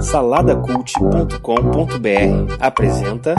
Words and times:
Saladacult.com.br 0.00 2.56
apresenta. 2.58 3.36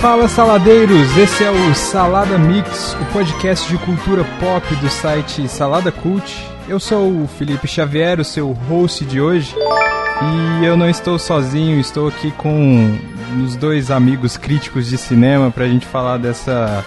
Fala 0.00 0.28
saladeiros, 0.28 1.16
esse 1.16 1.42
é 1.42 1.50
o 1.50 1.74
Salada 1.74 2.38
Mix, 2.38 2.94
o 3.00 3.04
podcast 3.12 3.68
de 3.68 3.78
cultura 3.78 4.24
pop 4.38 4.74
do 4.76 4.90
site 4.90 5.48
Salada 5.48 5.90
Cult. 5.90 6.46
Eu 6.68 6.78
sou 6.78 7.22
o 7.22 7.26
Felipe 7.26 7.66
Xavier, 7.66 8.20
o 8.20 8.24
seu 8.24 8.52
host 8.52 9.06
de 9.06 9.20
hoje, 9.20 9.56
e 10.60 10.66
eu 10.66 10.76
não 10.76 10.88
estou 10.88 11.18
sozinho, 11.18 11.80
estou 11.80 12.08
aqui 12.08 12.30
com 12.32 12.94
os 13.42 13.56
dois 13.56 13.90
amigos 13.90 14.36
críticos 14.36 14.86
de 14.86 14.98
cinema 14.98 15.50
para 15.50 15.64
a 15.64 15.68
gente 15.68 15.86
falar 15.86 16.18
dessa 16.18 16.84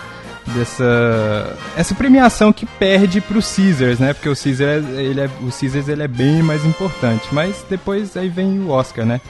dessa 0.48 1.58
essa 1.76 1.94
premiação 1.94 2.52
que 2.52 2.66
perde 2.66 3.22
para 3.22 3.38
o 3.38 3.42
Caesars, 3.42 4.00
né? 4.00 4.14
Porque 4.14 4.30
o 4.30 4.36
Caesars 4.36 4.86
ele 4.90 5.22
é, 5.22 5.30
o 5.42 5.52
Caesars 5.52 5.88
ele 5.88 6.04
é 6.04 6.08
bem 6.08 6.42
mais 6.42 6.66
importante, 6.66 7.28
mas 7.32 7.66
depois 7.70 8.18
aí 8.18 8.30
vem 8.30 8.60
o 8.60 8.70
Oscar, 8.70 9.06
né? 9.06 9.22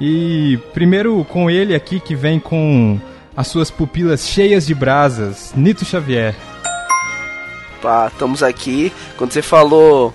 E 0.00 0.58
primeiro 0.72 1.24
com 1.24 1.50
ele 1.50 1.74
aqui 1.74 1.98
que 2.00 2.14
vem 2.14 2.38
com 2.38 3.00
as 3.36 3.48
suas 3.48 3.70
pupilas 3.70 4.28
cheias 4.28 4.66
de 4.66 4.74
brasas, 4.74 5.52
Nito 5.56 5.84
Xavier. 5.84 6.34
Pá, 7.80 8.08
estamos 8.12 8.42
aqui. 8.42 8.92
Quando 9.16 9.32
você 9.32 9.42
falou 9.42 10.12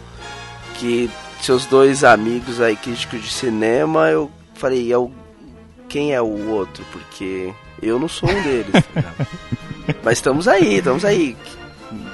que 0.75 1.09
seus 1.41 1.65
dois 1.65 2.03
amigos 2.03 2.59
aí 2.59 2.75
críticos 2.75 3.21
de 3.21 3.31
cinema, 3.31 4.09
eu 4.09 4.29
falei, 4.53 4.91
é 4.91 4.97
o... 4.97 5.11
quem 5.87 6.13
é 6.13 6.21
o 6.21 6.49
outro? 6.49 6.83
Porque 6.91 7.53
eu 7.81 7.99
não 7.99 8.07
sou 8.07 8.29
um 8.29 8.43
deles. 8.43 8.73
Mas 10.03 10.17
estamos 10.17 10.47
aí, 10.47 10.77
estamos 10.77 11.05
aí. 11.05 11.35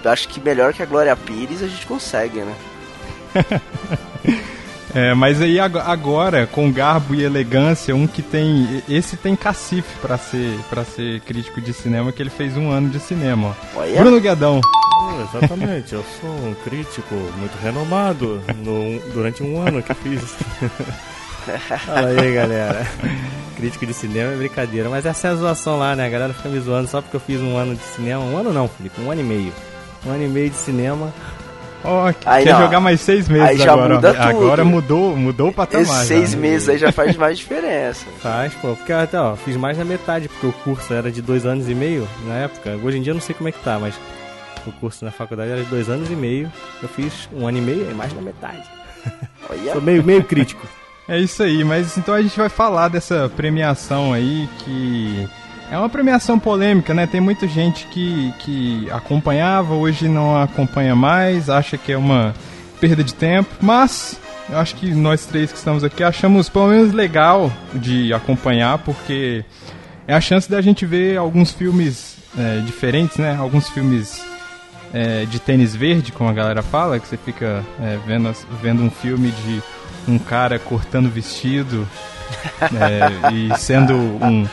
Acho 0.03 0.27
que 0.27 0.39
melhor 0.39 0.73
que 0.73 0.83
a 0.83 0.85
Glória 0.85 1.15
Pires 1.15 1.63
a 1.63 1.67
gente 1.67 1.85
consegue, 1.85 2.41
né? 2.41 2.55
É, 4.93 5.13
mas 5.13 5.39
aí 5.39 5.59
agora, 5.59 6.47
com 6.47 6.71
garbo 6.71 7.13
e 7.13 7.23
elegância, 7.23 7.95
um 7.95 8.07
que 8.07 8.21
tem. 8.21 8.81
Esse 8.89 9.15
tem 9.15 9.35
cacife 9.35 9.95
para 10.01 10.17
ser 10.17 10.57
para 10.69 10.83
ser 10.83 11.21
crítico 11.21 11.61
de 11.61 11.73
cinema, 11.73 12.11
que 12.11 12.21
ele 12.21 12.31
fez 12.31 12.57
um 12.57 12.71
ano 12.71 12.89
de 12.89 12.99
cinema. 12.99 13.55
Olha. 13.75 13.99
Bruno 13.99 14.19
Guedão. 14.19 14.61
Oh, 15.01 15.21
exatamente, 15.21 15.93
eu 15.93 16.03
sou 16.19 16.29
um 16.29 16.55
crítico 16.63 17.13
muito 17.37 17.55
renomado 17.61 18.41
no, 18.57 18.99
durante 19.13 19.43
um 19.43 19.61
ano 19.61 19.81
que 19.83 19.93
fiz. 19.93 20.35
Fala 21.85 22.07
aí, 22.07 22.33
galera. 22.33 22.85
Crítico 23.57 23.85
de 23.85 23.93
cinema 23.93 24.31
é 24.31 24.35
brincadeira, 24.37 24.89
mas 24.89 25.05
essa 25.05 25.27
é 25.27 25.31
a 25.31 25.35
zoação 25.35 25.77
lá, 25.77 25.95
né? 25.95 26.05
A 26.05 26.09
galera 26.09 26.33
fica 26.33 26.47
me 26.47 26.59
zoando 26.59 26.87
só 26.87 27.01
porque 27.01 27.17
eu 27.17 27.19
fiz 27.19 27.41
um 27.41 27.57
ano 27.57 27.75
de 27.75 27.83
cinema. 27.83 28.23
Um 28.23 28.37
ano 28.37 28.53
não, 28.53 28.67
Felipe, 28.69 29.01
um 29.01 29.11
ano 29.11 29.19
e 29.19 29.23
meio. 29.23 29.53
Um 30.05 30.11
ano 30.11 30.23
e 30.23 30.27
meio 30.27 30.49
de 30.49 30.55
cinema. 30.55 31.13
Oh, 31.83 32.13
aí, 32.25 32.43
quer 32.43 32.53
não. 32.53 32.61
jogar 32.61 32.79
mais 32.79 32.99
seis 32.99 33.29
meses 33.29 33.49
aí 33.49 33.57
já 33.57 33.71
agora. 33.71 33.95
Muda 33.95 34.13
tudo. 34.13 34.23
Agora 34.23 34.65
mudou, 34.65 35.15
mudou 35.15 35.49
o 35.49 35.53
patamar. 35.53 35.83
Esses 35.83 36.07
seis 36.07 36.31
já, 36.31 36.35
né? 36.35 36.41
meses 36.41 36.69
aí 36.69 36.77
já 36.77 36.91
faz 36.91 37.15
mais 37.15 37.37
diferença. 37.37 38.05
Faz, 38.21 38.53
pô. 38.55 38.75
Porque 38.75 38.91
até, 38.91 39.19
ó, 39.19 39.35
fiz 39.35 39.55
mais 39.55 39.77
da 39.77 39.85
metade, 39.85 40.27
porque 40.27 40.47
o 40.47 40.51
curso 40.51 40.93
era 40.93 41.11
de 41.11 41.21
dois 41.21 41.45
anos 41.45 41.69
e 41.69 41.75
meio 41.75 42.07
na 42.27 42.35
época. 42.35 42.77
Hoje 42.83 42.97
em 42.97 43.01
dia 43.01 43.11
eu 43.11 43.15
não 43.15 43.21
sei 43.21 43.33
como 43.33 43.47
é 43.47 43.51
que 43.51 43.63
tá, 43.63 43.79
mas 43.79 43.95
o 44.67 44.71
curso 44.73 45.05
na 45.05 45.11
faculdade 45.11 45.51
era 45.51 45.63
de 45.63 45.69
dois 45.69 45.89
anos 45.89 46.09
e 46.09 46.15
meio. 46.15 46.51
Eu 46.81 46.89
fiz 46.89 47.29
um 47.33 47.47
ano 47.47 47.57
e 47.57 47.61
meio 47.61 47.89
e 47.89 47.93
mais 47.93 48.11
da 48.11 48.21
metade. 48.21 48.63
Olha. 49.49 49.73
Sou 49.73 49.81
meio, 49.81 50.03
meio 50.03 50.23
crítico. 50.23 50.67
É 51.09 51.17
isso 51.17 51.41
aí, 51.41 51.63
mas 51.63 51.97
então 51.97 52.13
a 52.13 52.21
gente 52.21 52.37
vai 52.37 52.49
falar 52.49 52.87
dessa 52.87 53.27
premiação 53.35 54.13
aí 54.13 54.47
que 54.59 55.27
é 55.71 55.75
uma 55.75 55.89
premiação 55.89 56.37
polêmica, 56.37 56.93
né? 56.93 57.07
Tem 57.07 57.19
muita 57.19 57.47
gente 57.47 57.87
que, 57.87 58.31
que 58.37 58.87
acompanhava, 58.91 59.73
hoje 59.73 60.07
não 60.07 60.39
acompanha 60.39 60.95
mais, 60.95 61.49
acha 61.49 61.79
que 61.79 61.91
é 61.91 61.97
uma 61.97 62.35
perda 62.79 63.03
de 63.03 63.15
tempo, 63.15 63.49
mas 63.59 64.19
eu 64.47 64.59
acho 64.59 64.75
que 64.75 64.91
nós 64.93 65.25
três 65.25 65.51
que 65.51 65.57
estamos 65.57 65.83
aqui 65.83 66.03
achamos 66.03 66.47
pelo 66.47 66.67
menos 66.67 66.93
legal 66.93 67.51
de 67.73 68.13
acompanhar, 68.13 68.77
porque 68.77 69.43
é 70.07 70.13
a 70.13 70.21
chance 70.21 70.47
da 70.47 70.61
gente 70.61 70.85
ver 70.85 71.17
alguns 71.17 71.51
filmes 71.51 72.17
é, 72.37 72.59
diferentes, 72.59 73.17
né? 73.17 73.35
Alguns 73.35 73.67
filmes 73.67 74.23
é, 74.93 75.25
de 75.25 75.39
tênis 75.39 75.75
verde, 75.75 76.11
como 76.11 76.29
a 76.29 76.33
galera 76.33 76.61
fala, 76.61 76.99
que 76.99 77.07
você 77.07 77.17
fica 77.17 77.65
é, 77.81 77.97
vendo, 78.05 78.31
vendo 78.61 78.83
um 78.83 78.91
filme 78.91 79.31
de 79.31 79.63
um 80.09 80.19
cara 80.19 80.57
cortando 80.57 81.09
vestido 81.09 81.87
é, 82.61 83.31
e 83.33 83.57
sendo 83.57 83.95
um 83.95 84.47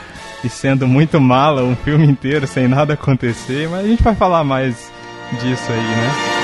e 0.44 0.49
sendo 0.49 0.87
muito 0.87 1.21
mala 1.21 1.65
um 1.65 1.75
filme 1.75 2.06
inteiro 2.06 2.47
sem 2.47 2.69
nada 2.69 2.94
acontecer, 2.94 3.69
mas 3.69 3.84
a 3.84 3.89
gente 3.89 4.03
vai 4.03 4.15
falar 4.15 4.45
mais 4.45 4.93
disso 5.41 5.72
aí, 5.72 5.78
né? 5.78 6.36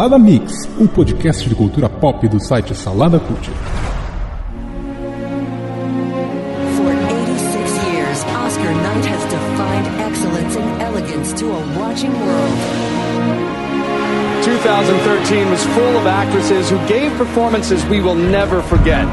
Salada 0.00 0.18
Mix, 0.18 0.66
um 0.78 0.86
podcast 0.86 1.46
de 1.46 1.54
cultura 1.54 1.86
pop 1.86 2.26
do 2.26 2.40
site 2.40 2.74
Salada 2.74 3.20
Cult. 3.20 3.50
For 6.74 6.90
86 6.90 7.92
years, 7.92 8.24
Oscar 8.24 8.72
night 8.80 9.04
has 9.04 9.22
defined 9.24 9.86
excellence 10.00 10.56
and 10.56 10.80
elegance 10.80 11.34
to 11.34 11.44
a 11.44 11.78
watching 11.78 12.12
world. 12.18 12.58
2013 14.42 15.50
was 15.50 15.62
full 15.66 15.98
of 15.98 16.06
actresses 16.06 16.70
who 16.70 16.78
gave 16.88 17.14
performances 17.18 17.84
we 17.84 18.00
will 18.00 18.14
never 18.14 18.62
forget. 18.62 19.04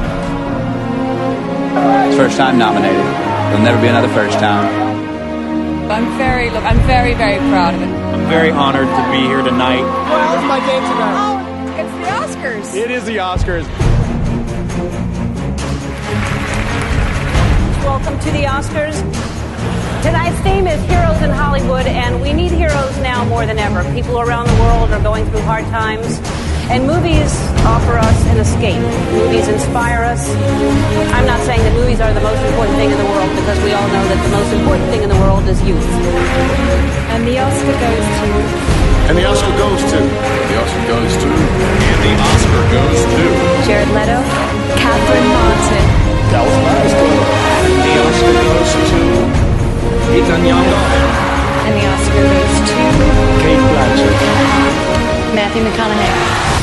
First 2.16 2.38
time 2.38 2.56
nominated. 2.56 2.96
There'll 2.96 3.62
never 3.62 3.78
be 3.82 3.88
another 3.88 4.08
first 4.14 4.38
time. 4.38 4.64
I'm 5.90 6.16
very, 6.16 6.48
I'm 6.48 6.80
very, 6.86 7.12
very 7.12 7.36
proud 7.50 7.74
of 7.74 7.82
it. 7.82 8.07
I'm 8.28 8.34
very 8.34 8.50
honored 8.50 8.88
to 8.88 9.10
be 9.10 9.26
here 9.26 9.40
tonight. 9.40 9.80
Well, 9.80 10.28
how's 10.28 10.44
my 10.44 10.60
game 10.60 10.82
tonight? 10.82 11.16
Oh, 11.16 11.80
it's 11.80 12.36
the 12.36 12.36
Oscars. 12.36 12.74
It 12.76 12.90
is 12.90 13.06
the 13.06 13.16
Oscars. 13.16 13.66
Welcome 17.86 18.18
to 18.18 18.30
the 18.32 18.44
Oscars. 18.44 19.00
Tonight's 20.02 20.38
theme 20.40 20.66
is 20.66 20.78
Heroes 20.90 21.22
in 21.22 21.30
Hollywood, 21.30 21.86
and 21.86 22.20
we 22.20 22.34
need 22.34 22.52
heroes 22.52 22.98
now 22.98 23.24
more 23.24 23.46
than 23.46 23.58
ever. 23.58 23.82
People 23.94 24.20
around 24.20 24.46
the 24.46 24.60
world 24.60 24.90
are 24.90 25.02
going 25.02 25.24
through 25.30 25.40
hard 25.40 25.64
times. 25.64 26.20
And 26.68 26.84
movies 26.84 27.32
offer 27.64 27.96
us 27.96 28.18
an 28.28 28.36
escape. 28.36 28.84
Movies 29.16 29.48
inspire 29.48 30.04
us. 30.04 30.28
I'm 31.16 31.24
not 31.24 31.40
saying 31.48 31.64
that 31.64 31.72
movies 31.72 31.96
are 31.96 32.12
the 32.12 32.20
most 32.20 32.44
important 32.44 32.76
thing 32.76 32.92
in 32.92 32.98
the 33.00 33.08
world 33.08 33.32
because 33.40 33.56
we 33.64 33.72
all 33.72 33.88
know 33.88 34.04
that 34.04 34.20
the 34.20 34.32
most 34.36 34.52
important 34.52 34.84
thing 34.92 35.00
in 35.00 35.08
the 35.08 35.16
world 35.24 35.48
is 35.48 35.56
youth. 35.64 35.88
And 37.08 37.24
the 37.24 37.40
Oscar 37.40 37.72
goes 37.72 38.04
to. 38.20 38.28
And 39.08 39.16
the 39.16 39.24
Oscar 39.24 39.48
goes 39.56 39.80
to. 39.80 39.96
The 39.96 40.56
Oscar 40.60 40.84
goes 40.92 41.12
to. 41.24 41.28
And 41.32 42.00
the 42.04 42.12
Oscar 42.20 42.62
goes 42.68 43.00
to. 43.16 43.24
Jared 43.64 43.88
Leto. 43.96 44.20
Catherine 44.76 45.28
Martin. 45.32 45.84
That 46.36 46.44
was 46.44 46.56
nice. 46.68 46.92
The 47.80 47.96
Oscar 47.96 48.32
goes 48.44 48.70
to. 48.92 49.00
Ethan 50.20 50.42
Young. 50.44 50.68
And 51.64 51.72
the 51.80 51.84
Oscar 51.96 52.24
goes 52.28 52.60
to. 52.68 52.76
Kate 53.40 53.64
Blanchett. 53.72 54.16
Matthew 55.32 55.64
McConaughey. 55.64 56.57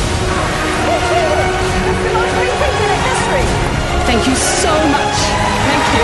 Thank 4.16 4.28
you 4.28 4.36
so 4.36 4.72
much. 4.72 5.18
Thank 5.68 5.86
you. 5.92 6.04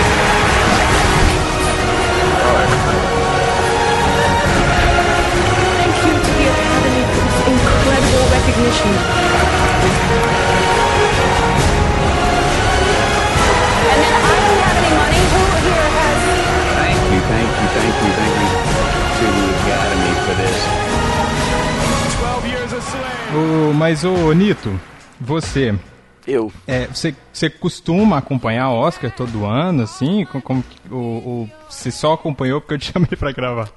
Thank 5.79 5.95
you 6.03 6.13
to 6.19 6.31
the 6.35 6.45
Academy 6.51 7.03
for 7.07 7.23
this 7.23 7.39
incredible 7.47 8.25
recognition. 8.35 8.91
And 13.87 14.01
I 14.03 14.19
don't 14.19 14.59
have 14.59 14.75
any 14.75 14.91
money. 14.91 15.21
Who 15.31 15.43
here 15.63 15.87
has... 15.95 16.19
Thank 16.83 16.99
you, 17.15 17.21
thank 17.31 17.47
you, 17.47 17.67
thank 17.79 17.95
you, 17.95 18.11
thank 18.19 18.35
you 18.43 18.49
to 19.15 19.25
the 19.39 19.47
Academy 19.55 20.11
for 20.27 20.35
this. 20.35 20.59
12 22.19 22.43
years 22.51 22.71
a 22.73 22.81
slave. 22.81 23.73
mas, 23.73 24.03
ô, 24.03 24.33
Nito, 24.33 24.77
você 25.17 25.79
eu. 26.27 26.51
É, 26.67 26.87
você, 26.87 27.15
você 27.31 27.49
costuma 27.49 28.17
acompanhar 28.17 28.69
o 28.69 28.79
Oscar 28.79 29.11
todo 29.11 29.45
ano, 29.45 29.83
assim? 29.83 30.25
Como, 30.25 30.41
como, 30.41 30.63
ou, 30.89 31.27
ou 31.27 31.49
você 31.69 31.91
só 31.91 32.13
acompanhou 32.13 32.61
porque 32.61 32.75
eu 32.75 32.79
te 32.79 32.91
chamei 32.93 33.15
pra 33.17 33.31
gravar? 33.31 33.69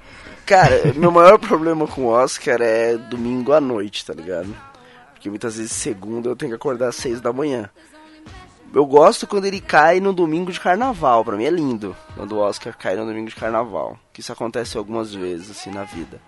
Cara, 0.45 0.93
meu 0.95 1.11
maior 1.11 1.39
problema 1.39 1.87
com 1.87 2.01
o 2.03 2.07
Oscar 2.07 2.61
é 2.61 2.95
domingo 2.97 3.51
à 3.51 3.59
noite, 3.59 4.05
tá 4.05 4.13
ligado? 4.13 4.55
Porque 5.13 5.29
muitas 5.29 5.57
vezes 5.57 5.71
segunda 5.71 6.29
eu 6.29 6.35
tenho 6.35 6.51
que 6.51 6.55
acordar 6.55 6.89
às 6.89 6.95
seis 6.95 7.19
da 7.19 7.33
manhã. 7.33 7.69
Eu 8.71 8.85
gosto 8.85 9.25
quando 9.25 9.45
ele 9.45 9.61
cai 9.61 9.99
no 9.99 10.11
domingo 10.11 10.51
de 10.51 10.59
carnaval, 10.59 11.23
pra 11.23 11.37
mim 11.37 11.45
é 11.45 11.49
lindo 11.49 11.95
quando 12.15 12.33
o 12.33 12.39
Oscar 12.39 12.77
cai 12.77 12.95
no 12.95 13.05
domingo 13.05 13.29
de 13.29 13.35
carnaval. 13.35 13.97
Que 14.11 14.19
isso 14.19 14.33
acontece 14.33 14.77
algumas 14.77 15.13
vezes, 15.13 15.49
assim, 15.49 15.71
na 15.71 15.83
vida. 15.83 16.19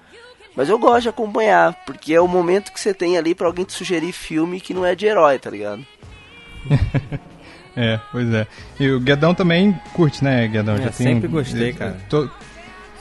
Mas 0.55 0.69
eu 0.69 0.79
gosto 0.79 1.03
de 1.03 1.09
acompanhar, 1.09 1.75
porque 1.85 2.13
é 2.13 2.19
o 2.19 2.27
momento 2.27 2.71
que 2.71 2.79
você 2.79 2.91
tem 2.91 3.17
ali 3.17 3.35
pra 3.35 3.45
alguém 3.45 3.65
te 3.65 3.73
sugerir 3.73 4.11
filme 4.11 4.59
que 4.59 4.73
não 4.73 4.83
é 4.83 4.95
de 4.95 5.05
herói, 5.05 5.37
tá 5.37 5.51
ligado? 5.51 5.85
É, 7.79 7.99
pois 8.11 8.33
é. 8.33 8.47
E 8.79 8.89
o 8.89 8.99
Guedão 8.99 9.35
também 9.35 9.79
curte, 9.93 10.23
né, 10.23 10.47
Guedão? 10.47 10.73
É, 10.75 10.77
Já 10.79 10.83
tem 10.89 11.07
sempre 11.13 11.27
um- 11.27 11.31
gostei, 11.31 11.73
cara. 11.73 11.95
tô- 12.09 12.27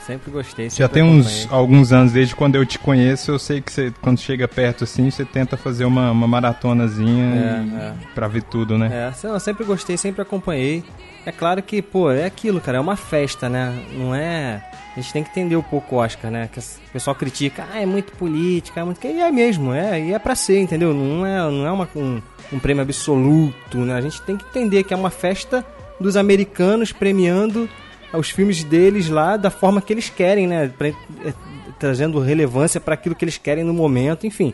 Sempre 0.07 0.31
gostei. 0.31 0.69
já 0.69 0.75
sempre 0.75 0.93
tem 0.93 1.03
uns 1.03 1.47
alguns 1.51 1.91
anos, 1.91 2.13
desde 2.13 2.33
quando 2.33 2.55
eu 2.55 2.65
te 2.65 2.79
conheço, 2.79 3.31
eu 3.31 3.37
sei 3.37 3.59
que 3.59 3.71
você, 3.71 3.93
quando 4.01 4.19
chega 4.19 4.47
perto 4.47 4.85
assim, 4.85 5.11
você 5.11 5.25
tenta 5.25 5.57
fazer 5.57 5.83
uma, 5.83 6.09
uma 6.11 6.27
maratonazinha 6.27 7.25
É, 7.25 7.83
é. 7.87 7.93
pra 8.15 8.27
ver 8.29 8.43
tudo, 8.43 8.77
né? 8.77 8.89
É, 8.91 9.05
assim, 9.07 9.27
eu 9.27 9.39
sempre 9.39 9.65
gostei, 9.65 9.97
sempre 9.97 10.21
acompanhei. 10.21 10.81
É 11.25 11.31
claro 11.31 11.61
que, 11.61 11.81
pô, 11.81 12.09
é 12.09 12.23
aquilo, 12.25 12.61
cara, 12.61 12.77
é 12.77 12.81
uma 12.81 12.95
festa, 12.95 13.49
né? 13.49 13.73
Não 13.93 14.15
é. 14.15 14.63
A 14.95 14.99
gente 15.01 15.11
tem 15.11 15.23
que 15.23 15.29
entender 15.29 15.57
um 15.57 15.61
pouco 15.61 15.95
o 15.95 15.99
Oscar, 15.99 16.31
né? 16.31 16.49
Que 16.49 16.59
o 16.59 16.63
pessoal 16.93 17.13
critica, 17.13 17.67
ah, 17.73 17.81
é 17.81 17.85
muito 17.85 18.13
política, 18.13 18.79
é 18.79 18.83
muito. 18.85 19.05
E 19.05 19.19
é 19.19 19.29
mesmo, 19.29 19.73
é, 19.73 19.99
e 19.99 20.13
é 20.13 20.19
pra 20.19 20.35
ser, 20.35 20.59
entendeu? 20.59 20.93
Não 20.93 21.25
é, 21.25 21.37
não 21.51 21.67
é 21.67 21.71
uma, 21.71 21.89
um, 21.93 22.21
um 22.53 22.59
prêmio 22.59 22.81
absoluto, 22.81 23.77
né? 23.79 23.95
A 23.95 24.01
gente 24.01 24.21
tem 24.21 24.37
que 24.37 24.45
entender 24.45 24.83
que 24.83 24.93
é 24.93 24.97
uma 24.97 25.09
festa 25.09 25.65
dos 25.99 26.15
americanos 26.15 26.93
premiando 26.93 27.67
os 28.13 28.29
filmes 28.29 28.63
deles 28.63 29.09
lá 29.09 29.35
da 29.37 29.49
forma 29.49 29.81
que 29.81 29.91
eles 29.91 30.09
querem, 30.09 30.47
né? 30.47 30.67
Pra- 30.77 30.87
é, 30.89 31.33
trazendo 31.79 32.19
relevância 32.19 32.79
para 32.79 32.93
aquilo 32.93 33.15
que 33.15 33.23
eles 33.25 33.37
querem 33.37 33.63
no 33.63 33.73
momento, 33.73 34.25
enfim. 34.25 34.53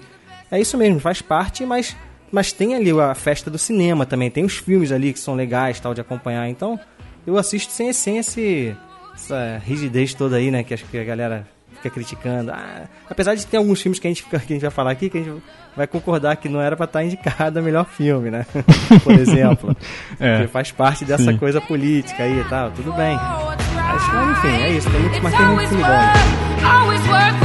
É 0.51 0.59
isso 0.59 0.77
mesmo, 0.77 0.99
faz 0.99 1.21
parte, 1.21 1.65
mas, 1.65 1.95
mas 2.31 2.51
tem 2.51 2.75
ali 2.75 2.91
a 2.91 3.15
festa 3.15 3.49
do 3.49 3.57
cinema 3.57 4.05
também, 4.05 4.29
tem 4.29 4.43
os 4.43 4.57
filmes 4.57 4.91
ali 4.91 5.13
que 5.13 5.19
são 5.19 5.35
legais 5.35 5.79
tal 5.79 5.93
de 5.93 6.01
acompanhar. 6.01 6.47
Então, 6.49 6.79
eu 7.25 7.37
assisto 7.37 7.71
sem, 7.71 7.91
sem 7.93 8.17
esse, 8.17 8.75
essa 9.15 9.61
rigidez 9.65 10.13
toda 10.13 10.35
aí, 10.35 10.51
né, 10.51 10.63
que 10.63 10.73
acho 10.73 10.85
que 10.85 10.97
a 10.97 11.03
galera 11.03 11.47
fica 11.83 11.89
criticando. 11.89 12.51
Ah, 12.51 12.83
apesar 13.09 13.35
de 13.35 13.45
ter 13.45 13.57
alguns 13.57 13.81
filmes 13.81 13.99
que 13.99 14.07
a, 14.07 14.09
gente, 14.09 14.23
fica- 14.23 14.39
que 14.39 14.53
a 14.53 14.55
gente 14.55 14.61
vai 14.61 14.71
falar 14.71 14.91
aqui, 14.91 15.09
que 15.09 15.17
a 15.17 15.21
gente 15.23 15.43
vai 15.75 15.85
concordar 15.87 16.35
que 16.37 16.47
não 16.47 16.61
era 16.61 16.75
pra 16.75 16.85
estar 16.85 17.03
indicado 17.03 17.59
a 17.59 17.61
melhor 17.61 17.85
filme, 17.85 18.31
né? 18.31 18.45
Por 19.03 19.13
exemplo. 19.13 19.75
É. 20.19 20.37
Porque 20.37 20.47
faz 20.47 20.71
parte 20.71 21.03
dessa 21.05 21.31
Sim. 21.31 21.37
coisa 21.37 21.59
política 21.59 22.23
aí 22.23 22.39
e 22.39 22.43
tal, 22.45 22.71
tudo 22.71 22.93
bem. 22.93 23.15
Mas, 23.17 24.37
enfim, 24.37 24.61
é 24.63 24.69
isso, 24.71 24.89
tem 24.89 25.01
muito 25.01 25.21
mais 25.23 25.35
tem 25.35 25.45
muito 25.47 25.69
filme 25.69 25.83
bom. 25.83 27.42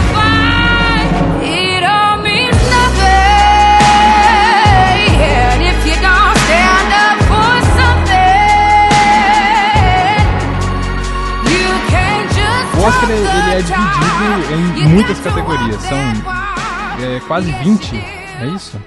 O 12.79 12.81
Oscar 12.81 13.11
ele 13.11 13.27
é 13.27 13.61
dividido 13.61 14.79
em 14.79 14.89
muitas 14.89 15.19
categorias, 15.19 15.83
são 15.83 15.99
é, 15.99 17.21
quase 17.27 17.51
20, 17.51 17.97
é 17.97 18.47
isso? 18.55 18.81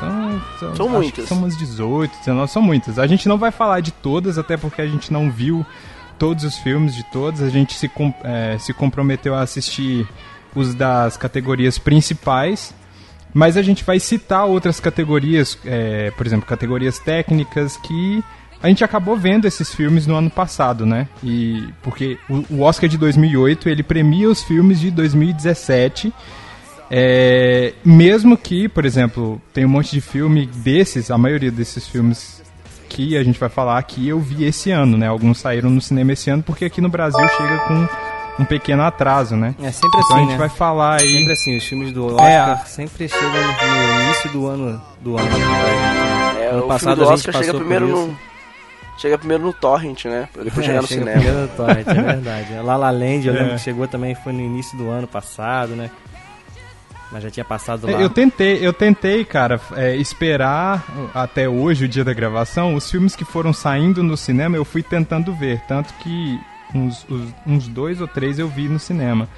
São, 0.00 0.74
são, 0.74 0.88
muitas. 0.88 1.28
São 1.28 1.38
umas 1.38 1.56
18, 1.56 2.10
19, 2.18 2.50
são 2.50 2.62
muitas. 2.62 2.98
A 2.98 3.06
gente 3.06 3.28
não 3.28 3.36
vai 3.36 3.50
falar 3.50 3.80
de 3.80 3.92
todas, 3.92 4.38
até 4.38 4.56
porque 4.56 4.80
a 4.80 4.86
gente 4.86 5.12
não 5.12 5.30
viu 5.30 5.64
todos 6.18 6.42
os 6.42 6.56
filmes 6.56 6.94
de 6.94 7.04
todas. 7.04 7.42
A 7.42 7.50
gente 7.50 7.74
se, 7.74 7.90
é, 8.24 8.56
se 8.58 8.72
comprometeu 8.72 9.34
a 9.34 9.42
assistir 9.42 10.08
os 10.54 10.74
das 10.74 11.16
categorias 11.16 11.78
principais. 11.78 12.74
Mas 13.34 13.56
a 13.56 13.62
gente 13.62 13.84
vai 13.84 13.98
citar 13.98 14.44
outras 14.44 14.80
categorias, 14.80 15.58
é, 15.64 16.10
por 16.12 16.26
exemplo, 16.26 16.46
categorias 16.46 16.98
técnicas 16.98 17.76
que 17.76 18.22
a 18.62 18.68
gente 18.68 18.84
acabou 18.84 19.16
vendo 19.16 19.46
esses 19.46 19.74
filmes 19.74 20.06
no 20.06 20.14
ano 20.14 20.30
passado, 20.30 20.86
né? 20.86 21.08
E 21.22 21.64
porque 21.82 22.16
o, 22.28 22.62
Oscar 22.62 22.88
de 22.88 22.96
2008 22.96 23.68
ele 23.68 23.82
premia 23.82 24.28
os 24.28 24.42
filmes 24.42 24.78
de 24.78 24.90
2017. 24.90 26.12
É, 26.88 27.72
mesmo 27.84 28.36
que, 28.36 28.68
por 28.68 28.84
exemplo, 28.84 29.40
tem 29.52 29.64
um 29.64 29.68
monte 29.68 29.92
de 29.92 30.00
filme 30.00 30.46
desses, 30.46 31.10
a 31.10 31.18
maioria 31.18 31.50
desses 31.50 31.88
filmes 31.88 32.42
que 32.88 33.16
a 33.16 33.24
gente 33.24 33.40
vai 33.40 33.48
falar 33.48 33.78
aqui 33.78 34.06
eu 34.06 34.20
vi 34.20 34.44
esse 34.44 34.70
ano, 34.70 34.96
né? 34.96 35.08
Alguns 35.08 35.38
saíram 35.38 35.70
no 35.70 35.80
cinema 35.80 36.12
esse 36.12 36.30
ano 36.30 36.42
porque 36.42 36.66
aqui 36.66 36.80
no 36.80 36.90
Brasil 36.90 37.26
chega 37.28 37.58
com 37.60 37.88
um 38.38 38.44
pequeno 38.44 38.82
atraso, 38.82 39.34
né? 39.36 39.54
É 39.60 39.72
sempre 39.72 39.88
então 39.88 40.00
assim, 40.00 40.14
a 40.14 40.20
gente 40.20 40.30
né? 40.32 40.36
vai 40.36 40.48
falar 40.48 41.00
aí. 41.00 41.08
Sempre 41.08 41.32
assim, 41.32 41.56
os 41.56 41.64
filmes 41.64 41.92
do 41.92 42.06
Oscar 42.06 42.60
É. 42.62 42.66
sempre 42.66 43.08
chegam 43.08 43.30
no, 43.30 44.02
início 44.02 44.30
do 44.30 44.46
ano 44.46 44.82
do 45.00 45.18
ano. 45.18 45.28
É, 46.38 46.48
ano 46.50 46.64
o 46.64 46.68
passado 46.68 46.96
filme 46.96 46.96
do 46.96 47.02
a 47.02 47.16
gente 47.16 47.28
Oscar 47.28 47.34
chega 47.34 47.46
passou 47.46 47.60
primeiro 47.60 47.86
por 47.88 47.94
isso. 47.94 48.06
no. 48.06 48.31
Chega 49.02 49.18
primeiro 49.18 49.42
no 49.42 49.52
Torrent, 49.52 50.04
né? 50.04 50.28
Pra 50.32 50.44
depois 50.44 50.64
É, 50.64 50.68
chegar 50.68 50.80
no 50.82 50.86
chega 50.86 51.00
cinema. 51.00 51.20
primeiro 51.20 51.40
no 51.42 51.48
Torrent, 51.56 51.88
é 51.88 51.94
verdade. 52.02 52.54
La 52.64 52.76
La 52.76 52.90
Land, 52.92 53.26
eu 53.26 53.34
É. 53.34 53.38
lembro 53.40 53.54
que 53.56 53.60
chegou 53.60 53.88
também, 53.88 54.14
foi 54.14 54.32
no 54.32 54.40
início 54.40 54.78
do 54.78 54.88
ano 54.88 55.08
passado, 55.08 55.74
né? 55.74 55.90
Mas 57.10 57.24
já 57.24 57.30
tinha 57.30 57.44
passado 57.44 57.90
lá. 57.90 58.00
Eu 58.00 58.08
tentei, 58.08 58.64
eu 58.64 58.72
tentei, 58.72 59.24
cara, 59.24 59.60
é, 59.76 59.96
esperar 59.96 60.82
até 61.12 61.48
hoje, 61.48 61.84
o 61.84 61.88
dia 61.88 62.04
da 62.04 62.14
gravação, 62.14 62.74
os 62.76 62.88
filmes 62.90 63.14
que 63.16 63.24
foram 63.24 63.52
saindo 63.52 64.02
no 64.04 64.16
cinema 64.16 64.56
eu 64.56 64.64
fui 64.64 64.82
tentando 64.84 65.34
ver, 65.34 65.60
tanto 65.68 65.92
que 65.94 66.40
uns, 66.74 67.04
uns 67.46 67.66
dois 67.68 68.00
ou 68.00 68.06
três 68.08 68.38
eu 68.38 68.48
vi 68.48 68.68
no 68.68 68.78
cinema. 68.78 69.28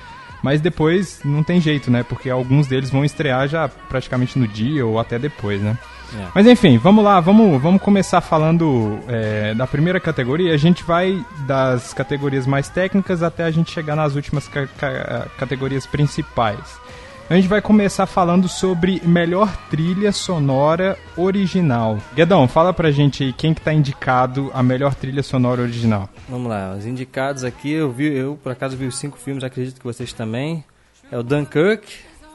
Mas 0.43 0.61
depois 0.61 1.21
não 1.25 1.43
tem 1.43 1.59
jeito, 1.59 1.91
né? 1.91 2.05
Porque 2.07 2.29
alguns 2.29 2.67
deles 2.67 2.91
vão 2.91 3.03
estrear 3.03 3.49
já 3.49 3.67
praticamente 3.67 4.39
no 4.39 4.47
dia 4.47 4.85
ou 4.87 5.01
até 5.01 5.19
depois, 5.19 5.61
né? 5.63 5.77
É. 6.19 6.27
Mas 6.35 6.47
enfim, 6.47 6.79
vamos 6.79 7.05
lá, 7.05 7.19
vamos, 7.21 7.61
vamos 7.61 7.81
começar 7.83 8.21
falando 8.21 8.99
é, 9.09 9.55
da 9.55 9.67
primeira 9.67 9.99
categoria. 9.99 10.55
A 10.55 10.57
gente 10.57 10.83
vai 10.85 11.25
das 11.47 11.93
categorias 11.93 12.47
mais 12.47 12.69
técnicas 12.69 13.23
até 13.23 13.45
a 13.45 13.51
gente 13.51 13.71
chegar 13.73 13.97
nas 13.97 14.15
últimas 14.15 14.47
ca- 14.49 14.67
ca- 14.79 15.27
categorias 15.39 15.87
principais. 15.87 16.83
A 17.29 17.35
gente 17.37 17.49
vai 17.49 17.63
começar 17.63 18.05
falando 18.05 18.47
sobre 18.49 19.01
melhor 19.03 19.51
trilha 19.71 20.13
sonora 20.13 20.99
original. 21.17 21.99
Guedão, 22.15 22.47
fala 22.47 22.71
pra 22.71 22.91
gente 22.91 23.25
aí 23.25 23.33
quem 23.33 23.55
que 23.55 23.63
tá 23.63 23.73
indicado 23.73 24.51
a 24.53 24.63
melhor 24.63 24.95
trilha 24.95 25.23
sonora 25.23 25.63
original. 25.63 26.07
Vamos 26.29 26.51
lá, 26.51 26.75
os 26.79 26.85
indicados 26.85 27.43
aqui, 27.43 27.73
eu 27.73 27.91
vi, 27.91 28.15
eu 28.15 28.39
por 28.43 28.53
acaso 28.53 28.77
vi 28.77 28.85
os 28.87 28.99
cinco 28.99 29.17
filmes, 29.19 29.43
acredito 29.43 29.79
que 29.79 29.85
vocês 29.87 30.13
também. 30.13 30.63
É 31.11 31.17
o 31.19 31.23
Dunkirk, 31.23 31.87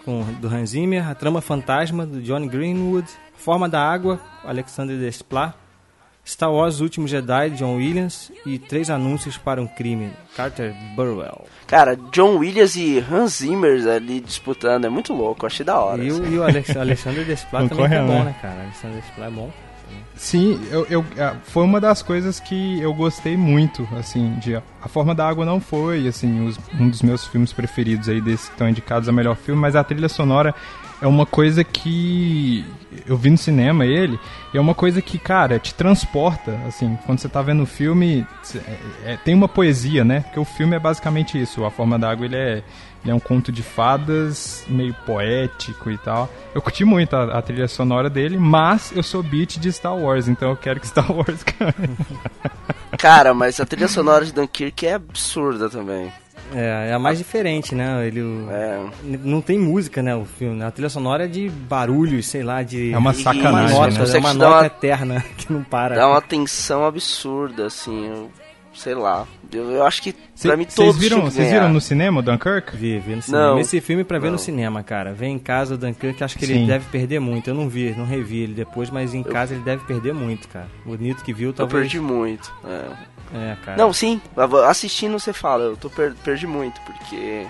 com, 0.04 0.24
do 0.42 0.48
Hans 0.48 0.72
Zimmer, 0.72 1.08
A 1.08 1.14
Trama 1.14 1.40
Fantasma, 1.40 2.04
do 2.06 2.20
Johnny 2.22 2.48
Greenwood, 2.48 3.08
Forma 3.40 3.68
da 3.70 3.82
Água, 3.82 4.20
Alexander 4.46 4.98
Desplat, 4.98 5.54
Star 6.26 6.52
Wars 6.52 6.80
O 6.80 6.84
Último 6.84 7.08
Jedi, 7.08 7.52
John 7.52 7.78
Williams, 7.78 8.32
e 8.46 8.60
Três 8.60 8.90
Anúncios 8.90 9.38
para 9.38 9.62
um 9.62 9.66
Crime, 9.68 10.12
Carter 10.36 10.76
Burwell. 10.96 11.46
Cara, 11.66 11.96
John 12.12 12.38
Williams 12.38 12.76
e 12.76 13.00
Hans 13.12 13.38
Zimmer 13.38 13.88
ali 13.88 14.20
disputando, 14.20 14.86
é 14.86 14.90
muito 14.90 15.14
louco, 15.14 15.46
achei 15.46 15.66
da 15.66 15.80
hora. 15.80 16.04
E 16.04 16.12
o, 16.12 16.26
e 16.28 16.38
o 16.38 16.44
Alex, 16.44 16.76
Alexander 16.78 17.26
Desplat 17.26 17.68
também 17.70 17.86
é 17.86 18.02
bom, 18.02 18.08
né? 18.20 18.24
né, 18.26 18.36
cara? 18.42 18.62
Alexander 18.62 19.02
Desplat 19.02 19.28
é 19.28 19.32
bom. 19.32 19.52
Sim, 20.16 20.60
eu, 20.70 20.86
eu- 20.88 21.04
foi 21.46 21.64
uma 21.64 21.80
das 21.82 22.04
coisas 22.04 22.40
que 22.40 22.80
eu 22.80 22.94
gostei 22.94 23.36
muito, 23.36 23.88
assim, 23.98 24.36
de 24.36 24.56
A 24.56 24.88
Forma 24.88 25.16
da 25.16 25.28
Água 25.28 25.46
não 25.46 25.60
foi, 25.60 26.08
assim, 26.08 26.46
os- 26.46 26.60
um 26.80 26.90
dos 26.90 27.02
meus 27.02 27.26
filmes 27.26 27.52
preferidos 27.54 28.08
aí 28.08 28.22
desses 28.22 28.48
que 28.48 28.52
estão 28.54 28.70
indicados 28.70 29.10
a 29.10 29.12
melhor 29.12 29.36
filme, 29.36 29.60
mas 29.60 29.76
a 29.76 29.84
trilha 29.84 30.10
sonora 30.10 30.54
é 31.02 31.08
uma 31.08 31.26
coisa 31.26 31.64
que 31.64 32.66
eu 33.06 33.16
vi 33.18 33.30
no 33.30 33.38
cinema 33.38 33.86
ele, 33.86 34.20
é 34.54 34.60
uma 34.60 34.74
coisa 34.76 35.02
que, 35.02 35.18
cara, 35.18 35.60
te 35.60 35.74
transporta, 35.74 36.60
assim, 36.68 36.98
quando 37.06 37.20
você 37.20 37.30
tá 37.30 37.42
vendo 37.42 37.64
o 37.64 37.66
filme, 37.66 38.26
é- 38.56 39.14
é- 39.14 39.18
tem 39.18 39.34
uma 39.36 39.48
poesia, 39.48 40.04
né? 40.04 40.22
Porque 40.22 40.40
o 40.40 40.46
filme 40.46 40.76
é 40.76 40.80
basicamente 40.80 41.40
isso, 41.40 41.64
A 41.64 41.72
Forma 41.72 41.98
da 42.00 42.10
Água 42.10 42.26
ele 42.26 42.36
é, 42.36 42.64
ele 43.04 43.12
é 43.12 43.14
um 43.14 43.20
conto 43.20 43.52
de 43.52 43.64
fadas, 43.64 44.66
meio 44.68 44.94
poético 45.06 45.90
e 45.90 45.98
tal. 45.98 46.30
Eu 46.54 46.62
curti 46.62 46.84
muito 46.84 47.16
a, 47.16 47.38
a 47.38 47.42
trilha 47.42 47.68
sonora 47.68 48.10
dele, 48.10 48.38
mas 48.38 48.92
eu 48.96 49.04
sou 49.04 49.22
beat 49.24 49.58
de 49.58 49.72
Star 49.72 49.96
Wars, 49.96 50.28
então 50.28 50.50
eu 50.50 50.58
quero 50.58 50.80
que 50.80 50.88
Star 50.88 51.10
Wars 51.12 51.44
ganhe. 51.60 51.96
Cara, 52.98 53.34
mas 53.34 53.60
a 53.60 53.66
trilha 53.66 53.88
sonora 53.88 54.26
de 54.26 54.34
Dunkirk 54.34 54.86
é 54.86 54.96
absurda 54.96 55.70
também. 55.70 56.12
É, 56.54 56.90
é 56.90 56.94
a 56.94 57.00
mais 57.00 57.18
diferente, 57.18 57.76
né? 57.76 58.06
Ele 58.08 58.22
É. 58.50 58.80
não 59.24 59.42
tem 59.42 59.60
música, 59.60 60.02
né? 60.02 60.16
O 60.16 60.26
filme. 60.26 60.64
A 60.64 60.72
trilha 60.72 60.90
sonora 60.90 61.26
é 61.26 61.28
de 61.28 61.50
barulhos, 61.50 62.28
sei 62.28 62.44
lá, 62.44 62.64
de 62.64 62.92
É 62.92 62.98
uma 62.98 63.14
sacanagem, 63.14 63.76
uma 63.76 63.88
né? 63.88 63.92
nota, 63.92 63.96
é 63.96 64.00
Consegue 64.00 64.26
uma 64.26 64.34
nota 64.34 64.56
uma- 64.58 64.66
eterna 64.66 65.24
que 65.38 65.52
não 65.54 65.64
para. 65.64 65.96
Dá 65.96 66.08
uma 66.08 66.22
tensão 66.22 66.84
absurda, 66.86 67.68
assim, 67.68 68.08
eu, 68.08 68.32
sei 68.74 68.96
lá. 68.96 69.28
Eu, 69.52 69.72
eu 69.72 69.84
acho 69.86 70.02
que 70.04 70.14
pra 70.44 70.56
mim 70.56 70.64
Vocês 70.64 70.76
todos 70.76 70.98
viram, 70.98 71.22
vocês 71.22 71.50
viram 71.52 71.70
no 71.70 71.82
cinema 71.82 72.20
o 72.20 72.22
Dunkirk? 72.22 72.76
Vi, 72.78 73.00
vi 73.00 73.16
no 73.16 73.22
cinema. 73.22 73.48
Não. 73.48 73.60
Esse 73.60 73.82
filme 73.82 74.02
é 74.04 74.06
pra 74.06 74.20
ver 74.20 74.28
Não. 74.28 74.34
no 74.34 74.40
cinema, 74.40 74.84
cara. 74.84 75.12
Vem 75.12 75.34
em 75.36 75.40
casa 75.40 75.74
o 75.74 75.78
Dunkirk, 75.78 76.24
acho 76.24 76.38
que 76.38 76.46
ele 76.46 76.54
Sim. 76.54 76.68
deve 76.68 76.86
perder 76.92 77.20
muito. 77.20 77.50
Eu 77.50 77.56
não 77.56 77.68
vi, 77.68 77.96
não 77.98 78.06
revi 78.06 78.42
ele 78.42 78.54
depois, 78.54 78.92
mas 78.92 79.14
em 79.16 79.24
casa 79.24 79.56
ele 79.56 79.64
deve 79.64 79.84
perder 79.86 80.14
muito, 80.14 80.48
cara. 80.48 80.68
O 80.86 80.94
Nito 80.96 81.24
que 81.24 81.34
viu, 81.34 81.50
Eu 81.50 81.54
talvez. 81.54 81.82
perdi 81.82 82.00
muito. 82.00 82.54
É. 82.64 82.86
É, 83.34 83.56
cara. 83.64 83.78
Não, 83.78 83.92
sim, 83.94 84.22
assistindo 84.68 85.20
você 85.20 85.32
fala, 85.34 85.64
eu 85.66 85.78
tô 85.78 85.90
per- 85.90 86.16
perdi 86.24 86.48
muito, 86.48 86.80
porque 86.82 87.46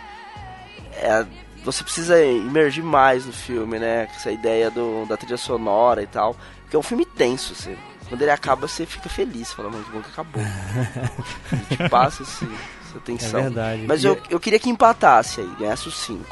é, 0.93 1.25
você 1.63 1.83
precisa 1.83 2.21
imergir 2.23 2.83
mais 2.83 3.25
no 3.25 3.31
filme, 3.33 3.79
né? 3.79 4.07
Essa 4.15 4.31
ideia 4.31 4.69
do, 4.69 5.05
da 5.05 5.15
trilha 5.17 5.37
sonora 5.37 6.01
e 6.03 6.07
tal. 6.07 6.35
Porque 6.63 6.75
é 6.75 6.79
um 6.79 6.83
filme 6.83 7.05
tenso, 7.05 7.55
você. 7.55 7.77
Quando 8.07 8.21
ele 8.23 8.31
acaba, 8.31 8.67
você 8.67 8.85
fica 8.85 9.07
feliz, 9.07 9.53
fala, 9.53 9.69
mano, 9.69 9.83
que 9.83 9.91
bom 9.91 10.01
que 10.01 10.09
acabou. 10.09 10.41
te 11.69 11.89
passa 11.89 12.23
esse, 12.23 12.47
essa 12.89 12.99
tensão. 13.05 13.39
É 13.39 13.43
verdade. 13.43 13.85
Mas 13.87 14.03
eu, 14.03 14.13
é- 14.13 14.21
eu 14.31 14.39
queria 14.39 14.59
que 14.59 14.69
empatasse 14.69 15.41
aí, 15.41 15.49
ganhasse 15.59 15.87
os 15.87 15.97
5. 15.99 16.25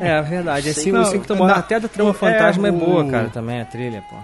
É, 0.00 0.08
é 0.18 0.22
verdade. 0.22 0.68
Assim, 0.68 0.92
Não, 0.92 1.02
o 1.02 1.04
cinco 1.04 1.26
tomou- 1.26 1.46
na- 1.46 1.54
Até 1.56 1.76
a 1.76 1.78
da 1.78 1.88
Trama 1.88 2.10
é, 2.10 2.14
Fantasma 2.14 2.68
é, 2.68 2.72
boa, 2.72 3.04
cara, 3.10 3.28
também, 3.28 3.60
a 3.60 3.64
trilha, 3.64 4.02
pô. 4.08 4.16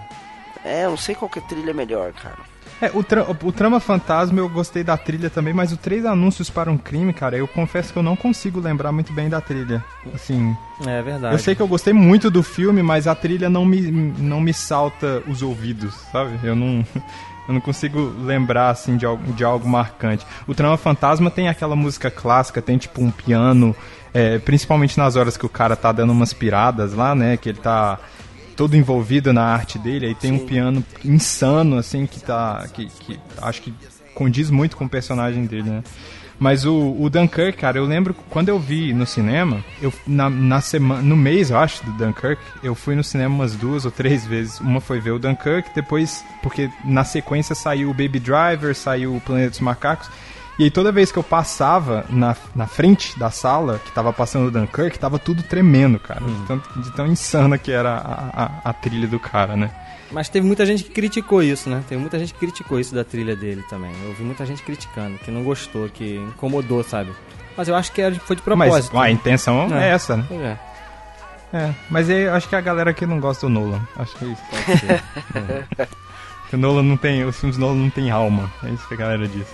É, 0.63 0.85
eu 0.85 0.91
não 0.91 0.97
sei 0.97 1.15
qual 1.15 1.29
que 1.29 1.41
trilha 1.41 1.71
é 1.71 1.73
melhor, 1.73 2.11
cara. 2.13 2.37
É, 2.81 2.89
o, 2.93 3.03
tra 3.03 3.23
o 3.29 3.51
Trama 3.51 3.79
Fantasma 3.79 4.39
eu 4.39 4.49
gostei 4.49 4.83
da 4.83 4.97
trilha 4.97 5.29
também, 5.29 5.53
mas 5.53 5.71
o 5.71 5.77
Três 5.77 6.03
Anúncios 6.05 6.49
para 6.49 6.71
um 6.71 6.77
Crime, 6.77 7.13
cara, 7.13 7.37
eu 7.37 7.47
confesso 7.47 7.93
que 7.93 7.99
eu 7.99 8.03
não 8.03 8.15
consigo 8.15 8.59
lembrar 8.59 8.91
muito 8.91 9.13
bem 9.13 9.29
da 9.29 9.39
trilha. 9.39 9.83
Assim. 10.13 10.55
É 10.87 11.01
verdade. 11.01 11.35
Eu 11.35 11.39
sei 11.39 11.53
que 11.53 11.61
eu 11.61 11.67
gostei 11.67 11.93
muito 11.93 12.31
do 12.31 12.41
filme, 12.41 12.81
mas 12.81 13.05
a 13.05 13.13
trilha 13.13 13.49
não 13.49 13.63
me, 13.63 13.81
não 13.81 14.41
me 14.41 14.53
salta 14.53 15.21
os 15.27 15.43
ouvidos, 15.43 15.93
sabe? 16.11 16.39
Eu 16.43 16.55
não. 16.55 16.85
Eu 17.47 17.55
não 17.55 17.59
consigo 17.59 18.13
lembrar, 18.23 18.69
assim, 18.69 18.95
de 18.95 19.05
algo, 19.05 19.33
de 19.33 19.43
algo 19.43 19.67
marcante. 19.67 20.25
O 20.47 20.53
Trama 20.53 20.77
Fantasma 20.77 21.29
tem 21.31 21.49
aquela 21.49 21.75
música 21.75 22.11
clássica, 22.11 22.61
tem 22.61 22.77
tipo 22.77 23.01
um 23.03 23.09
piano, 23.09 23.75
é, 24.13 24.37
principalmente 24.37 24.95
nas 24.95 25.15
horas 25.15 25.35
que 25.35 25.45
o 25.45 25.49
cara 25.49 25.75
tá 25.75 25.91
dando 25.91 26.13
umas 26.13 26.31
piradas 26.33 26.93
lá, 26.93 27.15
né? 27.15 27.35
Que 27.37 27.49
ele 27.49 27.57
tá 27.57 27.99
todo 28.61 28.77
envolvido 28.77 29.33
na 29.33 29.43
arte 29.43 29.79
dele, 29.79 30.05
aí 30.05 30.13
tem 30.13 30.31
um 30.31 30.45
piano 30.45 30.85
insano, 31.03 31.79
assim, 31.79 32.05
que 32.05 32.19
tá. 32.19 32.63
Que, 32.71 32.85
que 32.85 33.19
acho 33.41 33.59
que 33.59 33.73
condiz 34.13 34.51
muito 34.51 34.77
com 34.77 34.85
o 34.85 34.89
personagem 34.89 35.47
dele, 35.47 35.67
né? 35.67 35.83
Mas 36.37 36.63
o, 36.63 36.95
o 36.99 37.09
Dunkirk, 37.09 37.57
cara, 37.57 37.79
eu 37.79 37.85
lembro 37.85 38.13
quando 38.29 38.49
eu 38.49 38.59
vi 38.59 38.93
no 38.93 39.07
cinema, 39.07 39.65
eu 39.81 39.91
na, 40.05 40.29
na 40.29 40.61
semana, 40.61 41.01
no 41.01 41.17
mês, 41.17 41.49
eu 41.49 41.57
acho, 41.57 41.83
do 41.83 41.91
Dunkirk, 41.93 42.39
eu 42.61 42.75
fui 42.75 42.93
no 42.93 43.03
cinema 43.03 43.33
umas 43.33 43.55
duas 43.55 43.83
ou 43.83 43.89
três 43.89 44.27
vezes. 44.27 44.59
Uma 44.59 44.79
foi 44.79 44.99
ver 44.99 45.09
o 45.09 45.17
Dunkirk, 45.17 45.73
depois, 45.73 46.23
porque 46.43 46.69
na 46.85 47.03
sequência 47.03 47.55
saiu 47.55 47.89
o 47.89 47.95
Baby 47.95 48.19
Driver, 48.19 48.75
saiu 48.75 49.15
o 49.15 49.21
Planeta 49.21 49.49
dos 49.49 49.59
Macacos. 49.59 50.07
E 50.59 50.65
aí 50.65 50.71
toda 50.71 50.91
vez 50.91 51.11
que 51.11 51.17
eu 51.17 51.23
passava 51.23 52.05
na, 52.09 52.35
na 52.55 52.67
frente 52.67 53.17
da 53.17 53.31
sala, 53.31 53.79
que 53.83 53.91
tava 53.91 54.13
passando 54.13 54.47
o 54.47 54.51
Dunkirk, 54.51 54.99
tava 54.99 55.17
tudo 55.17 55.41
tremendo, 55.43 55.99
cara. 55.99 56.21
De, 56.23 56.47
tão, 56.47 56.61
de 56.75 56.91
tão 56.91 57.07
insana 57.07 57.57
que 57.57 57.71
era 57.71 57.93
a, 57.93 58.43
a, 58.43 58.69
a 58.69 58.73
trilha 58.73 59.07
do 59.07 59.19
cara, 59.19 59.55
né? 59.55 59.71
Mas 60.11 60.27
teve 60.27 60.45
muita 60.45 60.65
gente 60.65 60.83
que 60.83 60.91
criticou 60.91 61.41
isso, 61.41 61.69
né? 61.69 61.81
Teve 61.87 61.99
muita 61.99 62.19
gente 62.19 62.33
que 62.33 62.39
criticou 62.39 62.79
isso 62.79 62.93
da 62.93 63.03
trilha 63.03 63.35
dele 63.35 63.63
também. 63.69 63.91
Eu 64.03 64.09
ouvi 64.09 64.23
muita 64.23 64.45
gente 64.45 64.61
criticando, 64.61 65.17
que 65.19 65.31
não 65.31 65.43
gostou, 65.43 65.87
que 65.87 66.17
incomodou, 66.17 66.83
sabe? 66.83 67.11
Mas 67.55 67.67
eu 67.67 67.75
acho 67.75 67.91
que 67.91 68.01
foi 68.19 68.35
de 68.35 68.41
propósito. 68.41 68.93
Mas 68.93 69.07
a 69.07 69.11
intenção 69.11 69.67
é, 69.73 69.89
essa, 69.89 70.17
né? 70.17 70.25
É. 70.31 70.71
É, 71.53 71.73
mas 71.89 72.09
eu 72.09 72.33
acho 72.33 72.47
que 72.47 72.55
a 72.55 72.61
galera 72.61 72.91
aqui 72.91 73.05
não 73.05 73.19
gosta 73.19 73.45
do 73.45 73.49
Nolan. 73.49 73.81
Acho 73.97 74.15
que 74.15 74.25
é 74.25 74.27
isso 74.29 74.41
pode 74.49 74.79
ser. 74.79 75.03
É. 75.77 75.87
o 76.55 76.59
Nolan 76.59 76.83
não 76.83 76.97
tem, 76.97 77.23
os 77.23 77.39
filmes 77.39 77.57
do 77.57 77.61
Nolan 77.61 77.75
não 77.75 77.89
tem 77.89 78.11
alma. 78.11 78.51
É 78.63 78.69
isso 78.69 78.87
que 78.87 78.93
a 78.93 78.97
galera 78.97 79.27
diz. 79.27 79.47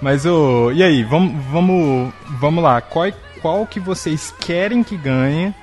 Mas 0.00 0.24
o, 0.24 0.70
e 0.72 0.82
aí, 0.82 1.02
vamos, 1.02 1.44
vamos, 1.46 2.12
vamos 2.38 2.62
lá. 2.62 2.80
Qual, 2.80 3.10
qual 3.40 3.66
que 3.66 3.80
vocês 3.80 4.32
querem 4.40 4.82
que 4.82 4.96
ganhe 4.96 5.54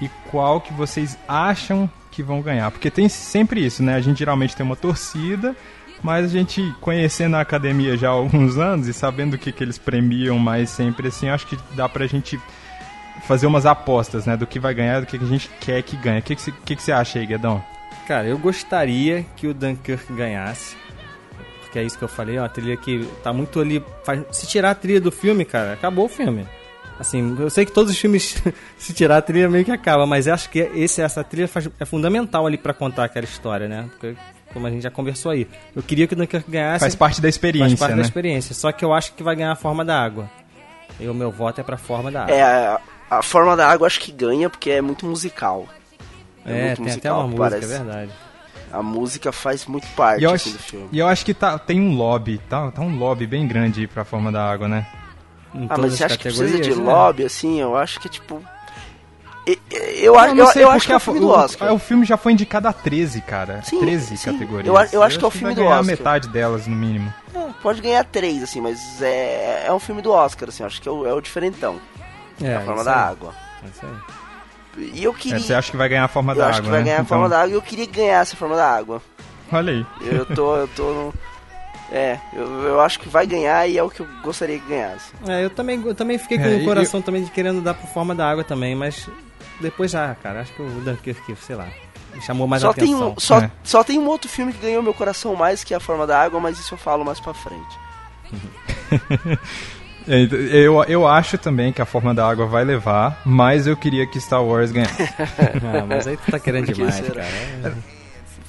e 0.00 0.08
qual 0.30 0.60
que 0.60 0.72
vocês 0.72 1.18
acham 1.26 1.88
que 2.10 2.22
vão 2.22 2.40
ganhar? 2.40 2.70
Porque 2.70 2.90
tem 2.90 3.08
sempre 3.08 3.64
isso, 3.64 3.82
né? 3.82 3.94
A 3.94 4.00
gente 4.00 4.18
geralmente 4.18 4.56
tem 4.56 4.64
uma 4.64 4.76
torcida, 4.76 5.54
mas 6.02 6.24
a 6.24 6.28
gente 6.28 6.74
conhecendo 6.80 7.36
a 7.36 7.40
academia 7.40 7.96
já 7.96 8.08
há 8.08 8.12
alguns 8.12 8.56
anos 8.58 8.88
e 8.88 8.92
sabendo 8.92 9.34
o 9.34 9.38
que, 9.38 9.52
que 9.52 9.62
eles 9.62 9.78
premiam 9.78 10.38
mais 10.38 10.70
sempre 10.70 11.08
assim, 11.08 11.28
acho 11.28 11.46
que 11.46 11.58
dá 11.74 11.88
pra 11.88 12.06
gente 12.06 12.40
fazer 13.26 13.46
umas 13.46 13.66
apostas, 13.66 14.24
né? 14.26 14.36
Do 14.36 14.46
que 14.46 14.58
vai 14.58 14.72
ganhar, 14.74 15.00
do 15.00 15.06
que 15.06 15.16
a 15.16 15.20
gente 15.20 15.50
quer 15.60 15.82
que 15.82 15.96
ganhe. 15.96 16.20
O 16.20 16.22
que, 16.22 16.34
que, 16.34 16.42
você, 16.42 16.52
que, 16.64 16.76
que 16.76 16.82
você 16.82 16.92
acha 16.92 17.18
aí, 17.18 17.26
Guedão? 17.26 17.62
Cara, 18.08 18.26
eu 18.26 18.38
gostaria 18.38 19.24
que 19.36 19.46
o 19.46 19.52
Dunkirk 19.54 20.10
ganhasse. 20.14 20.74
Porque 21.60 21.78
é 21.78 21.82
isso 21.84 21.98
que 21.98 22.04
eu 22.04 22.08
falei, 22.08 22.36
é 22.38 22.40
uma 22.40 22.48
trilha 22.48 22.74
que 22.76 23.06
tá 23.22 23.32
muito 23.32 23.60
ali. 23.60 23.84
faz- 24.02 24.22
se 24.32 24.46
tirar 24.46 24.70
a 24.70 24.74
trilha 24.74 25.00
do 25.00 25.12
filme, 25.12 25.44
cara, 25.44 25.74
acabou 25.74 26.06
o 26.06 26.08
filme. 26.08 26.48
Assim, 26.98 27.36
eu 27.38 27.50
sei 27.50 27.64
que 27.66 27.70
todos 27.70 27.92
os 27.92 27.98
filmes, 27.98 28.42
se 28.78 28.92
tirar 28.94 29.18
a 29.18 29.22
trilha, 29.22 29.48
meio 29.50 29.64
que 29.64 29.70
acaba, 29.70 30.06
mas 30.06 30.26
eu 30.26 30.32
acho 30.34 30.48
que 30.48 30.58
esse, 30.74 31.02
essa 31.02 31.22
trilha 31.22 31.46
faz- 31.46 31.68
é 31.78 31.84
fundamental 31.84 32.46
ali 32.46 32.56
pra 32.56 32.72
contar 32.72 33.04
aquela 33.04 33.24
história, 33.26 33.68
né? 33.68 33.84
Porque, 33.90 34.16
como 34.54 34.66
a 34.66 34.70
gente 34.70 34.82
já 34.82 34.90
conversou 34.90 35.30
aí. 35.30 35.46
Eu 35.76 35.82
queria 35.82 36.06
que 36.06 36.14
o 36.14 36.16
Dunkirk 36.16 36.50
ganhasse. 36.50 36.80
Faz 36.80 36.94
parte 36.94 37.20
da 37.20 37.28
experiência, 37.28 37.76
Faz 37.76 37.80
parte 37.80 37.90
né? 37.96 37.96
da 38.02 38.08
experiência. 38.08 38.54
Só 38.54 38.72
que 38.72 38.82
eu 38.84 38.94
acho 38.94 39.12
que 39.12 39.22
vai 39.22 39.36
ganhar 39.36 39.52
a 39.52 39.56
forma 39.56 39.84
da 39.84 40.02
água. 40.02 40.28
E 40.98 41.06
o 41.06 41.12
meu 41.14 41.30
voto 41.30 41.60
é 41.60 41.62
pra 41.64 41.76
forma 41.76 42.10
da 42.10 42.22
água. 42.22 42.34
É, 42.34 42.42
a, 42.42 42.80
a 43.10 43.22
forma 43.22 43.54
da 43.54 43.68
água 43.68 43.86
acho 43.86 44.00
que 44.00 44.10
ganha 44.10 44.48
porque 44.48 44.70
é 44.70 44.80
muito 44.80 45.04
musical. 45.06 45.68
É, 46.52 46.74
tem 46.76 46.92
até 46.92 47.12
uma 47.12 47.26
música, 47.26 47.56
é 47.56 47.60
verdade. 47.68 48.10
A 48.72 48.82
música 48.82 49.32
faz 49.32 49.64
muito 49.66 49.86
parte 49.96 50.22
eu, 50.22 50.30
assim, 50.32 50.50
acho, 50.50 50.58
do 50.58 50.62
filme. 50.62 50.88
e 50.92 50.98
eu 50.98 51.06
acho 51.06 51.24
que 51.24 51.32
tá, 51.32 51.58
tem 51.58 51.80
um 51.80 51.94
lobby, 51.96 52.38
tá, 52.50 52.70
tá 52.70 52.82
um 52.82 52.98
lobby 52.98 53.26
bem 53.26 53.46
grande 53.48 53.80
aí 53.80 53.86
pra 53.86 54.04
forma 54.04 54.30
da 54.30 54.44
água, 54.44 54.68
né? 54.68 54.86
Ah, 55.70 55.78
mas 55.78 55.94
você 55.94 56.04
acha 56.04 56.16
que 56.18 56.24
precisa 56.24 56.60
de 56.60 56.74
né? 56.74 56.76
lobby, 56.76 57.24
assim? 57.24 57.58
Eu 57.60 57.76
acho 57.76 57.98
que, 57.98 58.08
tipo... 58.08 58.42
Eu, 59.70 60.18
acho- 60.18 60.34
não 60.34 60.44
eu, 60.44 60.52
sei, 60.52 60.62
eu 60.64 60.68
acho 60.70 60.80
porque 60.80 60.86
que 60.88 60.92
é 60.92 60.96
o 60.96 61.00
filme 61.00 61.20
do 61.20 61.28
Oscar. 61.30 61.72
O, 61.72 61.76
o 61.76 61.78
filme 61.78 62.04
já 62.04 62.18
foi 62.18 62.32
indicado 62.32 62.68
a 62.68 62.72
13, 62.72 63.22
cara. 63.22 63.62
Sim, 63.62 63.80
13 63.80 64.16
sim. 64.18 64.30
categorias. 64.32 64.66
Eu 64.66 64.76
a- 64.76 64.86
eu 64.92 65.02
acho 65.02 65.18
que 65.18 65.24
é 65.24 65.28
o 65.28 65.30
filme 65.30 65.54
do 65.54 65.62
ganhar 65.62 65.80
Oscar. 65.80 65.84
metade 65.86 66.28
delas, 66.28 66.66
no 66.66 66.76
mínimo. 66.76 67.12
É, 67.34 67.46
pode 67.62 67.80
ganhar 67.80 68.04
três, 68.04 68.42
assim, 68.42 68.60
mas 68.60 69.00
é, 69.00 69.64
é 69.66 69.72
um 69.72 69.78
filme 69.78 70.02
do 70.02 70.10
Oscar, 70.12 70.50
assim. 70.50 70.62
eu 70.62 70.66
Acho 70.66 70.82
que 70.82 70.88
é 70.88 70.92
o, 70.92 71.06
é 71.06 71.14
o 71.14 71.20
diferentão. 71.22 71.80
É, 72.42 72.56
a 72.56 72.60
forma 72.60 72.84
da 72.84 72.94
água. 72.94 73.34
É 73.64 73.68
isso 73.68 73.86
aí. 73.86 74.17
E 74.80 75.02
eu 75.04 75.12
queria... 75.14 75.36
É, 75.36 75.40
você 75.40 75.54
acha 75.54 75.70
que 75.70 75.76
vai 75.76 75.88
ganhar 75.88 76.04
a 76.04 76.08
forma 76.08 76.32
eu 76.32 76.36
da 76.36 76.48
acho 76.48 76.58
água, 76.58 76.64
que 76.64 76.70
vai 76.70 76.78
né? 76.80 76.84
ganhar 76.84 76.96
a 76.98 77.02
Então, 77.02 77.08
forma 77.18 77.28
da 77.28 77.38
água 77.40 77.50
e 77.50 77.54
eu 77.54 77.62
queria 77.62 77.86
que 77.86 77.92
ganhasse 78.00 78.34
a 78.34 78.36
forma 78.38 78.56
da 78.56 78.68
água. 78.70 79.02
Olha 79.52 79.72
aí. 79.72 79.86
Eu 80.02 80.24
tô... 80.26 80.56
Eu 80.56 80.68
tô 80.68 80.82
no... 80.92 81.14
É, 81.90 82.18
eu, 82.34 82.44
eu 82.64 82.80
acho 82.82 83.00
que 83.00 83.08
vai 83.08 83.26
ganhar 83.26 83.66
e 83.66 83.78
é 83.78 83.82
o 83.82 83.88
que 83.88 84.00
eu 84.00 84.06
gostaria 84.22 84.58
que 84.58 84.68
ganhasse. 84.68 85.10
É, 85.26 85.42
eu 85.44 85.48
também, 85.48 85.82
eu 85.86 85.94
também 85.94 86.18
fiquei 86.18 86.36
com 86.36 86.44
É, 86.44 86.56
o 86.56 86.64
coração 86.64 87.00
também 87.00 87.24
de 87.24 87.30
querendo 87.30 87.62
dar 87.62 87.72
por 87.72 87.88
forma 87.88 88.14
da 88.14 88.28
água 88.30 88.44
também, 88.44 88.74
mas 88.74 89.08
depois 89.58 89.90
já, 89.90 90.14
cara, 90.16 90.42
acho 90.42 90.52
que 90.52 90.60
o 90.60 90.68
Dunkirk, 90.68 91.34
sei 91.36 91.56
lá, 91.56 91.66
me 92.14 92.20
chamou 92.20 92.46
mais 92.46 92.60
Só 92.60 92.74
tem, 92.74 92.92
atenção. 92.92 93.14
um, 93.16 93.18
só, 93.18 93.38
É. 93.38 93.50
só 93.64 93.82
tem 93.82 93.98
um 93.98 94.06
outro 94.06 94.28
filme 94.28 94.52
que 94.52 94.58
ganhou 94.60 94.82
meu 94.82 94.92
coração 94.92 95.34
mais 95.34 95.64
que 95.64 95.72
é 95.72 95.78
a 95.78 95.80
forma 95.80 96.06
da 96.06 96.20
água, 96.20 96.38
mas 96.38 96.58
isso 96.58 96.74
eu 96.74 96.78
falo 96.78 97.06
mais 97.06 97.18
pra 97.20 97.32
frente. 97.32 97.78
É, 100.08 100.22
Eu, 100.66 100.82
eu 100.84 101.06
acho 101.06 101.36
também 101.38 101.72
que 101.72 101.82
a 101.82 101.86
forma 101.86 102.14
da 102.14 102.26
água 102.28 102.46
vai 102.46 102.64
levar, 102.64 103.20
mas 103.24 103.66
eu 103.66 103.76
queria 103.76 104.06
que 104.06 104.20
Star 104.20 104.42
Wars 104.42 104.72
ganhasse. 104.72 105.02
Ah, 105.62 105.84
mas 105.86 106.06
aí 106.06 106.16
tu 106.16 106.30
tá 106.30 106.38
querendo 106.38 106.66
Por 106.66 106.74
que 106.74 106.80
demais, 106.80 106.94
será? 106.94 107.22
cara. 107.62 107.74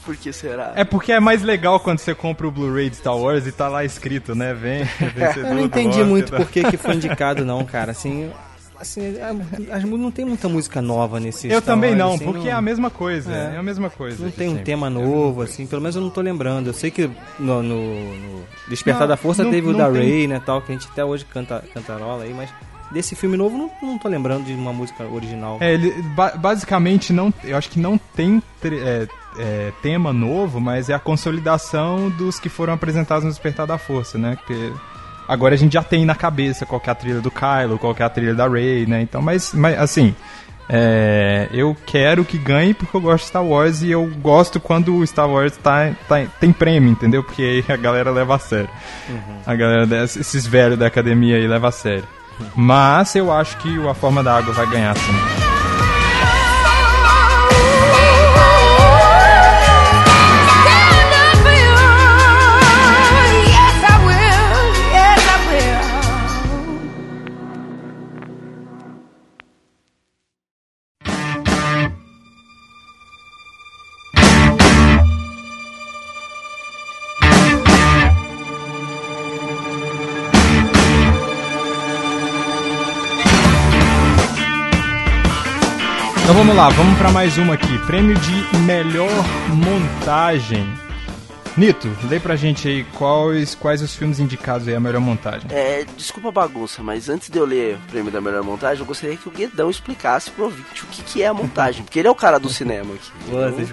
Por 0.06 0.16
que 0.16 0.32
será? 0.34 0.72
É 0.76 0.84
porque 0.84 1.12
é 1.12 1.20
mais 1.20 1.44
legal 1.44 1.80
quando 1.80 2.00
você 2.00 2.16
compra 2.16 2.48
o 2.48 2.52
Blu-ray 2.52 2.90
de 2.90 2.96
Star 2.96 3.16
Wars 3.16 3.46
e 3.46 3.52
tá 3.52 3.68
lá 3.68 3.84
escrito, 3.86 4.34
né? 4.34 4.54
Vem, 4.54 4.84
vencedor 5.14 5.50
Eu 5.50 5.54
não 5.56 5.62
do 5.62 5.66
entendi 5.66 5.90
Oscar, 5.90 6.06
muito 6.06 6.32
tá? 6.32 6.38
por 6.38 6.50
que, 6.50 6.64
que 6.64 6.78
foi 6.78 6.96
indicado, 6.96 7.44
não, 7.46 7.64
cara. 7.66 7.92
Assim, 7.92 8.32
assim 8.80 9.02
a- 9.20 9.76
as 9.76 9.84
não 9.84 10.12
tem 10.12 10.26
muita 10.26 10.48
música 10.50 10.82
nova 10.82 11.20
nesse 11.20 11.48
Eu 11.48 11.60
Star 11.62 11.76
também 11.76 11.92
Wars, 11.92 12.00
não, 12.00 12.14
assim, 12.14 12.26
porque 12.26 12.48
é 12.48 12.52
a 12.54 12.62
mesma 12.62 12.90
coisa. 12.90 13.32
É, 13.32 13.58
a 13.58 13.64
mesma 13.64 13.90
coisa. 13.90 14.24
Não 14.24 14.32
tem 14.32 14.48
um 14.48 14.52
sempre. 14.52 14.66
tema 14.66 14.90
novo, 14.90 15.42
assim, 15.42 15.66
pelo 15.68 15.82
menos 15.82 15.96
eu 15.96 16.02
não 16.02 16.10
tô 16.10 16.22
lembrando. 16.22 16.68
Eu 16.68 16.74
sei 16.74 16.90
que 16.92 17.10
no, 17.40 17.62
no- 17.64 18.16
no 18.18 18.44
Despertar 18.70 19.02
Não, 19.02 19.08
da 19.10 19.18
Força 19.18 19.44
não- 19.44 19.52
teve 19.52 19.68
o 19.68 19.72
não 19.72 19.80
da 19.80 19.92
tem- 19.92 20.02
Ray, 20.10 20.28
né, 20.28 20.42
tal, 20.46 20.62
que 20.62 20.72
a 20.72 20.76
gente 20.76 20.88
até 20.92 21.04
hoje 21.04 21.26
canta, 21.26 21.64
cantarola 21.74 22.24
aí, 22.24 22.34
mas 22.34 22.50
desse 22.92 23.16
filme 23.16 23.38
novo 23.38 23.58
não, 23.58 23.70
não 23.84 23.98
tô 24.00 24.08
lembrando 24.08 24.46
de 24.46 24.54
uma 24.54 24.74
música 24.74 25.04
original. 25.06 25.58
É, 25.62 25.74
ele 25.74 25.92
ba- 26.16 26.34
basicamente 26.36 27.14
não, 27.14 27.32
eu 27.44 27.56
acho 27.58 27.70
que 27.70 27.80
não 27.80 27.98
tem 28.16 28.42
é, 28.64 29.08
é, 29.38 29.72
tema 29.82 30.12
novo, 30.12 30.60
mas 30.60 30.90
é 30.90 30.94
a 30.94 31.00
consolidação 31.00 32.10
dos 32.10 32.40
que 32.40 32.50
foram 32.50 32.74
apresentados 32.74 33.24
no 33.24 33.30
Despertar 33.30 33.68
da 33.68 33.78
Força, 33.78 34.18
né? 34.18 34.36
Porque 34.38 34.72
agora 35.30 35.54
a 35.54 35.58
gente 35.58 35.74
já 35.74 35.84
tem 35.84 36.04
na 36.06 36.16
cabeça 36.16 36.66
qual 36.66 36.82
que 36.82 36.90
é 36.90 36.92
a 36.92 36.96
trilha 36.96 37.22
do 37.22 37.32
Kylo, 37.32 37.78
qual 37.80 37.96
que 37.96 38.02
é 38.04 38.06
a 38.06 38.10
trilha 38.10 38.34
da 38.36 38.48
Rey, 38.48 38.86
né? 38.86 39.02
Então, 39.02 39.22
mas, 39.22 39.54
mas 39.54 39.80
assim, 39.80 40.14
é, 40.68 41.48
eu 41.52 41.76
quero 41.86 42.26
que 42.26 42.38
ganhe 42.38 42.74
porque 42.74 42.96
eu 42.96 43.02
gosto 43.02 43.24
de 43.24 43.30
Star 43.30 43.44
Wars 43.46 43.82
e 43.82 43.90
eu 43.92 44.06
gosto 44.22 44.60
quando 44.60 44.96
o 44.98 45.06
Star 45.08 45.30
Wars 45.30 45.56
tá, 45.58 45.92
tá- 46.08 46.26
tem 46.40 46.52
prêmio, 46.52 46.92
entendeu? 46.92 47.24
Porque 47.24 47.64
aí 47.70 47.74
a 47.74 47.78
galera 47.78 48.12
leva 48.12 48.36
a 48.36 48.40
sério. 48.40 48.70
A 49.46 49.56
galera, 49.56 49.86
des- 49.88 50.18
esses 50.18 50.46
velhos 50.46 50.78
da 50.78 50.88
academia 50.88 51.38
aí 51.38 51.48
leva 51.48 51.70
a 51.70 51.72
sério. 51.72 52.06
Mas 52.56 53.16
eu 53.16 53.32
acho 53.32 53.58
que 53.58 53.78
o 53.78 53.90
A 53.90 53.94
Forma 53.96 54.22
da 54.24 54.38
Água 54.38 54.54
vai 54.54 54.68
ganhar, 54.68 54.96
sim. 54.98 55.49
Vamos 86.40 86.56
lá, 86.56 86.70
vamos 86.70 86.98
para 86.98 87.12
mais 87.12 87.38
uma 87.38 87.56
aqui. 87.56 87.78
Prêmio 87.80 88.16
de 88.16 88.58
melhor 88.60 89.12
montagem. 89.50 90.66
Nito, 91.58 91.90
lê 92.10 92.18
pra 92.18 92.38
gente 92.38 92.66
aí 92.66 92.86
quais, 92.98 93.56
quais 93.56 93.82
os 93.82 93.94
filmes 93.94 94.22
indicados 94.22 94.66
aí 94.66 94.74
a 94.74 94.80
melhor 94.80 95.02
montagem. 95.02 95.50
É, 95.52 95.86
desculpa 95.98 96.30
a 96.30 96.32
bagunça, 96.32 96.82
mas 96.82 97.10
antes 97.10 97.30
de 97.30 97.38
eu 97.38 97.44
ler 97.44 97.76
o 97.76 97.92
prêmio 97.92 98.10
da 98.10 98.22
melhor 98.22 98.42
montagem, 98.42 98.80
eu 98.80 98.86
gostaria 98.86 99.18
que 99.18 99.28
o 99.28 99.32
Guedão 99.32 99.70
explicasse 99.70 100.32
pro 100.32 100.46
ouvinte 100.46 100.86
o 100.86 100.88
que, 100.88 101.04
que 101.04 101.22
é 101.22 101.28
a 101.28 101.34
montagem, 101.34 101.84
porque 101.84 102.00
ele 102.00 102.08
é 102.08 102.12
o 102.12 102.16
cara 102.16 102.40
do 102.40 102.48
cinema 102.48 102.94
aqui. 102.94 103.12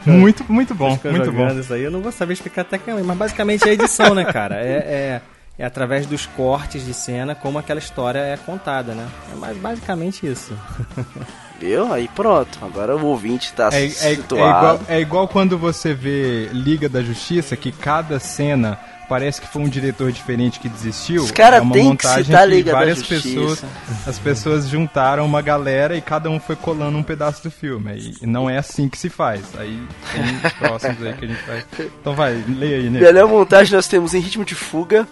Pô, 0.03 0.11
muito, 0.11 0.45
muito 0.53 0.75
bom, 0.75 0.99
muito 1.05 1.31
bom. 1.31 1.47
Isso 1.61 1.73
aí 1.73 1.85
eu 1.85 1.91
não 1.93 2.01
vou 2.01 2.11
saber 2.11 2.33
explicar 2.33 2.65
tecnicamente, 2.65 3.07
mas 3.07 3.17
basicamente 3.17 3.63
é 3.65 3.71
a 3.71 3.75
edição, 3.75 4.13
né, 4.13 4.25
cara? 4.25 4.57
É, 4.57 4.73
é, 4.73 5.23
é 5.57 5.65
através 5.65 6.05
dos 6.05 6.27
cortes 6.27 6.85
de 6.85 6.93
cena 6.93 7.33
como 7.33 7.61
aquela 7.61 7.79
história 7.79 8.19
é 8.19 8.37
contada, 8.37 8.93
né? 8.93 9.07
É 9.33 9.37
mais 9.37 9.57
basicamente 9.57 10.27
isso. 10.27 10.53
Viu? 11.59 11.93
Aí 11.93 12.09
pronto. 12.15 12.59
Agora 12.63 12.97
o 12.97 13.07
ouvinte 13.07 13.53
tá 13.53 13.71
é, 13.73 13.89
situado. 13.89 14.37
É, 14.37 14.45
é, 14.45 14.51
igual, 14.51 14.81
é 14.89 15.01
igual 15.01 15.29
quando 15.29 15.57
você 15.57 15.95
vê 15.95 16.49
Liga 16.53 16.89
da 16.89 17.03
Justiça, 17.03 17.57
que 17.57 17.73
cada 17.73 18.19
cena 18.19 18.79
parece 19.09 19.41
que 19.41 19.47
foi 19.47 19.63
um 19.63 19.69
diretor 19.69 20.13
diferente 20.13 20.61
que 20.61 20.69
desistiu. 20.69 21.23
Os 21.23 21.31
caras 21.31 21.61
é 21.61 21.63
uma 21.63 21.73
têm 21.73 21.85
montagem 21.85 22.19
que 22.19 22.25
citar 22.25 22.49
Liga 22.49 22.73
várias 22.73 22.99
da 22.99 23.05
Justiça. 23.05 23.41
pessoas, 23.41 23.65
as 24.07 24.19
pessoas 24.19 24.69
juntaram 24.69 25.25
uma 25.25 25.41
galera 25.41 25.97
e 25.97 26.01
cada 26.01 26.29
um 26.29 26.39
foi 26.39 26.57
colando 26.57 26.99
um 26.99 27.03
pedaço 27.03 27.43
do 27.43 27.51
filme. 27.51 28.17
E 28.21 28.27
não 28.27 28.51
é 28.51 28.59
assim 28.59 28.89
que 28.89 28.99
se 28.99 29.09
faz. 29.09 29.43
Aí 29.57 29.81
tem 30.13 30.23
os 30.45 30.53
próximos 30.59 31.03
aí 31.03 31.15
que 31.15 31.25
a 31.25 31.29
gente 31.29 31.45
vai. 31.47 31.65
Então 32.01 32.15
vai, 32.15 32.45
leia 32.49 32.77
aí, 32.77 32.91
né? 32.91 33.01
Melhor 33.01 33.29
montagem 33.29 33.75
nós 33.75 33.89
temos 33.89 34.15
em 34.15 34.21
Ritmo 34.21 34.45
de 34.45 34.55
Fuga, 34.55 35.07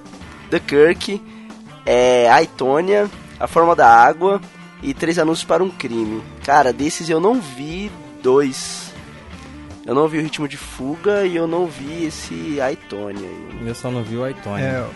The 0.50 0.60
Kirk, 0.60 1.22
é, 1.86 2.30
a 2.30 2.42
Itônia, 2.42 3.08
A 3.38 3.46
Forma 3.46 3.74
da 3.74 3.88
Água 3.88 4.40
e 4.82 4.92
Três 4.92 5.18
Anúncios 5.18 5.44
para 5.44 5.62
um 5.62 5.70
Crime. 5.70 6.22
Cara, 6.44 6.72
desses 6.72 7.08
eu 7.08 7.20
não 7.20 7.40
vi 7.40 7.90
dois. 8.22 8.92
Eu 9.86 9.94
não 9.94 10.08
vi 10.08 10.18
o 10.18 10.22
Ritmo 10.22 10.46
de 10.48 10.56
Fuga 10.56 11.24
e 11.26 11.36
eu 11.36 11.46
não 11.46 11.66
vi 11.66 12.04
esse 12.06 12.60
Aitonia. 12.60 13.28
Eu 13.64 13.74
só 13.74 13.90
não 13.90 14.02
vi 14.02 14.16
o 14.16 14.24
Aitonia. 14.24 14.64
É, 14.64 14.86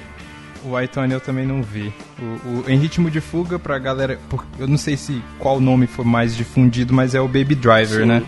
o 0.64 0.74
Aitonia 0.76 1.16
eu 1.16 1.20
também 1.20 1.46
não 1.46 1.62
vi. 1.62 1.92
O, 2.18 2.48
o, 2.48 2.64
em 2.70 2.78
Ritmo 2.78 3.10
de 3.10 3.20
Fuga, 3.20 3.58
pra 3.58 3.78
galera... 3.78 4.18
por- 4.30 4.46
Eu 4.58 4.66
não 4.66 4.78
sei 4.78 4.96
se 4.96 5.22
qual 5.38 5.60
nome 5.60 5.86
foi 5.86 6.04
mais 6.06 6.34
difundido, 6.36 6.94
mas 6.94 7.14
é 7.14 7.20
o 7.20 7.26
Baby 7.28 7.54
Driver, 7.54 8.00
Sim. 8.00 8.06
né? 8.06 8.22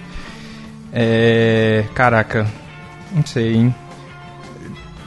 É... 0.92 1.84
Caraca, 1.94 2.46
não 3.12 3.24
sei, 3.24 3.54
hein? 3.54 3.74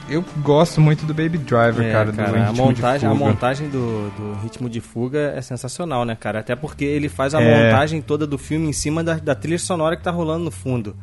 Eu 0.08 0.22
gosto 0.42 0.80
muito 0.80 1.06
do 1.06 1.14
Baby 1.14 1.38
Driver, 1.38 1.86
É, 1.86 1.92
cara, 1.92 2.12
do 2.12 2.20
Em 2.20 2.24
a 2.24 2.46
Ritmo 2.48 2.66
montagem, 2.66 3.00
de 3.00 3.06
a 3.06 3.10
Fuga. 3.10 3.24
montagem 3.24 3.68
do, 3.70 4.10
do 4.10 4.38
ritmo 4.42 4.68
de 4.68 4.80
fuga 4.80 5.32
é 5.34 5.40
sensacional, 5.40 6.04
né, 6.04 6.14
cara? 6.14 6.40
Até 6.40 6.54
porque 6.54 6.84
ele 6.84 7.08
faz 7.08 7.34
a 7.34 7.40
É. 7.40 7.64
montagem 7.70 8.02
toda 8.02 8.26
do 8.26 8.36
filme 8.36 8.68
em 8.68 8.72
cima 8.72 9.02
da, 9.02 9.14
da 9.14 9.34
trilha 9.34 9.58
sonora 9.58 9.96
que 9.96 10.02
tá 10.04 10.10
rolando 10.10 10.44
no 10.44 10.50
fundo. 10.50 10.94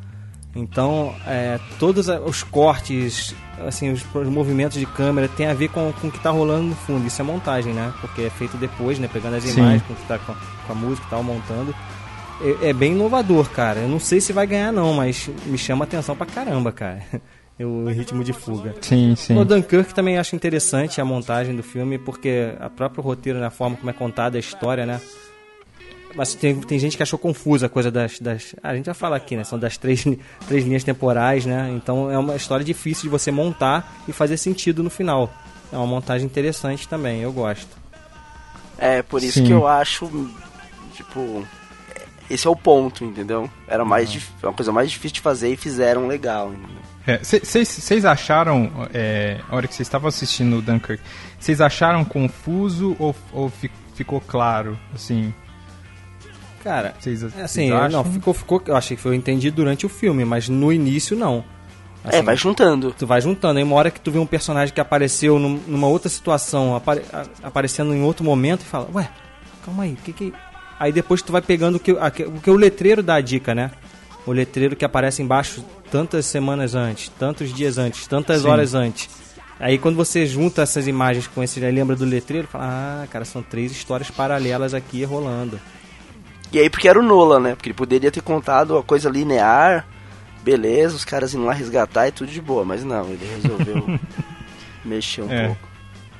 Então, 0.56 1.16
é, 1.26 1.60
todos 1.80 2.10
a- 2.10 2.20
os 2.20 2.44
cortes, 2.44 3.34
assim, 3.66 3.92
os, 3.92 4.06
os 4.14 4.28
movimentos 4.28 4.78
de 4.78 4.86
câmera 4.86 5.28
tem 5.30 5.48
a 5.48 5.54
ver 5.54 5.70
com, 5.70 5.92
com 6.00 6.08
o 6.08 6.12
que 6.12 6.20
tá 6.20 6.30
rolando 6.30 6.64
no 6.68 6.76
fundo. 6.76 7.08
Isso 7.08 7.22
é 7.22 7.26
montagem, 7.26 7.74
né? 7.74 7.92
Porque 8.02 8.24
é 8.24 8.30
feito 8.30 8.56
depois, 8.58 9.00
né? 9.00 9.10
Pegando 9.12 9.36
as 9.38 9.44
Sim. 9.44 9.62
imagens 9.62 9.82
com, 9.84 9.94
tá 10.08 10.20
com, 10.20 10.34
com 10.68 10.74
a 10.74 10.76
música 10.76 11.08
e 11.08 11.10
tal, 11.10 11.24
montando. 11.24 11.74
É, 12.62 12.70
é 12.70 12.74
bem 12.74 12.92
inovador, 12.92 13.50
cara. 13.50 13.80
Eu 13.80 13.88
não 13.90 14.00
sei 14.00 14.20
se 14.22 14.32
vai 14.34 14.46
ganhar, 14.46 14.72
não, 14.72 14.94
mas 14.94 15.28
me 15.46 15.58
chama 15.58 15.86
atenção 15.86 16.16
pra 16.16 16.26
caramba, 16.28 16.72
cara. 16.72 17.02
O 17.60 17.86
ritmo 17.90 18.24
de 18.24 18.34
fuga. 18.34 18.74
Sim, 18.82 19.16
sim. 19.16 19.38
O 19.38 19.46
Dunkirk 19.46 19.94
também 19.94 20.18
acho 20.18 20.36
interessante 20.36 21.00
a 21.00 21.06
montagem 21.06 21.56
do 21.56 21.62
filme, 21.62 22.00
porque 22.00 22.54
a 22.60 22.70
próprio 22.70 23.04
roteiro, 23.04 23.40
na 23.40 23.52
forma 23.52 23.78
como 23.78 23.90
é 23.90 23.94
contada 23.94 24.38
a 24.38 24.40
história, 24.40 24.86
né? 24.86 25.00
Mas 26.16 26.34
tem, 26.34 26.60
tem 26.60 26.78
gente 26.80 26.98
que 26.98 27.04
achou 27.04 27.18
confusa 27.20 27.68
a 27.68 27.70
coisa 27.70 27.90
das, 27.92 28.20
das. 28.20 28.56
A 28.62 28.76
gente 28.76 28.86
vai 28.86 28.96
falar 28.96 29.16
aqui, 29.18 29.36
né? 29.38 29.44
São 29.44 29.58
das 29.60 29.78
três, 29.78 30.04
três 30.48 30.64
linhas 30.66 30.84
temporais, 30.84 31.46
né? 31.46 31.72
Então 31.76 32.10
é 32.12 32.18
uma 32.18 32.36
história 32.36 32.66
difícil 32.66 33.04
de 33.04 33.10
você 33.10 33.32
montar 33.32 33.96
e 34.08 34.12
fazer 34.12 34.38
sentido 34.38 34.82
no 34.84 34.90
final. 34.90 35.32
É 35.72 35.78
uma 35.78 35.88
montagem 35.88 36.26
interessante 36.26 36.88
também, 36.88 37.22
eu 37.22 37.32
gosto. 37.32 37.70
É, 38.78 39.02
por 39.04 39.22
isso 39.24 39.40
Sim. 39.40 39.46
que 39.46 39.52
eu 39.52 39.68
acho, 39.68 40.10
tipo, 40.96 41.46
esse 42.30 42.46
é 42.48 42.50
o 42.50 42.56
ponto, 42.56 43.06
entendeu? 43.06 43.50
Era 43.68 43.86
mais 43.86 44.12
dif- 44.12 44.32
uma 44.44 44.52
coisa 44.52 44.72
mais 44.72 44.90
difícil 44.90 45.14
de 45.16 45.22
fazer 45.22 45.50
e 45.54 45.56
fizeram 45.56 46.08
legal. 46.08 46.48
entendeu? 46.50 46.82
Vocês 47.22 48.06
acharam, 48.06 48.72
é, 48.94 49.40
a 49.50 49.56
hora 49.56 49.68
que 49.68 49.74
vocês 49.76 49.88
estavam 49.88 50.08
assistindo 50.08 50.58
o 50.58 50.62
Dunkirk, 50.62 51.02
vocês 51.40 51.60
acharam 51.62 52.04
confuso 52.06 52.96
ou, 53.00 53.16
ou 53.34 53.50
fi- 53.50 53.72
ficou 53.96 54.22
claro, 54.22 54.78
assim? 54.94 55.34
Cara, 56.64 56.94
Vocês, 57.00 57.24
é 57.36 57.42
assim, 57.42 57.72
acham? 57.72 57.90
não, 58.04 58.04
ficou, 58.12 58.34
ficou. 58.36 58.62
Eu 58.68 58.76
achei 58.76 58.96
que 58.96 59.02
foi 59.02 59.16
entendido 59.16 59.56
durante 59.56 59.86
o 59.86 59.90
filme, 59.90 60.24
mas 60.24 60.48
no 60.48 60.72
início 60.72 61.18
não. 61.18 61.44
é, 62.06 62.10
Assim, 62.18 62.22
vai 62.24 62.38
juntando. 62.38 62.94
Tu 62.96 63.08
vai 63.08 63.20
juntando. 63.20 63.58
Aí 63.58 63.64
uma 63.64 63.76
hora 63.76 63.90
que 63.90 64.00
tu 64.00 64.12
vê 64.12 64.20
um 64.20 64.28
personagem 64.28 64.72
que 64.74 64.80
apareceu 64.80 65.40
num- 65.40 65.60
numa 65.68 65.88
outra 65.88 66.08
situação, 66.08 66.76
apare- 66.76 67.02
a- 67.12 67.26
aparecendo 67.42 67.96
em 67.96 68.04
outro 68.04 68.24
momento, 68.24 68.62
e 68.62 68.66
fala, 68.66 68.88
ué, 68.94 69.10
calma 69.66 69.84
aí, 69.84 69.94
o 69.94 69.96
que 69.98 70.14
que. 70.14 70.34
Aí 70.80 70.92
depois 70.92 71.24
tu 71.24 71.32
vai 71.32 71.42
pegando 71.42 71.76
o 71.78 71.80
que, 71.80 71.92
a- 72.00 72.12
que- 72.12 72.26
o 72.26 72.34
que 72.34 72.50
o 72.52 72.56
letreiro 72.56 73.02
dá 73.02 73.16
a 73.16 73.22
dica, 73.22 73.56
né? 73.56 73.72
O 74.28 74.32
letreiro 74.32 74.76
que 74.76 74.86
aparece 74.86 75.24
embaixo 75.24 75.66
tantas 75.92 76.26
semanas 76.26 76.74
antes, 76.74 77.10
tantos 77.20 77.54
dias 77.54 77.78
antes, 77.78 78.08
tantas 78.08 78.42
Sim. 78.44 78.48
horas 78.48 78.74
antes. 78.74 79.10
Aí 79.60 79.78
quando 79.78 79.96
você 79.96 80.26
junta 80.26 80.64
essas 80.64 80.88
imagens 80.88 81.28
com 81.28 81.44
esse, 81.44 81.60
lembra 81.60 81.96
do 81.96 82.06
letreiro, 82.06 82.48
fala, 82.48 82.64
ah, 83.04 83.08
cara, 83.08 83.26
são 83.26 83.44
três 83.44 83.72
histórias 83.72 84.10
paralelas 84.10 84.74
aqui 84.74 85.04
rolando. 85.04 85.60
E 86.52 86.58
aí 86.60 86.70
porque 86.70 86.88
era 86.88 87.00
o 87.00 87.04
Nolan, 87.04 87.40
né? 87.40 87.56
Porque 87.56 87.70
ele 87.70 87.76
poderia 87.76 88.10
ter 88.12 88.22
contado 88.22 88.76
a 88.78 88.84
coisa 88.84 89.10
linear, 89.10 89.86
beleza, 90.44 90.96
os 90.96 91.06
caras 91.06 91.34
indo 91.36 91.46
lá 91.46 91.54
resgatar 91.54 92.08
e 92.08 92.12
tudo 92.12 92.32
de 92.32 92.42
boa, 92.42 92.66
mas 92.66 92.84
não, 92.84 93.06
ele 93.08 93.20
resolveu 93.42 94.00
mexer 94.84 95.22
um 95.22 95.32
É. 95.32 95.46
pouco. 95.48 95.70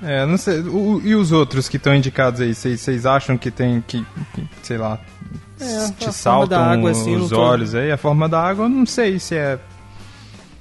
É, 0.04 0.26
não 0.26 0.38
sei. 0.38 0.60
o- 0.62 1.00
e 1.04 1.14
os 1.16 1.32
outros 1.32 1.68
que 1.70 1.78
estão 1.78 1.94
indicados 1.96 2.42
aí? 2.42 2.54
Vocês 2.56 3.06
acham 3.06 3.38
que 3.38 3.52
tem 3.52 3.82
que, 3.88 4.04
que, 4.34 4.48
sei 4.64 4.78
lá, 4.78 5.00
É, 5.62 5.86
a 5.86 5.92
te 5.92 6.12
saltam 6.14 6.60
água, 6.64 6.92
assim, 6.92 7.16
os 7.16 7.30
tô- 7.30 7.40
olhos 7.40 7.76
aí? 7.76 7.92
A 7.92 7.98
forma 7.98 8.28
da 8.28 8.42
água, 8.42 8.66
eu 8.66 8.70
não 8.70 8.86
sei 8.86 9.20
se 9.20 9.36
é. 9.36 9.60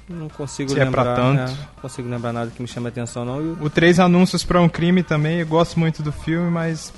Não 0.09 0.27
consigo 0.27 0.71
Se 0.71 0.79
é 0.79 0.83
lembrar. 0.83 1.03
pra 1.05 1.15
tanto. 1.15 1.39
é, 1.39 1.45
não 1.45 1.57
consigo 1.81 2.09
lembrar 2.09 2.33
nada 2.33 2.51
que 2.53 2.61
me 2.61 2.67
chame 2.67 2.87
a 2.87 2.89
atenção, 2.89 3.23
não. 3.23 3.41
E 3.41 3.55
o- 3.61 3.69
Três 3.69 3.97
Anúncios 3.97 4.43
para 4.43 4.59
um 4.59 4.67
Crime 4.67 5.01
também, 5.03 5.39
eu 5.39 5.47
gosto 5.47 5.79
muito 5.79 6.03
do 6.03 6.11
filme, 6.11 6.51
mas 6.51 6.91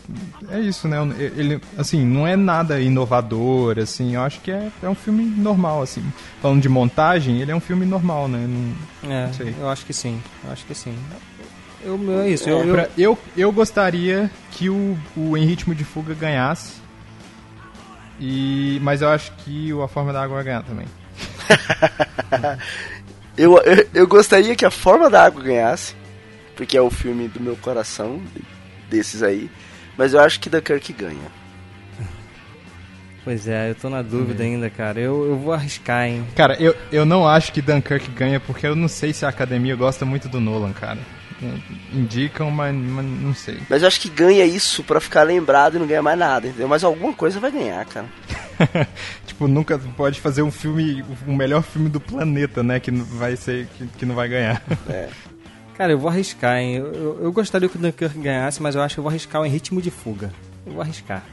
é 0.49 0.59
isso, 0.59 0.87
né? 0.87 0.97
Ele, 1.19 1.61
assim, 1.77 2.03
não 2.03 2.25
é 2.25 2.35
nada 2.35 2.79
inovador, 2.81 3.77
assim, 3.77 4.15
eu 4.15 4.21
acho 4.21 4.41
que 4.41 4.49
é, 4.51 4.67
é 4.81 4.89
um 4.89 4.95
filme 4.95 5.23
normal, 5.25 5.83
assim. 5.83 6.03
Falando 6.41 6.59
de 6.61 6.67
montagem, 6.69 7.39
ele 7.39 7.51
é 7.51 7.55
um 7.55 7.59
filme 7.59 7.85
normal, 7.85 8.27
né? 8.27 8.47
Não, 9.03 9.11
É, 9.11 9.27
não 9.27 9.33
sei. 9.33 9.55
eu 9.59 9.69
acho 9.69 9.85
que 9.85 9.93
sim. 9.93 10.19
Eu 10.43 10.51
acho 10.51 10.65
que 10.65 10.73
sim. 10.73 10.95
Eu, 11.85 11.99
é 12.21 12.29
isso. 12.29 12.49
Eu, 12.49 12.65
eu, 12.65 12.87
eu, 12.97 13.17
eu 13.37 13.51
gostaria 13.51 14.31
que 14.49 14.69
o, 14.71 14.97
o 15.15 15.37
Em 15.37 15.45
Ritmo 15.45 15.75
de 15.75 15.83
Fuga 15.83 16.15
ganhasse, 16.15 16.81
e, 18.25 18.79
mas 18.81 19.01
eu 19.01 19.09
acho 19.09 19.33
que 19.33 19.73
o 19.73 19.81
A 19.81 19.87
Forma 19.87 20.13
da 20.13 20.23
Água 20.23 20.37
vai 20.37 20.45
ganhar 20.45 20.63
também. 20.63 20.87
Eu, 23.35 23.57
eu, 23.63 23.87
eu 23.95 24.07
gostaria 24.07 24.55
que 24.55 24.63
a 24.63 24.69
Forma 24.69 25.09
da 25.09 25.25
Água 25.25 25.41
ganhasse, 25.41 25.95
porque 26.55 26.77
é 26.77 26.81
o 26.81 26.91
filme 26.91 27.27
do 27.27 27.39
meu 27.39 27.55
coração, 27.55 28.21
desses 28.87 29.23
aí, 29.23 29.49
mas 29.97 30.13
eu 30.13 30.19
acho 30.19 30.39
que 30.39 30.51
Dunkirk 30.51 30.93
ganha. 30.93 31.31
Pois 33.23 33.47
é, 33.47 33.71
eu 33.71 33.75
tô 33.75 33.89
na 33.89 34.03
dúvida 34.03 34.43
ainda, 34.43 34.69
cara. 34.69 34.99
Eu, 34.99 35.25
eu 35.25 35.35
vou 35.35 35.51
arriscar, 35.51 36.05
hein? 36.05 36.27
Cara, 36.35 36.55
eu, 36.61 36.75
eu 36.91 37.05
não 37.05 37.27
acho 37.27 37.51
que 37.51 37.59
Dunkirk 37.59 38.11
ganha, 38.11 38.39
porque 38.39 38.67
eu 38.67 38.75
não 38.75 38.87
sei 38.87 39.13
se 39.13 39.25
a 39.25 39.29
academia 39.29 39.75
gosta 39.75 40.05
muito 40.05 40.29
do 40.29 40.39
Nolan, 40.39 40.73
cara. 40.73 40.99
Indicam, 41.93 42.49
mas, 42.51 42.75
mas 42.75 43.05
não 43.05 43.33
sei. 43.33 43.59
Mas 43.69 43.81
eu 43.81 43.87
acho 43.87 43.99
que 43.99 44.09
ganha 44.09 44.45
isso 44.45 44.83
pra 44.83 44.99
ficar 44.99 45.23
lembrado 45.23 45.75
e 45.75 45.79
não 45.79 45.87
ganha 45.87 46.01
mais 46.01 46.17
nada, 46.17 46.47
entendeu? 46.47 46.67
Mas 46.67 46.83
alguma 46.83 47.13
coisa 47.13 47.39
vai 47.39 47.51
ganhar, 47.51 47.83
cara. 47.85 48.05
tipo, 49.25 49.47
nunca 49.47 49.77
pode 49.97 50.19
fazer 50.21 50.41
um 50.41 50.51
filme, 50.51 51.03
o 51.27 51.33
melhor 51.33 51.63
filme 51.63 51.89
do 51.89 51.99
planeta, 51.99 52.61
né? 52.63 52.79
Que 52.79 52.91
não 52.91 53.03
vai 53.05 53.35
ser, 53.35 53.67
que, 53.77 53.87
que 53.87 54.05
não 54.05 54.15
vai 54.15 54.27
ganhar. 54.27 54.61
É. 54.89 55.09
Cara, 55.75 55.91
eu 55.91 55.97
vou 55.97 56.07
arriscar, 56.07 56.57
hein? 56.57 56.75
Eu, 56.75 56.93
eu, 56.93 57.19
eu 57.23 57.31
gostaria 57.31 57.67
que 57.67 57.75
o 57.75 57.79
Dunkirk 57.79 58.15
ganhasse, 58.19 58.61
mas 58.61 58.75
eu 58.75 58.81
acho 58.83 58.93
que 58.95 58.99
eu 58.99 59.03
vou 59.03 59.09
arriscar 59.09 59.43
em 59.43 59.49
ritmo 59.49 59.81
de 59.81 59.89
fuga. 59.89 60.31
Eu 60.67 60.73
vou 60.73 60.81
arriscar. 60.83 61.23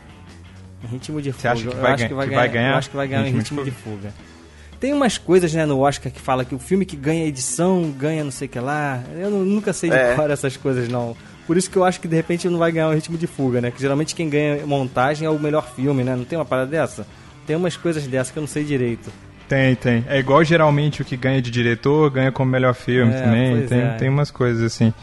Em 0.82 0.86
ritmo 0.86 1.20
de 1.20 1.30
fuga. 1.30 1.52
acha 1.52 1.62
que 1.62 1.68
Eu 1.68 1.72
vai 1.80 1.90
acho 1.92 1.96
ganha- 1.98 2.08
que 2.08 2.14
vai 2.14 2.48
ganhar? 2.48 2.70
Eu 2.70 2.76
acho 2.76 2.88
que 2.90 2.96
vai 2.96 3.06
ganhar 3.06 3.28
em 3.28 3.32
Ritmo 3.32 3.62
de 3.62 3.70
ritmo 3.70 3.92
de 3.92 3.98
fuga. 4.00 4.14
Tem 4.80 4.94
umas 4.94 5.18
coisas, 5.18 5.52
né, 5.52 5.66
no 5.66 5.78
Oscar 5.80 6.10
que 6.10 6.20
fala 6.20 6.42
que 6.44 6.54
o 6.54 6.58
filme 6.58 6.86
que 6.86 6.96
ganha 6.96 7.26
edição 7.26 7.90
ganha 7.98 8.24
não 8.24 8.30
sei 8.30 8.48
o 8.48 8.50
que 8.50 8.58
lá. 8.58 9.02
Eu 9.14 9.30
não- 9.30 9.44
nunca 9.44 9.72
sei 9.74 9.90
de 9.90 9.96
É. 9.96 10.14
cor 10.14 10.30
essas 10.30 10.56
coisas, 10.56 10.88
não. 10.88 11.14
Por 11.46 11.56
isso 11.58 11.70
que 11.70 11.76
eu 11.76 11.84
acho 11.84 12.00
que 12.00 12.08
de 12.08 12.16
repente 12.16 12.48
não 12.48 12.58
vai 12.58 12.72
ganhar 12.72 12.88
o 12.88 12.94
ritmo 12.94 13.18
de 13.18 13.26
fuga, 13.26 13.60
né? 13.60 13.70
Que 13.70 13.80
geralmente 13.80 14.14
quem 14.14 14.28
ganha 14.30 14.64
montagem 14.66 15.26
é 15.26 15.30
o 15.30 15.38
melhor 15.38 15.68
filme, 15.74 16.02
né? 16.02 16.16
Não 16.16 16.24
tem 16.24 16.38
uma 16.38 16.44
parada 16.46 16.70
dessa? 16.70 17.06
Tem 17.46 17.56
umas 17.56 17.76
coisas 17.76 18.06
dessas 18.06 18.32
que 18.32 18.38
eu 18.38 18.40
não 18.40 18.48
sei 18.48 18.64
direito. 18.64 19.12
Tem, 19.48 19.74
tem. 19.74 20.04
É 20.08 20.18
igual 20.18 20.42
geralmente 20.44 21.02
o 21.02 21.04
que 21.04 21.16
ganha 21.16 21.42
de 21.42 21.50
diretor 21.50 22.08
ganha 22.10 22.30
como 22.32 22.50
melhor 22.50 22.72
filme 22.72 23.12
É, 23.12 23.20
também. 23.22 23.66
Tem, 23.66 23.80
é. 23.80 23.88
tem 23.96 24.08
umas 24.08 24.30
coisas 24.30 24.62
assim. 24.62 24.94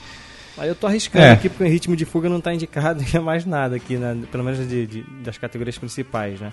Aí 0.58 0.70
eu 0.70 0.74
tô 0.76 0.88
arriscando 0.88 1.26
É. 1.26 1.32
aqui 1.34 1.50
porque 1.50 1.66
o 1.66 1.68
ritmo 1.68 1.96
de 1.96 2.06
fuga 2.06 2.28
não 2.30 2.42
tá 2.42 2.52
indicado 2.54 3.04
em 3.14 3.20
mais 3.20 3.46
nada 3.46 3.76
aqui, 3.76 3.96
né? 3.98 4.18
pelo 4.32 4.44
menos 4.44 4.68
de, 4.68 4.88
de- 4.88 5.04
das 5.24 5.38
categorias 5.38 5.78
principais, 5.78 6.40
né? 6.40 6.52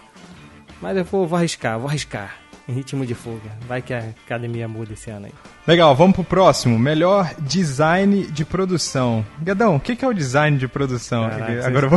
Mas 0.83 0.97
eu 0.97 1.05
vou, 1.05 1.27
vou 1.27 1.39
arriscar, 1.39 1.79
vou 1.79 1.89
arriscar. 1.89 2.37
Em 2.67 2.73
ritmo 2.73 3.05
de 3.05 3.15
fuga. 3.15 3.51
Vai 3.69 3.83
que 3.83 3.93
a 3.93 3.99
academia 4.25 4.67
muda 4.67 4.95
esse 4.95 5.11
ano 5.11 5.27
aí. 5.27 5.33
Legal, 5.67 5.95
vamos 5.95 6.15
pro 6.15 6.25
próximo. 6.25 6.79
Melhor 6.79 7.31
design 7.39 8.27
de 8.27 8.43
produção. 8.45 9.25
Guedão, 9.43 9.77
o 9.77 9.81
que, 9.81 9.95
que 9.95 10.03
é 10.05 10.09
o 10.09 10.15
design 10.15 10.57
de 10.57 10.67
produção? 10.67 11.29
Caraca, 11.29 11.67
Agora 11.67 11.89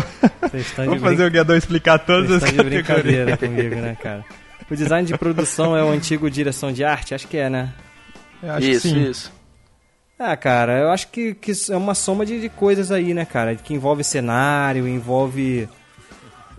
vocês- 0.42 0.74
eu 0.78 0.86
vou, 0.86 0.86
vou 0.96 1.00
fazer 1.00 1.16
brin- 1.16 1.26
o 1.28 1.32
Guedão 1.32 1.56
explicar 1.56 2.00
todas 2.00 2.28
Vocês 2.30 2.44
as 2.44 2.50
estão 2.50 2.64
de 2.66 2.70
brincadeira 2.70 3.38
comigo, 3.38 3.76
né, 3.76 3.96
cara? 4.02 4.26
O 4.70 4.76
design 4.76 5.08
de 5.08 5.18
produção 5.18 5.78
é 5.78 5.82
o 5.84 5.90
antigo 5.90 6.30
direção 6.30 6.74
de 6.74 6.84
arte? 6.84 7.16
Acho 7.16 7.28
que 7.30 7.38
é, 7.38 7.50
né? 7.50 7.74
Eu 8.44 8.52
acho 8.52 8.60
que 8.62 8.72
Isso, 8.72 8.88
sim. 8.90 9.10
isso. 9.10 9.32
Ah, 10.20 10.36
cara, 10.36 10.80
eu 10.80 10.90
acho 10.90 11.08
que, 11.08 11.34
que 11.36 11.54
é 11.72 11.78
uma 11.78 11.94
soma 11.96 12.26
de, 12.26 12.42
de 12.42 12.50
coisas 12.50 12.92
aí, 12.92 13.14
né, 13.14 13.24
cara? 13.24 13.56
Que 13.56 13.74
envolve 13.74 14.04
cenário, 14.04 14.86
envolve. 14.88 15.70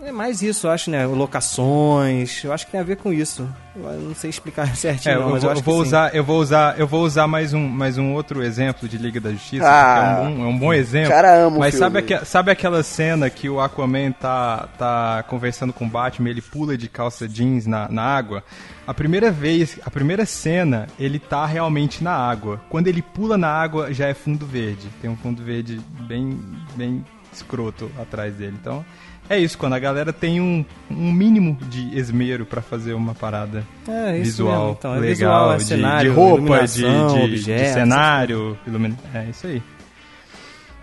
É 0.01 0.13
mais 0.13 0.43
isso, 0.43 0.69
eu 0.69 0.71
acho, 0.71 0.91
né? 0.91 1.05
Locações. 1.07 2.45
Eu 2.45 2.53
acho 2.53 2.65
que 2.67 2.71
tem 2.73 2.81
a 2.81 2.85
ver 2.85 2.97
com 2.97 3.13
isso. 3.13 3.49
Eu 3.75 4.01
não 4.01 4.15
sei 4.15 4.31
explicar 4.31 4.67
certinho, 4.77 5.13
É, 5.13 5.15
não, 5.19 5.23
eu, 5.27 5.31
mas 5.33 5.43
vou, 5.43 5.51
eu 5.51 5.53
acho 5.53 5.61
eu 5.61 5.65
vou 5.65 5.75
que 5.79 5.81
sim. 5.83 5.89
usar, 5.89 6.15
eu 6.15 6.25
vou 6.25 6.39
usar, 6.41 6.79
eu 6.79 6.87
vou 6.87 7.03
usar 7.05 7.27
mais 7.27 7.53
um, 7.53 7.67
mais 7.67 7.99
um 7.99 8.13
outro 8.13 8.43
exemplo 8.43 8.89
de 8.89 8.97
Liga 8.97 9.21
da 9.21 9.31
Justiça, 9.33 9.67
Ah, 9.69 9.93
que 9.93 9.99
é 9.99 10.03
um 10.03 10.15
bom, 10.37 10.45
é 10.45 10.47
um 10.47 10.59
bom 10.59 10.73
exemplo. 10.73 11.11
cara 11.11 11.35
ama 11.47 11.57
o 11.57 11.61
Mas 11.61 11.75
sabe, 11.75 11.99
aque- 11.99 12.25
sabe 12.25 12.51
aquela 12.53 12.83
cena 12.85 13.29
que 13.29 13.49
o 13.49 13.61
Aquaman 13.61 14.13
tá, 14.13 14.69
tá 14.79 15.25
conversando 15.29 15.73
com 15.73 15.85
o 15.85 15.89
Batman, 15.89 16.31
ele 16.31 16.43
pula 16.43 16.77
de 16.79 16.89
calça 16.89 17.29
jeans 17.29 17.67
na, 17.67 17.89
na 17.89 18.03
água? 18.03 18.45
A 18.87 18.95
primeira 18.95 19.31
vez, 19.33 19.81
a 19.85 19.91
primeira 19.91 20.25
cena, 20.25 20.87
ele 20.99 21.19
tá 21.19 21.45
realmente 21.45 22.03
na 22.05 22.13
água. 22.13 22.61
Quando 22.71 22.87
ele 22.87 23.03
pula 23.03 23.37
na 23.37 23.49
água, 23.51 23.93
já 23.93 24.07
é 24.07 24.15
fundo 24.15 24.47
verde. 24.47 24.89
Tem 25.03 25.11
um 25.11 25.17
fundo 25.17 25.43
verde 25.43 25.81
bem, 26.07 26.39
bem 26.77 27.05
escroto 27.33 27.91
atrás 28.01 28.35
dele. 28.35 28.57
Então, 28.61 28.85
é 29.29 29.39
isso, 29.39 29.57
quando 29.59 29.75
a 29.75 29.79
galera 29.79 30.13
tem 30.13 30.41
um, 30.41 30.65
um 30.91 31.13
mínimo 31.13 31.57
de 31.69 31.97
esmero 31.99 32.47
pra 32.47 32.61
fazer 32.63 32.95
uma 32.95 33.15
parada 33.15 33.65
É, 33.87 34.13
visual 34.19 34.77
então, 34.79 34.95
é 34.95 34.99
legal, 34.99 35.09
visual, 35.11 35.53
é 35.53 35.57
de, 35.59 35.65
cenário, 35.65 36.11
de 36.11 36.17
roupa, 36.17 36.67
de, 36.67 36.81
iluminação, 36.83 37.09
de- 37.09 37.19
de 37.21 37.25
objetos, 37.35 37.73
cenário, 37.73 38.59
ilumina... 38.67 38.97
é 39.15 39.27
isso 39.31 39.47
aí. 39.47 39.63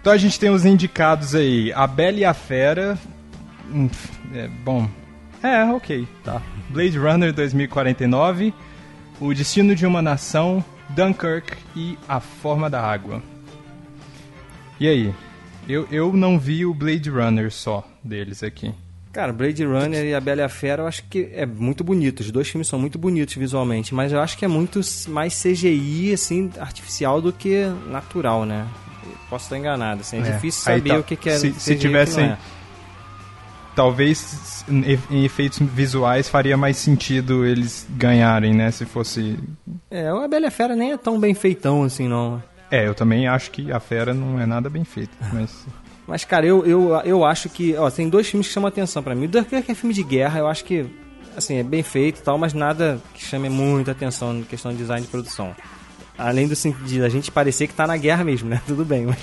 Então 0.01 0.13
a 0.13 0.17
gente 0.17 0.39
tem 0.39 0.49
os 0.51 0.63
indicados 0.65 1.33
aí, 1.33 1.73
A 1.73 1.87
Bela 1.87 2.17
e 2.19 2.25
a 2.25 2.33
Fera, 2.33 2.97
hum, 3.73 3.89
é, 4.33 4.47
bom, 4.63 4.87
é, 5.41 5.63
ok, 5.65 6.07
tá. 6.23 6.41
Blade 6.69 6.97
Runner 6.97 7.33
2049, 7.33 8.53
O 9.19 9.33
Destino 9.33 9.75
de 9.75 9.85
uma 9.85 10.01
Nação, 10.01 10.63
Dunkirk 10.89 11.53
e 11.75 11.97
A 12.07 12.19
Forma 12.19 12.69
da 12.69 12.81
Água. 12.81 13.21
E 14.79 14.87
aí? 14.87 15.13
Eu, 15.67 15.87
eu 15.91 16.13
não 16.13 16.37
vi 16.37 16.65
o 16.65 16.73
Blade 16.73 17.09
Runner 17.09 17.51
só 17.51 17.83
deles 18.03 18.43
aqui. 18.43 18.73
Cara, 19.11 19.31
Blade 19.31 19.63
Runner 19.65 20.03
e 20.05 20.13
A 20.13 20.19
Bela 20.19 20.41
e 20.41 20.43
a 20.43 20.49
Fera 20.49 20.83
eu 20.83 20.87
acho 20.87 21.03
que 21.09 21.29
é 21.33 21.45
muito 21.45 21.83
bonito. 21.83 22.19
Os 22.19 22.31
dois 22.31 22.49
filmes 22.49 22.67
são 22.67 22.77
muito 22.77 22.97
bonitos 22.99 23.33
visualmente, 23.35 23.95
mas 23.95 24.11
eu 24.11 24.19
acho 24.19 24.37
que 24.37 24.43
é 24.43 24.47
muito 24.47 24.79
mais 25.07 25.33
CGI, 25.41 26.13
assim, 26.13 26.51
artificial 26.59 27.21
do 27.21 27.31
que 27.31 27.65
natural, 27.89 28.45
né? 28.45 28.67
Posso 29.29 29.45
estar 29.45 29.57
enganado, 29.57 30.01
assim, 30.01 30.17
é, 30.17 30.19
É, 30.27 30.31
difícil 30.33 30.61
saber 30.61 30.89
tá. 30.89 30.99
o 30.99 31.03
que, 31.03 31.15
que 31.15 31.29
é 31.29 31.37
Se- 31.37 31.49
CGI 31.51 31.59
se 31.61 31.75
tivessem- 31.77 32.25
é. 32.25 32.37
talvez 33.75 34.63
em 34.69 34.83
em 35.09 35.23
efeitos 35.25 35.59
visuais 35.59 36.27
faria 36.29 36.57
mais 36.57 36.77
sentido 36.77 37.45
eles 37.45 37.87
ganharem, 37.91 38.53
né? 38.53 38.69
Se 38.71 38.85
fosse. 38.85 39.39
É, 39.89 40.11
o 40.13 40.17
A 40.19 40.27
Bela 40.27 40.45
e 40.45 40.47
a 40.47 40.51
Fera 40.51 40.75
nem 40.75 40.91
é 40.91 40.97
tão 40.97 41.19
bem 41.19 41.33
feitão 41.33 41.83
assim, 41.83 42.07
não. 42.07 42.41
É, 42.69 42.87
eu 42.87 42.95
também 42.95 43.27
acho 43.27 43.51
que 43.51 43.71
a 43.71 43.79
fera 43.79 44.13
não 44.13 44.39
é 44.39 44.45
nada 44.45 44.69
bem 44.69 44.83
feita, 44.83 45.13
mas. 45.31 45.65
Mas, 46.07 46.23
cara, 46.23 46.45
eu, 46.45 46.65
eu, 46.65 46.89
eu 47.03 47.25
acho 47.25 47.49
que. 47.49 47.75
Ó, 47.75 47.89
tem 47.89 48.09
dois 48.09 48.27
filmes 48.27 48.47
que 48.47 48.53
chamam 48.53 48.67
atenção 48.67 49.01
pra 49.01 49.15
mim. 49.15 49.25
O 49.25 49.27
Dunkirk 49.27 49.71
é 49.71 49.75
filme 49.75 49.93
de 49.93 50.03
guerra, 50.03 50.39
eu 50.39 50.47
acho 50.47 50.63
que. 50.63 50.85
Assim, 51.35 51.57
é 51.57 51.63
bem 51.63 51.83
feito 51.83 52.19
e 52.19 52.21
tal, 52.21 52.37
mas 52.37 52.53
nada 52.53 52.99
que 53.13 53.23
chame 53.23 53.49
muita 53.49 53.91
atenção 53.91 54.31
na 54.31 54.45
questão 54.45 54.71
de 54.71 54.77
design 54.77 55.01
de 55.01 55.11
produção. 55.11 55.53
Além 56.17 56.47
do 56.47 56.55
sentido 56.55 56.85
de 56.85 57.03
a 57.03 57.09
gente 57.09 57.29
parecer 57.29 57.67
que 57.67 57.73
tá 57.73 57.85
na 57.85 57.97
guerra 57.97 58.23
mesmo, 58.23 58.47
né? 58.47 58.61
Tudo 58.67 58.85
bem, 58.85 59.05
mas. 59.05 59.17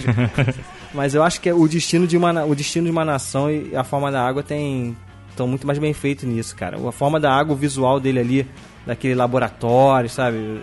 mas 0.93 1.15
eu 1.15 1.23
acho 1.23 1.41
que 1.41 1.49
é 1.49 1.55
o 1.55 1.67
destino 1.67 2.07
de 2.07 2.17
uma, 2.17 2.45
o 2.45 2.55
destino 2.55 2.85
de 2.85 2.91
uma 2.91 3.05
nação 3.05 3.51
e 3.51 3.75
a 3.75 3.85
forma 3.85 4.11
da 4.11 4.23
água 4.23 4.43
tem. 4.43 4.97
estão 5.31 5.47
muito 5.47 5.67
mais 5.67 5.79
bem 5.79 5.95
feito 5.95 6.27
nisso, 6.27 6.55
cara. 6.55 6.77
A 6.87 6.93
forma 6.93 7.19
da 7.19 7.33
água, 7.33 7.55
o 7.55 7.57
visual 7.57 7.99
dele 7.99 8.19
ali, 8.19 8.51
daquele 8.85 9.15
laboratório, 9.15 10.11
sabe? 10.11 10.61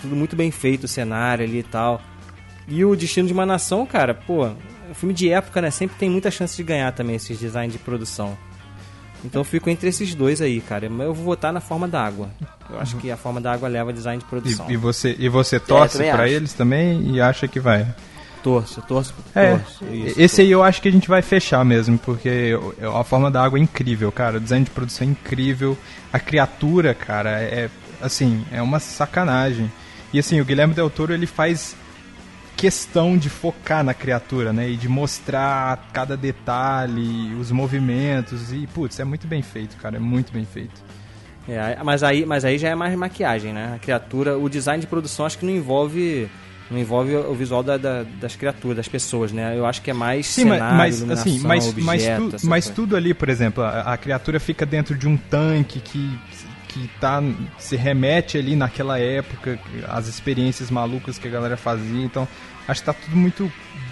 Tudo 0.00 0.16
muito 0.16 0.34
bem 0.34 0.50
feito, 0.50 0.84
o 0.84 0.88
cenário 0.88 1.44
ali 1.44 1.58
e 1.58 1.62
tal. 1.62 2.00
E 2.68 2.84
o 2.84 2.94
Destino 2.94 3.26
de 3.26 3.32
uma 3.32 3.46
Nação, 3.46 3.86
cara, 3.86 4.14
pô, 4.14 4.46
é 4.46 4.94
filme 4.94 5.14
de 5.14 5.30
época, 5.30 5.60
né? 5.62 5.70
Sempre 5.70 5.96
tem 5.96 6.10
muita 6.10 6.30
chance 6.30 6.56
de 6.56 6.62
ganhar 6.62 6.92
também 6.92 7.16
esses 7.16 7.38
designs 7.38 7.72
de 7.72 7.78
produção. 7.78 8.36
Então 9.24 9.40
eu 9.40 9.44
fico 9.44 9.68
entre 9.68 9.88
esses 9.88 10.14
dois 10.14 10.40
aí, 10.40 10.60
cara. 10.60 10.88
Mas 10.88 11.06
eu 11.06 11.14
vou 11.14 11.24
votar 11.24 11.52
na 11.52 11.60
forma 11.60 11.88
da 11.88 12.02
água. 12.02 12.30
Eu 12.70 12.78
acho 12.78 12.96
que 12.98 13.10
a 13.10 13.16
forma 13.16 13.40
da 13.40 13.52
água 13.52 13.68
leva 13.68 13.92
design 13.92 14.22
de 14.22 14.28
produção. 14.28 14.66
E, 14.68 14.74
e 14.74 14.76
você, 14.76 15.16
e 15.18 15.28
você 15.28 15.58
torce 15.58 15.98
também 15.98 16.12
pra 16.12 16.24
acho. 16.24 16.32
eles 16.32 16.52
também 16.52 17.14
e 17.14 17.20
acha 17.20 17.48
que 17.48 17.58
vai? 17.58 17.86
Torço, 18.42 18.80
torço, 18.82 19.12
É, 19.34 19.56
torço. 19.56 19.84
Isso, 19.92 20.20
esse 20.20 20.40
aí 20.42 20.50
eu 20.50 20.62
acho 20.62 20.80
que 20.80 20.88
a 20.88 20.92
gente 20.92 21.08
vai 21.08 21.20
fechar 21.22 21.64
mesmo, 21.64 21.98
porque 21.98 22.52
a 22.96 23.02
forma 23.02 23.30
da 23.30 23.42
água 23.42 23.58
é 23.58 23.62
incrível, 23.62 24.12
cara. 24.12 24.36
O 24.36 24.40
design 24.40 24.64
de 24.64 24.70
produção 24.70 25.06
é 25.06 25.10
incrível. 25.10 25.76
A 26.12 26.20
criatura, 26.20 26.94
cara, 26.94 27.30
é 27.30 27.68
assim, 28.00 28.44
é 28.52 28.62
uma 28.62 28.78
sacanagem. 28.78 29.70
E 30.12 30.18
assim, 30.20 30.40
o 30.40 30.44
Guilherme 30.44 30.72
Del 30.72 30.88
Toro, 30.88 31.12
ele 31.12 31.26
faz 31.26 31.74
questão 32.58 33.16
de 33.16 33.28
focar 33.30 33.84
na 33.84 33.94
criatura, 33.94 34.52
né? 34.52 34.68
E 34.68 34.76
de 34.76 34.88
mostrar 34.88 35.88
cada 35.92 36.16
detalhe, 36.16 37.32
os 37.40 37.52
movimentos 37.52 38.52
e 38.52 38.66
putz, 38.66 38.98
é 38.98 39.04
muito 39.04 39.28
bem 39.28 39.42
feito, 39.42 39.76
cara, 39.76 39.96
é 39.96 40.00
muito 40.00 40.32
bem 40.32 40.44
feito. 40.44 40.82
É, 41.48 41.78
mas 41.84 42.02
aí, 42.02 42.26
mas 42.26 42.44
aí 42.44 42.58
já 42.58 42.68
é 42.68 42.74
mais 42.74 42.94
maquiagem, 42.98 43.52
né? 43.52 43.74
A 43.76 43.78
criatura, 43.78 44.36
o 44.36 44.48
design 44.48 44.80
de 44.80 44.86
produção 44.88 45.24
acho 45.24 45.38
que 45.38 45.46
não 45.46 45.52
envolve 45.52 46.28
não 46.70 46.78
envolve 46.78 47.16
o 47.16 47.32
visual 47.34 47.62
da- 47.62 47.78
da- 47.78 48.02
das 48.20 48.36
criaturas, 48.36 48.76
das 48.76 48.88
pessoas, 48.88 49.32
né? 49.32 49.56
Eu 49.56 49.64
acho 49.64 49.80
que 49.80 49.90
é 49.90 49.94
mais 49.94 50.26
Sim, 50.26 50.44
mas, 50.44 50.58
cenário, 50.58 50.76
mas 50.76 51.10
assim, 51.10 51.38
mas, 51.40 51.66
objeto, 51.68 52.22
mas, 52.32 52.42
tu- 52.42 52.46
mas 52.46 52.68
tudo 52.68 52.94
ali, 52.94 53.14
por 53.14 53.30
exemplo, 53.30 53.64
a, 53.64 53.80
a 53.94 53.96
criatura 53.96 54.38
fica 54.38 54.66
dentro 54.66 54.94
de 54.94 55.08
um 55.08 55.16
tanque 55.16 55.80
que 55.80 56.18
que 56.68 56.88
tá 57.00 57.22
se 57.58 57.74
remete 57.76 58.36
ali 58.38 58.54
naquela 58.54 58.98
época, 58.98 59.58
as 59.88 60.06
experiências 60.06 60.70
malucas 60.70 61.18
que 61.18 61.26
a 61.26 61.30
galera 61.30 61.56
fazia, 61.56 62.04
então 62.04 62.28
acho 62.68 62.80
que 62.80 62.86
tá 62.86 62.92
tudo 62.92 63.16
muito 63.16 63.50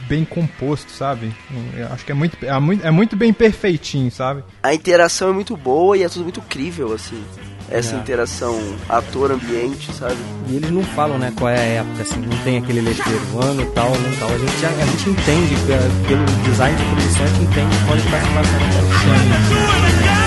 bem 0.08 0.24
composto, 0.24 0.92
sabe? 0.92 1.34
Eu 1.76 1.88
acho 1.92 2.04
que 2.04 2.12
é 2.12 2.14
muito 2.14 2.36
é 2.44 2.60
muito, 2.60 2.86
é 2.86 2.90
muito 2.90 3.16
bem 3.16 3.32
perfeitinho, 3.32 4.10
sabe? 4.10 4.44
A 4.62 4.72
interação 4.74 5.30
é 5.30 5.32
muito 5.32 5.56
boa 5.56 5.96
e 5.96 6.02
é 6.04 6.08
tudo 6.08 6.22
muito 6.22 6.40
crível, 6.42 6.92
assim. 6.94 7.20
Essa 7.68 7.96
É. 7.96 7.98
interação 7.98 8.56
ator-ambiente, 8.88 9.92
sabe? 9.92 10.14
E 10.48 10.54
eles 10.54 10.70
não 10.70 10.84
falam, 10.84 11.18
né, 11.18 11.32
qual 11.36 11.50
é 11.50 11.58
a 11.58 11.62
época, 11.80 12.02
assim, 12.02 12.20
não 12.20 12.36
tem 12.44 12.58
aquele 12.58 12.80
letreiro, 12.80 13.42
ano 13.42 13.66
tal, 13.72 13.90
não 13.90 14.16
tal. 14.18 14.28
A 14.28 14.38
gente, 14.38 14.60
já, 14.60 14.68
a 14.68 14.86
gente 14.86 15.10
entende, 15.10 15.54
pe- 15.66 16.06
pelo 16.08 16.24
design 16.48 16.76
de 16.76 16.84
produção, 16.84 17.24
a 17.24 17.28
gente 17.28 17.42
entende 17.42 17.76
quando 17.86 17.98
está 17.98 18.20
se 18.20 18.26
passando 18.34 20.25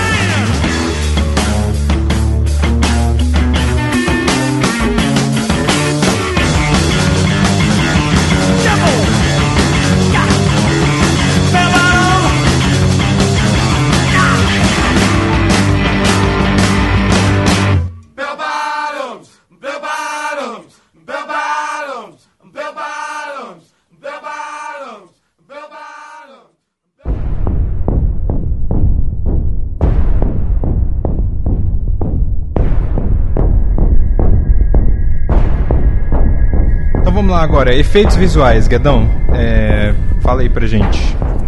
agora, 37.50 37.74
efeitos 37.74 38.16
visuais, 38.16 38.68
Guedão. 38.68 39.08
É, 39.34 39.92
fala 40.22 40.42
aí 40.42 40.48
pra 40.48 40.66
gente. 40.66 40.98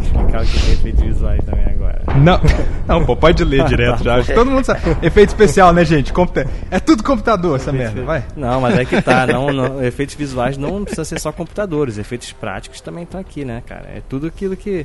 explicar 0.02 0.42
o 0.42 0.46
que 0.46 0.70
é 0.70 0.72
efeitos 0.72 1.02
visuais 1.02 1.40
também 1.44 1.64
agora. 1.66 2.02
Não, 2.16 2.40
não, 2.86 3.04
pô, 3.06 3.14
pode 3.16 3.44
ler 3.44 3.64
direto 3.64 4.02
já. 4.02 4.22
Todo 4.22 4.50
mundo 4.50 4.64
sabe. 4.64 4.80
Efeito 5.00 5.28
especial, 5.30 5.72
né, 5.72 5.84
gente? 5.84 6.12
Computa- 6.12 6.46
É 6.70 6.80
tudo 6.80 7.02
computador 7.04 7.56
essa 7.56 7.72
merda, 7.72 8.02
vai. 8.02 8.24
Não, 8.36 8.60
mas 8.60 8.76
é 8.78 8.84
que 8.84 9.00
tá. 9.00 9.26
Não, 9.32 9.52
não- 9.52 9.82
efeitos 9.82 10.14
visuais 10.16 10.56
não 10.58 10.82
precisa 10.82 11.04
ser 11.04 11.20
só 11.20 11.30
computadores. 11.32 11.98
Efeitos 11.98 12.32
práticos 12.32 12.80
também 12.80 13.04
estão 13.04 13.20
aqui, 13.20 13.44
né, 13.44 13.62
cara? 13.66 13.84
É 13.96 14.02
tudo 14.08 14.26
aquilo 14.26 14.56
que, 14.56 14.84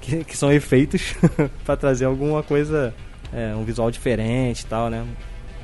que, 0.00 0.24
que 0.24 0.36
são 0.36 0.52
efeitos 0.52 1.14
pra 1.64 1.76
trazer 1.76 2.04
alguma 2.04 2.42
coisa, 2.42 2.92
é, 3.34 3.54
um 3.56 3.64
visual 3.64 3.90
diferente 3.90 4.60
e 4.60 4.66
tal, 4.66 4.90
né? 4.90 5.02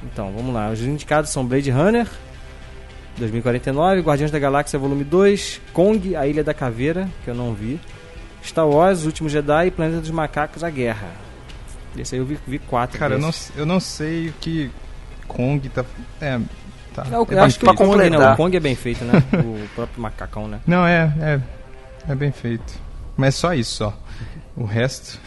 Então, 0.02 0.32
vamos 0.34 0.54
lá. 0.54 0.70
Os 0.70 0.80
indicados 0.82 1.30
são 1.30 1.44
Blade 1.44 1.70
Runner, 1.70 2.06
2049, 3.16 4.00
Guardiões 4.00 4.30
da 4.30 4.38
Galáxia 4.38 4.78
Volume 4.78 5.04
2, 5.04 5.60
Kong, 5.72 6.14
A 6.16 6.26
Ilha 6.26 6.44
da 6.44 6.52
Caveira, 6.52 7.08
que 7.24 7.30
eu 7.30 7.34
não 7.34 7.54
vi, 7.54 7.80
Star 8.44 8.68
Wars, 8.68 9.00
Os 9.00 9.06
Últimos 9.06 9.32
Jedi 9.32 9.66
e 9.66 9.70
Planeta 9.70 10.00
dos 10.00 10.10
Macacos, 10.10 10.62
A 10.62 10.70
Guerra. 10.70 11.08
Esse 11.96 12.14
aí 12.14 12.20
eu 12.20 12.26
vi, 12.26 12.38
vi 12.46 12.58
quatro. 12.58 12.98
Cara, 12.98 13.14
eu 13.14 13.18
não, 13.18 13.30
eu 13.56 13.66
não 13.66 13.80
sei 13.80 14.28
o 14.28 14.32
que 14.34 14.70
Kong 15.26 15.68
tá. 15.70 15.84
É. 16.20 16.38
Tá. 16.94 17.06
É, 17.10 17.14
eu 17.14 17.22
é 17.22 17.26
bem 17.26 17.38
acho 17.38 17.58
que 17.58 17.64
o 17.64 17.68
feito. 17.68 17.78
Kong, 17.78 17.90
completar. 17.90 18.34
O 18.34 18.36
Kong 18.36 18.56
é 18.56 18.60
bem 18.60 18.74
feito, 18.74 19.04
né? 19.04 19.22
o 19.32 19.68
próprio 19.74 20.00
macacão, 20.00 20.48
né? 20.48 20.60
Não, 20.66 20.86
é, 20.86 21.12
é. 21.20 21.40
É 22.08 22.14
bem 22.14 22.32
feito. 22.32 22.74
Mas 23.16 23.34
só 23.34 23.54
isso, 23.54 23.76
só. 23.76 23.98
O 24.56 24.64
resto. 24.64 25.18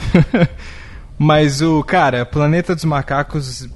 Mas 1.18 1.62
o, 1.62 1.84
cara, 1.84 2.26
Planeta 2.26 2.74
dos 2.74 2.86
Macacos. 2.86 3.68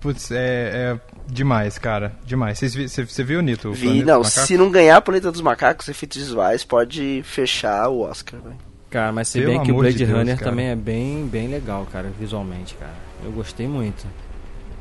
Putz, 0.00 0.30
é, 0.30 0.96
é 0.98 1.00
demais, 1.32 1.78
cara. 1.78 2.12
Demais. 2.24 2.58
Você 2.58 3.04
você 3.04 3.24
viu, 3.24 3.40
Nito? 3.40 3.70
o 3.70 3.72
Vi, 3.72 4.04
não, 4.04 4.22
se 4.22 4.56
não 4.56 4.70
ganhar 4.70 4.96
a 4.96 5.00
Planeta 5.00 5.32
dos 5.32 5.40
Macacos, 5.40 5.88
efeitos 5.88 6.18
visuais, 6.18 6.62
pode 6.64 7.22
fechar 7.24 7.88
o 7.88 8.00
Oscar, 8.00 8.40
velho. 8.40 8.56
Cara, 8.90 9.10
mas 9.10 9.28
se 9.28 9.40
Pelo 9.40 9.52
bem 9.52 9.62
que 9.62 9.72
o 9.72 9.76
Blade 9.78 9.96
de 9.96 10.04
Deus, 10.04 10.18
Runner 10.18 10.36
cara. 10.38 10.50
também 10.50 10.66
é 10.66 10.76
bem, 10.76 11.26
bem 11.26 11.48
legal, 11.48 11.86
cara, 11.90 12.10
visualmente, 12.20 12.74
cara. 12.74 12.92
Eu 13.24 13.32
gostei 13.32 13.66
muito. 13.66 14.06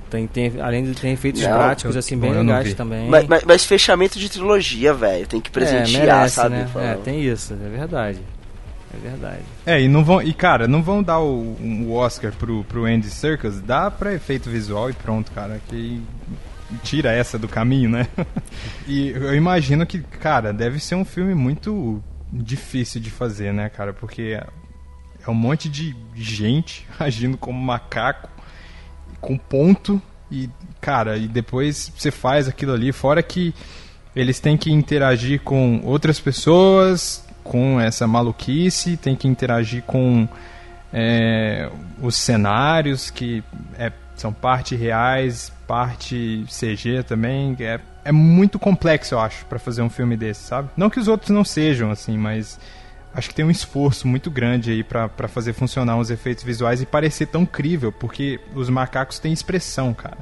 Tem, 0.10 0.28
tem, 0.28 0.60
além 0.60 0.84
de 0.84 0.94
ter 0.94 1.08
efeitos 1.08 1.42
Não, 1.42 1.50
práticos, 1.54 1.96
eu- 1.96 2.00
assim, 2.00 2.18
bem 2.18 2.34
legais 2.34 2.74
também. 2.74 3.08
Mas, 3.08 3.26
mas- 3.28 3.44
mas 3.46 3.66
fechamento 3.66 4.20
de 4.20 4.28
trilogia, 4.30 4.94
velho. 4.94 5.26
Tem 5.26 5.40
que 5.40 5.50
presentear, 5.50 6.04
é, 6.04 6.06
merece, 6.16 6.36
sabe? 6.36 6.56
né? 6.56 6.70
É, 6.76 6.96
tem 6.96 7.24
isso, 7.24 7.54
é 7.54 7.70
verdade. 7.70 8.20
É 8.94 8.98
verdade. 8.98 9.44
É, 9.66 9.82
e 9.82 9.88
não 9.88 10.04
vão. 10.04 10.22
E 10.22 10.34
cara, 10.34 10.68
não 10.68 10.84
vão 10.84 11.02
dar 11.02 11.20
o, 11.20 11.56
o 11.60 11.94
Oscar 11.94 12.34
pro, 12.34 12.64
pro 12.66 12.86
Andy 12.86 13.10
Serkis, 13.10 13.62
dá 13.62 13.90
pra 13.90 14.14
efeito 14.14 14.50
visual 14.50 14.90
e 14.90 14.94
pronto, 14.94 15.32
cara. 15.32 15.62
Que 15.68 16.02
tira 16.84 17.12
essa 17.12 17.38
do 17.38 17.48
caminho, 17.48 17.90
né? 17.90 18.08
e 18.88 19.10
eu 19.10 19.36
imagino 19.36 19.86
que, 19.86 20.00
cara, 20.00 20.54
deve 20.54 20.80
ser 20.80 20.96
um 20.96 21.06
filme 21.06 21.34
muito 21.34 22.04
difícil 22.32 23.02
de 23.02 23.10
fazer, 23.10 23.54
né, 23.54 23.70
cara? 23.70 23.94
Porque 23.94 24.40
é 25.26 25.30
um 25.30 25.34
monte 25.34 25.70
de 25.70 25.96
gente 26.16 26.88
agindo 27.00 27.38
como 27.38 27.60
macaco, 27.60 28.30
com 29.20 29.38
ponto, 29.38 30.02
e, 30.32 30.50
cara, 30.80 31.18
e 31.18 31.28
depois 31.28 31.92
você 31.96 32.10
faz 32.10 32.48
aquilo 32.48 32.74
ali, 32.74 32.92
fora 32.92 33.22
que 33.22 33.54
eles 34.16 34.40
têm 34.40 34.58
que 34.58 34.72
interagir 34.72 35.42
com 35.42 35.82
outras 35.84 36.20
pessoas, 36.20 37.26
com 37.44 37.80
essa 37.80 38.08
maluquice, 38.08 38.98
tem 38.98 39.16
que 39.16 39.28
interagir 39.28 39.84
com 39.84 40.28
é, 40.94 41.70
os 42.02 42.16
cenários 42.16 43.10
que 43.10 43.44
é, 43.78 43.92
são 44.16 44.32
parte 44.32 44.76
reais, 44.76 45.52
parte 45.68 46.46
CG 46.48 47.04
também. 47.04 47.56
É, 47.60 47.80
é 48.04 48.12
muito 48.12 48.60
complexo, 48.60 49.16
eu 49.16 49.20
acho, 49.20 49.46
pra 49.46 49.60
fazer 49.60 49.82
um 49.82 49.90
filme 49.90 50.18
desse, 50.18 50.42
sabe? 50.44 50.70
Não 50.76 50.90
que 50.90 51.00
os 51.00 51.08
outros 51.08 51.30
não 51.30 51.44
sejam, 51.44 51.92
assim, 51.92 52.18
mas 52.18 52.60
acho 53.14 53.30
que 53.30 53.36
tem 53.36 53.46
um 53.46 53.52
esforço 53.52 54.08
muito 54.08 54.32
grande 54.32 54.72
aí 54.72 54.84
pra 54.84 55.28
fazer 55.28 55.54
funcionar 55.54 55.98
os 55.98 56.10
efeitos 56.10 56.44
visuais 56.44 56.82
e 56.82 56.86
parecer 56.86 57.28
tão 57.28 57.46
crível, 57.46 57.92
porque 57.92 58.40
os 58.56 58.70
macacos 58.70 59.20
têm 59.20 59.34
expressão, 59.34 59.94
cara. 59.94 60.18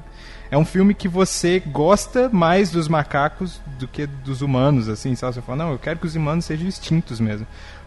É 0.52 0.58
um 0.58 0.66
filme 0.66 0.94
que 0.96 1.08
você 1.08 1.60
gosta 1.60 2.28
mais 2.30 2.72
dos 2.72 2.88
macacos 2.88 3.62
do 3.78 3.88
que 3.88 4.08
dos 4.08 4.42
humanos, 4.42 4.90
assim, 4.90 5.16
sabe? 5.16 5.36
Você 5.36 5.42
fala, 5.42 5.66
não, 5.66 5.72
eu 5.74 5.78
quero 5.80 6.00
que 6.00 6.08
os 6.08 6.16
humanos 6.16 6.46
sejam 6.46 6.68
extintos 6.68 7.20
mesmo. 7.20 7.46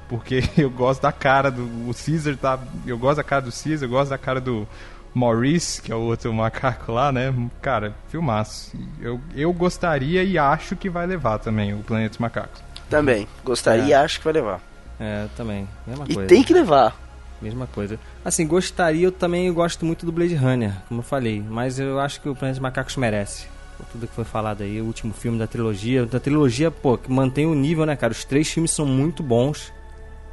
Porque 0.09 0.43
eu 0.57 0.71
gosto 0.71 1.03
da 1.03 1.11
cara 1.13 1.51
do. 1.51 1.63
O 1.89 1.93
Caesar 1.95 2.37
tá. 2.37 2.59
Eu 2.87 2.97
gosto 2.99 3.17
da 3.17 3.25
cara 3.25 3.43
do 3.43 3.51
Caesar, 3.53 3.83
eu 3.87 3.89
gosto 3.91 4.11
da 4.11 4.19
cara 4.19 4.41
do 4.41 4.67
Maurice, 5.15 5.83
que 5.83 5.91
é 5.91 5.95
o 5.95 6.01
outro 6.01 6.33
macaco 6.35 6.93
lá, 6.93 7.11
né? 7.11 7.35
Cara, 7.61 7.95
filmaço. 8.09 8.73
Eu, 9.01 9.21
eu 9.35 9.53
gostaria 9.53 10.23
e 10.23 10.39
acho 10.39 10.77
que 10.77 10.89
vai 10.89 11.07
levar 11.07 11.39
também 11.39 11.75
o 11.75 11.79
Planeta 11.79 12.11
dos 12.11 12.19
Macacos. 12.19 12.63
Também. 12.89 13.27
Gostaria 13.45 13.85
É. 13.85 13.89
e 13.89 13.95
acho 13.95 14.19
que 14.19 14.25
vai 14.25 14.35
levar. 14.35 14.61
É, 15.01 15.27
também. 15.37 15.67
Mesma 15.87 16.05
E 16.09 16.15
coisa. 16.15 16.29
tem 16.29 16.43
que 16.45 16.53
levar. 16.55 16.95
Mesma 17.43 17.67
coisa. 17.67 17.99
Assim, 18.25 18.47
gostaria, 18.47 19.05
eu 19.05 19.13
também 19.13 19.53
gosto 19.53 19.85
muito 19.85 20.07
do 20.07 20.13
Blade 20.13 20.37
Runner, 20.37 20.73
como 20.89 21.01
eu 21.01 21.05
falei. 21.05 21.43
Mas 21.47 21.79
eu 21.79 21.99
acho 21.99 22.21
que 22.21 22.29
o 22.29 22.35
Planeta 22.37 22.55
dos 22.55 22.63
Macacos 22.63 22.97
merece. 22.97 23.49
Por 23.77 23.87
tudo 23.87 24.07
que 24.07 24.15
foi 24.15 24.25
falado 24.25 24.63
aí, 24.63 24.81
o 24.81 24.85
último 24.85 25.13
filme 25.13 25.39
da 25.39 25.47
trilogia. 25.47 26.07
Da 26.07 26.21
trilogia, 26.21 26.71
pô, 26.71 26.97
que 26.97 27.11
mantém 27.11 27.47
o 27.47 27.55
nível, 27.55 27.85
né, 27.85 27.97
cara? 27.97 28.13
Os 28.13 28.25
três 28.25 28.49
filmes 28.49 28.71
são 28.71 28.87
muito 28.87 29.23
bons. 29.23 29.73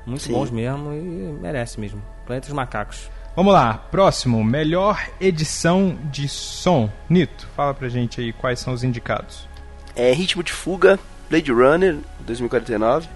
Muito 0.05 0.23
Sim. 0.23 0.33
bons 0.33 0.51
mesmo 0.51 0.93
e 0.93 1.39
merece 1.41 1.79
mesmo. 1.79 2.01
Planeta 2.25 2.47
dos 2.47 2.55
Macacos. 2.55 3.09
Vamos 3.35 3.53
lá, 3.53 3.73
próximo, 3.73 4.43
melhor 4.43 5.01
edição 5.19 5.97
de 6.11 6.27
som. 6.27 6.89
Nito, 7.09 7.47
fala 7.55 7.73
pra 7.73 7.87
gente 7.87 8.19
aí 8.19 8.33
quais 8.33 8.59
são 8.59 8.73
os 8.73 8.83
indicados. 8.83 9.47
É 9.95 10.11
Ritmo 10.11 10.43
de 10.43 10.51
Fuga, 10.51 10.99
Blade 11.29 11.51
Runner, 11.51 11.97
2049, 12.21 13.07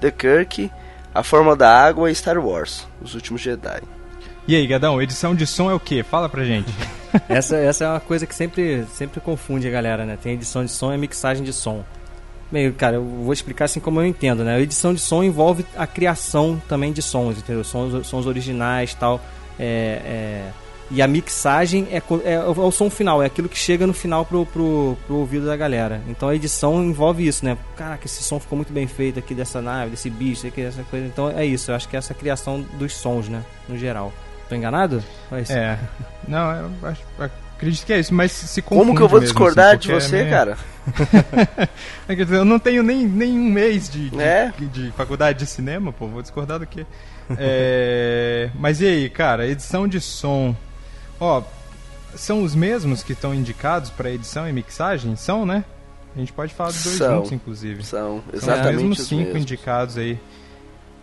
The 0.00 0.10
Kirk, 0.10 0.70
A 1.14 1.22
Forma 1.22 1.54
da 1.54 1.70
Água 1.70 2.10
e 2.10 2.14
Star 2.14 2.38
Wars, 2.38 2.86
Os 3.00 3.14
Últimos 3.14 3.40
Jedi. 3.40 3.82
E 4.48 4.56
aí, 4.56 4.66
Gadão, 4.66 5.00
edição 5.00 5.34
de 5.34 5.46
som 5.46 5.70
é 5.70 5.74
o 5.74 5.78
quê? 5.78 6.02
Fala 6.02 6.28
pra 6.28 6.44
gente. 6.44 6.72
essa, 7.28 7.56
essa 7.56 7.84
é 7.84 7.88
uma 7.88 8.00
coisa 8.00 8.26
que 8.26 8.34
sempre, 8.34 8.84
sempre 8.92 9.20
confunde 9.20 9.68
a 9.68 9.70
galera, 9.70 10.04
né? 10.04 10.18
Tem 10.20 10.32
edição 10.32 10.64
de 10.64 10.70
som 10.70 10.92
e 10.92 10.98
mixagem 10.98 11.44
de 11.44 11.52
som. 11.52 11.84
Bem, 12.50 12.72
cara, 12.72 12.96
eu 12.96 13.04
vou 13.04 13.32
explicar 13.32 13.66
assim 13.66 13.80
como 13.80 14.00
eu 14.00 14.06
entendo, 14.06 14.42
né? 14.42 14.56
A 14.56 14.60
edição 14.60 14.92
de 14.92 15.00
som 15.00 15.22
envolve 15.22 15.64
a 15.76 15.86
criação 15.86 16.60
também 16.68 16.92
de 16.92 17.00
sons, 17.02 17.38
entendeu? 17.38 17.62
Sons, 17.62 18.06
sons 18.06 18.26
originais 18.26 18.94
tal. 18.94 19.20
É, 19.58 20.00
é, 20.04 20.50
e 20.92 21.00
a 21.02 21.06
mixagem 21.08 21.88
é, 21.90 21.96
é, 21.96 22.40
o- 22.40 22.52
é 22.54 22.64
o 22.66 22.70
som 22.70 22.88
final, 22.90 23.22
é 23.22 23.26
aquilo 23.26 23.48
que 23.48 23.58
chega 23.58 23.86
no 23.86 23.92
final 23.94 24.24
pro, 24.26 24.44
pro, 24.46 24.96
pro 25.06 25.16
ouvido 25.16 25.46
da 25.46 25.56
galera. 25.56 26.00
Então 26.08 26.28
a 26.28 26.34
edição 26.34 26.82
envolve 26.84 27.26
isso, 27.26 27.44
né? 27.44 27.56
Caraca, 27.76 28.06
esse 28.06 28.22
som 28.22 28.38
ficou 28.38 28.56
muito 28.56 28.72
bem 28.72 28.86
feito 28.86 29.18
aqui 29.18 29.34
dessa 29.34 29.60
nave, 29.62 29.90
desse 29.92 30.08
bicho, 30.10 30.46
aqui, 30.46 30.62
dessa 30.62 30.82
coisa. 30.84 31.06
Então 31.06 31.30
é 31.30 31.44
isso, 31.44 31.70
eu 31.70 31.74
acho 31.74 31.88
que 31.88 31.96
é 31.96 31.98
essa 31.98 32.14
criação 32.14 32.64
dos 32.78 32.94
sons, 32.94 33.28
né? 33.28 33.42
No 33.68 33.76
geral. 33.78 34.12
Tô 34.48 34.54
enganado? 34.54 35.02
Isso? 35.40 35.52
É. 35.52 35.78
Não, 36.28 36.52
eu 36.52 36.70
acho, 36.88 37.00
acredito 37.56 37.86
que 37.86 37.92
é 37.94 37.98
isso, 38.00 38.12
mas 38.12 38.32
se 38.32 38.60
Como 38.60 38.80
confunde 38.80 38.96
que 38.98 39.02
eu 39.02 39.08
vou 39.08 39.20
mesmo, 39.20 39.32
discordar 39.34 39.68
assim, 39.76 39.78
de 39.78 39.92
é 39.92 39.94
você, 40.00 40.16
meio- 40.18 40.30
cara? 40.30 40.56
É, 42.08 42.14
eu 42.36 42.44
não 42.44 42.58
tenho 42.58 42.82
nem, 42.82 43.06
nem 43.06 43.38
um 43.38 43.50
mês 43.50 43.88
de, 43.88 44.10
de, 44.10 44.20
É? 44.20 44.52
de 44.58 44.90
faculdade 44.96 45.38
de 45.38 45.46
cinema, 45.46 45.92
pô, 45.92 46.06
vou 46.08 46.20
discordar 46.20 46.58
do 46.58 46.66
quê? 46.66 46.84
É, 47.38 48.50
mas 48.54 48.80
e 48.80 48.86
aí, 48.86 49.08
cara, 49.10 49.46
edição 49.46 49.86
de 49.88 50.00
som. 50.00 50.54
Ó, 51.22 51.40
são 52.16 52.42
os 52.42 52.52
mesmos 52.52 53.04
que 53.04 53.12
estão 53.12 53.32
indicados 53.32 53.90
para 53.90 54.10
edição 54.10 54.48
e 54.48 54.52
mixagem? 54.52 55.14
São, 55.14 55.46
né? 55.46 55.64
A 56.16 56.18
gente 56.18 56.32
pode 56.32 56.52
falar 56.52 56.70
dos 56.70 56.82
dois 56.82 56.96
São. 56.96 57.16
juntos, 57.18 57.32
inclusive. 57.32 57.84
São, 57.84 58.20
São 58.20 58.22
os 58.32 58.42
exatamente 58.42 58.76
mesmos 58.78 58.98
os 58.98 59.06
cinco 59.06 59.22
mesmos. 59.22 59.42
indicados 59.42 59.96
aí. 59.96 60.18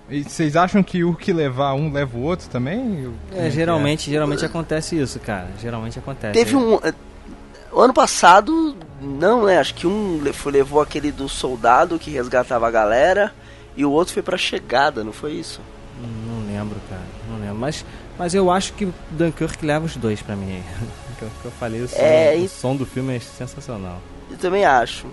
E 0.10 0.24
vocês 0.24 0.58
acham 0.58 0.84
que 0.84 1.06
o 1.06 1.14
que 1.16 1.32
levar 1.32 1.74
um 1.74 1.90
leva 1.92 2.18
o 2.18 2.22
outro 2.22 2.50
também? 2.50 3.14
É, 3.32 3.44
que 3.44 3.52
geralmente, 3.52 4.12
geralmente 4.12 4.44
acontece 4.44 5.00
isso, 5.00 5.20
cara. 5.22 5.48
Geralmente 5.62 5.98
acontece. 5.98 6.34
Teve 6.34 6.56
um. 6.56 6.80
O 7.72 7.80
ano 7.80 7.94
passado, 7.94 8.76
não, 9.02 9.46
né? 9.46 9.58
Acho 9.58 9.76
que 9.76 9.88
um 9.88 10.22
levou 10.46 10.82
aquele 10.82 11.14
do 11.14 11.30
soldado 11.30 11.98
que 11.98 12.12
resgatava 12.12 12.68
a 12.68 12.72
galera 12.72 13.34
e 13.78 13.86
o 13.86 13.92
outro 13.92 14.14
foi 14.14 14.24
pra 14.24 14.38
chegada, 14.38 15.02
não 15.02 15.14
foi 15.14 15.32
isso? 15.34 15.62
Não 16.02 16.46
lembro, 16.46 16.78
cara. 16.90 17.02
Não 17.30 17.40
lembro. 17.40 17.56
Mas, 17.56 17.86
mas 18.20 18.36
eu 18.36 18.52
acho 18.52 18.74
que 18.74 18.88
Dunkirk 19.12 19.66
leva 19.66 19.86
os 19.86 19.96
dois 19.96 20.22
pra 20.22 20.36
mim. 20.36 20.62
que, 21.18 21.24
eu, 21.24 21.30
que 21.42 21.46
eu 21.46 21.52
falei, 21.52 21.82
o 21.82 21.88
som, 21.88 21.96
É, 21.98 22.36
o 22.36 22.48
som 22.50 22.76
do 22.76 22.86
filme 22.86 23.16
é 23.16 23.20
sensacional. 23.20 24.00
Eu 24.30 24.38
também 24.38 24.64
acho 24.66 25.08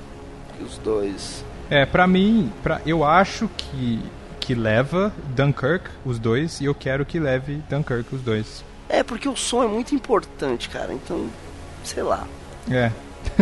que 0.58 0.64
os 0.64 0.76
dois. 0.78 1.42
É, 1.70 1.86
pra 1.86 2.06
mim, 2.06 2.52
pra, 2.62 2.80
eu 2.84 3.02
acho 3.02 3.48
que, 3.56 4.00
que 4.38 4.54
leva 4.54 5.12
Dunkirk, 5.34 5.88
os 6.04 6.18
dois, 6.18 6.60
e 6.60 6.66
eu 6.66 6.74
quero 6.74 7.06
que 7.06 7.18
leve 7.18 7.62
Dunkirk, 7.70 8.14
os 8.14 8.20
dois. 8.20 8.62
É, 8.88 9.02
porque 9.02 9.28
o 9.28 9.34
som 9.36 9.62
é 9.64 9.66
muito 9.66 9.94
importante, 9.94 10.68
cara. 10.68 10.92
Então, 10.92 11.28
sei 11.82 12.02
lá. 12.02 12.26
É. 12.70 12.90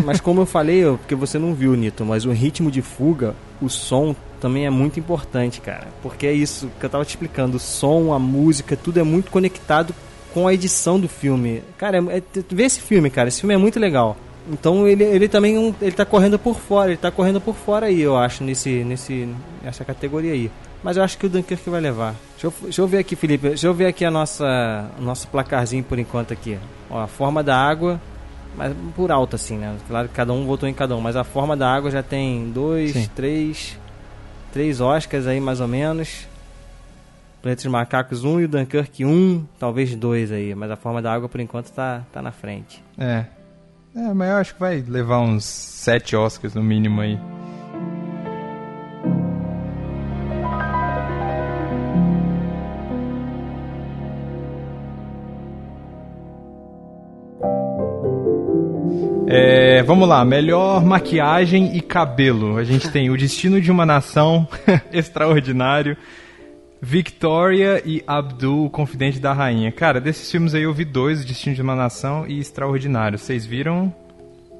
Mas 0.05 0.19
como 0.21 0.41
eu 0.41 0.47
falei, 0.47 0.79
eu- 0.83 0.97
porque 0.97 1.15
você 1.15 1.39
não 1.39 1.53
viu, 1.55 1.75
Nito, 1.75 2.05
mas 2.07 2.25
o 2.25 2.31
ritmo 2.33 2.71
de 2.71 2.81
fuga, 2.81 3.35
o 3.61 3.69
som 3.69 4.17
também 4.41 4.67
é 4.67 4.71
muito 4.71 4.99
importante, 5.01 5.61
cara. 5.61 5.87
Porque 6.03 6.27
é 6.27 6.33
isso 6.33 6.71
que 6.79 6.85
eu 6.87 6.91
tava 6.91 7.05
te 7.05 7.11
explicando. 7.11 7.57
O 7.57 7.61
som, 7.61 8.13
a 8.13 8.19
música, 8.19 8.77
tudo 8.77 8.99
é 9.01 9.03
muito 9.03 9.31
conectado 9.31 9.95
com 10.33 10.47
a 10.49 10.55
edição 10.55 10.99
do 10.99 11.09
filme. 11.09 11.63
Cara, 11.79 11.99
é, 11.99 12.19
é, 12.19 12.23
vê 12.51 12.65
esse 12.65 12.81
filme, 12.81 13.09
cara. 13.11 13.29
Esse 13.29 13.41
filme 13.41 13.55
é 13.55 13.59
muito 13.59 13.79
legal. 13.79 14.17
Então 14.51 14.87
ele, 14.87 15.05
ele 15.05 15.27
também 15.29 15.57
um- 15.57 15.75
ele 15.81 15.93
tá 15.93 16.05
correndo 16.05 16.39
por 16.39 16.57
fora, 16.59 16.91
ele 16.91 16.99
tá 16.99 17.11
correndo 17.11 17.41
por 17.41 17.55
fora 17.55 17.87
aí, 17.87 18.01
eu 18.03 18.15
acho, 18.17 18.45
nesse, 18.45 18.85
nesse, 18.85 19.27
nessa 19.63 19.85
categoria 19.85 20.33
aí. 20.33 20.51
Mas 20.83 20.99
eu 20.99 21.03
acho 21.03 21.17
que 21.17 21.25
o 21.25 21.31
Dunkirk 21.31 21.71
vai 21.71 21.81
levar. 21.81 22.15
Deixa 22.33 22.47
eu, 22.49 22.53
deixa 22.65 22.83
eu 22.83 22.87
ver 22.87 22.99
aqui, 22.99 23.17
Felipe. 23.17 23.49
Deixa 23.49 23.67
eu 23.67 23.73
ver 23.73 23.87
aqui 23.87 24.05
a 24.05 24.11
nossa, 24.11 24.91
o 24.99 25.03
nosso 25.03 25.27
placarzinho 25.29 25.83
por 25.83 25.99
enquanto 25.99 26.33
aqui. 26.35 26.59
Ó, 26.91 27.01
a 27.01 27.07
forma 27.07 27.43
da 27.43 27.57
água, 27.57 27.99
mas 28.55 28.75
por 28.95 29.11
alto 29.11 29.35
assim, 29.35 29.57
né? 29.57 29.75
Claro 29.89 30.09
que 30.09 30.15
cada 30.15 30.33
um 30.35 30.45
votou 30.45 30.69
em 30.69 30.75
cada 30.75 30.95
um, 30.95 31.01
mas 31.01 31.17
a 31.17 31.25
forma 31.25 31.57
da 31.57 31.73
água 31.73 31.91
já 31.91 32.03
tem 32.03 32.51
dois, 32.51 32.93
Sim. 32.93 33.09
três, 33.17 33.79
três 34.55 34.81
Oscars 34.81 35.27
aí 35.27 35.41
mais 35.41 35.61
ou 35.61 35.67
menos. 35.67 36.29
Planeta 37.43 37.65
dos 37.65 37.73
Macacos 37.73 38.25
um 38.25 38.41
e 38.41 38.45
o 38.45 38.49
Dunkirk 38.49 39.05
um, 39.05 39.45
talvez 39.59 39.95
dois 39.97 40.31
aí, 40.31 40.55
mas 40.55 40.71
a 40.71 40.77
forma 40.77 41.03
da 41.03 41.13
água 41.13 41.29
por 41.29 41.41
enquanto 41.41 41.71
tá, 41.73 42.05
tá 42.13 42.23
na 42.23 42.31
frente. 42.31 42.83
É. 42.97 43.25
É, 43.97 44.15
mas 44.15 44.31
eu 44.31 44.37
acho 44.37 44.55
que 44.55 44.61
vai 44.61 44.81
levar 44.81 45.21
uns 45.21 45.45
sete 45.45 46.17
Oscars 46.17 46.55
no 46.55 46.63
mínimo 46.63 47.01
aí. 47.01 47.19
É, 59.75 59.83
vamos 59.83 60.09
lá, 60.09 60.25
melhor 60.25 60.85
maquiagem 60.85 61.77
e 61.77 61.81
cabelo. 61.81 62.57
A 62.57 62.63
gente 62.63 62.89
tem 62.93 63.11
O 63.11 63.17
Destino 63.17 63.61
de 63.61 63.73
uma 63.73 63.85
Nação, 63.85 64.47
Extraordinário, 64.93 65.97
Victoria 66.81 67.83
e 67.85 68.01
Abdul, 68.07 68.71
Confidente 68.71 69.19
da 69.19 69.33
Rainha. 69.33 69.73
Cara, 69.73 70.01
desses 70.01 70.31
filmes 70.31 70.55
aí 70.55 70.63
eu 70.63 70.73
vi 70.73 70.85
dois, 70.85 71.25
O 71.25 71.27
Destino 71.27 71.57
de 71.57 71.61
uma 71.61 71.75
Nação 71.75 72.25
e 72.25 72.39
Extraordinário. 72.39 73.19
Vocês 73.19 73.45
viram? 73.45 73.93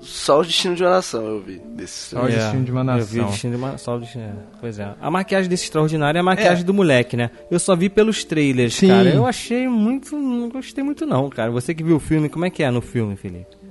Só 0.01 0.41
o 0.41 0.45
Destino 0.45 0.75
de 0.75 0.83
uma 0.83 0.91
Nação 0.91 1.25
eu 1.25 1.41
vi. 1.41 1.63
Desse 1.77 2.11
Só 2.11 2.25
o 2.25 2.27
Destino 2.27 2.65
de 2.65 2.73
uma 2.73 2.83
Nação. 2.83 3.01
Eu 3.03 3.07
vi 3.07 3.21
o 3.21 3.25
Destino 3.27 3.53
de 3.53 3.59
uma 3.63 3.79
só 3.79 3.95
o 3.95 4.01
destino, 4.01 4.25
é, 4.25 4.33
Pois 4.61 4.81
é. 4.81 4.95
A 5.01 5.11
maquiagem 5.13 5.49
desse 5.49 5.63
extraordinário 5.63 6.19
é 6.19 6.23
a 6.23 6.25
maquiagem 6.25 6.65
é. 6.65 6.67
do 6.67 6.75
moleque, 6.75 7.17
né? 7.17 7.31
Eu 7.49 7.61
só 7.61 7.77
vi 7.77 7.89
pelos 7.89 8.25
trailers, 8.25 8.75
Sim. 8.75 8.89
cara. 8.89 9.11
Eu 9.11 9.25
achei 9.25 9.69
muito. 9.69 10.17
Não 10.17 10.49
gostei 10.49 10.83
muito, 10.83 11.07
não, 11.07 11.31
cara. 11.31 11.53
Você 11.53 11.73
que 11.73 11.85
viu 11.85 11.99
o 11.99 12.01
filme, 12.01 12.29
como 12.29 12.45
é 12.45 12.51
que 12.51 12.65
é 12.65 12.71
no 12.73 12.81
filme, 12.81 13.15
Felipe? 13.15 13.63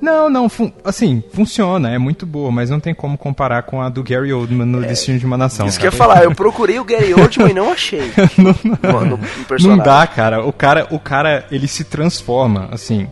Não, 0.00 0.28
não, 0.28 0.48
fun 0.48 0.70
assim, 0.84 1.22
funciona, 1.32 1.90
é 1.90 1.98
muito 1.98 2.26
boa, 2.26 2.50
mas 2.50 2.70
não 2.70 2.78
tem 2.78 2.94
como 2.94 3.16
comparar 3.16 3.62
com 3.62 3.80
a 3.80 3.88
do 3.88 4.02
Gary 4.02 4.32
Oldman 4.32 4.66
no 4.66 4.84
é, 4.84 4.88
Destino 4.88 5.18
de 5.18 5.24
uma 5.24 5.36
Nação. 5.36 5.66
Isso 5.66 5.78
cara. 5.78 5.90
que 5.90 5.94
eu 5.94 5.98
ia 5.98 6.06
falar, 6.06 6.24
eu 6.24 6.34
procurei 6.36 6.78
o 6.78 6.84
Gary 6.84 7.14
Oldman 7.14 7.50
e 7.50 7.54
não 7.54 7.72
achei. 7.72 8.12
não, 8.36 9.04
no, 9.04 9.16
no 9.16 9.18
não 9.60 9.78
dá, 9.78 10.06
cara. 10.06 10.44
O 10.44 10.52
cara, 10.52 10.86
o 10.90 10.98
cara, 10.98 11.46
ele 11.50 11.66
se 11.66 11.84
transforma, 11.84 12.68
assim. 12.70 13.08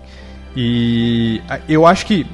E 0.57 1.41
eu 1.69 1.87
acho 1.87 2.07
que, 2.07 2.27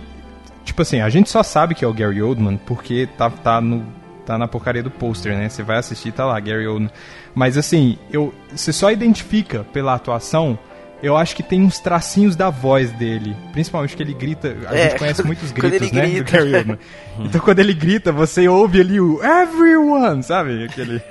tipo 0.64 0.82
assim, 0.82 1.00
a 1.00 1.08
gente 1.08 1.30
só 1.30 1.42
sabe 1.42 1.74
que 1.74 1.84
é 1.84 1.88
o 1.88 1.94
Gary 1.94 2.20
Oldman 2.22 2.56
porque 2.66 3.08
tá, 3.16 3.30
tá 3.30 3.60
no 3.60 4.00
tá 4.26 4.38
na 4.38 4.46
porcaria 4.46 4.82
do 4.82 4.90
pôster, 4.90 5.36
né? 5.36 5.48
Você 5.48 5.62
vai 5.62 5.78
assistir, 5.78 6.12
tá 6.12 6.24
lá, 6.24 6.38
Gary 6.38 6.66
Oldman. 6.66 6.90
Mas 7.34 7.56
assim, 7.56 7.98
eu, 8.12 8.32
você 8.54 8.72
só 8.72 8.90
identifica 8.90 9.64
pela 9.72 9.94
atuação 9.94 10.58
eu 11.02 11.16
acho 11.16 11.34
que 11.34 11.42
tem 11.42 11.62
uns 11.62 11.78
tracinhos 11.78 12.36
da 12.36 12.50
voz 12.50 12.92
dele. 12.92 13.36
Principalmente 13.52 13.96
que 13.96 14.02
ele 14.02 14.14
grita. 14.14 14.56
A 14.68 14.74
é, 14.74 14.90
gente 14.90 14.98
conhece 14.98 15.22
muitos 15.24 15.50
gritos, 15.52 15.92
né? 15.92 16.06
Grita. 16.06 16.24
Do 16.24 16.30
Gary 16.30 16.54
Oldman. 16.56 16.78
então 17.20 17.40
quando 17.40 17.58
ele 17.58 17.74
grita, 17.74 18.12
você 18.12 18.48
ouve 18.48 18.80
ali 18.80 19.00
o 19.00 19.22
Everyone, 19.22 20.22
sabe? 20.22 20.64
Aquele. 20.64 21.02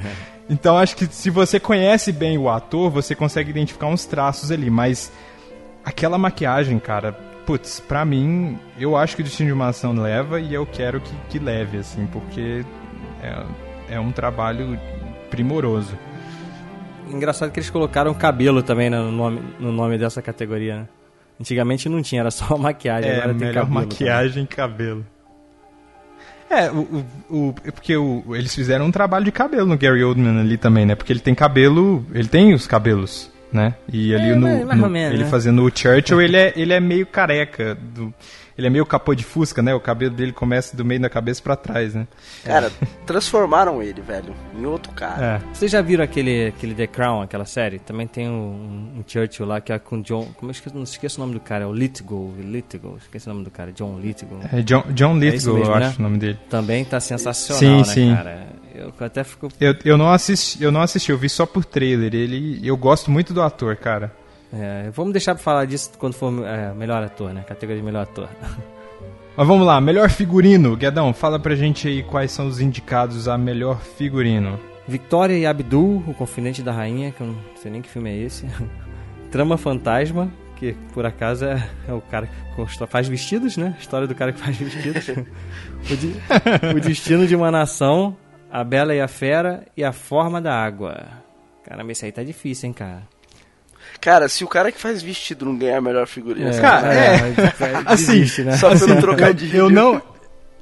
então 0.48 0.78
acho 0.78 0.96
que 0.96 1.06
se 1.06 1.30
você 1.30 1.60
conhece 1.60 2.12
bem 2.12 2.38
o 2.38 2.48
ator, 2.48 2.90
você 2.90 3.14
consegue 3.14 3.50
identificar 3.50 3.86
uns 3.86 4.04
traços 4.04 4.50
ali. 4.50 4.70
Mas 4.70 5.12
aquela 5.84 6.16
maquiagem, 6.16 6.78
cara, 6.78 7.12
putz, 7.44 7.80
pra 7.80 8.04
mim, 8.04 8.58
eu 8.78 8.96
acho 8.96 9.14
que 9.14 9.22
o 9.22 9.24
Destino 9.24 9.48
de 9.48 9.52
uma 9.52 9.68
Ação 9.68 9.92
leva 9.92 10.40
e 10.40 10.54
eu 10.54 10.66
quero 10.66 11.00
que, 11.00 11.14
que 11.28 11.38
leve, 11.38 11.78
assim, 11.78 12.06
porque 12.06 12.64
é, 13.22 13.96
é 13.96 14.00
um 14.00 14.10
trabalho 14.10 14.78
primoroso. 15.30 15.96
Engraçado 17.10 17.50
que 17.50 17.58
eles 17.58 17.70
colocaram 17.70 18.14
cabelo 18.14 18.62
também 18.62 18.90
no 18.90 19.10
nome, 19.10 19.40
no 19.58 19.72
nome 19.72 19.98
dessa 19.98 20.22
categoria, 20.22 20.76
né? 20.80 20.88
Antigamente 21.40 21.88
não 21.88 22.00
tinha, 22.00 22.20
era 22.20 22.30
só 22.30 22.56
maquiagem, 22.58 23.10
é, 23.10 23.16
agora 23.16 23.34
tem 23.34 23.48
melhor 23.48 23.64
cabelo. 23.64 23.74
maquiagem 23.74 24.44
e 24.44 24.46
cabelo. 24.46 25.06
É, 26.48 26.70
o, 26.70 27.04
o, 27.30 27.36
o, 27.36 27.54
é 27.64 27.70
porque 27.70 27.96
o, 27.96 28.22
eles 28.34 28.54
fizeram 28.54 28.86
um 28.86 28.90
trabalho 28.90 29.24
de 29.24 29.32
cabelo 29.32 29.66
no 29.66 29.76
Gary 29.76 30.04
Oldman 30.04 30.40
ali 30.40 30.56
também, 30.56 30.86
né? 30.86 30.94
Porque 30.94 31.12
ele 31.12 31.20
tem 31.20 31.34
cabelo, 31.34 32.06
ele 32.12 32.28
tem 32.28 32.54
os 32.54 32.66
cabelos, 32.66 33.30
né? 33.52 33.74
E 33.92 34.14
ali 34.14 34.30
é, 34.30 34.34
no, 34.34 34.46
mais, 34.46 34.64
mais 34.64 34.80
no 34.80 34.88
menos, 34.88 35.14
ele 35.14 35.24
né? 35.24 35.30
fazendo 35.30 35.62
o 35.62 35.70
Churchill, 35.74 36.20
ele 36.20 36.36
é, 36.36 36.52
ele 36.54 36.72
é 36.72 36.80
meio 36.80 37.06
careca. 37.06 37.74
Do, 37.74 38.14
ele 38.56 38.66
é 38.66 38.70
meio 38.70 38.86
capô 38.86 39.14
de 39.14 39.24
fusca, 39.24 39.62
né? 39.62 39.74
O 39.74 39.80
cabelo 39.80 40.14
dele 40.14 40.32
começa 40.32 40.76
do 40.76 40.84
meio 40.84 41.00
da 41.00 41.10
cabeça 41.10 41.42
para 41.42 41.56
trás, 41.56 41.94
né? 41.94 42.06
Cara, 42.44 42.70
transformaram 43.04 43.82
ele, 43.82 44.00
velho, 44.00 44.34
em 44.56 44.64
outro 44.64 44.92
cara. 44.92 45.42
É. 45.42 45.54
Vocês 45.54 45.70
já 45.70 45.82
viram 45.82 46.04
aquele, 46.04 46.46
aquele 46.46 46.74
The 46.74 46.86
Crown, 46.86 47.22
aquela 47.22 47.44
série? 47.44 47.78
Também 47.78 48.06
tem 48.06 48.28
um, 48.28 48.98
um 48.98 49.04
Churchill 49.06 49.46
lá 49.46 49.60
que 49.60 49.72
é 49.72 49.78
com 49.78 50.00
John. 50.00 50.28
Como 50.36 50.50
eu 50.50 50.52
esqueço, 50.52 50.74
não 50.74 50.84
esqueço 50.84 51.20
o 51.20 51.24
nome 51.24 51.34
do 51.34 51.40
cara, 51.40 51.64
é 51.64 51.66
o 51.66 51.72
Lithgow. 51.72 52.32
Lithgow, 52.38 52.96
esqueci 52.96 53.26
o 53.26 53.32
nome 53.32 53.44
do 53.44 53.50
cara, 53.50 53.72
John 53.72 53.98
Lithgow. 53.98 54.38
É 54.52 54.62
John, 54.62 54.84
John 54.90 55.18
Lithgow, 55.18 55.56
é 55.56 55.58
mesmo, 55.58 55.74
eu 55.74 55.80
né? 55.80 55.86
acho 55.86 55.98
o 55.98 56.02
nome 56.02 56.18
dele. 56.18 56.38
Também 56.48 56.84
tá 56.84 57.00
sensacional, 57.00 57.60
sim, 57.60 57.76
né, 57.78 57.84
sim. 57.84 58.14
cara? 58.14 58.46
Eu 58.74 58.92
até 59.00 59.22
fico. 59.22 59.48
Eu, 59.60 59.74
eu, 59.84 59.96
não 59.96 60.10
assisti, 60.10 60.62
eu 60.62 60.72
não 60.72 60.80
assisti, 60.80 61.10
eu 61.10 61.18
vi 61.18 61.28
só 61.28 61.46
por 61.46 61.64
trailer. 61.64 62.14
Ele, 62.14 62.60
eu 62.62 62.76
gosto 62.76 63.10
muito 63.10 63.32
do 63.32 63.40
ator, 63.40 63.76
cara. 63.76 64.12
É, 64.54 64.90
vamos 64.90 65.12
deixar 65.12 65.34
pra 65.34 65.42
falar 65.42 65.64
disso 65.64 65.90
quando 65.98 66.14
for 66.14 66.32
é, 66.46 66.72
melhor 66.74 67.02
ator, 67.02 67.32
né? 67.32 67.44
Categoria 67.46 67.80
de 67.80 67.84
melhor 67.84 68.02
ator. 68.02 68.28
Mas 69.36 69.48
vamos 69.48 69.66
lá, 69.66 69.80
melhor 69.80 70.08
figurino. 70.10 70.76
Guedão, 70.76 71.12
fala 71.12 71.40
pra 71.40 71.56
gente 71.56 71.88
aí 71.88 72.04
quais 72.04 72.30
são 72.30 72.46
os 72.46 72.60
indicados 72.60 73.26
a 73.26 73.36
melhor 73.36 73.80
figurino. 73.80 74.60
Victoria 74.86 75.36
e 75.36 75.44
Abdul, 75.44 76.04
o 76.06 76.14
Confidente 76.14 76.62
da 76.62 76.70
Rainha, 76.70 77.10
que 77.10 77.20
eu 77.20 77.26
não 77.28 77.36
sei 77.56 77.70
nem 77.70 77.82
que 77.82 77.88
filme 77.88 78.10
é 78.10 78.16
esse. 78.16 78.46
Trama 79.32 79.56
Fantasma, 79.56 80.30
que 80.54 80.74
por 80.92 81.04
acaso 81.04 81.46
é, 81.46 81.68
é 81.88 81.92
o 81.92 82.00
cara 82.00 82.28
que 82.28 82.86
faz 82.86 83.08
vestidos, 83.08 83.56
né? 83.56 83.76
História 83.80 84.06
do 84.06 84.14
cara 84.14 84.32
que 84.32 84.38
faz 84.38 84.56
vestidos. 84.56 85.08
o, 85.90 85.96
de, 85.96 86.14
o 86.76 86.80
Destino 86.80 87.26
de 87.26 87.34
uma 87.34 87.50
Nação, 87.50 88.16
A 88.52 88.62
Bela 88.62 88.94
e 88.94 89.00
a 89.00 89.08
Fera 89.08 89.66
e 89.76 89.82
A 89.82 89.92
Forma 89.92 90.40
da 90.40 90.54
Água. 90.54 91.24
Caramba, 91.64 91.90
esse 91.90 92.04
aí 92.04 92.12
tá 92.12 92.22
difícil, 92.22 92.68
hein, 92.68 92.72
cara. 92.72 93.13
Cara, 94.00 94.28
se 94.28 94.44
o 94.44 94.48
cara 94.48 94.70
que 94.70 94.80
faz 94.80 95.02
vestido 95.02 95.44
não 95.44 95.56
ganhar 95.56 95.78
a 95.78 95.80
melhor 95.80 96.06
figurino, 96.06 96.48
é, 96.48 96.60
cara, 96.60 96.94
é, 96.94 97.14
é, 97.16 97.82
assim, 97.86 98.12
desiste, 98.12 98.42
né? 98.42 98.56
só 98.56 98.70
assim, 98.70 98.86
pelo 98.86 99.00
trocadilho. 99.00 99.56
Eu 99.56 99.70
não, 99.70 100.02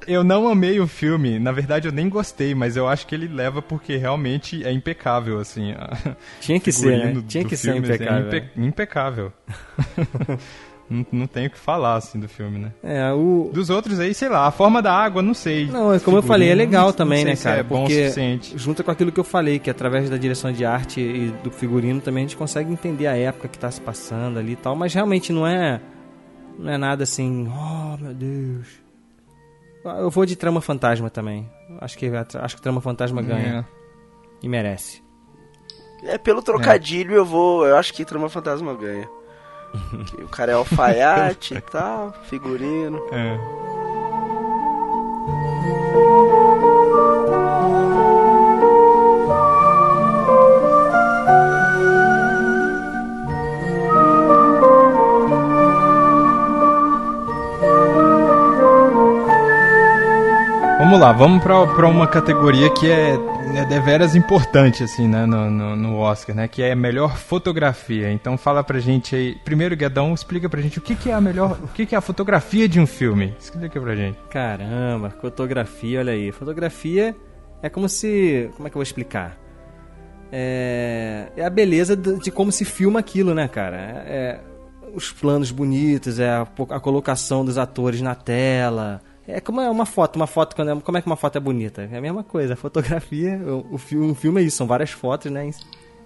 eu 0.07 0.23
não 0.23 0.47
amei 0.47 0.79
o 0.79 0.87
filme, 0.87 1.39
na 1.39 1.51
verdade 1.51 1.87
eu 1.87 1.91
nem 1.91 2.09
gostei, 2.09 2.55
mas 2.55 2.77
eu 2.77 2.87
acho 2.87 3.05
que 3.07 3.15
ele 3.15 3.27
leva 3.27 3.61
porque 3.61 3.97
realmente 3.97 4.63
é 4.63 4.71
impecável, 4.71 5.39
assim. 5.39 5.73
Tinha 6.39 6.59
que 6.59 6.71
ser, 6.71 6.97
né? 6.97 7.23
Tinha 7.27 7.45
que 7.45 7.57
ser 7.57 7.75
impecável. 7.75 8.31
É 8.31 8.37
impe 8.37 8.49
impecável. 8.57 9.33
não, 10.89 11.05
não 11.11 11.27
tenho 11.27 11.47
o 11.47 11.49
que 11.49 11.57
falar, 11.57 11.95
assim, 11.95 12.19
do 12.19 12.27
filme, 12.27 12.59
né? 12.59 12.71
É, 12.83 13.11
o... 13.11 13.49
Dos 13.53 13.69
outros 13.69 13.99
aí, 13.99 14.13
sei 14.13 14.29
lá, 14.29 14.47
a 14.47 14.51
forma 14.51 14.81
da 14.81 14.93
água, 14.93 15.21
não 15.21 15.33
sei. 15.33 15.67
Não, 15.67 15.93
é 15.93 15.99
como 15.99 16.17
eu 16.17 16.23
falei, 16.23 16.49
é 16.49 16.55
legal 16.55 16.87
não, 16.87 16.93
também, 16.93 17.23
não 17.23 17.31
né, 17.31 17.37
cara? 17.37 17.61
É 17.61 17.63
porque 17.63 18.11
junta 18.55 18.83
com 18.83 18.91
aquilo 18.91 19.11
que 19.11 19.19
eu 19.19 19.23
falei, 19.23 19.59
que 19.59 19.69
através 19.69 20.09
da 20.09 20.17
direção 20.17 20.51
de 20.51 20.65
arte 20.65 20.99
e 20.99 21.31
do 21.43 21.49
figurino 21.49 22.01
também 22.01 22.25
a 22.25 22.27
gente 22.27 22.37
consegue 22.37 22.71
entender 22.71 23.07
a 23.07 23.15
época 23.15 23.47
que 23.47 23.57
tá 23.57 23.71
se 23.71 23.81
passando 23.81 24.37
ali 24.37 24.53
e 24.53 24.57
tal, 24.57 24.75
mas 24.75 24.93
realmente 24.93 25.31
não 25.31 25.47
é 25.47 25.81
não 26.59 26.71
é 26.71 26.77
nada 26.77 27.03
assim, 27.03 27.49
oh, 27.49 27.97
meu 27.97 28.13
Deus. 28.13 28.67
Eu 29.83 30.09
vou 30.09 30.25
de 30.25 30.35
Trama 30.35 30.61
Fantasma 30.61 31.09
também. 31.09 31.49
Acho 31.81 31.97
que 31.97 32.09
acho 32.09 32.55
que 32.55 32.61
Trama 32.61 32.79
Fantasma 32.79 33.21
ganha. 33.21 33.67
É. 33.69 34.45
E 34.45 34.47
merece. 34.47 35.03
É, 36.03 36.17
pelo 36.17 36.41
trocadilho 36.41 37.15
é. 37.15 37.17
eu 37.17 37.25
vou, 37.25 37.65
eu 37.65 37.75
acho 37.75 37.93
que 37.93 38.05
Trama 38.05 38.29
Fantasma 38.29 38.73
ganha 38.75 39.09
o 40.23 40.27
cara 40.27 40.51
é 40.51 40.55
alfaiate 40.55 41.55
e 41.55 41.61
tal, 41.61 42.13
figurino. 42.29 42.99
É. 43.11 43.37
Vamos 60.79 60.99
lá, 60.99 61.11
vamos 61.11 61.43
para 61.43 61.87
uma 61.87 62.05
categoria 62.05 62.69
que 62.69 62.91
é 62.91 63.17
é 63.55 63.65
deveras 63.65 64.15
importante, 64.15 64.83
assim, 64.83 65.07
né, 65.07 65.25
no, 65.25 65.49
no, 65.49 65.75
no, 65.75 65.97
Oscar, 65.97 66.35
né, 66.35 66.47
que 66.47 66.61
é 66.61 66.71
a 66.71 66.75
melhor 66.75 67.17
fotografia. 67.17 68.11
Então 68.11 68.37
fala 68.37 68.63
pra 68.63 68.79
gente 68.79 69.15
aí, 69.15 69.35
primeiro, 69.43 69.75
Guedão, 69.75 70.13
explica 70.13 70.49
pra 70.49 70.61
gente 70.61 70.79
o 70.79 70.81
que, 70.81 70.95
que 70.95 71.09
é 71.09 71.13
a 71.13 71.21
melhor, 71.21 71.59
o 71.63 71.67
que, 71.67 71.85
que 71.85 71.95
é 71.95 71.97
a 71.97 72.01
fotografia 72.01 72.67
de 72.67 72.79
um 72.79 72.87
filme. 72.87 73.35
Explica 73.39 73.79
pra 73.79 73.95
gente. 73.95 74.17
Caramba, 74.29 75.09
fotografia, 75.09 75.99
olha 75.99 76.13
aí. 76.13 76.31
Fotografia 76.31 77.15
é 77.61 77.69
como 77.69 77.87
se, 77.87 78.49
como 78.55 78.67
é 78.67 78.71
que 78.71 78.75
eu 78.75 78.79
vou 78.79 78.83
explicar? 78.83 79.37
É, 80.31 81.31
é 81.37 81.45
a 81.45 81.49
beleza 81.49 81.95
de, 81.95 82.17
de 82.19 82.31
como 82.31 82.51
se 82.51 82.65
filma 82.65 82.99
aquilo, 82.99 83.33
né, 83.33 83.47
cara? 83.47 83.77
É, 83.77 84.03
é 84.07 84.39
os 84.93 85.11
planos 85.11 85.51
bonitos, 85.51 86.19
é 86.19 86.29
a, 86.29 86.41
a 86.41 86.79
colocação 86.79 87.43
dos 87.43 87.57
atores 87.57 88.01
na 88.01 88.13
tela, 88.13 89.01
é 89.27 89.39
como 89.39 89.61
é 89.61 89.69
uma 89.69 89.85
foto, 89.85 90.15
uma 90.17 90.27
foto, 90.27 90.55
quando 90.55 90.71
é, 90.71 90.81
como 90.81 90.97
é 90.97 91.01
que 91.01 91.07
uma 91.07 91.15
foto 91.15 91.37
é 91.37 91.39
bonita? 91.39 91.87
É 91.91 91.97
a 91.97 92.01
mesma 92.01 92.23
coisa, 92.23 92.53
a 92.53 92.57
fotografia, 92.57 93.37
o, 93.37 93.75
o, 93.75 93.77
filme, 93.77 94.11
o 94.11 94.15
filme 94.15 94.41
é 94.41 94.43
isso, 94.43 94.57
são 94.57 94.67
várias 94.67 94.91
fotos, 94.91 95.31
né, 95.31 95.45
em, 95.45 95.51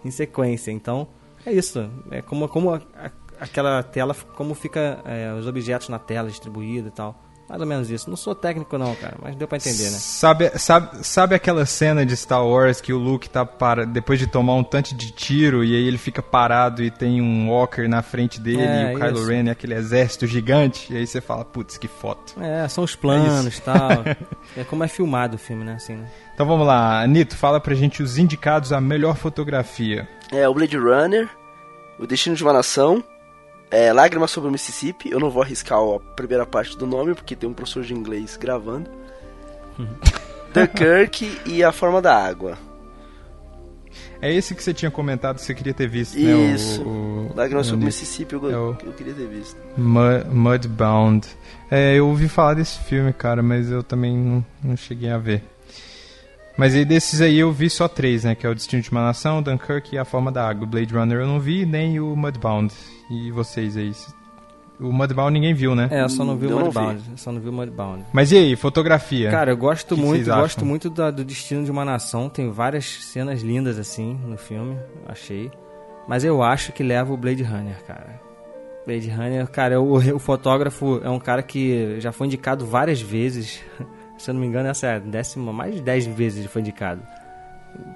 em 0.06 0.12
sequência. 0.12 0.72
Então, 0.72 1.08
é 1.46 1.52
isso. 1.52 1.90
É 2.12 2.22
como, 2.22 2.48
como 2.48 2.74
a, 2.74 2.82
a, 2.96 3.12
aquela 3.40 3.82
tela, 3.84 4.16
como 4.36 4.54
fica 4.54 5.00
é, 5.06 5.34
os 5.34 5.48
objetos 5.48 5.90
na 5.90 6.00
tela 6.00 6.30
distribuídos 6.30 6.92
e 6.92 6.96
tal. 6.96 7.27
Mais 7.50 7.62
ou 7.62 7.68
menos 7.68 7.90
isso. 7.90 8.10
Não 8.10 8.18
sou 8.18 8.36
técnico 8.36 8.78
não, 8.78 8.94
cara, 8.96 9.16
mas 9.22 9.36
deu 9.36 9.48
pra 9.48 9.58
entender, 9.58 9.86
né? 9.86 9.98
Sabe, 9.98 10.52
sabe, 10.58 11.06
sabe 11.06 11.34
aquela 11.36 11.66
cena 11.66 12.06
de 12.06 12.16
Star 12.16 12.46
Wars 12.46 12.82
que 12.82 12.92
o 12.92 12.98
Luke 12.98 13.30
tá 13.30 13.46
para 13.46 13.86
depois 13.86 14.20
de 14.20 14.28
tomar 14.28 14.56
um 14.56 14.64
tanto 14.64 14.94
de 14.94 15.12
tiro 15.12 15.64
e 15.64 15.74
aí 15.74 15.88
ele 15.88 15.98
fica 15.98 16.22
parado 16.22 16.84
e 16.84 16.92
tem 16.92 17.22
um 17.22 17.50
Walker 17.50 17.88
na 17.88 18.02
frente 18.02 18.40
dele 18.40 18.62
é, 18.62 18.92
e 18.92 18.96
o 18.96 19.00
Kylo 19.00 19.26
Ren 19.26 19.48
é 19.48 19.52
aquele 19.52 19.76
exército 19.76 20.28
gigante 20.28 20.94
e 20.94 20.98
aí 20.98 21.08
você 21.08 21.22
fala, 21.22 21.46
putz, 21.46 21.78
que 21.78 21.88
foto. 21.88 22.34
É, 22.42 22.68
são 22.68 22.84
os 22.84 22.96
planos 22.96 23.56
e 23.56 23.60
é 23.60 23.62
tal. 23.62 24.04
é 24.58 24.64
como 24.66 24.84
é 24.84 24.88
filmado 24.88 25.36
o 25.36 25.40
filme, 25.40 25.64
né, 25.64 25.76
assim, 25.76 25.96
né? 25.96 26.08
Então 26.34 26.46
vamos 26.46 26.68
lá, 26.68 27.06
Nito, 27.08 27.36
fala 27.36 27.60
pra 27.60 27.74
gente 27.74 28.04
os 28.04 28.18
indicados 28.18 28.74
à 28.74 28.82
melhor 28.82 29.16
fotografia. 29.16 30.08
É, 30.32 30.48
o 30.48 30.54
Blade 30.54 30.78
Runner, 30.78 31.30
O 31.98 32.06
Destino 32.06 32.36
de 32.36 32.44
uma 32.44 32.52
Nação, 32.52 33.02
É 33.70 33.92
Lágrimas 33.92 34.32
sobre 34.32 34.50
o 34.50 34.52
Mississippi. 34.52 35.10
Eu 35.12 35.20
não 35.20 35.30
vou 35.30 35.42
arriscar 35.44 35.78
a 35.80 36.00
primeira 36.16 36.46
parte 36.46 36.78
do 36.78 36.88
nome, 36.88 37.14
porque 37.14 37.36
tem 37.36 37.50
um 37.50 37.54
professor 37.54 37.84
de 37.84 37.94
inglês 37.94 38.38
gravando. 38.38 38.90
Dunkirk 40.54 41.42
e 41.46 41.64
A 41.64 41.72
Forma 41.72 42.02
da 42.02 42.16
Água. 42.16 42.58
É 44.22 44.34
esse 44.34 44.56
que 44.56 44.64
você 44.64 44.74
tinha 44.74 44.90
comentado 44.90 45.36
que 45.36 45.42
você 45.44 45.54
queria 45.54 45.74
ter 45.74 45.88
visto, 45.88 46.18
Isso. 46.18 46.80
né? 46.84 46.86
O, 46.88 47.32
o, 47.32 47.36
Lágrimas 47.36 47.68
sobre 47.68 47.84
o 47.84 47.86
Mississippi 47.86 48.34
eu, 48.34 48.50
é 48.50 48.54
eu 48.88 48.94
queria 48.94 49.14
ter 49.14 49.28
visto. 49.28 49.58
Mu- 49.78 50.26
Mudbound. 50.32 51.28
É, 51.70 51.96
eu 51.96 52.08
ouvi 52.08 52.28
falar 52.28 52.56
desse 52.56 52.80
filme, 52.80 53.14
cara, 53.14 53.44
mas 53.44 53.70
eu 53.70 53.84
também 53.84 54.18
não, 54.18 54.46
não 54.64 54.78
cheguei 54.78 55.12
a 55.12 55.18
ver. 55.18 55.44
Mas 56.58 56.74
aí 56.74 56.84
desses 56.84 57.22
aí 57.22 57.38
eu 57.38 57.52
vi 57.52 57.70
só 57.70 57.88
três, 57.88 58.24
né? 58.24 58.34
Que 58.34 58.46
é 58.48 58.50
o 58.50 58.56
Destino 58.56 58.82
de 58.82 58.90
uma 58.92 59.02
Nação, 59.02 59.42
Dunkirk 59.44 59.94
e 59.96 59.98
A 60.00 60.04
Forma 60.06 60.32
da 60.32 60.48
Água. 60.48 60.64
O 60.64 60.68
Blade 60.68 60.94
Runner 60.94 61.20
eu 61.20 61.28
não 61.28 61.40
vi, 61.40 61.66
nem 61.66 62.00
o 62.00 62.16
Mudbound. 62.16 62.74
E 63.12 63.32
vocês 63.32 63.78
aí? 63.78 63.92
O 64.80 64.92
Mudbound 64.92 65.32
ninguém 65.34 65.54
viu, 65.54 65.76
né? 65.76 65.88
É, 65.92 66.02
eu 66.02 66.10
só 66.10 66.24
não 66.26 66.36
vi 66.38 66.48
o 66.48 66.60
Mudbound. 66.60 67.02
Só 67.16 67.32
não 67.32 67.40
vi 67.40 67.50
o 67.50 67.54
Mudbound. 67.54 68.06
Mas 68.12 68.32
e 68.32 68.38
aí, 68.38 68.56
fotografia? 68.56 69.30
Cara, 69.30 69.52
eu 69.52 69.58
gosto 69.58 69.96
que 69.96 70.02
muito, 70.02 70.26
gosto 70.26 70.66
muito 70.66 70.90
da- 70.90 71.12
do 71.12 71.24
destino 71.24 71.64
de 71.64 71.70
uma 71.72 71.86
nação. 71.86 72.28
Tem 72.30 72.50
várias 72.52 72.86
cenas 73.06 73.42
lindas 73.42 73.78
assim 73.80 74.20
no 74.26 74.38
filme, 74.38 74.78
achei. 75.08 75.52
Mas 76.08 76.24
eu 76.24 76.42
acho 76.42 76.72
que 76.72 76.84
leva 76.84 77.14
o 77.14 77.18
Blade 77.18 77.44
Runner, 77.44 77.84
cara. 77.86 78.20
Blade 78.86 79.10
Runner, 79.10 79.48
cara, 79.48 79.82
o, 79.82 79.96
o 80.16 80.20
fotógrafo 80.20 81.02
é 81.04 81.10
um 81.10 81.20
cara 81.20 81.44
que 81.44 82.00
já 82.00 82.12
foi 82.12 82.28
indicado 82.28 82.66
várias 82.66 83.02
vezes. 83.02 83.62
Se 84.18 84.30
eu 84.30 84.34
não 84.34 84.42
me 84.42 84.48
engano, 84.48 84.68
essa 84.70 84.88
é 84.88 84.96
a 84.96 85.00
décima, 85.00 85.54
mais 85.54 85.76
de 85.76 85.82
10 85.82 86.08
vezes 86.08 86.40
ele 86.40 86.48
foi 86.48 86.62
indicado. 86.62 87.02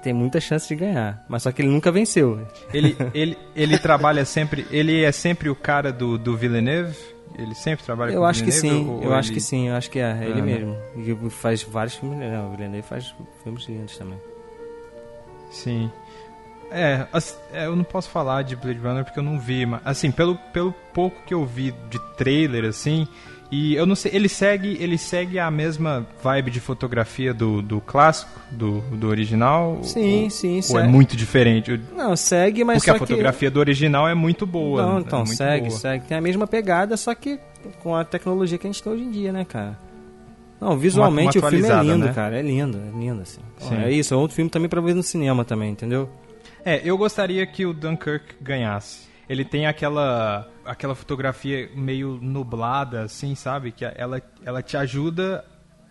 Tem 0.02 0.12
muita 0.12 0.40
chance 0.40 0.68
de 0.68 0.76
ganhar, 0.76 1.24
mas 1.28 1.42
só 1.42 1.50
que 1.50 1.60
ele 1.62 1.68
nunca 1.70 1.90
venceu. 1.90 2.46
Ele, 2.72 2.96
ele, 3.12 3.36
ele 3.56 3.78
trabalha 3.78 4.24
sempre. 4.24 4.66
Ele 4.70 5.02
é 5.02 5.10
sempre 5.10 5.48
o 5.48 5.54
cara 5.56 5.92
do, 5.92 6.16
do 6.16 6.36
Villeneuve? 6.36 6.96
Ele 7.36 7.54
sempre 7.54 7.84
trabalha 7.84 8.12
com 8.12 8.18
Eu 8.18 8.22
o 8.22 8.24
acho 8.26 8.44
que 8.44 8.50
Villeneuve, 8.50 8.84
sim, 8.84 8.90
ou- 8.90 9.02
eu 9.02 9.08
ou 9.08 9.14
acho 9.14 9.28
ele- 9.30 9.34
que 9.34 9.40
sim, 9.40 9.68
eu 9.70 9.74
acho 9.74 9.90
que 9.90 9.98
é, 9.98 10.02
é 10.12 10.24
ele 10.24 10.32
Ah, 10.40 10.44
né? 10.44 10.58
mesmo. 10.58 10.76
E 11.26 11.30
faz 11.30 11.62
vários 11.62 11.94
filmes, 11.96 12.18
não, 12.30 12.48
o 12.48 12.50
Villeneuve 12.50 12.86
faz 12.86 13.14
filmes 13.42 13.64
lindos 13.66 13.96
também. 13.96 14.18
Sim. 15.50 15.90
É, 16.70 17.06
as- 17.12 17.38
é, 17.52 17.66
eu 17.66 17.76
não 17.76 17.84
posso 17.84 18.08
falar 18.08 18.42
de 18.42 18.56
Blade 18.56 18.78
Runner 18.78 19.04
porque 19.04 19.18
eu 19.18 19.22
não 19.22 19.38
vi, 19.38 19.66
mas 19.66 19.80
assim, 19.84 20.10
pelo, 20.10 20.36
pelo 20.52 20.72
pouco 20.94 21.20
que 21.26 21.34
eu 21.34 21.44
vi 21.44 21.72
de 21.90 21.98
trailer 22.16 22.64
assim, 22.64 23.06
e 23.52 23.74
eu 23.74 23.84
não 23.84 23.94
sei, 23.94 24.12
ele 24.14 24.30
segue, 24.30 24.78
ele 24.80 24.96
segue 24.96 25.38
a 25.38 25.50
mesma 25.50 26.06
vibe 26.22 26.50
de 26.50 26.58
fotografia 26.58 27.34
do, 27.34 27.60
do 27.60 27.82
clássico, 27.82 28.40
do, 28.50 28.80
do 28.80 29.08
original? 29.08 29.78
Sim, 29.82 30.24
ou, 30.24 30.30
sim, 30.30 30.54
Ou 30.54 30.58
é 30.58 30.62
segue. 30.62 30.88
muito 30.88 31.14
diferente? 31.14 31.78
Não, 31.94 32.16
segue, 32.16 32.64
mas 32.64 32.78
porque 32.78 32.90
a 32.90 32.98
fotografia 32.98 33.50
do 33.50 33.60
original 33.60 34.08
é 34.08 34.14
muito 34.14 34.46
boa. 34.46 34.82
Não, 34.82 34.96
é 34.96 35.00
então, 35.00 35.18
muito 35.18 35.36
segue, 35.36 35.68
boa. 35.68 35.78
segue. 35.78 36.06
Tem 36.06 36.16
a 36.16 36.20
mesma 36.22 36.46
pegada, 36.46 36.96
só 36.96 37.14
que 37.14 37.38
com 37.82 37.94
a 37.94 38.02
tecnologia 38.06 38.56
que 38.56 38.66
a 38.66 38.72
gente 38.72 38.82
tem 38.82 38.90
hoje 38.90 39.02
em 39.04 39.10
dia, 39.10 39.30
né, 39.30 39.44
cara? 39.44 39.78
Não, 40.58 40.78
visualmente 40.78 41.38
uma 41.38 41.46
o 41.46 41.50
filme 41.50 41.68
é 41.68 41.82
lindo, 41.82 42.06
né? 42.06 42.12
cara. 42.14 42.38
É 42.38 42.40
lindo, 42.40 42.78
é 42.78 42.98
lindo, 42.98 43.20
assim. 43.20 43.40
Sim. 43.58 43.76
É 43.76 43.92
isso, 43.92 44.14
é 44.14 44.16
outro 44.16 44.34
filme 44.34 44.50
também 44.50 44.70
pra 44.70 44.80
ver 44.80 44.94
no 44.94 45.02
cinema 45.02 45.44
também, 45.44 45.72
entendeu? 45.72 46.08
É, 46.64 46.80
eu 46.82 46.96
gostaria 46.96 47.46
que 47.46 47.66
o 47.66 47.74
Dunkirk 47.74 48.36
ganhasse. 48.40 49.11
Ele 49.28 49.44
tem 49.44 49.66
aquela 49.66 50.48
aquela 50.64 50.94
fotografia 50.94 51.68
meio 51.74 52.18
nublada, 52.20 53.02
assim, 53.02 53.34
sabe? 53.34 53.72
Que 53.72 53.84
ela, 53.84 54.20
ela 54.44 54.62
te 54.62 54.76
ajuda. 54.76 55.44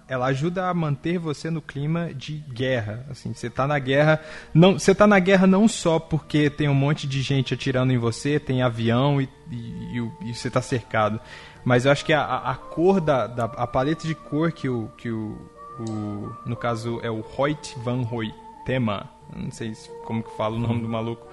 Ela 0.07 0.25
ajuda 0.25 0.67
a 0.67 0.73
manter 0.73 1.17
você 1.17 1.49
no 1.49 1.61
clima 1.61 2.13
de 2.13 2.33
guerra. 2.51 3.05
Assim, 3.09 3.33
você 3.33 3.49
tá 3.49 3.65
na 3.65 3.79
guerra. 3.79 4.19
Não, 4.53 4.77
você 4.77 4.93
tá 4.93 5.07
na 5.07 5.17
guerra 5.19 5.47
não 5.47 5.69
só 5.69 5.99
porque 5.99 6.49
tem 6.49 6.67
um 6.67 6.73
monte 6.73 7.07
de 7.07 7.21
gente 7.21 7.53
atirando 7.53 7.93
em 7.93 7.97
você, 7.97 8.37
tem 8.37 8.61
avião 8.61 9.21
e, 9.21 9.29
e, 9.49 10.33
você 10.33 10.49
tá 10.49 10.61
cercado. 10.61 11.17
Mas 11.63 11.85
eu 11.85 11.91
acho 11.93 12.03
que 12.03 12.11
a, 12.11 12.23
a- 12.25 12.55
cor 12.55 12.99
da, 12.99 13.25
da. 13.25 13.45
a 13.45 13.65
paleta 13.65 14.05
de 14.05 14.13
cor 14.13 14.51
que 14.51 14.67
o. 14.67 14.89
Que 14.97 15.09
o, 15.09 15.37
o 15.79 16.35
no 16.45 16.57
caso 16.57 16.99
é 17.03 17.09
o 17.09 17.23
Hoyt 17.37 17.79
Van 17.79 18.05
Hoytema. 18.11 19.09
Não 19.33 19.49
sei 19.49 19.73
se- 19.73 19.89
como 20.05 20.21
que 20.23 20.35
fala 20.35 20.57
o 20.57 20.59
nome 20.59 20.81
do 20.81 20.89
maluco. 20.89 21.25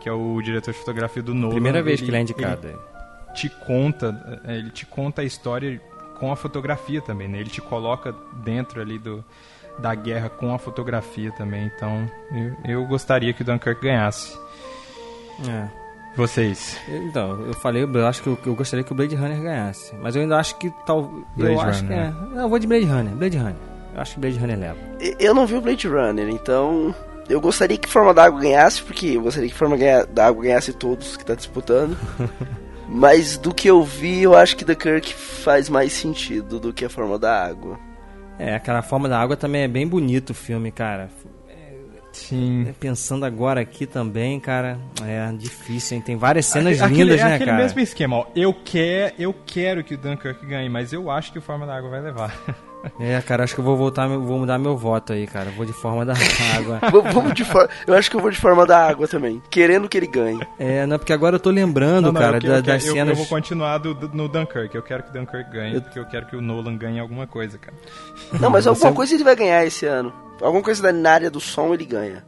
Que 0.00 0.08
é 0.08 0.12
o 0.12 0.40
diretor 0.42 0.72
de 0.72 0.78
fotografia 0.78 1.22
do 1.22 1.34
Nolan. 1.34 1.54
Primeira 1.54 1.82
vez 1.82 2.00
que 2.00 2.08
ele 2.08 2.16
é 2.16 2.20
indicado. 2.20 2.66
ele 2.68 2.78
te 3.34 3.48
conta, 3.48 4.40
é, 4.44 4.56
ele 4.56 4.70
te 4.70 4.86
conta 4.86 5.22
a 5.22 5.24
história 5.24 5.80
com 6.18 6.32
a 6.32 6.36
fotografia 6.36 7.00
também, 7.00 7.28
né? 7.28 7.38
Ele 7.38 7.50
te 7.50 7.60
coloca 7.60 8.14
dentro 8.44 8.80
ali 8.80 8.98
do, 8.98 9.24
da 9.78 9.94
guerra 9.94 10.28
com 10.28 10.52
a 10.52 10.58
fotografia 10.58 11.30
também. 11.32 11.70
Então, 11.76 12.10
eu, 12.64 12.80
eu 12.80 12.86
gostaria 12.86 13.32
que 13.32 13.42
o 13.42 13.44
Dunkirk 13.44 13.80
ganhasse. 13.80 14.36
É. 15.48 15.68
Vocês? 16.16 16.76
Então, 16.88 17.42
eu 17.46 17.54
falei, 17.54 17.84
eu 17.84 18.06
acho 18.06 18.22
que 18.22 18.28
eu, 18.28 18.36
eu 18.44 18.54
gostaria 18.54 18.82
que 18.84 18.90
o 18.90 18.94
Blade 18.94 19.14
Runner 19.14 19.40
ganhasse. 19.40 19.94
Mas 20.02 20.16
eu 20.16 20.22
ainda 20.22 20.36
acho 20.36 20.58
que 20.58 20.68
tal. 20.84 21.04
Blade 21.36 21.54
eu 21.54 21.60
acho 21.60 21.84
que 21.84 21.92
Runner. 21.92 22.06
é. 22.08 22.34
Não, 22.34 22.42
eu 22.42 22.48
vou 22.48 22.58
de 22.58 22.66
Blade 22.66 22.86
Runner, 22.86 23.14
Blade 23.14 23.36
Runner. 23.38 23.56
Eu 23.94 24.00
acho 24.00 24.14
que 24.14 24.20
Blade 24.20 24.38
Runner 24.38 24.58
leva. 24.58 24.78
Eu 25.20 25.32
não 25.32 25.46
vi 25.46 25.54
o 25.54 25.60
Blade 25.60 25.86
Runner, 25.86 26.28
então 26.28 26.92
eu 27.28 27.40
gostaria 27.40 27.76
que 27.76 27.88
Forma 27.88 28.12
d'Água 28.14 28.40
ganhasse, 28.40 28.82
porque 28.82 29.06
eu 29.16 29.22
gostaria 29.22 29.48
que 29.48 29.54
Forma 29.54 29.76
d'Água 30.12 30.42
ganhasse 30.44 30.72
todos 30.72 31.16
que 31.16 31.24
tá 31.24 31.34
disputando. 31.34 31.96
Mas 32.88 33.36
do 33.36 33.52
que 33.54 33.68
eu 33.68 33.82
vi, 33.82 34.22
eu 34.22 34.34
acho 34.34 34.56
que 34.56 34.64
Dunkirk 34.64 35.12
faz 35.14 35.68
mais 35.68 35.92
sentido 35.92 36.58
do 36.58 36.72
que 36.72 36.84
a 36.84 36.88
Forma 36.88 37.18
da 37.18 37.44
Água. 37.46 37.78
É, 38.38 38.54
aquela 38.54 38.80
forma 38.82 39.08
da 39.08 39.18
água 39.18 39.36
também 39.36 39.62
é 39.62 39.68
bem 39.68 39.86
bonito 39.86 40.30
o 40.30 40.34
filme, 40.34 40.70
cara. 40.70 41.10
Sim. 42.12 42.72
Pensando 42.80 43.24
agora 43.26 43.60
aqui 43.60 43.84
também, 43.84 44.38
cara, 44.40 44.78
é 45.04 45.30
difícil, 45.36 45.96
hein? 45.96 46.02
Tem 46.02 46.16
várias 46.16 46.46
cenas 46.46 46.80
Aquele- 46.80 47.02
lindas, 47.02 47.20
é 47.20 47.24
né, 47.24 47.34
aquele 47.34 47.50
cara? 47.50 47.62
mesmo 47.62 47.80
esquema, 47.80 48.16
ó. 48.16 48.26
Eu, 48.34 48.54
quer, 48.54 49.14
eu 49.18 49.34
quero 49.44 49.82
que 49.84 49.94
o 49.94 49.98
Dunkirk 49.98 50.44
ganhe, 50.46 50.68
mas 50.68 50.92
eu 50.92 51.10
acho 51.10 51.32
que 51.32 51.38
o 51.38 51.42
Forma 51.42 51.66
da 51.66 51.76
Água 51.76 51.90
vai 51.90 52.00
levar. 52.00 52.36
É, 53.00 53.20
cara, 53.20 53.44
acho 53.44 53.54
que 53.54 53.60
eu 53.60 53.64
vou 53.64 53.76
voltar, 53.76 54.06
vou 54.08 54.38
mudar 54.38 54.58
meu 54.58 54.76
voto 54.76 55.12
aí, 55.12 55.26
cara. 55.26 55.50
Vou 55.50 55.64
de 55.66 55.72
forma 55.72 56.04
da 56.04 56.14
água. 56.56 56.80
Vamos 57.12 57.34
de 57.34 57.44
for... 57.44 57.68
Eu 57.86 57.94
acho 57.94 58.10
que 58.10 58.16
eu 58.16 58.20
vou 58.20 58.30
de 58.30 58.38
Forma 58.38 58.64
da 58.66 58.86
Água 58.88 59.06
também, 59.08 59.42
querendo 59.50 59.88
que 59.88 59.96
ele 59.96 60.06
ganhe. 60.06 60.40
É, 60.58 60.86
não, 60.86 60.98
porque 60.98 61.12
agora 61.12 61.36
eu 61.36 61.40
tô 61.40 61.50
lembrando, 61.50 62.06
Não, 62.06 62.12
não, 62.12 62.20
cara, 62.20 62.36
eu, 62.36 62.40
que- 62.40 62.48
da- 62.48 62.56
eu, 62.56 62.62
das 62.62 62.86
eu- 62.86 62.92
cenas. 62.92 63.10
eu 63.10 63.16
vou 63.16 63.26
continuar 63.26 63.78
do- 63.78 63.94
do- 63.94 64.08
no 64.14 64.28
Dunkirk. 64.28 64.74
Eu 64.74 64.82
quero 64.82 65.02
que 65.02 65.10
o 65.10 65.12
Dunkirk 65.12 65.50
ganhe, 65.50 65.74
Eu- 65.76 65.82
porque 65.82 65.98
eu 65.98 66.04
quero 66.06 66.26
que 66.26 66.36
o 66.36 66.40
Nolan 66.40 66.76
ganhe 66.76 66.98
alguma 67.00 67.26
coisa, 67.26 67.58
cara. 67.58 67.76
Não, 68.40 68.50
mas 68.50 68.66
alguma 68.66 68.90
Você- 68.90 68.96
coisa 68.96 69.14
ele 69.14 69.24
vai 69.24 69.36
ganhar 69.36 69.64
esse 69.64 69.86
ano. 69.86 70.12
Alguma 70.40 70.62
coisa 70.62 70.82
da- 70.82 70.92
na 70.92 71.10
área 71.10 71.30
do 71.30 71.40
som 71.40 71.72
ele 71.74 71.84
ganha. 71.84 72.24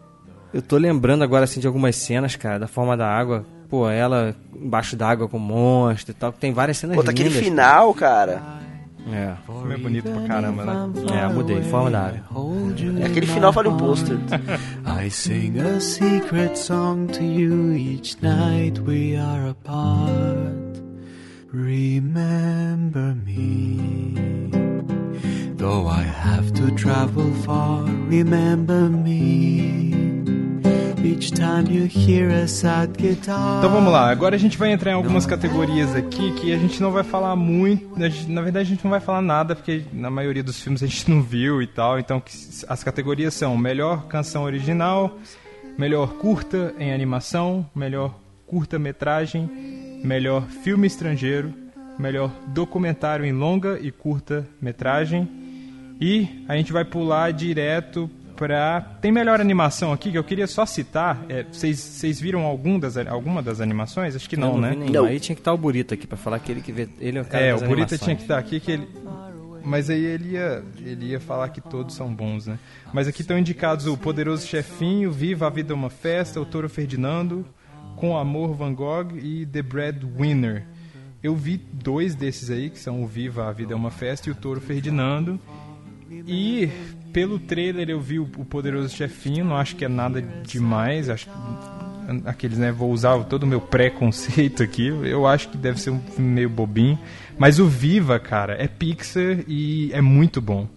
Eu 0.53 0.61
tô 0.63 0.77
lembrando 0.77 1.23
agora, 1.23 1.45
assim, 1.45 1.61
de 1.61 1.67
algumas 1.67 1.95
cenas, 1.97 2.35
cara, 2.37 2.59
da 2.59 2.67
forma 2.67 2.97
da 2.97 3.07
água. 3.09 3.45
Pô, 3.69 3.89
ela 3.89 4.35
embaixo 4.53 4.97
d'água 4.97 5.29
com 5.29 5.37
o 5.37 5.41
monstro 5.41 6.11
e 6.11 6.15
tal. 6.15 6.33
Tem 6.33 6.53
várias 6.53 6.77
cenas 6.77 6.97
Pô, 6.97 7.05
tá 7.05 7.13
aquele 7.13 7.31
final, 7.31 7.95
cara. 7.95 8.43
É. 9.13 9.35
O 9.49 9.61
filme 9.61 9.75
é 9.75 9.79
bonito 9.79 10.11
pra 10.11 10.23
caramba, 10.27 10.65
né? 10.65 10.91
É, 11.23 11.29
mudei. 11.33 11.63
Forma 11.63 11.91
da 11.91 12.07
água. 12.07 12.21
É 13.01 13.07
aquele 13.07 13.27
final 13.27 13.53
vale 13.53 13.69
um 13.69 13.77
pôster. 13.77 14.19
I 14.87 15.11
sing 15.11 15.59
a 15.59 15.81
secret 15.81 16.57
song 16.57 17.07
to 17.07 17.23
you 17.23 17.73
each 17.73 18.17
night 18.23 18.81
we 18.81 19.17
are 19.17 19.51
apart. 19.51 20.81
Remember 21.53 23.15
me. 23.25 23.79
Though 25.57 25.89
I 25.89 26.03
have 26.03 26.53
to 26.55 26.71
travel 26.75 27.33
far, 27.45 27.85
remember 28.09 28.89
me. 28.89 30.00
Então 33.59 33.71
vamos 33.71 33.91
lá, 33.93 34.11
agora 34.11 34.37
a 34.37 34.39
gente 34.39 34.59
vai 34.59 34.71
entrar 34.73 34.91
em 34.91 34.95
algumas 34.95 35.25
categorias 35.27 35.95
aqui 35.95 36.33
que 36.35 36.53
a 36.53 36.59
gente 36.59 36.81
não 36.81 36.91
vai 36.93 37.03
falar 37.03 37.35
muito. 37.37 37.99
gente- 38.09 38.31
Na 38.31 38.43
verdade, 38.43 38.67
a 38.67 38.71
gente 38.75 38.85
não 38.85 38.91
vai 38.91 39.01
falar 39.01 39.23
nada, 39.23 39.55
porque 39.57 39.83
na 39.93 40.11
maioria 40.11 40.43
dos 40.43 40.61
filmes 40.61 40.83
a 40.83 40.87
gente 40.87 41.09
não 41.11 41.23
viu 41.23 41.63
e 41.63 41.67
tal. 41.67 41.99
Então 41.99 42.23
as 42.69 42.85
categorias 42.85 43.33
são 43.35 43.57
melhor 43.57 44.07
canção 44.09 44.43
original, 44.45 45.19
melhor 45.79 46.15
curta 46.15 46.75
em 46.79 46.93
animação, 46.93 47.67
melhor 47.75 48.15
curta-metragem, 48.47 49.49
melhor 50.05 50.43
filme 50.63 50.87
estrangeiro, 50.87 51.53
melhor 51.99 52.31
documentário 52.49 53.25
em 53.25 53.33
longa 53.33 53.79
e 53.81 53.91
curta-metragem. 53.91 55.29
E 56.01 56.45
a 56.49 56.57
gente 56.57 56.73
vai 56.73 56.85
pular 56.85 57.31
direto 57.33 58.11
pra. 58.41 58.81
Tem 59.03 59.13
melhor 59.13 59.39
animação 59.39 59.93
aqui 59.93 60.11
que 60.11 60.17
eu 60.17 60.25
queria 60.25 60.47
só 60.47 60.65
citar. 60.65 61.23
É, 61.29 61.45
Vocês 61.45 61.79
vocês 61.79 62.19
viram 62.19 62.41
algum 62.47 62.79
das, 62.79 62.97
alguma 62.97 63.43
das 63.43 63.61
animações? 63.61 64.17
Acho 64.17 64.29
que 64.29 64.37
não, 64.37 64.55
Eu 64.55 64.61
né? 64.61 64.75
nenhum. 64.75 65.05
Aí 65.05 65.21
tinha 65.21 65.37
que 65.37 65.43
estar 65.43 65.53
o 65.53 65.59
Burito 65.59 65.93
aqui 65.93 66.07
pra 66.07 66.17
falar 66.17 66.39
que 66.39 66.51
ele 66.51 66.63
que 66.63 66.73
vê. 66.73 66.89
Ele 66.99 67.19
é 67.19 67.21
o 67.21 67.25
cara 67.27 67.45
É, 67.45 67.53
das 67.53 67.61
o 67.61 67.67
Burita 67.67 67.99
tinha 67.99 68.17
que 68.17 68.23
estar 68.23 68.39
aqui 68.39 68.59
que 68.59 68.73
ele. 68.73 68.89
Mas 69.63 69.91
aí 69.91 70.03
ele 70.03 70.31
ia, 70.31 70.65
ele 70.79 71.07
ia 71.11 71.21
falar 71.21 71.51
que 71.51 71.61
todos 71.61 71.95
são 71.95 72.13
bons, 72.13 72.47
né? 72.47 72.59
Mas 72.95 73.07
aqui 73.07 73.21
estão 73.21 73.39
indicados 73.39 73.87
o 73.87 73.95
Poderoso 73.95 74.47
Chefinho, 74.47 75.13
Viva 75.13 75.47
a 75.47 75.51
Vida 75.51 75.75
é 75.75 75.77
uma 75.77 75.91
Festa, 75.91 76.41
o 76.41 76.47
Toro 76.47 76.67
Ferdinando, 76.67 77.45
Com 77.95 78.17
Amor 78.17 78.55
Van 78.55 78.73
Gogh 78.73 79.19
e 79.23 79.45
The 79.45 79.61
Breadwinner. 79.61 80.65
Eu 81.23 81.37
vi 81.37 81.59
dois 81.59 82.15
desses 82.15 82.49
aí, 82.51 82.71
que 82.71 82.79
são 82.79 83.03
o 83.03 83.07
Viva 83.07 83.51
a 83.51 83.53
Vida 83.53 83.75
é 83.75 83.77
uma 83.77 83.91
Festa 83.91 84.31
e 84.31 84.33
o 84.33 84.35
Toro 84.35 84.63
Ferdinando. 84.63 85.39
E 86.27 86.69
pelo 87.13 87.39
trailer 87.39 87.91
eu 87.91 88.01
vi 88.01 88.19
o 88.19 88.27
Poderoso 88.27 88.95
Chefinho, 88.95 89.45
não 89.45 89.57
acho 89.57 89.77
que 89.77 89.85
é 89.85 89.89
nada 89.89 90.21
demais, 90.21 91.09
acho 91.09 91.27
que 91.27 91.33
aqueles, 92.25 92.59
né? 92.59 92.73
Vou 92.73 92.91
usar 92.91 93.23
todo 93.25 93.45
o 93.45 93.47
meu 93.47 93.61
preconceito 93.61 94.63
aqui. 94.63 94.89
Eu 94.89 95.27
acho 95.27 95.49
que 95.49 95.57
deve 95.57 95.81
ser 95.81 95.91
um 95.91 96.01
filme 96.01 96.31
meio 96.31 96.51
bobinho. 96.51 96.99
Mas 97.39 97.59
o 97.59 97.67
Viva, 97.67 98.19
cara, 98.19 98.55
é 98.63 98.67
Pixar 98.67 99.45
e 99.47 99.91
é 99.93 100.01
muito 100.01 100.41
bom. 100.41 100.69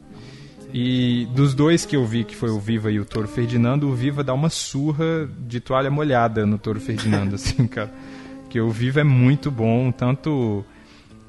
E 0.73 1.27
dos 1.35 1.53
dois 1.53 1.85
que 1.85 1.95
eu 1.95 2.05
vi, 2.05 2.23
que 2.23 2.35
foi 2.35 2.49
o 2.49 2.59
Viva 2.59 2.91
e 2.91 2.99
o 2.99 3.05
Toro 3.05 3.27
Ferdinando, 3.27 3.87
o 3.87 3.93
Viva 3.93 4.23
dá 4.23 4.33
uma 4.33 4.49
surra 4.49 5.29
de 5.47 5.59
toalha 5.59 5.91
molhada 5.91 6.45
no 6.45 6.57
Toro 6.57 6.79
Ferdinando, 6.79 7.35
assim, 7.35 7.67
cara. 7.67 7.93
Que 8.49 8.59
o 8.59 8.69
Viva 8.69 9.01
é 9.01 9.03
muito 9.03 9.51
bom, 9.51 9.91
tanto 9.91 10.65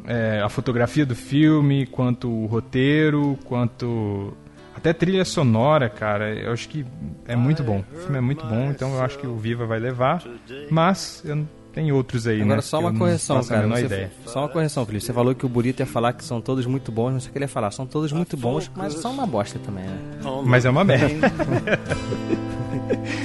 é, 0.07 0.41
a 0.43 0.49
fotografia 0.49 1.05
do 1.05 1.15
filme, 1.15 1.87
quanto 1.87 2.29
o 2.29 2.47
roteiro, 2.47 3.39
quanto 3.45 4.35
até 4.77 4.93
trilha 4.93 5.25
sonora, 5.25 5.89
cara. 5.89 6.35
Eu 6.35 6.53
acho 6.53 6.69
que 6.69 6.85
é 7.27 7.35
muito 7.37 7.63
bom. 7.63 7.83
O 7.95 7.97
filme 7.99 8.19
é 8.19 8.21
muito 8.21 8.45
bom, 8.47 8.71
então 8.71 8.95
eu 8.95 9.03
acho 9.03 9.19
que 9.19 9.27
o 9.27 9.37
Viva 9.37 9.67
vai 9.67 9.79
levar. 9.79 10.23
Mas 10.71 11.23
eu 11.25 11.45
tem 11.73 11.91
outros 11.91 12.25
aí, 12.29 12.41
Agora 12.41 12.57
né? 12.57 12.63
só 12.63 12.79
uma 12.79 12.91
eu 12.91 12.93
não 12.93 13.01
correção, 13.01 13.37
a 13.39 13.45
cara. 13.45 13.67
Você- 13.67 13.85
ideia. 13.87 14.13
Só 14.27 14.39
uma 14.43 14.49
correção, 14.49 14.87
Felipe. 14.87 15.05
Você 15.05 15.13
falou 15.13 15.35
que 15.35 15.45
o 15.45 15.49
Burito 15.49 15.83
ia 15.83 15.87
falar 15.87 16.13
que 16.13 16.23
são 16.25 16.41
todos 16.41 16.67
muito 16.67 16.93
bons, 16.93 17.11
não 17.15 17.19
sei 17.19 17.31
o 17.31 17.33
que 17.33 17.39
ele 17.39 17.47
ia 17.47 17.49
falar. 17.49 17.73
São 17.73 17.85
todos 17.85 18.13
muito 18.13 18.37
bons, 18.37 18.71
mas 18.77 18.95
são 18.95 19.11
uma 19.11 19.27
bosta 19.27 19.59
também, 19.59 19.83
né? 19.85 19.99
Mas 20.45 20.65
é 20.65 20.71
uma 20.71 20.85
merda. 20.85 21.33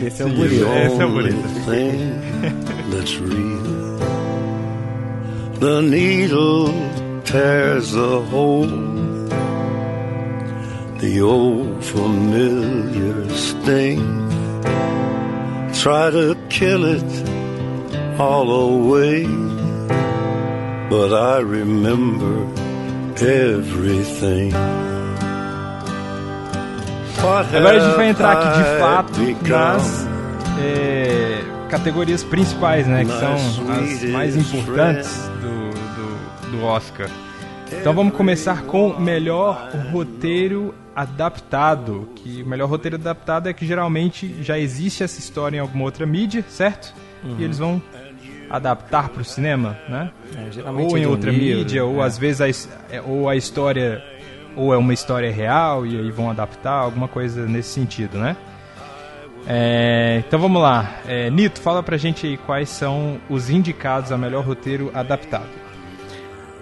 Esse 0.03 0.23
é 0.23 0.25
o 0.25 0.29
Burito. 0.29 0.65
Esse 0.65 1.01
é 1.01 1.05
o 1.05 1.09
Burito. 1.11 1.37
thing 1.65 2.91
that's 2.91 3.17
real. 3.19 3.99
The 5.59 5.81
needle 5.81 6.73
tears 7.23 7.91
the 7.91 7.99
hole. 8.33 8.98
The 10.99 11.21
old 11.21 11.81
familiar 11.81 13.29
sting. 13.29 14.03
Try 15.73 16.11
to 16.11 16.35
kill 16.49 16.83
it 16.83 17.29
all 18.19 18.51
away. 18.51 19.25
But 20.89 21.13
I 21.13 21.39
remember 21.39 22.45
everything. 23.15 24.53
Agora 27.17 27.77
a 27.77 27.79
gente 27.79 27.95
vai 27.95 28.09
entrar 28.09 28.31
aqui 28.33 28.57
de 28.57 28.79
fato 28.79 29.47
nas 29.47 30.07
é, 30.61 31.41
categorias 31.69 32.25
principais, 32.25 32.85
né? 32.85 33.05
Que 33.05 33.11
são 33.11 33.35
as 33.35 34.03
mais 34.03 34.35
importantes 34.35 35.29
do, 35.39 36.51
do, 36.51 36.57
do 36.57 36.65
Oscar. 36.65 37.09
Então 37.71 37.93
vamos 37.93 38.13
começar 38.15 38.63
com 38.63 38.99
melhor 38.99 39.69
roteiro 39.93 40.73
adaptado. 41.01 42.09
Que 42.15 42.43
o 42.43 42.47
melhor 42.47 42.69
roteiro 42.69 42.95
adaptado 42.97 43.47
é 43.47 43.53
que 43.53 43.65
geralmente 43.65 44.43
já 44.43 44.59
existe 44.59 45.03
essa 45.03 45.19
história 45.19 45.57
em 45.57 45.59
alguma 45.59 45.85
outra 45.85 46.05
mídia, 46.05 46.43
certo? 46.49 46.93
Uhum. 47.23 47.35
E 47.39 47.43
eles 47.43 47.57
vão 47.57 47.81
adaptar 48.49 49.09
para 49.09 49.21
o 49.21 49.25
cinema, 49.25 49.77
né? 49.87 50.11
É, 50.35 50.69
ou 50.69 50.97
é 50.97 50.99
em 51.01 51.05
um 51.05 51.11
outra 51.11 51.31
livro, 51.31 51.59
mídia, 51.59 51.85
ou 51.85 52.01
é. 52.01 52.05
às 52.05 52.17
vezes 52.17 52.41
a, 52.41 52.95
é, 52.95 53.01
ou 53.01 53.29
a 53.29 53.35
história 53.35 54.03
ou 54.55 54.73
é 54.73 54.77
uma 54.77 54.93
história 54.93 55.31
real 55.31 55.85
e 55.85 55.97
aí 55.97 56.11
vão 56.11 56.29
adaptar 56.29 56.73
alguma 56.73 57.07
coisa 57.07 57.45
nesse 57.45 57.69
sentido, 57.69 58.17
né? 58.17 58.35
É, 59.47 60.21
então 60.27 60.37
vamos 60.39 60.61
lá, 60.61 60.99
É, 61.07 61.29
Nito, 61.29 61.61
fala 61.61 61.81
pra 61.81 61.95
gente 61.95 62.27
aí 62.27 62.37
quais 62.37 62.69
são 62.69 63.19
os 63.29 63.49
indicados 63.49 64.11
a 64.11 64.17
melhor 64.17 64.43
roteiro 64.43 64.91
adaptado. 64.93 65.49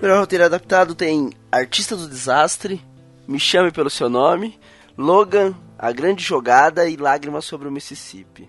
Melhor 0.02 0.20
roteiro 0.20 0.46
adaptado 0.46 0.94
tem 0.94 1.32
Artista 1.52 1.96
do 1.96 2.08
Desastre, 2.08 2.82
Me 3.28 3.40
Chame 3.40 3.72
Pelo 3.72 3.90
Seu 3.90 4.10
Nome, 4.10 4.58
Logan, 4.98 5.54
A 5.78 5.92
Grande 5.92 6.24
Jogada 6.24 6.88
e 6.90 6.96
Lágrimas 6.96 7.46
sobre 7.46 7.68
o 7.68 7.72
Mississippi. 7.72 8.48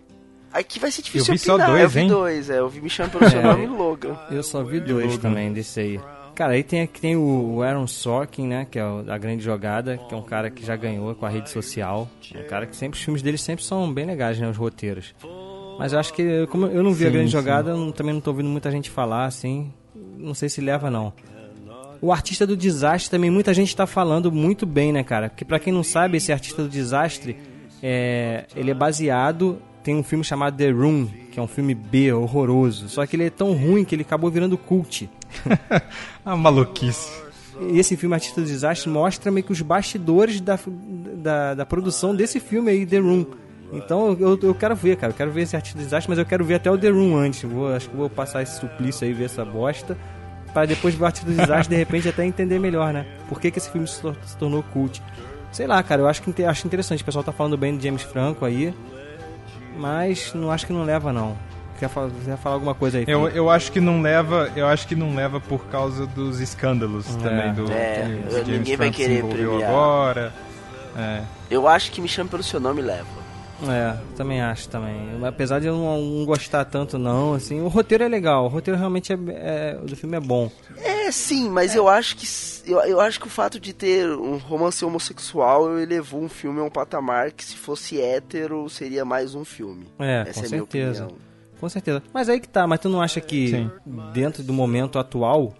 Aqui 0.52 0.78
vai 0.78 0.90
ser 0.90 1.02
difícil 1.02 1.34
Eu 1.34 1.38
vi 1.38 1.44
só 1.44 1.52
opinar, 1.54 1.70
dois, 1.70 1.82
eu 1.82 1.88
vi 1.88 2.00
hein? 2.00 2.08
dois, 2.08 2.50
é, 2.50 2.58
eu 2.58 2.68
vi 2.68 2.80
Me 2.80 2.88
Chame 2.88 3.10
Pelo 3.10 3.28
Seu 3.28 3.40
É. 3.40 3.42
Nome 3.42 3.64
e 3.64 3.66
Logan. 3.66 4.16
Eu 4.30 4.42
só 4.42 4.62
vi 4.62 4.80
dois 4.80 5.18
também 5.18 5.52
desse 5.52 5.80
aí. 5.80 6.00
Cara, 6.34 6.52
aí 6.52 6.62
tem, 6.62 6.82
aqui 6.82 7.00
tem 7.00 7.16
o 7.16 7.60
Aaron 7.62 7.86
Sorkin, 7.88 8.46
né? 8.46 8.64
Que 8.70 8.78
é 8.78 8.84
o, 8.84 9.04
a 9.10 9.18
grande 9.18 9.42
jogada, 9.42 9.98
que 9.98 10.14
é 10.14 10.16
um 10.16 10.22
cara 10.22 10.48
que 10.50 10.64
já 10.64 10.76
ganhou 10.76 11.12
com 11.16 11.26
a 11.26 11.28
rede 11.28 11.50
social. 11.50 12.08
Um 12.34 12.44
cara 12.48 12.64
que 12.64 12.76
sempre, 12.76 12.96
os 12.96 13.04
filmes 13.04 13.22
dele 13.22 13.36
sempre 13.36 13.64
são 13.64 13.92
bem 13.92 14.06
legais, 14.06 14.38
né? 14.38 14.48
Os 14.48 14.56
roteiros. 14.56 15.14
Mas 15.80 15.92
eu 15.92 15.98
acho 15.98 16.14
que, 16.14 16.46
como 16.46 16.66
eu 16.66 16.82
não 16.82 16.92
vi 16.92 17.04
a 17.04 17.08
Sim, 17.08 17.12
grande 17.12 17.30
sim. 17.30 17.36
jogada, 17.36 17.70
eu 17.70 17.76
não- 17.76 17.90
também 17.92 18.14
não 18.14 18.20
tô 18.20 18.30
ouvindo 18.30 18.48
muita 18.48 18.70
gente 18.70 18.88
falar, 18.88 19.24
assim. 19.26 19.72
Não 20.16 20.32
sei 20.32 20.48
se 20.48 20.60
leva, 20.60 20.88
não. 20.90 21.12
O 22.00 22.12
artista 22.12 22.46
do 22.46 22.56
desastre 22.56 23.10
também 23.10 23.30
muita 23.30 23.52
gente 23.52 23.74
tá 23.74 23.86
falando 23.86 24.30
muito 24.30 24.64
bem, 24.64 24.92
né, 24.92 25.02
cara? 25.02 25.28
Porque 25.28 25.44
pra 25.44 25.58
quem 25.58 25.72
não 25.72 25.82
sabe, 25.82 26.16
esse 26.16 26.32
artista 26.32 26.62
do 26.62 26.68
desastre, 26.68 27.36
é, 27.82 28.44
ele 28.54 28.70
é 28.70 28.74
baseado 28.74 29.60
tem 29.88 29.96
um 29.96 30.02
filme 30.02 30.22
chamado 30.22 30.54
The 30.54 30.70
Room, 30.70 31.06
que 31.32 31.40
é 31.40 31.42
um 31.42 31.46
filme 31.46 31.74
B 31.74 32.12
horroroso. 32.12 32.90
Só 32.90 33.06
que 33.06 33.16
ele 33.16 33.24
é 33.24 33.30
tão 33.30 33.54
ruim 33.54 33.86
que 33.86 33.94
ele 33.94 34.02
acabou 34.02 34.30
virando 34.30 34.58
cult. 34.58 35.08
A 36.22 36.36
maluquice. 36.36 37.10
E 37.58 37.78
esse 37.78 37.96
filme 37.96 38.14
Artista 38.14 38.42
do 38.42 38.46
Desastre 38.46 38.90
mostra 38.90 39.32
meio 39.32 39.46
que 39.46 39.52
os 39.52 39.62
bastidores 39.62 40.42
da, 40.42 40.58
da, 41.16 41.54
da 41.54 41.64
produção 41.64 42.14
desse 42.14 42.38
filme 42.38 42.70
aí, 42.70 42.84
The 42.84 42.98
Room. 42.98 43.24
Então 43.72 44.14
eu, 44.20 44.38
eu 44.42 44.54
quero 44.54 44.76
ver, 44.76 44.96
cara. 44.96 45.12
Eu 45.12 45.16
quero 45.16 45.30
ver 45.30 45.42
esse 45.42 45.56
Artista 45.56 45.78
do 45.78 45.84
Desastre, 45.84 46.10
mas 46.10 46.18
eu 46.18 46.26
quero 46.26 46.44
ver 46.44 46.56
até 46.56 46.70
o 46.70 46.76
The 46.76 46.90
Room 46.90 47.16
antes. 47.16 47.42
Vou, 47.42 47.72
acho 47.72 47.88
que 47.88 47.96
vou 47.96 48.10
passar 48.10 48.42
esse 48.42 48.60
suplício 48.60 49.06
aí, 49.06 49.14
ver 49.14 49.24
essa 49.24 49.42
bosta. 49.42 49.96
Pra 50.52 50.64
depois 50.66 51.00
Artista 51.02 51.26
do 51.30 51.36
Desastre, 51.36 51.68
de 51.74 51.76
repente, 51.76 52.08
até 52.08 52.24
entender 52.24 52.58
melhor, 52.58 52.92
né? 52.92 53.06
Por 53.28 53.40
que, 53.40 53.50
que 53.50 53.58
esse 53.58 53.70
filme 53.70 53.86
se, 53.86 54.00
tor- 54.00 54.16
se 54.24 54.36
tornou 54.36 54.62
cult. 54.62 55.02
Sei 55.52 55.66
lá, 55.66 55.82
cara. 55.82 56.02
Eu 56.02 56.08
acho, 56.08 56.22
que, 56.22 56.44
acho 56.44 56.66
interessante. 56.66 57.02
O 57.02 57.04
pessoal 57.04 57.22
tá 57.24 57.32
falando 57.32 57.56
bem 57.56 57.76
do 57.76 57.82
James 57.82 58.02
Franco 58.02 58.44
aí. 58.44 58.74
Mas 59.76 60.32
não 60.34 60.50
acho 60.50 60.66
que 60.66 60.72
não 60.72 60.82
leva, 60.84 61.12
não. 61.12 61.36
Quer 61.78 61.88
falar, 61.88 62.10
quer 62.24 62.36
falar 62.36 62.56
alguma 62.56 62.74
coisa 62.74 62.98
aí? 62.98 63.04
Eu, 63.06 63.20
Felipe? 63.20 63.38
eu 63.38 63.48
acho 63.50 63.70
que 63.70 63.80
não 63.80 64.02
leva, 64.02 64.50
eu 64.56 64.66
acho 64.66 64.88
que 64.88 64.96
não 64.96 65.14
leva 65.14 65.38
por 65.40 65.66
causa 65.66 66.06
dos 66.06 66.40
escândalos 66.40 67.06
também 67.16 67.54
do 67.54 67.70
É, 67.70 68.02
James 68.32 68.48
ninguém 68.48 68.76
vai 68.76 68.88
Franco 68.92 68.96
se 68.96 69.02
querer 69.02 69.24
premiar. 69.24 69.70
agora. 69.70 70.32
É. 70.96 71.22
Eu 71.48 71.68
acho 71.68 71.92
que 71.92 72.00
Me 72.00 72.08
Chame 72.08 72.28
Pelo 72.28 72.42
Seu 72.42 72.58
Nome 72.58 72.82
leva. 72.82 73.06
É, 73.66 73.96
também 74.16 74.40
acho 74.40 74.68
também. 74.68 74.96
Apesar 75.26 75.58
de 75.60 75.66
eu 75.66 75.74
não, 75.76 76.00
não 76.00 76.24
gostar 76.24 76.64
tanto, 76.64 76.96
não, 76.98 77.34
assim, 77.34 77.60
o 77.60 77.68
roteiro 77.68 78.04
é 78.04 78.08
legal, 78.08 78.44
o 78.44 78.48
roteiro 78.48 78.78
realmente 78.78 79.12
é, 79.12 79.16
é- 79.30 79.78
o 79.82 79.86
do 79.86 79.96
filme 79.96 80.16
é 80.16 80.20
bom. 80.20 80.50
É, 80.76 81.10
sim, 81.10 81.48
mas 81.50 81.74
eu 81.74 81.88
acho 81.88 82.16
que 82.16 82.26
eu, 82.70 82.78
eu 82.80 83.00
acho 83.00 83.18
que 83.18 83.26
o 83.26 83.30
fato 83.30 83.58
de 83.58 83.72
ter 83.72 84.08
um 84.10 84.36
romance 84.36 84.84
homossexual 84.84 85.78
elevou 85.78 86.22
um 86.22 86.28
filme 86.28 86.60
a 86.60 86.62
um 86.64 86.70
patamar 86.70 87.32
que 87.32 87.44
se 87.44 87.56
fosse 87.56 88.00
hétero 88.00 88.68
seria 88.68 89.04
mais 89.04 89.34
um 89.34 89.44
filme. 89.44 89.86
É, 89.98 90.20
Essa 90.28 90.34
com 90.34 90.40
é 90.40 90.46
a 90.46 90.50
minha 90.50 90.60
certeza. 90.62 91.04
opinião. 91.04 91.28
Com 91.58 91.68
certeza. 91.68 92.02
Mas 92.12 92.28
aí 92.28 92.38
que 92.38 92.48
tá, 92.48 92.66
mas 92.66 92.78
tu 92.78 92.88
não 92.88 93.02
acha 93.02 93.20
que 93.20 93.48
Sim. 93.48 93.70
dentro 94.12 94.42
do 94.44 94.52
momento 94.52 94.98
atual 94.98 95.52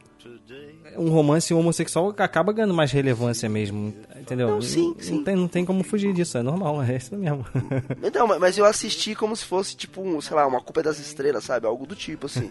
um 0.97 1.11
romance 1.11 1.53
homossexual 1.53 2.15
acaba 2.19 2.53
ganhando 2.53 2.75
mais 2.75 2.91
relevância 2.93 3.49
mesmo, 3.49 3.93
entendeu? 4.19 4.49
Não, 4.49 4.61
sim, 4.63 4.89
Não 4.97 5.01
sim. 5.01 5.25
tem, 5.25 5.37
não 5.37 5.49
tem 5.49 5.65
como 5.65 5.83
fugir 5.83 6.13
disso, 6.13 6.39
é 6.39 6.43
normal, 6.43 6.83
é 6.83 6.97
isso 6.97 7.15
mesmo. 7.17 7.45
Então, 8.03 8.27
ma- 8.27 8.39
mas 8.39 8.57
eu 8.57 8.65
assisti 8.65 9.15
como 9.15 9.35
se 9.37 9.45
fosse 9.45 9.77
tipo, 9.77 10.01
um, 10.01 10.21
sei 10.21 10.37
lá, 10.37 10.47
uma 10.47 10.61
culpa 10.61 10.83
das 10.83 10.99
estrelas, 10.99 11.45
sabe? 11.45 11.67
Algo 11.67 11.87
do 11.87 11.95
tipo 11.95 12.27
assim. 12.27 12.49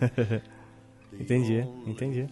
entendi, 1.19 1.65
entendi. 1.85 2.27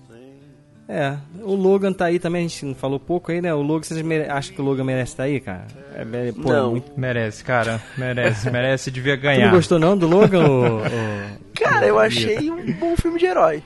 É, 0.87 1.17
o 1.41 1.55
Logan 1.55 1.91
tá 1.91 2.05
aí 2.05 2.19
também, 2.19 2.45
a 2.45 2.47
gente 2.47 2.63
não 2.63 2.75
falou 2.75 2.99
pouco 2.99 3.31
aí, 3.31 3.41
né? 3.41 3.51
O 3.51 3.61
Logan, 3.63 3.81
vocês 3.83 3.99
mere... 4.03 4.29
acham 4.29 4.53
que 4.53 4.61
o 4.61 4.63
Logan 4.63 4.83
merece 4.83 5.13
estar 5.13 5.23
aí, 5.23 5.39
cara? 5.39 5.65
É, 5.95 6.01
é, 6.01 6.31
pô, 6.31 6.53
é 6.53 6.55
Não. 6.57 6.71
muito... 6.71 6.91
Merece, 6.95 7.43
cara, 7.43 7.81
merece, 7.97 8.51
merece, 8.51 8.91
devia 8.91 9.17
Tu 9.17 9.21
ganhar. 9.21 9.47
não 9.47 9.55
gostou 9.55 9.79
não 9.79 9.97
do 9.97 10.07
Logan? 10.07 10.47
ô- 10.47 10.77
ô- 10.77 11.45
Cara, 11.57 11.87
eu 11.87 11.97
achei 11.97 12.51
um 12.51 12.71
bom 12.73 12.95
filme 12.97 13.17
de 13.17 13.25
herói. 13.25 13.63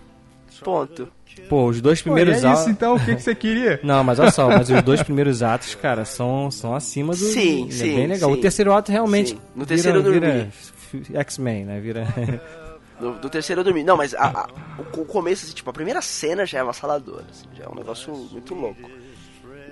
Ponto. 0.64 1.10
Pô, 1.48 1.68
os 1.68 1.82
dois 1.82 2.00
Pô, 2.02 2.06
primeiros 2.12 2.44
é 2.44 2.48
atos. 2.48 2.62
isso 2.62 2.70
então, 2.70 2.96
o 2.96 3.00
que, 3.00 3.16
que 3.16 3.22
você 3.22 3.34
queria? 3.34 3.80
Não, 3.84 4.04
mas 4.04 4.20
olha 4.20 4.32
só, 4.32 4.48
mas 4.50 4.70
os 4.70 4.82
dois 4.84 5.02
primeiros 5.04 5.42
atos, 5.42 5.74
cara, 5.76 6.06
são, 6.06 6.52
são 6.52 6.76
acima 6.76 7.14
do. 7.14 7.18
Sim, 7.20 7.68
é 7.68 7.72
sim, 7.72 7.96
bem 7.96 8.08
legal. 8.08 8.30
sim. 8.32 8.38
O 8.38 8.42
terceiro 8.42 8.74
ato 8.74 8.92
realmente. 8.92 9.32
Sim. 9.32 9.40
No 9.56 9.66
terceiro 9.66 10.00
eu 10.00 10.12
vira, 10.12 10.28
dormi. 10.34 10.52
vira 10.94 11.20
X-Men, 11.22 11.66
né? 11.66 11.80
Vira. 11.80 12.08
Do, 13.00 13.14
do 13.14 13.30
terceiro 13.30 13.62
eu 13.62 13.64
dormi. 13.64 13.82
Não, 13.82 13.96
mas 13.96 14.14
a- 14.14 14.26
a- 14.28 14.50
o, 14.78 15.02
o 15.02 15.06
começo, 15.06 15.46
assim, 15.46 15.54
tipo, 15.56 15.70
a 15.70 15.74
primeira 15.74 16.02
cena 16.02 16.46
já 16.46 16.58
é 16.58 16.62
avassaladora. 16.62 17.24
assim, 17.32 17.46
já 17.58 17.64
é 17.64 17.70
um 17.70 17.74
negócio 17.76 18.14
muito 18.14 18.54
louco. 18.54 18.90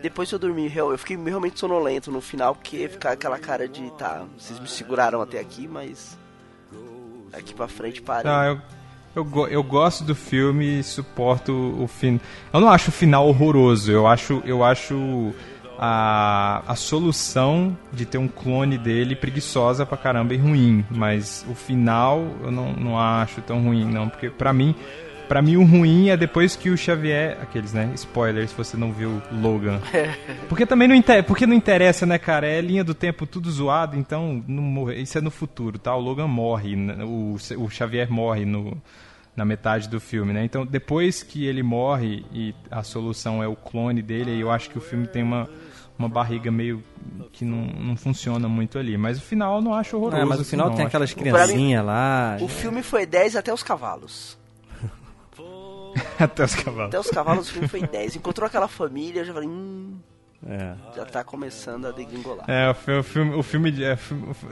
Depois 0.01 0.31
eu 0.31 0.39
dormi, 0.39 0.69
real- 0.69 0.91
eu 0.93 0.97
fiquei 0.97 1.17
realmente 1.17 1.59
sonolento 1.59 2.09
no 2.09 2.21
final, 2.21 2.55
porque 2.55 2.87
ficar 2.87 3.11
aquela 3.11 3.37
cara 3.37 3.67
de, 3.67 3.91
tá, 3.97 4.23
vocês 4.37 4.57
me 4.61 4.67
seguraram 4.69 5.19
até 5.21 5.41
aqui, 5.41 5.67
mas. 5.67 6.17
Daqui 7.29 7.53
pra 7.53 7.67
frente 7.67 8.01
parem. 8.01 8.31
Não, 8.31 8.43
eu, 8.45 8.61
eu, 9.19 9.25
go- 9.25 9.47
eu 9.47 9.63
gosto 9.63 10.03
do 10.03 10.13
filme 10.15 10.79
e 10.79 10.83
suporto 10.83 11.51
o 11.79 11.87
fim. 11.87 12.19
Eu 12.53 12.59
não 12.59 12.69
acho 12.69 12.89
o 12.89 12.93
final 12.93 13.27
horroroso, 13.27 13.91
eu 13.91 14.05
acho, 14.07 14.41
eu 14.45 14.63
acho 14.63 15.33
a, 15.79 16.63
a 16.67 16.75
solução 16.75 17.77
de 17.93 18.05
ter 18.05 18.17
um 18.17 18.27
clone 18.27 18.77
dele 18.77 19.15
preguiçosa 19.15 19.85
pra 19.85 19.97
caramba 19.97 20.33
e 20.33 20.37
ruim, 20.37 20.83
mas 20.89 21.45
o 21.49 21.53
final 21.53 22.25
eu 22.43 22.51
não, 22.51 22.73
não 22.73 22.99
acho 22.99 23.41
tão 23.41 23.61
ruim, 23.63 23.85
não, 23.85 24.09
porque 24.09 24.29
pra 24.29 24.51
mim 24.53 24.73
Pra 25.27 25.41
mim, 25.41 25.57
o 25.57 25.65
ruim 25.65 26.07
é 26.07 26.15
depois 26.15 26.55
que 26.55 26.69
o 26.69 26.77
Xavier. 26.77 27.37
Aqueles, 27.41 27.73
né? 27.73 27.91
Spoilers, 27.95 28.51
se 28.51 28.55
você 28.55 28.77
não 28.77 28.93
viu 28.93 29.21
Logan. 29.29 29.81
Porque 30.47 30.65
também 30.65 30.87
não, 30.87 30.95
inter... 30.95 31.21
Porque 31.25 31.45
não 31.45 31.53
interessa, 31.53 32.05
né, 32.05 32.17
cara? 32.17 32.47
É 32.47 32.61
linha 32.61 32.81
do 32.81 32.93
tempo 32.93 33.25
tudo 33.25 33.51
zoado, 33.51 33.97
então 33.97 34.41
não 34.47 34.63
morre. 34.63 35.01
isso 35.01 35.17
é 35.17 35.21
no 35.21 35.29
futuro, 35.29 35.77
tá? 35.77 35.93
O 35.93 35.99
Logan 35.99 36.27
morre, 36.27 36.77
né? 36.77 37.03
o, 37.03 37.35
o 37.57 37.69
Xavier 37.69 38.09
morre 38.09 38.45
no, 38.45 38.81
na 39.37 39.45
metade 39.45 39.87
do 39.87 39.99
filme, 40.01 40.33
né? 40.33 40.43
Então, 40.43 40.65
depois 40.65 41.21
que 41.23 41.45
ele 41.45 41.61
morre 41.63 42.25
e 42.33 42.53
a 42.71 42.81
solução 42.83 43.41
é 43.41 43.47
o 43.47 43.55
clone 43.55 44.01
dele, 44.01 44.37
eu 44.37 44.51
acho 44.51 44.69
que 44.69 44.77
o 44.79 44.81
filme 44.81 45.05
tem 45.07 45.21
uma, 45.23 45.47
uma 45.97 46.09
barriga 46.09 46.51
meio 46.51 46.83
que 47.31 47.45
não, 47.45 47.67
não 47.67 47.95
funciona 47.95 48.49
muito 48.49 48.77
ali. 48.79 48.97
Mas 48.97 49.19
o 49.19 49.21
final 49.21 49.57
eu 49.57 49.61
não 49.61 49.73
acho 49.75 49.95
horroroso. 49.95 50.21
É, 50.21 50.25
mas 50.25 50.39
o 50.39 50.41
assim, 50.41 50.49
final 50.51 50.67
não. 50.69 50.75
tem 50.75 50.85
Acho 50.85 50.87
aquelas 50.89 51.13
que- 51.13 51.19
criancinhas 51.21 51.85
lá. 51.85 52.37
O 52.41 52.47
filme 52.47 52.81
foi 52.81 53.05
10 53.05 53.35
até 53.35 53.53
os 53.53 53.61
cavalos. 53.63 54.35
Até 56.19 56.43
os 56.43 56.55
cavalos. 56.55 56.87
Até 56.87 56.99
os 56.99 57.09
cavalos 57.09 57.49
o 57.49 57.53
filme 57.53 57.67
foi 57.67 57.81
10. 57.81 58.15
Encontrou 58.15 58.47
aquela 58.47 58.67
família, 58.67 59.21
eu 59.21 59.25
já 59.25 59.33
falei, 59.33 59.47
hum, 59.49 59.97
É. 60.47 60.73
já 60.95 61.05
tá 61.05 61.23
começando 61.23 61.85
a 61.85 61.91
degringolar. 61.91 62.45
É, 62.49 62.69
o 62.69 62.73
fi- 62.73 62.91
o 62.91 63.03
filme, 63.03 63.35
o 63.35 63.43
filme, 63.43 63.83
é, 63.83 63.97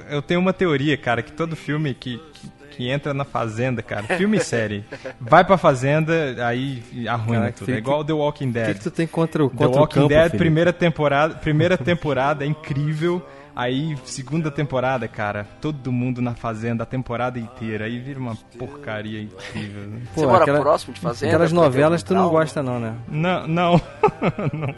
eu 0.10 0.22
tenho 0.22 0.40
uma 0.40 0.54
teoria, 0.54 0.98
cara, 0.98 1.22
que 1.22 1.32
todo 1.32 1.56
filme 1.56 1.94
que, 1.94 2.18
que, 2.34 2.50
que 2.76 2.90
entra 2.90 3.14
na 3.14 3.24
fazenda, 3.24 3.82
cara, 3.82 4.04
filme 4.18 4.38
e 4.38 4.40
série, 4.42 4.84
vai 5.20 5.44
pra 5.44 5.58
fazenda, 5.58 6.14
aí 6.46 6.84
arruina 7.08 7.40
Caraca, 7.42 7.58
tudo. 7.58 7.66
que- 7.68 7.72
É 7.74 7.78
igual 7.78 8.04
The 8.04 8.14
Walking 8.14 8.50
O 8.50 8.52
Dead. 8.54 8.68
que, 8.68 8.74
que 8.76 8.80
tu 8.82 8.92
tem 8.92 9.08
contra 9.08 9.44
o, 9.46 9.50
The 9.50 9.56
contra 9.56 9.78
o 9.78 9.80
Walking 9.82 9.96
campo, 9.96 10.10
Dead, 10.10 10.22
Felipe? 10.24 10.38
primeira 10.38 10.74
temporada, 10.74 11.36
primeira 11.36 11.78
temporada 11.78 12.44
é 12.44 12.48
incrível. 12.48 13.22
Aí, 13.58 13.96
segunda 14.04 14.52
temporada, 14.52 15.08
cara, 15.08 15.48
todo 15.62 15.90
mundo 15.90 16.22
na 16.22 16.36
fazenda 16.36 16.84
a 16.84 16.86
temporada 16.86 17.40
inteira. 17.40 17.86
Aí 17.86 17.98
vira 18.00 18.20
uma 18.20 18.36
porcaria 18.60 19.22
incrível. 19.22 19.84
né? 19.84 20.02
Pô, 20.14 20.20
Você 20.22 20.28
mora 20.28 20.42
aquela- 20.44 20.60
próximo 20.60 20.94
de 20.94 21.00
fazenda? 21.00 21.32
Aquelas 21.32 21.54
novelas 21.54 22.04
tu 22.04 22.14
não 22.14 22.28
gosta 22.28 22.62
não, 22.62 22.82
né? 22.82 22.94
Não, 23.08 23.48
não. 23.48 23.82
não. 24.52 24.76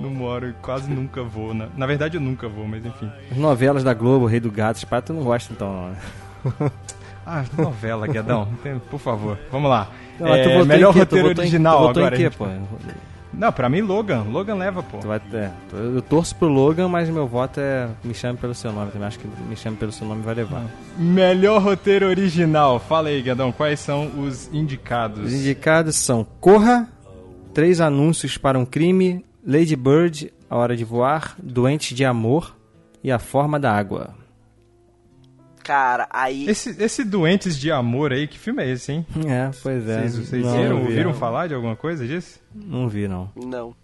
Não 0.00 0.10
moro, 0.10 0.54
quase 0.62 0.90
nunca 0.90 1.22
vou. 1.22 1.52
Na, 1.54 1.68
na 1.76 1.86
verdade, 1.86 2.16
eu 2.16 2.20
nunca 2.20 2.48
vou, 2.48 2.66
mas 2.66 2.84
enfim. 2.84 3.10
As 3.30 3.36
novelas 3.36 3.84
da 3.84 3.92
Globo, 3.94 4.24
Rei 4.26 4.40
do 4.40 4.50
Gato, 4.50 4.76
esse 4.78 4.86
tu 5.02 5.12
não 5.12 5.22
gosta 5.22 5.52
então, 5.52 5.72
não, 5.72 5.88
né? 5.90 5.96
Ah, 7.26 7.44
novela, 7.56 8.06
Guedão. 8.06 8.48
Por 8.90 8.98
favor, 9.00 9.38
vamos 9.50 9.70
lá. 9.70 9.88
Não, 10.20 10.28
É, 10.28 10.64
melhor 10.64 10.94
roteiro 10.94 11.28
em- 11.28 11.30
original 11.30 11.80
votou 11.88 12.02
em 12.02 12.06
agora. 12.06 12.16
quê, 12.22 12.30
pô? 12.30 12.46
Não, 13.36 13.50
pra 13.50 13.68
mim, 13.68 13.80
Logan. 13.80 14.22
Logan 14.30 14.54
leva, 14.54 14.80
pô. 14.80 14.98
Vai, 15.00 15.20
é, 15.32 15.50
eu 15.72 16.00
torço 16.02 16.36
pro 16.36 16.46
Logan, 16.46 16.86
mas 16.86 17.08
meu 17.08 17.26
voto 17.26 17.58
é 17.58 17.88
Me 18.04 18.14
Chame 18.14 18.38
Pelo 18.38 18.54
Seu 18.54 18.72
Nome. 18.72 18.92
Também 18.92 19.08
acho 19.08 19.18
que 19.18 19.26
Me 19.48 19.56
Chame 19.56 19.76
Pelo 19.76 19.90
Seu 19.90 20.06
Nome 20.06 20.22
vai 20.22 20.34
levar. 20.36 20.62
Melhor 20.96 21.60
roteiro 21.60 22.06
original. 22.06 22.78
Fala 22.78 23.08
aí, 23.08 23.20
Guedão, 23.22 23.50
quais 23.50 23.80
são 23.80 24.06
os 24.20 24.48
indicados? 24.52 25.24
Os 25.24 25.32
indicados 25.32 25.96
são 25.96 26.24
Corra, 26.40 26.88
Três 27.52 27.80
Anúncios 27.80 28.38
para 28.38 28.56
um 28.56 28.64
Crime, 28.64 29.24
Lady 29.44 29.74
Bird, 29.74 30.32
A 30.48 30.56
Hora 30.56 30.76
de 30.76 30.84
Voar, 30.84 31.34
Doente 31.42 31.92
de 31.92 32.04
Amor 32.04 32.54
e 33.02 33.10
A 33.10 33.18
Forma 33.18 33.58
da 33.58 33.72
Água. 33.72 34.14
Cara, 35.64 36.06
aí. 36.10 36.48
Esse, 36.48 36.80
esse 36.80 37.02
Doentes 37.02 37.58
de 37.58 37.72
Amor 37.72 38.12
aí, 38.12 38.28
que 38.28 38.38
filme 38.38 38.62
é 38.62 38.70
esse, 38.70 38.92
hein? 38.92 39.06
É, 39.26 39.50
pois 39.62 39.88
é. 39.88 40.02
Vocês, 40.02 40.28
vocês 40.28 40.44
Não, 40.44 40.52
viram, 40.52 40.68
não 40.68 40.76
vi, 40.82 40.82
ouviram 40.88 41.14
falar 41.14 41.48
de 41.48 41.54
alguma 41.54 41.74
coisa 41.74 42.06
disso? 42.06 42.38
Não 42.54 42.88
vi, 42.88 43.08
não. 43.08 43.30
Não. 43.34 43.74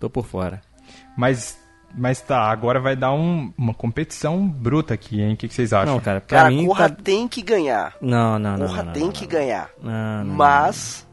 Tô 0.00 0.08
por 0.10 0.24
fora. 0.26 0.62
Mas, 1.16 1.58
mas 1.94 2.20
tá, 2.20 2.50
agora 2.50 2.80
vai 2.80 2.96
dar 2.96 3.12
um- 3.12 3.52
uma 3.56 3.74
competição 3.74 4.48
bruta 4.48 4.94
aqui, 4.94 5.20
hein? 5.20 5.34
O 5.34 5.36
que, 5.36 5.46
que 5.46 5.54
vocês 5.54 5.72
acham? 5.74 5.94
Não, 5.94 6.00
cara, 6.00 6.20
pra 6.22 6.38
Cara, 6.38 6.50
mim 6.50 6.66
Corra 6.66 6.88
tá... 6.88 6.96
tem 7.02 7.28
que 7.28 7.42
ganhar. 7.42 7.94
Não, 8.00 8.38
não, 8.38 8.56
não. 8.56 8.66
Corra 8.66 8.82
não, 8.84 8.92
tem 8.94 9.02
não, 9.04 9.12
que 9.12 9.22
não. 9.24 9.28
ganhar. 9.30 9.70
Não, 9.82 10.24
não, 10.24 10.34
Mas. 10.34 11.06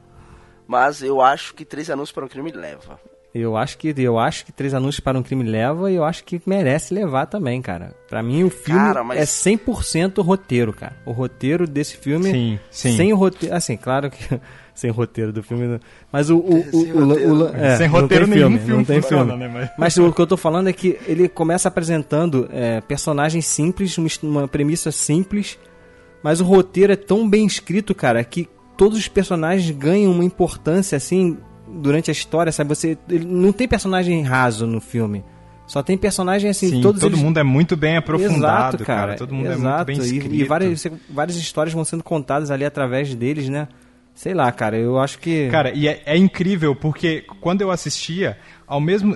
Mas 0.66 1.02
eu 1.02 1.22
acho 1.22 1.54
que 1.54 1.64
Três 1.66 1.90
Anúncios 1.90 2.12
para 2.14 2.26
um 2.26 2.28
Crime 2.28 2.52
leva. 2.52 3.00
Eu 3.36 3.56
acho 3.56 3.78
que 3.78 3.94
eu 3.98 4.18
acho 4.18 4.46
que 4.46 4.52
Três 4.52 4.74
Anúncios 4.74 5.00
para 5.00 5.18
um 5.18 5.22
Crime 5.22 5.44
leva 5.44 5.92
e 5.92 5.96
eu 5.96 6.04
acho 6.04 6.24
que 6.24 6.42
merece 6.46 6.94
levar 6.94 7.28
também, 7.28 7.62
cara. 7.62 7.94
Pra 8.10 8.24
mim 8.24 8.44
o 8.44 8.50
filme 8.50 8.80
Cara, 8.80 9.04
mas- 9.04 9.20
é 9.20 9.26
100% 9.52 10.22
roteiro, 10.24 10.74
cara. 10.74 10.96
O 11.06 11.12
roteiro 11.12 11.68
desse 11.68 11.98
filme 11.98 12.32
Sim, 12.32 12.60
sim. 12.72 12.96
sem 12.98 13.14
o 13.14 13.16
roteiro, 13.16 13.54
assim, 13.54 13.78
claro 13.78 14.10
que 14.10 14.18
sem 14.74 14.90
roteiro 14.90 15.32
do 15.32 15.44
filme, 15.44 15.68
não- 15.68 15.80
mas 16.12 16.30
o, 16.32 16.38
o, 16.38 16.60
o, 16.60 16.72
Sem 16.72 16.92
o- 16.94 17.06
roteiro. 17.06 17.36
o- 17.44 17.48
é, 17.56 17.76
Sem 17.78 17.88
não 17.90 18.00
roteiro 18.02 18.26
nenhum 18.28 18.42
filme, 18.50 18.60
filme 18.60 18.78
não 18.78 18.86
tem 18.86 19.02
funciona, 19.02 19.26
filme. 19.38 19.48
né, 19.48 19.52
mas- 19.54 19.70
Mas 19.78 19.98
o 19.98 20.12
que 20.12 20.22
eu 20.22 20.28
tô 20.28 20.38
falando 20.38 20.68
é 20.70 20.74
que 20.74 20.98
ele 21.06 21.28
começa 21.30 21.68
apresentando 21.68 22.50
é, 22.52 22.82
personagens 22.82 23.46
simples, 23.46 23.96
uma 24.24 24.48
premissa 24.48 24.90
simples, 24.92 25.60
mas 26.24 26.42
o 26.42 26.44
roteiro 26.46 26.94
é 26.94 26.96
tão 26.96 27.30
bem 27.30 27.46
escrito, 27.46 27.94
cara, 27.94 28.24
que 28.24 28.50
todos 28.76 28.98
os 28.98 29.08
personagens 29.08 29.70
ganham 29.78 30.12
uma 30.12 30.24
importância 30.26 30.96
assim 30.96 31.38
durante 31.68 32.10
a 32.10 32.14
história, 32.14 32.52
sabe? 32.52 32.70
Você 32.70 32.98
não 33.26 33.52
tem 33.52 33.68
personagem 33.68 34.22
raso 34.24 34.66
no 34.66 34.80
filme. 34.82 35.24
Só 35.66 35.84
tem 35.84 35.98
personagem 35.98 36.50
assim, 36.50 36.70
Sim, 36.70 36.82
todos 36.82 37.02
todo 37.02 37.12
eles... 37.12 37.22
mundo 37.22 37.40
é 37.40 37.44
muito 37.44 37.76
bem 37.76 37.98
aprofundado, 37.98 38.78
Exato, 38.78 38.86
cara. 38.86 39.00
cara. 39.08 39.16
Todo 39.18 39.34
mundo 39.34 39.52
Exato. 39.52 39.60
é 39.60 39.68
muito 39.68 39.86
bem 39.86 39.98
E- 39.98 40.18
escrito. 40.18 40.36
E, 40.36 40.44
várias, 40.46 40.88
várias 41.10 41.36
histórias 41.36 41.74
vão 41.74 41.84
sendo 41.84 42.04
contadas 42.04 42.50
ali 42.52 42.64
através 42.64 43.14
deles, 43.14 43.50
né? 43.50 43.68
Sei 44.18 44.34
lá, 44.34 44.52
cara, 44.52 44.76
eu 44.76 44.98
acho 44.98 45.20
que. 45.20 45.48
Cara, 45.52 45.72
e 45.76 45.88
é, 45.88 46.02
é 46.04 46.18
incrível 46.18 46.76
porque 46.76 47.24
quando 47.40 47.62
eu 47.62 47.70
assistia, 47.70 48.36
ao 48.66 48.82
mesmo. 48.82 49.16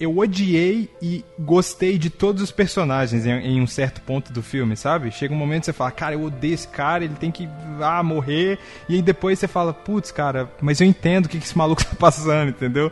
Eu 0.00 0.16
odiei 0.16 0.88
e 1.00 1.22
gostei 1.38 1.98
de 1.98 2.08
todos 2.08 2.42
os 2.42 2.50
personagens 2.50 3.26
em, 3.26 3.32
em 3.32 3.60
um 3.60 3.66
certo 3.66 4.00
ponto 4.00 4.32
do 4.32 4.42
filme, 4.42 4.78
sabe? 4.78 5.10
Chega 5.10 5.34
um 5.34 5.36
momento 5.36 5.60
que 5.60 5.66
você 5.66 5.72
fala, 5.74 5.90
cara, 5.90 6.14
eu 6.14 6.22
odeio 6.22 6.54
esse 6.54 6.66
cara, 6.66 7.04
ele 7.04 7.16
tem 7.16 7.30
que 7.30 7.46
ah, 7.82 8.02
morrer. 8.02 8.58
E 8.88 8.94
aí 8.94 9.02
depois 9.02 9.38
você 9.38 9.46
fala, 9.46 9.74
putz, 9.74 10.10
cara, 10.10 10.50
mas 10.62 10.80
eu 10.80 10.86
entendo 10.86 11.26
o 11.26 11.28
que 11.28 11.38
que 11.38 11.44
esse 11.44 11.58
maluco 11.58 11.84
tá 11.84 11.94
passando, 12.00 12.48
entendeu? 12.48 12.90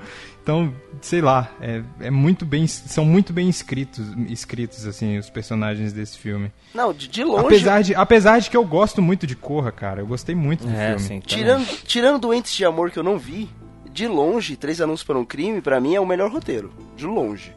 Então, 0.49 0.75
sei 1.03 1.21
lá, 1.21 1.51
é, 1.61 1.83
é 2.01 2.11
muito 2.11 2.47
bem. 2.47 2.67
São 2.67 3.05
muito 3.05 3.35
bem 3.35 3.51
escritos, 3.51 4.07
escritos, 4.31 4.87
assim, 4.87 5.19
os 5.19 5.29
personagens 5.29 5.93
desse 5.93 6.17
filme. 6.17 6.51
Não, 6.73 6.91
de, 6.91 7.07
de 7.07 7.23
longe. 7.23 7.45
Apesar 7.45 7.83
de, 7.83 7.95
apesar 7.95 8.39
de 8.39 8.49
que 8.49 8.57
eu 8.57 8.65
gosto 8.65 9.03
muito 9.03 9.27
de 9.27 9.37
Corra, 9.37 9.71
cara. 9.71 10.01
Eu 10.01 10.07
gostei 10.07 10.35
muito 10.35 10.67
do 10.67 10.73
É, 10.73 10.97
filme. 10.97 11.01
sim. 11.01 11.21
Tirando, 11.21 11.67
tirando 11.85 12.19
Doentes 12.19 12.55
de 12.55 12.65
Amor 12.65 12.91
que 12.91 12.99
eu 12.99 13.03
não 13.03 13.19
vi, 13.19 13.47
de 13.93 14.09
longe, 14.09 14.57
Três 14.57 14.81
Anúncios 14.81 15.07
para 15.07 15.19
um 15.19 15.25
Crime, 15.25 15.61
pra 15.61 15.79
mim 15.83 15.95
é 15.95 16.01
o 16.01 16.07
melhor 16.07 16.33
roteiro. 16.33 16.73
De 16.97 17.05
longe. 17.05 17.55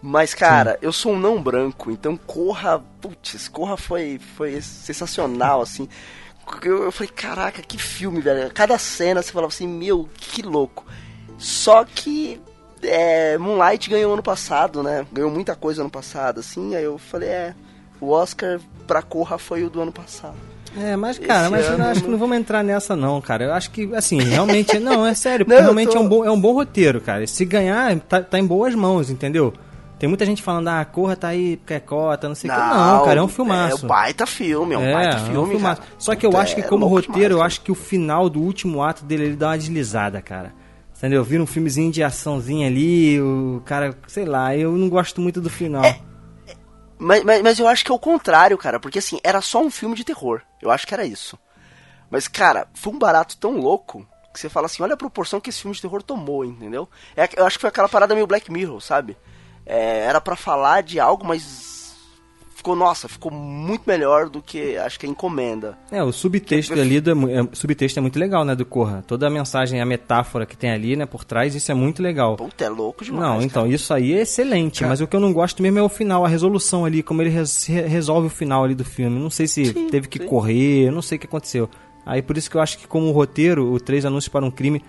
Mas, 0.00 0.32
cara, 0.32 0.78
eu 0.80 0.90
sou 0.90 1.12
um 1.12 1.18
não 1.18 1.40
branco, 1.42 1.90
então 1.90 2.16
Corra. 2.16 2.82
Putz, 2.98 3.46
Corra 3.46 3.76
foi, 3.76 4.18
foi 4.38 4.58
sensacional, 4.62 5.60
assim. 5.60 5.86
Eu, 6.64 6.84
eu 6.84 6.92
falei, 6.92 7.12
caraca, 7.14 7.60
que 7.60 7.76
filme, 7.76 8.22
velho. 8.22 8.50
Cada 8.54 8.78
cena 8.78 9.20
você 9.20 9.30
falava 9.30 9.52
assim, 9.52 9.68
meu, 9.68 10.08
que 10.16 10.40
louco. 10.40 10.86
Só 11.42 11.84
que. 11.84 12.40
É, 12.84 13.38
Moonlight 13.38 13.88
ganhou 13.88 14.12
ano 14.12 14.22
passado, 14.22 14.82
né? 14.82 15.06
Ganhou 15.12 15.30
muita 15.30 15.54
coisa 15.54 15.82
ano 15.82 15.90
passado, 15.90 16.40
assim. 16.40 16.74
Aí 16.74 16.84
eu 16.84 16.98
falei, 16.98 17.28
é. 17.28 17.54
O 18.00 18.10
Oscar 18.10 18.58
pra 18.86 19.00
Corra 19.02 19.38
foi 19.38 19.62
o 19.62 19.70
do 19.70 19.80
ano 19.80 19.92
passado. 19.92 20.34
É, 20.76 20.96
mas, 20.96 21.18
cara, 21.18 21.42
Esse 21.42 21.50
mas 21.50 21.68
eu 21.68 21.84
acho 21.84 22.02
que 22.02 22.08
não- 22.10 22.18
vamos 22.18 22.36
entrar 22.36 22.64
nessa, 22.64 22.96
não, 22.96 23.20
cara. 23.20 23.44
Eu 23.44 23.52
acho 23.52 23.70
que, 23.70 23.94
assim, 23.94 24.20
realmente. 24.20 24.78
não, 24.80 25.06
é 25.06 25.14
sério, 25.14 25.46
Não, 25.48 25.56
realmente 25.60 25.92
tô- 25.92 25.98
é, 25.98 26.00
um 26.00 26.08
bom, 26.08 26.24
é 26.24 26.30
um 26.30 26.40
bom 26.40 26.52
roteiro, 26.54 27.00
cara. 27.00 27.24
Se 27.26 27.44
ganhar, 27.44 27.96
tá, 28.00 28.20
tá 28.22 28.38
em 28.38 28.46
boas 28.46 28.74
mãos, 28.74 29.10
entendeu? 29.10 29.52
Tem 30.00 30.08
muita 30.08 30.26
gente 30.26 30.42
falando, 30.42 30.66
ah, 30.66 30.84
Corra 30.84 31.14
tá 31.14 31.28
aí, 31.28 31.58
porque 31.58 31.74
é 31.74 31.78
cota, 31.78 32.26
não 32.26 32.34
sei 32.34 32.50
o 32.50 32.52
que. 32.52 32.58
Não, 32.58 33.04
cara, 33.04 33.20
é 33.20 33.22
um 33.22 33.28
filmaço. 33.28 33.84
É 33.84 33.88
baita 33.88 34.26
filme, 34.26 34.74
é 34.74 34.78
um 34.78 34.92
baita 34.92 35.16
é 35.16 35.20
um 35.20 35.26
filme, 35.26 35.50
filmaço. 35.50 35.80
cara. 35.82 35.92
Só 35.96 36.14
que 36.16 36.26
eu 36.26 36.30
Puta, 36.30 36.42
acho 36.42 36.54
que 36.56 36.60
é 36.62 36.64
como 36.64 36.86
louco 36.86 36.96
roteiro, 36.96 37.28
demais, 37.34 37.40
eu 37.40 37.42
acho 37.42 37.60
que 37.60 37.70
o 37.70 37.76
final 37.76 38.28
do 38.28 38.40
último 38.40 38.82
ato 38.82 39.04
dele, 39.04 39.26
ele 39.26 39.36
dá 39.36 39.48
uma 39.50 39.58
deslizada, 39.58 40.20
cara. 40.20 40.52
Entendeu? 41.02 41.24
Vira 41.24 41.42
um 41.42 41.46
filmezinho 41.46 41.90
de 41.90 42.00
açãozinha 42.00 42.68
ali, 42.68 43.20
o 43.20 43.60
cara, 43.66 43.98
sei 44.06 44.24
lá, 44.24 44.56
eu 44.56 44.70
não 44.76 44.88
gosto 44.88 45.20
muito 45.20 45.40
do 45.40 45.50
final. 45.50 45.84
É, 45.84 45.98
Mas, 46.96 47.24
mas, 47.24 47.42
mas 47.42 47.58
eu 47.58 47.66
acho 47.66 47.84
que 47.84 47.90
é 47.90 47.94
o 47.94 47.98
contrário, 47.98 48.56
cara, 48.56 48.78
porque 48.78 49.00
assim, 49.00 49.18
era 49.24 49.40
só 49.40 49.60
um 49.60 49.68
filme 49.68 49.96
de 49.96 50.04
terror. 50.04 50.42
Eu 50.60 50.70
acho 50.70 50.86
que 50.86 50.94
era 50.94 51.04
isso. 51.04 51.36
Mas, 52.08 52.28
cara, 52.28 52.68
foi 52.72 52.92
um 52.92 52.98
barato 53.00 53.36
tão 53.36 53.56
louco 53.56 54.06
que 54.32 54.38
você 54.38 54.48
fala 54.48 54.66
assim, 54.66 54.80
olha 54.80 54.94
a 54.94 54.96
proporção 54.96 55.40
que 55.40 55.50
esse 55.50 55.60
filme 55.60 55.74
de 55.74 55.82
terror 55.82 56.04
tomou, 56.04 56.44
entendeu? 56.44 56.88
É, 57.16 57.28
eu 57.36 57.44
acho 57.44 57.56
que 57.58 57.62
foi 57.62 57.68
aquela 57.70 57.88
parada 57.88 58.14
meio 58.14 58.26
Black 58.28 58.52
Mirror, 58.52 58.80
sabe? 58.80 59.16
É, 59.66 60.04
era 60.04 60.20
pra 60.20 60.36
falar 60.36 60.84
de 60.84 61.00
algo, 61.00 61.26
mas 61.26 61.71
ficou, 62.62 62.76
nossa, 62.76 63.08
ficou 63.08 63.32
muito 63.32 63.82
melhor 63.86 64.30
do 64.30 64.40
que 64.40 64.76
acho 64.76 64.98
que 65.00 65.04
a 65.04 65.08
encomenda. 65.08 65.76
É, 65.90 66.00
o 66.02 66.12
subtexto 66.12 66.72
ali, 66.74 67.00
do, 67.00 67.28
é 67.28 67.40
é, 67.40 67.48
subtexto 67.52 67.98
é 67.98 68.00
muito 68.02 68.18
legal, 68.18 68.44
né, 68.44 68.54
do 68.54 68.64
Corra. 68.64 69.02
Toda 69.06 69.26
a 69.26 69.30
mensagem, 69.30 69.80
a 69.80 69.84
metáfora 69.84 70.46
que 70.46 70.56
tem 70.56 70.70
ali, 70.70 70.94
né, 70.94 71.04
por 71.04 71.24
trás, 71.24 71.54
isso 71.56 71.72
é 71.72 71.74
muito 71.74 72.00
legal. 72.00 72.36
Puta, 72.36 72.64
é 72.64 72.68
louco 72.68 73.04
demais. 73.04 73.22
Não, 73.22 73.42
então, 73.42 73.66
isso 73.66 73.92
aí 73.92 74.12
é 74.14 74.20
excelente, 74.22 74.84
mas 74.84 75.00
o 75.00 75.06
que 75.08 75.16
eu 75.16 75.20
não 75.20 75.32
gosto 75.32 75.60
mesmo 75.60 75.80
é 75.80 75.82
o 75.82 75.88
final, 75.88 76.24
a 76.24 76.28
resolução 76.28 76.84
ali, 76.84 77.02
como 77.02 77.20
ele 77.20 77.30
res- 77.30 77.66
re- 77.66 77.82
resolve 77.82 78.28
o 78.28 78.30
final 78.30 78.62
ali 78.62 78.74
do 78.76 78.84
filme. 78.84 79.18
Não 79.18 79.30
sei 79.30 79.48
se 79.48 79.66
Sim, 79.66 79.88
teve 79.88 80.06
que 80.06 80.20
sim. 80.20 80.26
correr, 80.26 80.90
não 80.92 81.02
sei 81.02 81.16
o 81.16 81.18
que 81.18 81.26
aconteceu. 81.26 81.68
Aí 82.06 82.22
por 82.22 82.36
isso 82.36 82.48
que 82.50 82.56
eu 82.56 82.60
acho 82.60 82.78
que 82.78 82.86
como 82.86 83.10
roteiro, 83.10 83.72
o 83.72 83.80
Três 83.80 84.04
Anúncios 84.04 84.28
para 84.28 84.44
um 84.44 84.50
Crime, 84.50 84.82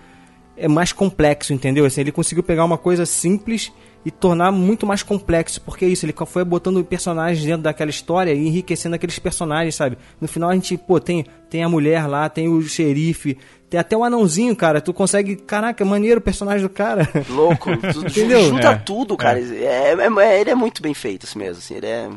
é 0.56 0.68
mais 0.68 0.92
complexo, 0.92 1.52
entendeu? 1.52 1.84
Assim, 1.84 2.00
ele 2.02 2.12
conseguiu 2.12 2.42
pegar 2.44 2.64
uma 2.64 2.78
coisa 2.78 3.04
simples 3.04 3.72
e 4.04 4.10
tornar 4.10 4.52
muito 4.52 4.86
mais 4.86 5.02
complexo, 5.02 5.60
porque 5.62 5.84
é 5.84 5.88
isso, 5.88 6.04
ele 6.04 6.14
foi 6.26 6.44
botando 6.44 6.84
personagens 6.84 7.42
dentro 7.44 7.62
daquela 7.62 7.90
história 7.90 8.32
e 8.32 8.46
enriquecendo 8.46 8.94
aqueles 8.94 9.18
personagens, 9.18 9.74
sabe? 9.74 9.96
No 10.20 10.28
final 10.28 10.50
a 10.50 10.54
gente, 10.54 10.76
pô, 10.76 11.00
tem, 11.00 11.24
tem 11.48 11.64
a 11.64 11.68
mulher 11.68 12.06
lá, 12.06 12.28
tem 12.28 12.46
o 12.46 12.60
xerife, 12.62 13.38
tem 13.70 13.80
até 13.80 13.96
o 13.96 14.04
anãozinho, 14.04 14.54
cara, 14.54 14.80
tu 14.80 14.92
consegue, 14.92 15.36
caraca, 15.36 15.84
maneiro 15.84 16.18
o 16.18 16.22
personagem 16.22 16.62
do 16.62 16.68
cara. 16.68 17.08
Louco, 17.30 17.70
tu, 17.92 18.06
Entendeu? 18.06 18.42
junta 18.42 18.72
É. 18.72 18.74
tudo, 18.76 19.16
cara. 19.16 19.40
É. 19.40 19.94
é- 19.94 20.40
ele 20.40 20.50
é 20.50 20.54
muito 20.54 20.82
bem 20.82 20.92
feito 20.92 21.24
assim 21.24 21.38
mesmo, 21.38 21.58
assim, 21.58 21.74
ele 21.74 21.86
é... 21.86 22.10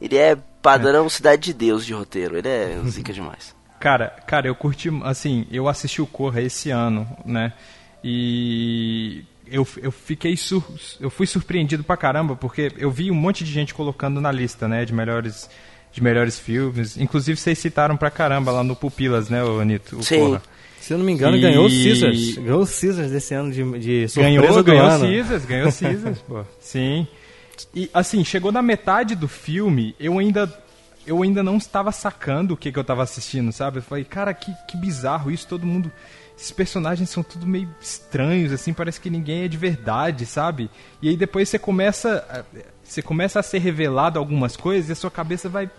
Ele 0.00 0.16
é 0.16 0.36
padrão 0.60 1.08
Cidade 1.08 1.42
de 1.42 1.52
Deus 1.54 1.86
de 1.86 1.94
roteiro, 1.94 2.36
ele 2.36 2.48
é 2.48 2.78
zica 2.86 3.12
demais. 3.12 3.54
Cara, 3.80 4.08
cara, 4.26 4.46
eu 4.46 4.54
curti, 4.54 4.90
assim, 5.04 5.46
eu 5.50 5.66
assisti 5.68 6.02
o 6.02 6.06
Corra 6.06 6.40
esse 6.42 6.70
ano, 6.70 7.08
né? 7.24 7.52
E 8.04 9.24
eu, 9.52 9.66
eu 9.82 9.92
fiquei 9.92 10.36
sur, 10.36 10.64
eu 11.00 11.10
fui 11.10 11.26
surpreendido 11.26 11.84
pra 11.84 11.96
caramba 11.96 12.34
porque 12.34 12.72
eu 12.78 12.90
vi 12.90 13.10
um 13.10 13.14
monte 13.14 13.44
de 13.44 13.52
gente 13.52 13.74
colocando 13.74 14.20
na 14.20 14.32
lista, 14.32 14.66
né, 14.66 14.84
de 14.84 14.92
melhores 14.92 15.48
de 15.92 16.02
melhores 16.02 16.38
filmes. 16.38 16.96
Inclusive 16.96 17.38
vocês 17.38 17.58
citaram 17.58 17.96
pra 17.98 18.10
caramba 18.10 18.50
lá 18.50 18.64
no 18.64 18.74
Pupilas, 18.74 19.28
né, 19.28 19.44
o 19.44 19.60
Anito, 19.60 19.98
o 19.98 20.02
Sim. 20.02 20.18
Corra. 20.20 20.42
Se 20.80 20.94
eu 20.94 20.98
não 20.98 21.04
me 21.04 21.12
engano, 21.12 21.36
E- 21.36 21.40
ganhou 21.40 21.66
o 21.66 21.68
Caesars. 21.68 22.34
Ganhou 22.38 22.62
o 22.62 22.66
Caesars 22.66 23.10
desse 23.12 23.34
ano 23.34 23.52
de, 23.52 23.62
de 23.78 24.08
surpresa 24.08 24.40
Ganhou, 24.40 24.56
do 24.56 24.64
ganhou 24.64 24.86
ano. 24.86 25.04
Caesars, 25.04 25.44
ganhou 25.44 25.70
Caesars, 25.72 26.18
pô. 26.26 26.44
Sim. 26.58 27.06
E 27.74 27.88
assim, 27.92 28.24
chegou 28.24 28.50
na 28.50 28.62
metade 28.62 29.14
do 29.14 29.28
filme, 29.28 29.94
eu 30.00 30.18
ainda 30.18 30.50
eu 31.06 31.22
ainda 31.22 31.42
não 31.42 31.56
estava 31.56 31.92
sacando 31.92 32.54
o 32.54 32.56
que, 32.56 32.70
que 32.72 32.78
eu 32.78 32.82
estava 32.82 33.02
assistindo, 33.02 33.52
sabe? 33.52 33.78
Eu 33.78 33.82
falei, 33.82 34.04
cara, 34.04 34.32
que, 34.32 34.52
que 34.68 34.76
bizarro 34.76 35.30
isso, 35.30 35.46
todo 35.46 35.66
mundo. 35.66 35.90
Esses 36.42 36.50
personagens 36.50 37.08
são 37.08 37.22
tudo 37.22 37.46
meio 37.46 37.68
estranhos, 37.80 38.50
assim, 38.50 38.72
parece 38.72 39.00
que 39.00 39.08
ninguém 39.08 39.44
é 39.44 39.48
de 39.48 39.56
verdade, 39.56 40.26
sabe? 40.26 40.68
E 41.00 41.08
aí 41.08 41.16
depois 41.16 41.48
você 41.48 41.56
começa. 41.56 42.44
Você 42.82 43.00
começa 43.00 43.38
a 43.38 43.44
ser 43.44 43.58
revelado 43.58 44.18
algumas 44.18 44.56
coisas 44.56 44.88
e 44.88 44.92
a 44.92 44.96
sua 44.96 45.10
cabeça 45.10 45.48
vai, 45.48 45.70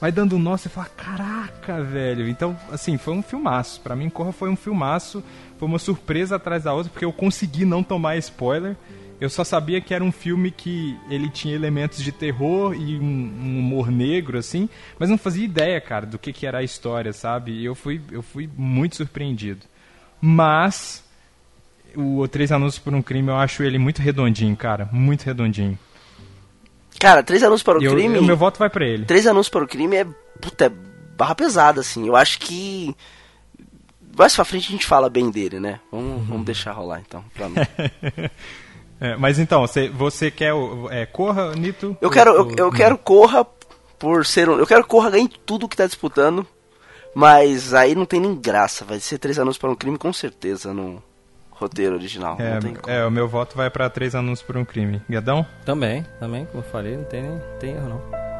vai 0.00 0.12
dando 0.12 0.36
um 0.36 0.38
nó, 0.38 0.56
você 0.56 0.68
fala, 0.68 0.86
caraca, 0.96 1.82
velho. 1.82 2.28
Então, 2.28 2.56
assim, 2.70 2.96
foi 2.96 3.14
um 3.14 3.22
filmaço. 3.22 3.80
Pra 3.80 3.96
mim, 3.96 4.08
Corra 4.08 4.30
foi 4.30 4.48
um 4.48 4.54
filmaço. 4.54 5.24
Foi 5.58 5.66
uma 5.66 5.80
surpresa 5.80 6.36
atrás 6.36 6.62
da 6.62 6.72
outra, 6.72 6.92
porque 6.92 7.04
eu 7.04 7.12
consegui 7.12 7.64
não 7.64 7.82
tomar 7.82 8.16
spoiler. 8.18 8.76
Eu 9.20 9.28
só 9.28 9.42
sabia 9.42 9.80
que 9.80 9.92
era 9.92 10.04
um 10.04 10.12
filme 10.12 10.52
que 10.52 10.96
ele 11.10 11.30
tinha 11.30 11.54
elementos 11.54 12.00
de 12.00 12.12
terror 12.12 12.74
e 12.74 12.96
um, 12.96 13.02
um 13.02 13.58
humor 13.58 13.90
negro, 13.90 14.38
assim, 14.38 14.68
mas 15.00 15.10
não 15.10 15.18
fazia 15.18 15.44
ideia, 15.44 15.80
cara, 15.80 16.06
do 16.06 16.18
que, 16.18 16.32
que 16.32 16.46
era 16.46 16.58
a 16.58 16.62
história, 16.62 17.12
sabe? 17.12 17.50
E 17.50 17.64
eu 17.64 17.74
fui, 17.74 18.00
eu 18.12 18.22
fui 18.22 18.48
muito 18.56 18.94
surpreendido. 18.94 19.71
Mas 20.24 21.02
o 21.96 22.26
Três 22.28 22.52
Anúncios 22.52 22.78
por 22.82 22.94
um 22.94 23.02
Crime, 23.02 23.28
eu 23.28 23.36
acho 23.36 23.62
ele 23.64 23.76
muito 23.78 24.00
redondinho, 24.00 24.56
cara, 24.56 24.88
muito 24.92 25.22
redondinho. 25.24 25.76
Cara, 26.98 27.22
Três 27.22 27.42
Anúncios 27.42 27.64
para 27.64 27.78
o 27.78 27.82
eu- 27.82 27.92
Crime... 27.92 28.18
o 28.18 28.22
meu 28.22 28.36
voto 28.36 28.58
vai 28.58 28.70
pra 28.70 28.86
ele. 28.86 29.04
Três 29.04 29.26
Anúncios 29.26 29.48
para 29.50 29.64
o 29.64 29.68
Crime 29.68 29.96
é, 29.96 30.06
puta, 30.40 30.66
é 30.66 30.68
barra 31.18 31.34
pesada, 31.34 31.80
assim. 31.80 32.06
Eu 32.06 32.14
acho 32.14 32.38
que... 32.38 32.94
Mais 34.16 34.34
pra 34.36 34.44
frente 34.44 34.68
a 34.68 34.70
gente 34.72 34.86
fala 34.86 35.10
bem 35.10 35.30
dele, 35.30 35.58
né? 35.58 35.80
Vamos, 35.90 36.26
vamos 36.28 36.44
deixar 36.46 36.72
rolar, 36.72 37.00
então, 37.00 37.24
pra 37.34 37.48
mim. 37.48 37.56
É, 39.04 39.16
mas 39.16 39.36
então, 39.40 39.62
você, 39.62 39.88
você 39.88 40.30
quer. 40.30 40.52
É, 40.90 41.04
Corra, 41.04 41.56
Nito? 41.56 41.96
Eu 42.00 42.08
quero, 42.08 42.30
eu, 42.34 42.44
Ou- 42.44 42.54
eu 42.56 42.66
ou- 42.66 42.72
quero 42.72 42.96
Corra 42.96 43.44
por 43.98 44.24
ser 44.24 44.48
um. 44.48 44.56
Eu 44.60 44.64
quero 44.64 44.86
Corra 44.86 45.10
ganhe 45.10 45.28
tudo 45.44 45.66
que 45.66 45.76
tá 45.76 45.84
disputando. 45.88 46.46
Mas 47.14 47.74
aí 47.74 47.94
não 47.94 48.06
tem 48.06 48.20
nem 48.20 48.34
graça. 48.34 48.84
Vai 48.84 48.98
ser 49.00 49.18
três 49.18 49.38
anúncios 49.38 49.58
para 49.58 49.70
um 49.70 49.74
crime 49.74 49.98
com 49.98 50.12
certeza 50.12 50.72
no 50.72 51.02
roteiro 51.50 51.94
original. 51.94 52.36
não 52.38 52.60
tem 52.60 52.74
como. 52.74 52.92
É, 52.92 53.00
é, 53.00 53.04
o 53.06 53.10
meu 53.10 53.28
voto 53.28 53.56
vai 53.56 53.70
pra 53.70 53.88
Três 53.90 54.14
Anúncios 54.14 54.44
por 54.46 54.56
um 54.56 54.64
Crime. 54.64 55.00
Guedão? 55.08 55.46
Também, 55.64 56.04
também, 56.18 56.44
como 56.46 56.64
eu 56.64 56.68
falei, 56.68 56.96
não 56.96 57.04
tem, 57.04 57.22
nem- 57.22 57.40
tem 57.60 57.74
erro 57.74 57.88
não. 57.88 58.31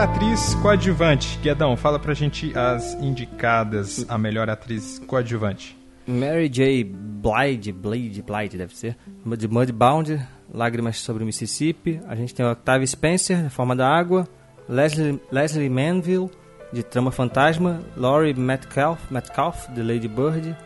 Melhor 0.00 0.14
atriz 0.14 0.54
coadjuvante. 0.54 1.38
Guedão, 1.42 1.76
fala 1.76 1.98
pra 1.98 2.14
gente 2.14 2.56
as 2.56 2.94
indicadas 3.02 4.06
a 4.08 4.16
melhor 4.16 4.48
atriz 4.48 4.98
coadjuvante. 5.00 5.76
Mary 6.06 6.48
J. 6.48 6.84
Blige, 6.84 7.70
Blige, 7.70 8.22
Blige 8.22 8.56
deve 8.56 8.74
ser, 8.74 8.96
de 9.36 9.46
Mudbound, 9.46 10.18
Lágrimas 10.54 10.96
sobre 10.98 11.22
o 11.22 11.26
Mississippi. 11.26 12.00
A 12.08 12.14
gente 12.14 12.34
tem 12.34 12.46
a 12.46 12.52
Octavia 12.52 12.86
Spencer, 12.86 13.42
Na 13.42 13.50
Forma 13.50 13.76
da 13.76 13.86
Água, 13.86 14.26
Leslie, 14.66 15.20
Leslie 15.30 15.68
Manville, 15.68 16.30
de 16.72 16.82
Trama 16.82 17.10
Fantasma, 17.10 17.82
Laurie 17.94 18.32
Metcalf, 18.32 19.10
Metcalf, 19.10 19.68
de 19.68 19.82
Lady 19.82 20.08
Bird, 20.08 20.56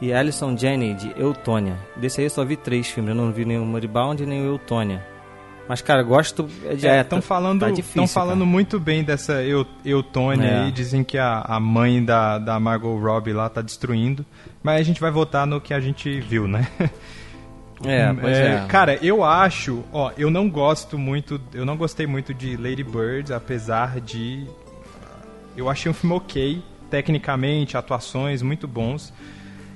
e 0.00 0.12
Alison 0.12 0.58
Janney, 0.58 0.94
de 0.94 1.14
Eutônia. 1.16 1.78
Desse 1.96 2.20
aí 2.20 2.26
eu 2.26 2.30
só 2.30 2.44
vi 2.44 2.56
três 2.56 2.88
filmes, 2.88 3.10
eu 3.10 3.14
não 3.14 3.30
vi 3.30 3.44
o 3.44 3.64
Mudbound 3.64 4.26
nem 4.26 4.42
o 4.42 4.46
Eutônia. 4.46 5.11
Mas, 5.68 5.80
cara, 5.80 6.02
gosto 6.02 6.48
de... 6.76 6.86
É, 6.86 7.00
estão 7.00 7.22
falando, 7.22 7.60
tá 7.60 7.66
tão 7.66 7.74
difícil, 7.74 8.06
falando 8.08 8.44
muito 8.44 8.78
bem 8.80 9.02
dessa 9.04 9.42
Eu- 9.42 9.66
Eutônia 9.84 10.46
É. 10.46 10.60
aí. 10.64 10.72
Dizem 10.72 11.02
que 11.04 11.16
a, 11.16 11.40
a 11.40 11.58
mãe 11.60 12.04
da, 12.04 12.38
da 12.38 12.58
Margot 12.60 12.98
Robbie 12.98 13.32
lá 13.32 13.48
tá 13.48 13.62
destruindo. 13.62 14.26
Mas 14.62 14.80
a 14.80 14.82
gente 14.82 15.00
vai 15.00 15.10
votar 15.10 15.46
no 15.46 15.60
que 15.60 15.72
a 15.72 15.80
gente 15.80 16.20
viu, 16.20 16.46
né? 16.48 16.66
É, 17.84 18.12
pois 18.12 18.36
é. 18.38 18.64
Cara, 18.68 18.94
eu 19.04 19.24
acho, 19.24 19.82
ó, 19.92 20.12
eu 20.16 20.30
não 20.30 20.48
gosto 20.48 20.96
muito, 20.96 21.40
eu 21.52 21.64
não 21.64 21.76
gostei 21.76 22.06
muito 22.06 22.32
de 22.32 22.56
Lady 22.56 22.84
Bird, 22.84 23.32
apesar 23.32 24.00
de 24.00 24.46
eu 25.56 25.68
achei 25.68 25.90
um 25.90 25.94
filme 25.94 26.14
ok, 26.14 26.62
tecnicamente, 26.88 27.76
atuações 27.76 28.40
muito 28.40 28.68
bons. 28.68 29.12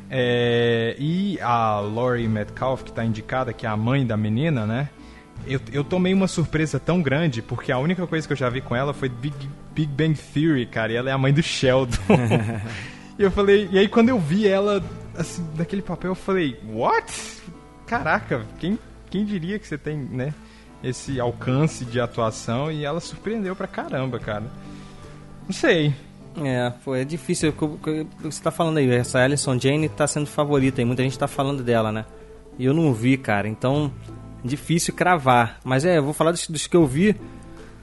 É, 0.09 0.95
e 1.01 1.37
a 1.41 1.81
Laurie 1.81 2.29
Metcalf, 2.29 2.85
que 2.85 2.93
tá 2.93 3.05
indicada, 3.05 3.53
que 3.53 3.67
é 3.67 3.69
a 3.69 3.77
mãe 3.77 4.07
da 4.07 4.17
menina, 4.17 4.65
né? 4.67 4.89
Eu, 5.47 5.61
eu 5.73 5.85
tomei 5.85 6.13
uma 6.13 6.27
surpresa 6.27 6.79
tão 6.81 7.01
grande, 7.01 7.41
porque 7.41 7.71
a 7.71 7.79
única 7.79 8.07
coisa 8.07 8.27
que 8.27 8.33
eu 8.33 8.37
já 8.37 8.49
vi 8.51 8.61
com 8.61 8.75
ela 8.75 8.93
foi 8.93 9.09
Big, 9.09 9.35
Big 9.75 9.87
Bang 9.93 10.15
Theory, 10.19 10.67
cara, 10.67 10.93
e 10.93 10.97
ela 10.97 11.09
é 11.11 11.13
a 11.13 11.19
mãe 11.19 11.33
do 11.33 11.43
Sheldon. 11.43 11.97
e 13.19 13.23
eu 13.23 13.31
falei, 13.31 13.69
e 13.71 13.79
aí 13.79 13.89
quando 13.89 14.09
eu 14.09 14.19
vi 14.19 14.47
ela, 14.49 14.83
assim, 15.17 15.47
naquele 15.57 15.83
papel, 15.83 16.11
eu 16.11 16.15
falei, 16.17 16.59
what? 16.69 17.13
Caraca, 17.87 18.45
quem, 18.59 18.77
quem 19.09 19.25
diria 19.25 19.59
que 19.59 19.67
você 19.69 19.79
tem, 19.79 19.97
né, 19.97 20.35
esse 20.83 21.21
alcance 21.21 21.85
de 21.85 22.01
atuação 22.01 22.71
e 22.71 22.85
ela 22.85 22.99
surpreendeu 23.01 23.55
pra 23.55 23.67
caramba, 23.69 24.19
cara. 24.19 24.45
Não 25.47 25.53
sei. 25.53 25.95
É, 26.43 26.73
foi 26.85 27.01
é 27.01 27.05
difícil. 27.05 27.53
co- 27.53 27.79
co- 27.81 28.07
Você 28.21 28.43
tá 28.43 28.51
falando 28.51 28.77
aí, 28.79 28.91
essa 28.91 29.21
Alison 29.21 29.59
Jane 29.59 29.89
tá 29.89 30.07
sendo 30.07 30.27
favorita 30.27 30.83
e 30.83 30.85
muita 30.85 31.03
gente 31.03 31.19
tá 31.19 31.27
falando 31.29 31.63
dela, 31.63 31.91
né? 31.93 32.05
E 32.59 32.65
eu 32.67 32.75
não 32.75 32.93
vi, 32.93 33.17
cara, 33.17 33.49
então 33.49 33.91
difícil 34.47 34.95
cravar. 34.95 35.59
Mas 35.65 35.85
é, 35.85 35.99
eu 35.99 36.03
vou 36.03 36.13
falar 36.13 36.33
dos, 36.33 36.49
dos 36.49 36.67
que 36.67 36.77
eu 36.77 36.87
vi. 36.87 37.17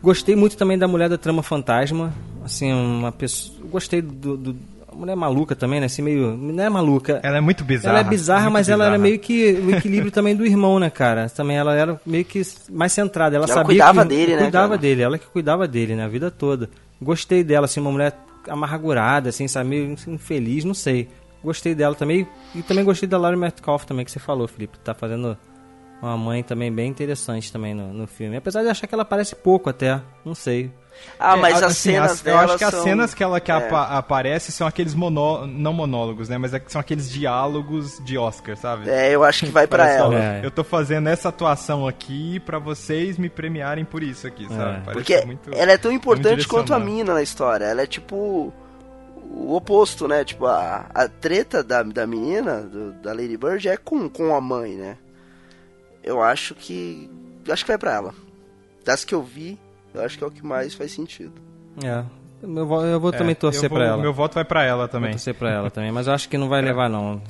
Gostei 0.01 0.35
muito 0.35 0.57
também 0.57 0.77
da 0.77 0.87
Mulher 0.87 1.09
da 1.09 1.17
Trama 1.17 1.43
Fantasma. 1.43 2.13
Assim, 2.43 2.71
uma 2.73 3.11
pessoa. 3.11 3.57
Gostei 3.69 4.01
do. 4.01 4.35
do 4.37 4.55
a 4.93 4.95
mulher 4.95 5.15
maluca 5.15 5.55
também, 5.55 5.79
né? 5.79 5.87
Assim, 5.87 6.01
meio. 6.01 6.37
Não 6.37 6.63
é 6.63 6.69
maluca. 6.69 7.19
Ela 7.23 7.37
é 7.37 7.41
muito 7.41 7.63
bizarra. 7.63 7.97
Ela 7.97 8.07
é 8.07 8.09
bizarra, 8.09 8.41
muito 8.43 8.53
mas 8.53 8.69
ela 8.69 8.85
era 8.85 8.91
bizarra. 8.93 9.09
meio 9.09 9.19
que 9.19 9.53
o 9.53 9.75
equilíbrio 9.75 10.11
também 10.13 10.35
do 10.35 10.45
irmão, 10.45 10.79
né, 10.79 10.89
cara? 10.89 11.29
Também 11.29 11.57
ela 11.57 11.73
era 11.75 11.99
meio 12.05 12.23
que 12.23 12.41
mais 12.69 12.91
centrada. 12.93 13.35
Ela, 13.35 13.45
Ela 13.45 13.53
sabia 13.53 13.65
cuidava 13.65 14.03
que, 14.03 14.09
dele, 14.09 14.35
né, 14.35 14.41
Cuidava 14.43 14.67
cara? 14.69 14.77
dele, 14.77 15.01
ela 15.01 15.17
que 15.17 15.25
cuidava 15.25 15.67
dele, 15.67 15.95
né, 15.95 16.03
a 16.03 16.07
vida 16.07 16.29
toda. 16.29 16.69
Gostei 17.01 17.43
dela, 17.43 17.65
assim, 17.65 17.79
uma 17.79 17.91
mulher 17.91 18.13
amargurada, 18.47 19.29
assim, 19.29 19.47
sabe, 19.47 19.69
meio 19.69 19.95
infeliz, 20.07 20.63
não 20.63 20.73
sei. 20.73 21.09
Gostei 21.43 21.73
dela 21.75 21.95
também. 21.95 22.27
E 22.55 22.61
também 22.61 22.85
gostei 22.85 23.07
da 23.07 23.17
Laurie 23.17 23.39
Metcalf 23.39 23.85
também, 23.85 24.05
que 24.05 24.11
você 24.11 24.19
falou, 24.19 24.47
Felipe. 24.47 24.77
Tá 24.79 24.93
fazendo 24.93 25.37
uma 26.07 26.17
mãe 26.17 26.43
também 26.43 26.71
bem 26.71 26.89
interessante 26.89 27.51
também 27.51 27.73
no, 27.73 27.93
no 27.93 28.07
filme. 28.07 28.35
Apesar 28.37 28.61
de 28.63 28.69
achar 28.69 28.87
que 28.87 28.93
ela 28.93 29.03
aparece 29.03 29.35
pouco 29.35 29.69
até, 29.69 30.01
não 30.25 30.35
sei. 30.35 30.71
Ah, 31.19 31.35
É, 31.35 31.41
mas 31.41 31.55
as 31.57 31.63
assim, 31.71 31.91
cenas 31.93 32.11
as- 32.11 32.19
Eu 32.19 32.23
dela 32.25 32.43
acho 32.43 32.57
que 32.57 32.63
as 32.63 32.71
são- 32.71 32.83
cenas 32.83 33.13
que 33.15 33.23
ela 33.23 33.39
que 33.39 33.51
é. 33.51 33.55
apa- 33.55 33.97
aparece 33.97 34.51
são 34.51 34.67
aqueles 34.67 34.93
monó... 34.93 35.45
não 35.47 35.73
monólogos, 35.73 36.29
né? 36.29 36.37
Mas 36.37 36.53
é 36.53 36.61
são 36.67 36.79
aqueles 36.79 37.09
diálogos 37.11 37.99
de 38.05 38.15
Oscar, 38.15 38.55
sabe? 38.55 38.89
É, 38.89 39.09
eu 39.15 39.23
acho 39.23 39.45
que 39.45 39.51
vai 39.51 39.65
ó, 39.65 39.85
ela. 40.13 40.23
É. 40.23 40.41
Eu 40.45 40.51
tô 40.51 40.63
fazendo 40.63 41.09
essa 41.09 41.29
atuação 41.29 41.87
aqui 41.87 42.39
pra 42.41 42.59
vocês 42.59 43.17
me 43.17 43.27
premiarem 43.27 43.83
por 43.83 44.03
isso 44.03 44.27
aqui, 44.27 44.47
sabe? 44.49 44.81
Parece 44.85 44.93
Porque 44.93 45.25
muito- 45.25 45.51
ela 45.51 45.71
é 45.71 45.77
tão 45.77 45.91
importante 45.91 46.47
quanto 46.47 46.73
a 46.75 46.79
mina 46.79 47.13
na 47.15 47.23
história. 47.23 47.65
Ela 47.65 47.81
é 47.81 47.87
tipo 47.87 48.53
o 49.35 49.55
oposto, 49.55 50.07
né? 50.07 50.23
Tipo, 50.23 50.45
a, 50.45 50.85
a 50.93 51.07
treta 51.07 51.63
da, 51.63 51.81
da 51.81 52.05
menina, 52.05 52.61
do- 52.61 52.93
da 52.93 53.11
Lady 53.13 53.35
Bird, 53.35 53.67
é 53.67 53.77
com, 53.77 54.07
com 54.07 54.35
a 54.35 54.39
mãe, 54.39 54.75
né? 54.75 54.97
Eu 56.03 56.21
acho 56.21 56.53
que. 56.55 57.09
Acho 57.49 57.63
que 57.63 57.71
vai 57.71 57.77
pra 57.77 57.93
ela. 57.93 58.13
Das 58.85 59.03
que 59.05 59.13
eu 59.15 59.21
vi, 59.23 59.57
eu 59.93 60.03
acho 60.03 60.17
que 60.17 60.23
é 60.23 60.27
o 60.27 60.31
que 60.31 60.45
mais 60.45 60.73
faz 60.73 60.91
sentido. 60.91 61.33
É. 61.83 62.03
Eu 62.45 62.67
vou, 62.67 62.85
eu 62.85 62.99
vou 62.99 63.13
É, 63.13 63.17
também 63.17 63.33
torcer 63.35 63.63
eu 63.63 63.69
vou- 63.69 63.77
pra 63.79 63.87
ela. 63.87 64.01
Meu 64.01 64.11
voto 64.13 64.33
vai 64.35 64.43
pra 64.43 64.65
ela 64.65 64.79
Vou 64.79 64.87
também. 64.89 65.11
torcer 65.11 65.33
pra 65.33 65.49
ela 65.49 65.71
também, 65.71 65.93
mas 65.93 66.07
eu 66.07 66.13
acho 66.13 66.27
que 66.27 66.37
não 66.37 66.49
vai 66.49 66.61
levar 66.61 66.89
não. 66.89 67.21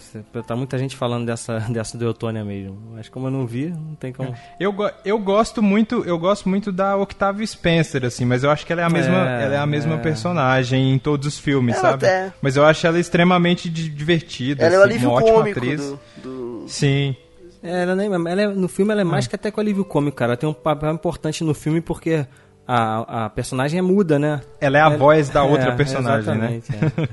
Tá 0.48 0.56
muita 0.56 0.76
gente 0.76 0.96
falando 0.96 1.28
dessa, 1.28 1.60
dessa 1.70 1.96
do 1.96 2.04
Eutônia 2.04 2.44
mesmo. 2.44 2.76
Mas 2.96 3.10
como 3.10 3.28
eu 3.28 3.32
não 3.32 3.46
vi, 3.46 3.68
não 3.68 3.94
tem 3.94 4.12
como. 4.12 4.34
Eu, 4.60 4.74
go- 4.74 4.90
eu 5.06 5.20
gosto 5.20 5.62
muito, 5.62 6.04
eu 6.04 6.18
gosto 6.18 6.50
muito 6.50 6.72
da 6.72 6.98
Octavia 6.98 7.46
Spencer, 7.46 8.04
assim, 8.06 8.26
mas 8.26 8.44
eu 8.44 8.50
acho 8.50 8.66
que 8.66 8.74
ela 8.74 8.82
é 8.82 8.86
a 8.86 8.90
mesma, 8.90 9.30
É, 9.40 9.44
ela 9.44 9.54
é 9.54 9.58
a 9.60 9.68
mesma 9.68 9.94
é. 9.94 9.98
personagem 10.00 10.92
em 10.92 10.98
todos 10.98 11.28
os 11.28 11.38
filmes, 11.38 11.76
Ela 11.76 11.92
sabe? 11.92 12.06
até- 12.08 12.34
Mas 12.42 12.56
eu 12.58 12.66
acho 12.66 12.88
ela 12.88 13.00
extremamente 13.00 13.70
di- 13.70 13.90
divertida, 13.90 14.64
Ela 14.66 14.74
é 14.74 14.78
o 14.80 14.82
assim, 14.82 14.90
alívio 14.94 15.10
uma 15.10 15.18
ótima 15.20 15.38
cômico 15.38 15.60
atriz. 15.60 15.80
do, 15.80 16.00
do- 16.24 16.66
Sim. 16.68 17.16
É, 17.64 17.84
ela, 17.84 17.96
nem, 17.96 18.08
ela 18.14 18.42
é- 18.42 18.48
no 18.48 18.68
filme 18.68 18.92
ela 18.92 19.02
é 19.02 19.06
mais 19.06 19.26
que 19.26 19.36
até 19.36 19.50
com 19.50 19.62
alívio 19.62 19.86
cômico, 19.86 20.18
cara. 20.18 20.32
Ela 20.34 20.38
tem 20.38 20.50
um 20.50 20.54
papel 20.54 20.92
importante 20.94 21.44
no 21.44 21.54
filme 21.54 21.80
porque 21.80 22.26
a, 22.68 23.26
a 23.26 23.30
personagem 23.30 23.80
é 23.80 23.82
muda, 23.82 24.20
né? 24.20 24.42
Ela 24.60 24.78
é 24.78 24.82
a 24.82 24.90
voz 24.90 25.30
da 25.30 25.44
outra 25.44 25.72
personagem, 25.78 26.36
né? 26.36 26.56
exatamente, 26.56 27.10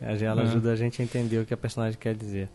é. 0.00 0.24
Ela 0.26 0.42
É. 0.42 0.44
ajuda 0.44 0.72
a 0.72 0.76
gente 0.76 1.00
a 1.00 1.04
entender 1.04 1.38
o 1.38 1.46
que 1.46 1.54
a 1.54 1.56
personagem 1.56 1.96
quer 1.98 2.14
dizer. 2.14 2.48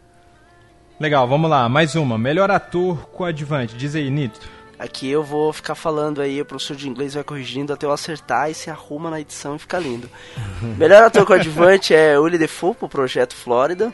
Legal, 1.00 1.28
vamos 1.28 1.50
lá, 1.50 1.70
mais 1.70 1.96
uma. 1.96 2.18
Melhor 2.18 2.50
ator 2.52 3.08
coadjuvante, 3.10 3.78
diz 3.78 3.96
aí, 3.96 4.10
Nito. 4.10 4.40
Aqui 4.80 5.10
eu 5.10 5.24
vou 5.24 5.52
ficar 5.54 5.74
falando 5.76 6.22
aí, 6.22 6.40
o 6.42 6.46
professor 6.46 6.76
de 6.76 6.88
inglês 6.90 7.14
vai 7.16 7.24
corrigindo 7.24 7.72
até 7.74 7.86
eu 7.86 7.92
acertar 7.92 8.50
e 8.52 8.54
se 8.54 8.70
arruma 8.70 9.10
na 9.10 9.20
edição 9.22 9.56
e 9.56 9.60
fica 9.60 9.80
lindo. 9.80 10.10
Melhor 10.78 11.04
ator 11.04 11.26
coadjuvante 11.26 11.96
é 11.96 12.18
Willie 12.20 12.38
Defoe 12.38 12.76
pro 12.76 12.90
Projeto 12.90 13.34
Flórida. 13.36 13.94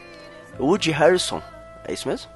Woody 0.60 0.92
Harrison, 0.92 1.42
é 1.88 1.94
isso 1.94 2.08
mesmo? 2.08 2.30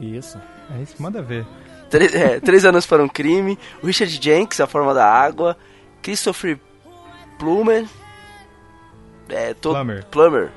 Isso. 0.00 0.40
É 0.76 0.82
isso, 0.82 0.94
manda 1.00 1.22
ver. 1.22 1.46
Três, 1.90 2.14
é, 2.14 2.40
Três 2.40 2.64
Anos 2.64 2.86
para 2.86 3.02
um 3.02 3.08
Crime. 3.08 3.58
Richard 3.82 4.18
Jenks, 4.22 4.60
A 4.60 4.66
Forma 4.66 4.92
da 4.94 5.06
Água. 5.08 5.56
Christopher 6.02 6.58
Plummer. 7.38 7.86
É, 9.28 9.54
to- 9.54 9.70
Plummer. 9.70 10.04
Plummer. 10.06 10.50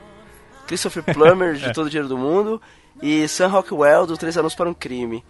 Christopher 0.67 1.03
Plummer, 1.03 1.53
de 1.57 1.65
É. 1.65 1.71
Todo 1.73 1.87
o 1.87 1.89
Dinheiro 1.89 2.09
do 2.09 2.17
Mundo. 2.17 2.61
E 3.01 3.27
Sam 3.27 3.47
Rockwell, 3.47 4.07
do 4.07 4.17
Três 4.17 4.35
Anos 4.37 4.55
para 4.55 4.69
um 4.69 4.73
Crime. 4.73 5.23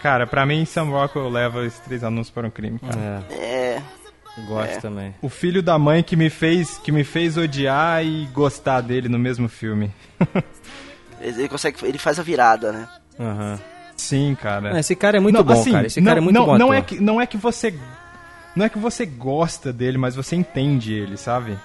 Cara, 0.00 0.26
pra 0.26 0.44
mim, 0.44 0.64
Sam 0.64 0.84
Rockwell 0.84 1.28
leva 1.28 1.64
esses 1.64 1.78
três 1.80 2.02
anúncios 2.02 2.30
para 2.34 2.44
um 2.46 2.50
crime, 2.50 2.76
cara. 2.80 3.24
É. 3.30 3.80
Gosto 4.48 4.78
É. 4.78 4.80
também. 4.80 5.14
O 5.22 5.28
filho 5.28 5.62
da 5.62 5.78
mãe 5.78 6.02
que 6.02 6.16
me 6.16 6.28
fez, 6.28 6.76
que 6.78 6.90
me 6.90 7.04
fez 7.04 7.36
odiar 7.36 8.04
e 8.04 8.26
gostar 8.32 8.80
dele 8.80 9.08
no 9.08 9.16
mesmo 9.18 9.48
filme. 9.48 9.92
Ele 11.20 11.48
consegue. 11.48 11.76
Ele 11.86 11.98
faz 11.98 12.18
a 12.18 12.22
virada, 12.24 12.72
né? 12.72 12.88
Aham. 13.18 13.58
Sim, 13.96 14.36
cara. 14.40 14.74
Ah, 14.74 14.80
esse 14.80 14.96
cara 14.96 15.18
é 15.18 15.20
muito 15.20 15.42
bom, 15.44 15.64
cara. 15.64 15.86
Esse 15.86 16.02
cara 16.02 16.18
é 16.18 16.20
muito 16.20 16.34
não, 16.34 16.46
bom 16.46 16.58
Não 16.58 16.74
é, 16.74 16.82
que, 16.82 17.00
não 17.00 17.20
é 17.20 17.26
que 17.26 17.36
você. 17.36 17.74
Não 18.56 18.64
é 18.64 18.68
que 18.68 18.78
você 18.78 19.06
gosta 19.06 19.72
dele, 19.72 19.96
mas 19.98 20.14
você 20.14 20.34
entende 20.36 20.92
ele, 20.92 21.16
sabe? 21.16 21.56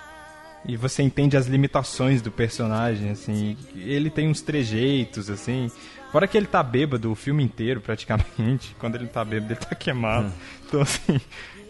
E 0.66 0.76
você 0.76 1.02
entende 1.02 1.38
as 1.38 1.48
limitações 1.48 2.22
do 2.22 2.32
personagem, 2.32 3.12
assim. 3.12 3.58
Ele 3.76 4.10
tem 4.10 4.28
uns 4.28 4.42
trejeitos, 4.42 5.30
assim. 5.30 5.72
Fora 6.12 6.28
que 6.28 6.38
ele 6.38 6.48
tá 6.48 6.62
bêbado 6.64 7.12
o 7.12 7.16
filme 7.16 7.44
inteiro, 7.44 7.82
praticamente. 7.82 8.76
Quando 8.80 8.96
ele 8.96 9.08
tá 9.08 9.24
bêbado, 9.24 9.54
ele 9.54 9.60
tá 9.60 9.76
queimado. 9.76 10.32
Então, 10.66 10.82
assim, 10.82 11.20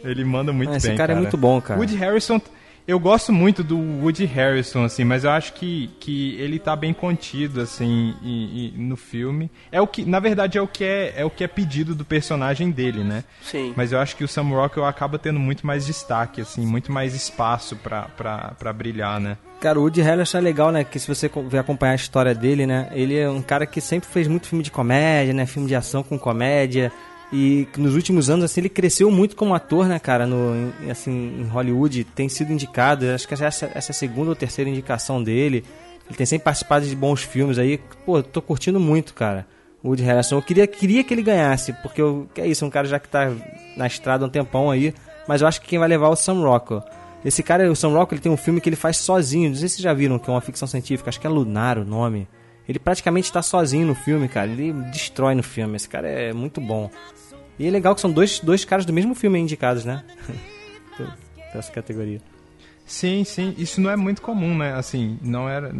ele 0.03 0.23
manda 0.23 0.51
muito 0.53 0.71
Ah, 0.73 0.77
esse 0.77 0.87
bem. 0.87 0.97
cara 0.97 1.13
é 1.13 1.15
muito 1.15 1.37
bom, 1.37 1.61
cara. 1.61 1.79
Woody 1.79 1.95
Harrison. 1.95 2.39
Eu 2.87 2.97
gosto 3.01 3.33
muito 3.33 3.65
do 3.65 3.77
Woody 3.77 4.23
Harrison, 4.23 4.85
assim, 4.85 5.03
mas 5.03 5.25
eu 5.25 5.31
acho 5.31 5.51
que, 5.53 5.89
que 5.99 6.35
ele 6.39 6.57
tá 6.57 6.73
bem 6.73 6.93
contido, 6.93 7.59
assim, 7.59 8.15
e- 8.23 8.73
e 8.73 8.79
no 8.79 8.95
filme. 8.95 9.51
É 9.69 9.81
o 9.81 9.85
que, 9.85 10.05
na 10.05 10.21
verdade, 10.21 10.57
é 10.57 10.61
o 10.61 10.67
que 10.67 10.85
é, 10.85 11.13
é 11.17 11.25
o 11.25 11.29
que 11.29 11.43
é 11.43 11.47
pedido 11.49 11.93
do 11.93 12.05
personagem 12.05 12.71
dele, 12.71 13.03
né? 13.03 13.25
Sim. 13.41 13.73
Mas 13.75 13.91
eu 13.91 13.99
acho 13.99 14.15
que 14.15 14.23
o 14.23 14.27
Sam 14.27 14.43
Rockwell 14.43 14.85
acaba 14.85 15.19
tendo 15.19 15.37
muito 15.37 15.67
mais 15.67 15.85
destaque, 15.85 16.39
assim, 16.39 16.65
muito 16.65 16.89
mais 16.89 17.13
espaço 17.13 17.75
pra, 17.75 18.03
pra, 18.03 18.53
pra 18.57 18.71
brilhar, 18.71 19.19
né? 19.19 19.37
Cara, 19.59 19.77
o 19.77 19.81
Woody 19.81 20.01
Harrelson 20.01 20.37
é 20.37 20.41
legal, 20.41 20.71
né? 20.71 20.85
Que 20.85 20.97
se 20.97 21.07
você 21.13 21.29
ver 21.49 21.57
acompanhar 21.57 21.91
a 21.91 21.95
história 21.95 22.33
dele, 22.33 22.65
né? 22.65 22.87
Ele 22.93 23.17
é 23.17 23.29
um 23.29 23.41
cara 23.41 23.65
que 23.65 23.81
sempre 23.81 24.07
fez 24.07 24.29
muito 24.29 24.47
filme 24.47 24.63
de 24.63 24.71
comédia, 24.71 25.33
né? 25.33 25.45
Filme 25.45 25.67
de 25.67 25.75
ação 25.75 26.03
com 26.03 26.17
comédia. 26.17 26.89
E 27.31 27.67
nos 27.77 27.93
últimos 27.93 28.29
anos, 28.29 28.45
assim, 28.45 28.61
ele 28.61 28.69
cresceu 28.69 29.11
muito 29.11 29.35
como 29.35 29.53
ator, 29.53 29.87
né, 29.87 29.99
cara? 29.99 30.25
No, 30.25 30.71
assim, 30.89 31.41
em 31.41 31.43
Hollywood. 31.43 32.03
Tem 32.03 32.29
sido 32.29 32.53
indicado. 32.53 33.05
Acho 33.09 33.27
que 33.27 33.33
essa, 33.33 33.45
essa 33.47 33.91
é 33.91 33.93
a 33.93 33.93
segunda 33.93 34.29
ou 34.29 34.35
terceira 34.35 34.69
indicação 34.69 35.21
dele. 35.21 35.63
Ele 36.07 36.15
tem 36.15 36.25
sempre 36.25 36.45
participado 36.45 36.85
de 36.85 36.95
bons 36.95 37.23
filmes 37.23 37.57
aí. 37.57 37.79
Pô, 38.05 38.23
tô 38.23 38.41
curtindo 38.41 38.79
muito, 38.79 39.13
cara. 39.13 39.45
Woody 39.83 40.03
Harrelson. 40.03 40.35
Eu 40.35 40.41
queria, 40.41 40.65
queria 40.65 41.03
que 41.03 41.13
ele 41.13 41.21
ganhasse, 41.21 41.73
porque 41.81 42.01
eu, 42.01 42.27
é 42.37 42.47
isso, 42.47 42.65
um 42.65 42.69
cara 42.69 42.87
já 42.87 42.99
que 42.99 43.09
tá 43.09 43.31
na 43.75 43.87
estrada 43.87 44.23
há 44.23 44.27
um 44.27 44.31
tempão 44.31 44.71
aí. 44.71 44.93
Mas 45.27 45.41
eu 45.41 45.47
acho 45.47 45.61
que 45.61 45.67
quem 45.67 45.79
vai 45.79 45.87
levar 45.87 46.07
é 46.07 46.09
o 46.09 46.15
Sam 46.15 46.41
Rockwell. 46.41 46.81
Esse 47.25 47.43
cara, 47.43 47.69
o 47.69 47.75
Sam 47.75 47.89
Rockwell, 47.89 48.15
ele 48.15 48.21
tem 48.21 48.31
um 48.31 48.37
filme 48.37 48.61
que 48.61 48.69
ele 48.69 48.77
faz 48.77 48.97
sozinho. 48.97 49.49
Não 49.49 49.57
sei 49.57 49.67
se 49.67 49.75
vocês 49.75 49.83
já 49.83 49.93
viram, 49.93 50.17
que 50.17 50.29
é 50.29 50.33
uma 50.33 50.39
ficção 50.39 50.67
científica. 50.67 51.09
Acho 51.09 51.19
que 51.19 51.27
é 51.27 51.29
Lunar 51.29 51.77
o 51.77 51.83
nome. 51.83 52.25
Ele 52.67 52.79
praticamente 52.79 53.25
está 53.25 53.41
sozinho 53.41 53.87
no 53.87 53.95
filme, 53.95 54.27
cara. 54.27 54.49
Ele 54.49 54.73
destrói 54.91 55.35
no 55.35 55.43
filme. 55.43 55.75
Esse 55.75 55.87
cara 55.87 56.07
é 56.07 56.33
muito 56.33 56.59
bom. 56.59 56.91
E 57.57 57.65
é 57.65 57.71
legal 57.71 57.95
que 57.95 58.01
são 58.01 58.11
dois, 58.11 58.39
dois 58.39 58.65
caras 58.65 58.85
do 58.85 58.93
mesmo 58.93 59.15
filme 59.15 59.39
indicados, 59.39 59.85
né? 59.85 60.03
Dessa 61.53 61.71
categoria. 61.71 62.21
Sim, 62.85 63.23
sim. 63.23 63.55
Isso 63.57 63.81
não 63.81 63.89
é 63.89 63.95
muito 63.95 64.21
comum, 64.21 64.57
né? 64.57 64.73
Assim, 64.73 65.17
não 65.21 65.49
era. 65.49 65.73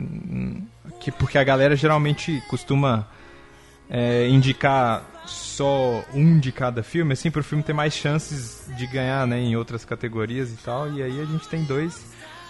Que, 1.00 1.12
porque 1.12 1.38
a 1.38 1.44
galera 1.44 1.76
geralmente 1.76 2.42
costuma 2.50 3.08
é, 3.90 4.28
indicar 4.28 5.06
só 5.26 6.04
um 6.14 6.40
de 6.40 6.52
cada 6.52 6.84
filme, 6.84 7.14
assim, 7.14 7.30
pro 7.30 7.44
filme 7.44 7.64
ter 7.64 7.74
mais 7.74 7.94
chances 7.94 8.70
de 8.78 8.88
ganhar, 8.88 9.28
né? 9.28 9.40
Em 9.40 9.56
outras 9.56 9.84
categorias 9.84 10.52
e 10.52 10.58
tal. 10.58 10.92
E 10.94 11.04
aí 11.04 11.22
a 11.22 11.26
gente 11.26 11.48
tem 11.48 11.64
dois 11.64 12.06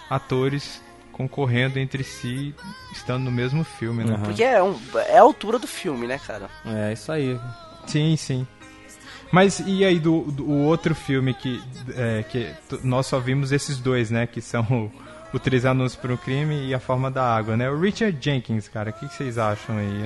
atores 0.08 0.80
concorrendo 1.18 1.80
entre 1.80 2.04
si, 2.04 2.54
estando 2.92 3.24
no 3.24 3.30
mesmo 3.32 3.64
filme, 3.64 4.04
né? 4.04 4.18
Porque 4.22 4.44
é, 4.44 4.62
um, 4.62 4.78
é 4.94 5.18
a 5.18 5.22
altura 5.22 5.58
do 5.58 5.66
filme, 5.66 6.06
né, 6.06 6.16
cara? 6.24 6.48
É, 6.64 6.92
isso 6.92 7.10
aí. 7.10 7.38
Sim, 7.88 8.16
sim. 8.16 8.46
Mas 9.32 9.58
e 9.66 9.84
aí 9.84 9.98
do, 9.98 10.22
do 10.22 10.44
o 10.44 10.62
outro 10.62 10.94
filme 10.94 11.34
que, 11.34 11.60
é, 11.96 12.22
que 12.22 12.54
nós 12.84 13.06
só 13.06 13.18
vimos 13.18 13.50
esses 13.50 13.78
dois, 13.78 14.12
né? 14.12 14.28
Que 14.28 14.40
são 14.40 14.62
o, 15.32 15.36
o 15.36 15.40
Três 15.40 15.66
Anúncios 15.66 16.00
para 16.00 16.14
o 16.14 16.16
Crime 16.16 16.68
e 16.68 16.72
A 16.72 16.78
Forma 16.78 17.10
da 17.10 17.24
Água, 17.24 17.56
né? 17.56 17.68
O 17.68 17.78
Richard 17.78 18.16
Jenkins, 18.20 18.68
cara, 18.68 18.90
o 18.90 18.92
que, 18.92 19.08
que 19.08 19.14
vocês 19.14 19.36
acham 19.38 19.76
aí? 19.76 20.02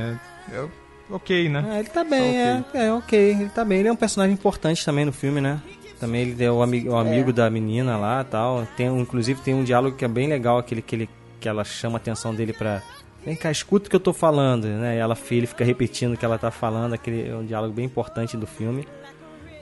É, 0.51 0.57
é 0.57 0.69
ok, 1.11 1.49
né? 1.51 1.65
É, 1.75 1.79
ele 1.81 1.89
tá 1.91 2.03
bem, 2.03 2.41
é, 2.41 2.65
é 2.73 2.93
ok. 2.93 3.19
Ele 3.19 3.49
tá 3.51 3.65
bem. 3.67 3.81
Ele 3.81 3.89
é 3.89 3.93
um 3.93 3.97
personagem 3.97 4.33
importante 4.33 4.83
também 4.83 5.05
no 5.05 5.13
filme, 5.13 5.43
né? 5.43 5.61
Também 6.03 6.23
ele 6.23 6.45
é 6.45 6.51
o, 6.51 6.61
ami 6.61 6.89
o 6.89 6.97
amigo 6.97 7.33
da 7.33 7.49
menina 7.49 7.97
lá 7.97 8.25
tal. 8.25 8.67
Tem, 8.77 8.89
inclusive 8.89 9.41
tem 9.41 9.55
um 9.55 9.63
diálogo 9.63 9.97
que 9.97 10.05
é 10.05 10.09
bem 10.09 10.27
legal, 10.27 10.59
aquele 10.59 10.83
que, 10.83 10.97
ele, 10.97 11.11
que 11.39 11.49
ela 11.49 11.63
chama 11.63 11.95
a 11.95 11.99
atenção 11.99 12.35
dele 12.35 12.53
pra. 12.53 12.83
Vem 13.25 13.37
cá, 13.37 13.53
escuta 13.53 13.87
o 13.87 13.91
que 13.91 13.95
eu 13.95 14.01
tô 14.01 14.13
falando, 14.13 14.65
né? 14.65 14.97
E 14.97 14.99
ela 14.99 15.17
ele 15.31 15.47
fica 15.47 15.65
repetindo 15.65 16.15
o 16.15 16.17
que 16.17 16.25
ela 16.25 16.37
tá 16.37 16.51
falando, 16.51 16.95
aquele 16.95 17.29
é 17.29 17.37
um 17.37 17.47
diálogo 17.47 17.73
bem 17.73 17.85
importante 17.85 18.37
do 18.37 18.49
filme. 18.49 18.85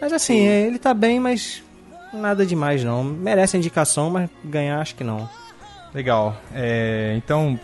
Mas 0.01 0.15
assim, 0.15 0.49
é, 0.49 0.67
ele 0.67 0.79
tá 0.79 0.95
bem, 0.95 1.21
mas 1.21 1.63
nada 2.11 2.47
demais 2.47 2.83
não. 2.83 3.05
Merece 3.05 3.57
a 3.57 3.59
indicação, 3.59 4.09
mas 4.09 4.31
ganhar 4.43 4.81
acho 4.81 4.95
que 4.95 5.05
não. 5.05 5.29
Legal. 5.93 6.41
É, 6.55 7.15
então, 7.17 7.59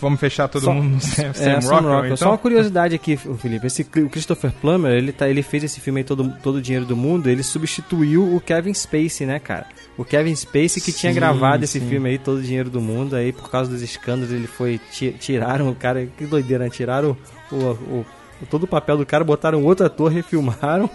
vamos 0.00 0.18
fechar 0.18 0.48
todo 0.48 0.62
Só- 0.64 0.72
mundo 0.74 0.94
no 0.94 1.00
Sam, 1.02 1.22
É, 1.28 1.32
Sam 1.32 1.60
Sam 1.60 1.74
Rockwell, 1.74 1.92
Rockwell. 1.94 2.16
Só 2.16 2.24
então? 2.24 2.32
uma 2.32 2.38
curiosidade 2.38 2.94
aqui, 2.94 3.16
Felipe. 3.16 3.66
Esse, 3.68 3.82
o 3.82 4.08
Christopher 4.10 4.50
Plummer, 4.60 4.92
ele, 4.92 5.12
tá, 5.12 5.28
ele 5.28 5.42
fez 5.42 5.62
esse 5.62 5.80
filme 5.80 6.00
aí 6.00 6.04
todo, 6.04 6.28
todo 6.42 6.56
o 6.56 6.62
dinheiro 6.62 6.84
do 6.84 6.96
mundo, 6.96 7.28
ele 7.30 7.42
substituiu 7.44 8.34
o 8.34 8.40
Kevin 8.40 8.74
Spacey, 8.74 9.26
né, 9.26 9.38
cara? 9.38 9.66
O 9.96 10.04
Kevin 10.04 10.34
Spacey 10.34 10.82
que 10.82 10.92
tinha 10.92 11.12
Sim, 11.12 11.18
gravado 11.18 11.62
esse 11.64 11.78
sim. 11.78 11.88
filme 11.88 12.08
aí, 12.10 12.18
todo 12.18 12.38
o 12.38 12.42
dinheiro 12.42 12.68
do 12.70 12.80
mundo, 12.80 13.14
aí 13.14 13.32
por 13.32 13.48
causa 13.50 13.70
dos 13.70 13.80
escândalos 13.82 14.32
ele 14.32 14.46
foi. 14.48 14.80
ti- 14.90 15.14
Tiraram 15.18 15.68
o 15.68 15.74
cara. 15.74 16.06
Que 16.16 16.24
doideira, 16.26 16.64
né? 16.64 16.70
Tiraram 16.70 17.16
o, 17.50 17.54
o- 17.56 18.06
o- 18.42 18.46
todo 18.50 18.64
o 18.64 18.66
papel 18.68 18.96
do 18.96 19.06
cara, 19.06 19.22
botaram 19.24 19.62
outro 19.64 19.86
ator, 19.86 20.10
refilmaram. 20.10 20.90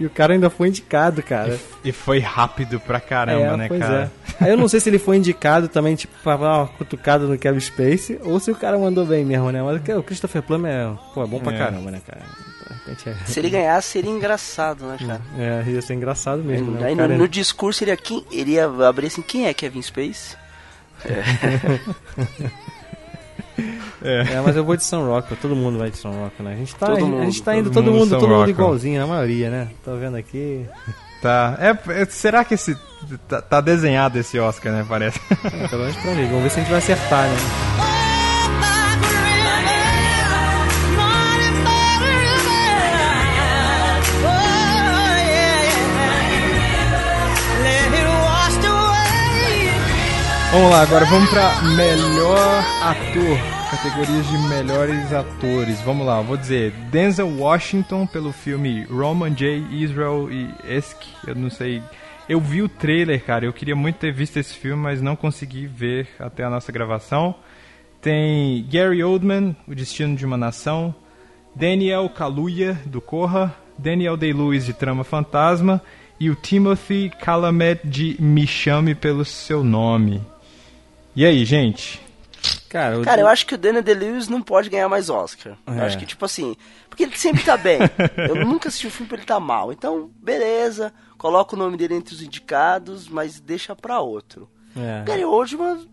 E 0.00 0.06
o 0.06 0.10
cara 0.10 0.32
ainda 0.32 0.48
foi 0.48 0.68
indicado, 0.68 1.22
cara. 1.22 1.58
E 1.84 1.92
foi 1.92 2.18
rápido 2.20 2.80
pra 2.80 2.98
caramba, 2.98 3.52
É, 3.52 3.56
né, 3.58 3.68
pois 3.68 3.80
cara? 3.80 4.10
é. 4.40 4.44
Aí 4.44 4.50
eu 4.50 4.56
não 4.56 4.66
sei 4.66 4.80
se 4.80 4.88
ele 4.88 4.98
foi 4.98 5.18
indicado 5.18 5.68
também, 5.68 5.94
tipo, 5.94 6.14
pra 6.24 6.36
dar 6.38 6.56
uma 6.58 6.66
cutucada 6.68 7.26
no 7.26 7.36
Kevin 7.38 7.60
Space, 7.60 8.18
ou 8.24 8.40
se 8.40 8.50
o 8.50 8.54
cara 8.54 8.78
mandou 8.78 9.04
bem 9.04 9.24
mesmo, 9.26 9.52
né? 9.52 9.62
Mas 9.62 9.76
o 9.96 10.02
Christopher 10.02 10.42
Plummer 10.42 10.72
é, 10.72 10.90
pô, 11.14 11.22
é 11.22 11.26
bom 11.26 11.38
pra 11.38 11.52
É. 11.54 11.58
caramba, 11.58 11.90
né, 11.90 12.00
cara? 12.06 12.22
É- 12.88 13.14
Se 13.26 13.38
ele 13.38 13.50
ganhasse, 13.50 13.88
seria 13.88 14.10
engraçado, 14.10 14.86
né, 14.86 14.96
cara? 15.06 15.20
É, 15.38 15.62
ia 15.70 15.82
ser 15.82 15.94
engraçado 15.94 16.42
mesmo, 16.42 16.70
né? 16.72 16.86
Aí 16.88 16.94
O 16.94 16.96
no, 16.96 17.18
no 17.18 17.28
discurso 17.28 17.84
ele 17.84 17.90
ia, 17.90 17.96
quem- 17.96 18.24
ele 18.32 18.52
ia 18.52 18.66
abrir 18.88 19.08
assim, 19.08 19.20
quem 19.22 19.46
é 19.46 19.52
Kevin 19.54 19.82
Space? 19.82 20.34
É, 21.04 21.20
mas 24.44 24.56
eu 24.56 24.64
vou 24.64 24.76
de 24.76 24.84
São 24.84 25.06
Rock, 25.06 25.34
todo 25.36 25.54
mundo 25.54 25.78
vai 25.78 25.90
de 25.90 25.96
São 25.98 26.10
Rock, 26.12 26.42
né? 26.42 26.52
A 26.52 26.56
gente 26.56 26.74
tá, 26.74 26.86
Todo 26.86 26.96
a 26.96 27.00
gente- 27.00 27.08
a 27.08 27.10
mundo, 27.12 27.24
gente 27.24 27.42
tá 27.42 27.50
todo 27.52 27.60
indo 27.60 27.70
todo 27.70 27.84
mundo 27.84 27.94
mundo, 27.98 28.08
Sam 28.10 28.18
todo 28.18 28.28
mundo 28.30 28.50
igualzinho, 28.50 29.02
a 29.02 29.06
maioria, 29.06 29.50
né? 29.50 29.68
Tô 29.84 29.94
vendo 29.96 30.16
aqui. 30.16 30.64
Tá. 31.20 31.58
É, 31.60 32.00
é- 32.02 32.06
será 32.06 32.44
que 32.44 32.54
esse. 32.54 32.76
Tá, 33.28 33.42
tá 33.42 33.60
desenhado 33.60 34.18
esse 34.18 34.38
Oscar, 34.38 34.72
né? 34.72 34.86
Parece. 34.88 35.20
É, 35.44 35.68
pelo 35.68 35.82
menos 35.82 35.96
pra 35.96 36.14
mim. 36.14 36.26
Vamos 36.26 36.42
ver 36.44 36.50
se 36.50 36.56
a 36.60 36.62
gente 36.62 36.70
vai 36.70 36.78
acertar, 36.78 37.28
né? 37.28 37.36
Vamos 50.52 50.70
lá, 50.70 50.82
agora 50.82 51.04
vamos 51.06 51.30
pra 51.30 51.62
melhor 51.76 52.64
ator. 52.82 53.59
Categorias 53.70 54.26
de 54.26 54.36
melhores 54.48 55.12
atores. 55.12 55.80
Vamos 55.82 56.04
lá, 56.04 56.20
vou 56.20 56.36
dizer 56.36 56.72
Denzel 56.90 57.28
Washington 57.38 58.04
pelo 58.04 58.32
filme 58.32 58.82
Roman 58.84 59.32
J. 59.32 59.64
Israel 59.70 60.28
e 60.28 60.52
Esk. 60.68 61.00
Eu 61.24 61.36
não 61.36 61.48
sei. 61.48 61.80
Eu 62.28 62.40
vi 62.40 62.62
o 62.62 62.68
trailer, 62.68 63.24
cara. 63.24 63.44
Eu 63.44 63.52
queria 63.52 63.76
muito 63.76 63.96
ter 63.96 64.12
visto 64.12 64.38
esse 64.38 64.54
filme, 64.54 64.82
mas 64.82 65.00
não 65.00 65.14
consegui 65.14 65.68
ver 65.68 66.08
até 66.18 66.42
a 66.42 66.50
nossa 66.50 66.72
gravação. 66.72 67.32
Tem 68.00 68.66
Gary 68.68 69.04
Oldman, 69.04 69.54
O 69.68 69.74
Destino 69.74 70.16
de 70.16 70.26
uma 70.26 70.36
Nação. 70.36 70.92
Daniel 71.54 72.08
Kaluuya, 72.10 72.76
do 72.84 73.00
Corra. 73.00 73.54
Daniel 73.78 74.16
Day-Lewis, 74.16 74.66
de 74.66 74.72
Trama 74.72 75.04
Fantasma. 75.04 75.80
E 76.18 76.28
o 76.28 76.34
Timothy 76.34 77.12
Chalamet, 77.24 77.86
de 77.86 78.16
Me 78.18 78.48
Chame 78.48 78.96
Pelo 78.96 79.24
Seu 79.24 79.62
Nome. 79.62 80.20
E 81.14 81.24
aí, 81.24 81.44
gente? 81.44 82.09
Cara, 82.68 82.94
eu, 82.94 83.02
Cara, 83.02 83.20
eu 83.20 83.26
acho 83.28 83.44
que 83.46 83.54
o 83.54 83.58
Daniel 83.58 83.82
Day-Lewis 83.82 84.28
não 84.28 84.40
pode 84.40 84.70
ganhar 84.70 84.88
mais 84.88 85.10
Oscar. 85.10 85.56
Eu 85.66 85.74
É. 85.74 85.80
acho 85.86 85.98
que, 85.98 86.06
tipo 86.06 86.24
assim... 86.24 86.54
Porque 86.88 87.02
ele 87.02 87.16
sempre 87.16 87.42
tá 87.42 87.56
bem. 87.56 87.78
eu 88.28 88.34
nunca 88.46 88.68
assisti 88.68 88.86
um 88.86 88.90
filme 88.90 89.08
pra 89.08 89.18
ele 89.18 89.26
tá 89.26 89.40
mal. 89.40 89.72
Então, 89.72 90.10
beleza. 90.22 90.92
Coloca 91.18 91.54
o 91.54 91.58
nome 91.58 91.76
dele 91.76 91.94
entre 91.94 92.14
os 92.14 92.22
indicados, 92.22 93.08
mas 93.08 93.40
deixa 93.40 93.74
pra 93.76 94.00
outro. 94.00 94.48
É. 94.76 95.02
Gary 95.04 95.24
Oldman 95.24 95.86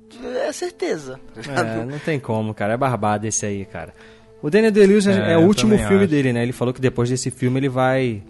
é 0.45 0.52
certeza. 0.52 1.20
tá? 1.43 1.62
É, 1.62 1.84
não 1.86 2.00
tem 2.00 2.20
como, 2.20 2.54
cara. 2.54 2.74
É 2.74 2.78
barbado 2.78 3.26
esse 3.26 3.45
aí, 3.45 3.66
cara. 3.66 3.93
O 4.41 4.50
Daniel 4.52 4.72
Day-Lewis 4.72 5.08
é, 5.08 5.14
É, 5.14 5.34
é 5.34 5.38
o 5.38 5.41
eu 5.41 5.48
último 5.48 5.76
filme 5.78 6.04
acho. 6.04 6.08
dele, 6.08 6.32
né? 6.32 6.43
Ele 6.43 6.52
falou 6.54 6.72
que 6.74 6.80
depois 6.80 7.10
desse 7.10 7.32
filme 7.32 7.60
ele 7.60 7.70
vai 7.70 8.22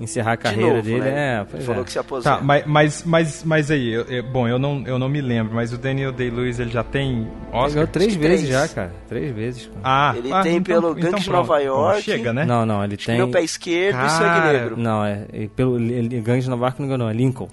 encerrar 0.00 0.32
a 0.32 0.36
carreira 0.36 0.70
novo, 0.74 0.82
dele. 0.82 1.00
né? 1.00 1.40
É, 1.40 1.46
pois 1.48 1.64
Falou 1.64 1.82
é. 1.82 1.84
que 1.84 1.92
se 1.92 1.98
aposenta. 1.98 2.36
Tá, 2.36 2.42
mas, 2.42 2.66
mas, 2.66 3.02
mas, 3.04 3.44
mas 3.44 3.70
aí, 3.70 3.88
eu- 3.92 4.02
eu- 4.04 4.22
bom, 4.24 4.48
eu 4.48 4.58
não, 4.58 4.82
eu 4.86 4.98
não 4.98 5.08
me 5.08 5.20
lembro, 5.20 5.54
mas 5.54 5.72
o 5.72 5.78
Daniel 5.78 6.10
Day-Lewis 6.10 6.58
ele 6.58 6.70
já 6.70 6.82
tem 6.82 7.18
Ele 7.20 7.28
Oscar? 7.52 7.70
ganhou 7.72 7.86
três 7.86 8.12
que 8.14 8.18
vezes 8.18 8.48
três. 8.48 8.60
já, 8.60 8.68
cara. 8.68 8.92
Três 9.08 9.34
vezes. 9.34 9.66
cara. 9.66 9.80
Ah, 9.84 10.14
Ele 10.16 10.32
ah, 10.32 10.42
tem 10.42 10.56
então- 10.56 10.80
pelo 10.80 10.98
então 10.98 11.10
Gangue 11.12 11.22
de. 11.22 11.30
Nova 11.30 11.54
Bom, 11.54 11.60
York. 11.60 12.02
chega, 12.02 12.32
né? 12.32 12.44
Não, 12.44 12.66
não, 12.66 12.82
ele 12.82 12.96
tem. 12.96 13.16
Meu 13.16 13.28
pé 13.28 13.42
esquerdo 13.42 14.04
e 14.04 14.10
sangue 14.10 14.52
negro. 14.52 14.76
Não, 14.76 15.04
é. 15.04 15.26
e 15.32 15.48
Pelo 15.48 15.78
ele, 15.78 16.20
Gangue 16.20 16.42
de 16.42 16.50
Nova 16.50 16.64
York 16.66 16.80
não 16.82 16.88
ganhou, 16.88 17.08
é 17.08 17.12
Lincoln. 17.12 17.48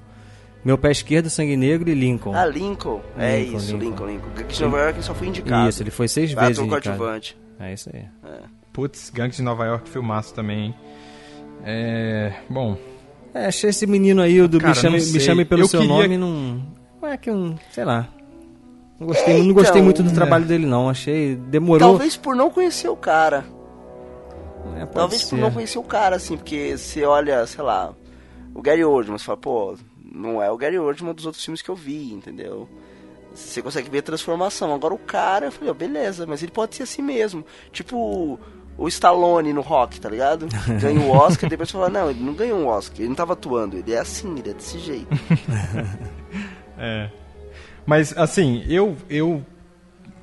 Meu 0.65 0.77
pé 0.77 0.91
esquerdo, 0.91 1.29
sangue 1.29 1.55
negro 1.55 1.89
e 1.89 1.93
Lincoln. 1.93 2.33
Ah, 2.35 2.45
Lincoln. 2.45 3.01
É 3.17 3.39
Lincoln, 3.41 3.57
isso, 3.57 3.77
Lincoln. 3.77 4.05
Lincoln. 4.07 4.29
Gangue 4.35 4.53
de 4.53 4.61
Nova 4.63 4.77
York 4.79 4.95
ele 4.97 5.03
só 5.03 5.13
foi 5.13 5.27
indicado. 5.27 5.69
Isso, 5.69 5.83
ele 5.83 5.91
foi 5.91 6.07
seis 6.07 6.31
Ator 6.31 6.43
vezes 6.47 6.59
indicado. 6.63 6.81
coadjuvante. 6.97 7.37
É 7.59 7.73
isso 7.73 7.89
aí. 7.93 8.03
Putz, 8.73 9.09
Gangs 9.09 9.37
de 9.37 9.43
Nova 9.43 9.65
York, 9.65 9.89
filmaço 9.89 10.33
também, 10.33 10.59
hein? 10.67 10.75
É, 11.63 12.33
bom, 12.49 12.77
É, 13.33 13.45
achei 13.47 13.69
esse 13.69 13.85
menino 13.85 14.21
aí, 14.21 14.41
o 14.41 14.47
do 14.47 14.59
Cara, 14.59 14.69
Me 14.73 14.75
Chame, 14.75 14.95
Me. 14.97 15.19
Chame 15.19 15.45
Pelo 15.45 15.63
Eu 15.63 15.67
Seu 15.67 15.81
queria- 15.81 15.95
Nome, 15.95 16.17
não... 16.17 16.61
não 17.01 17.09
é 17.09 17.17
que 17.17 17.29
um... 17.29 17.55
sei 17.71 17.85
lá. 17.85 18.07
Não 18.99 19.07
gostei, 19.07 19.43
não 19.43 19.53
gostei 19.53 19.71
Então, 19.75 19.83
muito 19.83 20.03
do 20.03 20.09
né? 20.09 20.15
trabalho 20.15 20.45
dele, 20.45 20.65
não. 20.65 20.89
Achei... 20.89 21.35
demorou... 21.35 21.79
Talvez 21.89 22.17
por 22.17 22.35
não 22.35 22.49
conhecer 22.49 22.89
o 22.89 22.95
cara. 22.97 23.45
É, 24.75 24.79
pode 24.81 24.91
Talvez 24.93 25.21
ser. 25.21 25.29
por 25.29 25.39
não 25.39 25.51
conhecer 25.51 25.79
o 25.79 25.83
cara, 25.83 26.15
assim, 26.17 26.35
porque 26.37 26.77
você 26.77 27.03
olha, 27.05 27.45
sei 27.47 27.63
lá, 27.63 27.93
o 28.53 28.61
Gary 28.61 28.83
Oldman, 28.83 29.17
você 29.17 29.23
fala, 29.25 29.37
pô, 29.37 29.75
não 30.11 30.41
é 30.43 30.51
o 30.51 30.57
Gary 30.57 30.77
Oldman 30.77 31.13
dos 31.13 31.25
outros 31.25 31.43
filmes 31.43 31.61
que 31.61 31.69
eu 31.69 31.75
vi, 31.75 32.11
entendeu? 32.13 32.67
Você 33.33 33.61
consegue 33.61 33.89
ver 33.89 33.99
a 33.99 34.03
transformação. 34.03 34.73
Agora 34.73 34.93
o 34.93 34.97
cara, 34.97 35.45
eu 35.45 35.51
falei, 35.51 35.69
ó, 35.69 35.73
beleza, 35.73 36.25
mas 36.25 36.41
ele 36.43 36.51
pode 36.51 36.75
ser 36.75 36.83
assim 36.83 37.01
mesmo. 37.01 37.45
Tipo 37.71 38.37
o 38.79 38.87
Stallone 38.87 39.51
no 39.51 39.61
Rock, 39.61 39.99
tá 39.99 40.09
ligado? 40.09 40.47
Ganha 40.81 41.01
o 41.01 41.11
Oscar, 41.11 41.49
depois 41.49 41.69
você 41.69 41.73
fala, 41.73 41.89
não, 41.89 42.09
ele 42.09 42.23
não 42.23 42.33
ganhou 42.33 42.59
um 42.59 42.67
Oscar, 42.67 42.99
ele 42.99 43.09
não 43.09 43.15
tava 43.15 43.33
atuando, 43.33 43.77
ele 43.77 43.93
é 43.93 43.99
assim, 43.99 44.39
ele 44.39 44.49
é 44.49 44.53
desse 44.53 44.79
jeito. 44.79 45.07
é. 46.79 47.09
Mas, 47.85 48.17
assim, 48.17 48.63
eu, 48.67 48.95
eu 49.09 49.43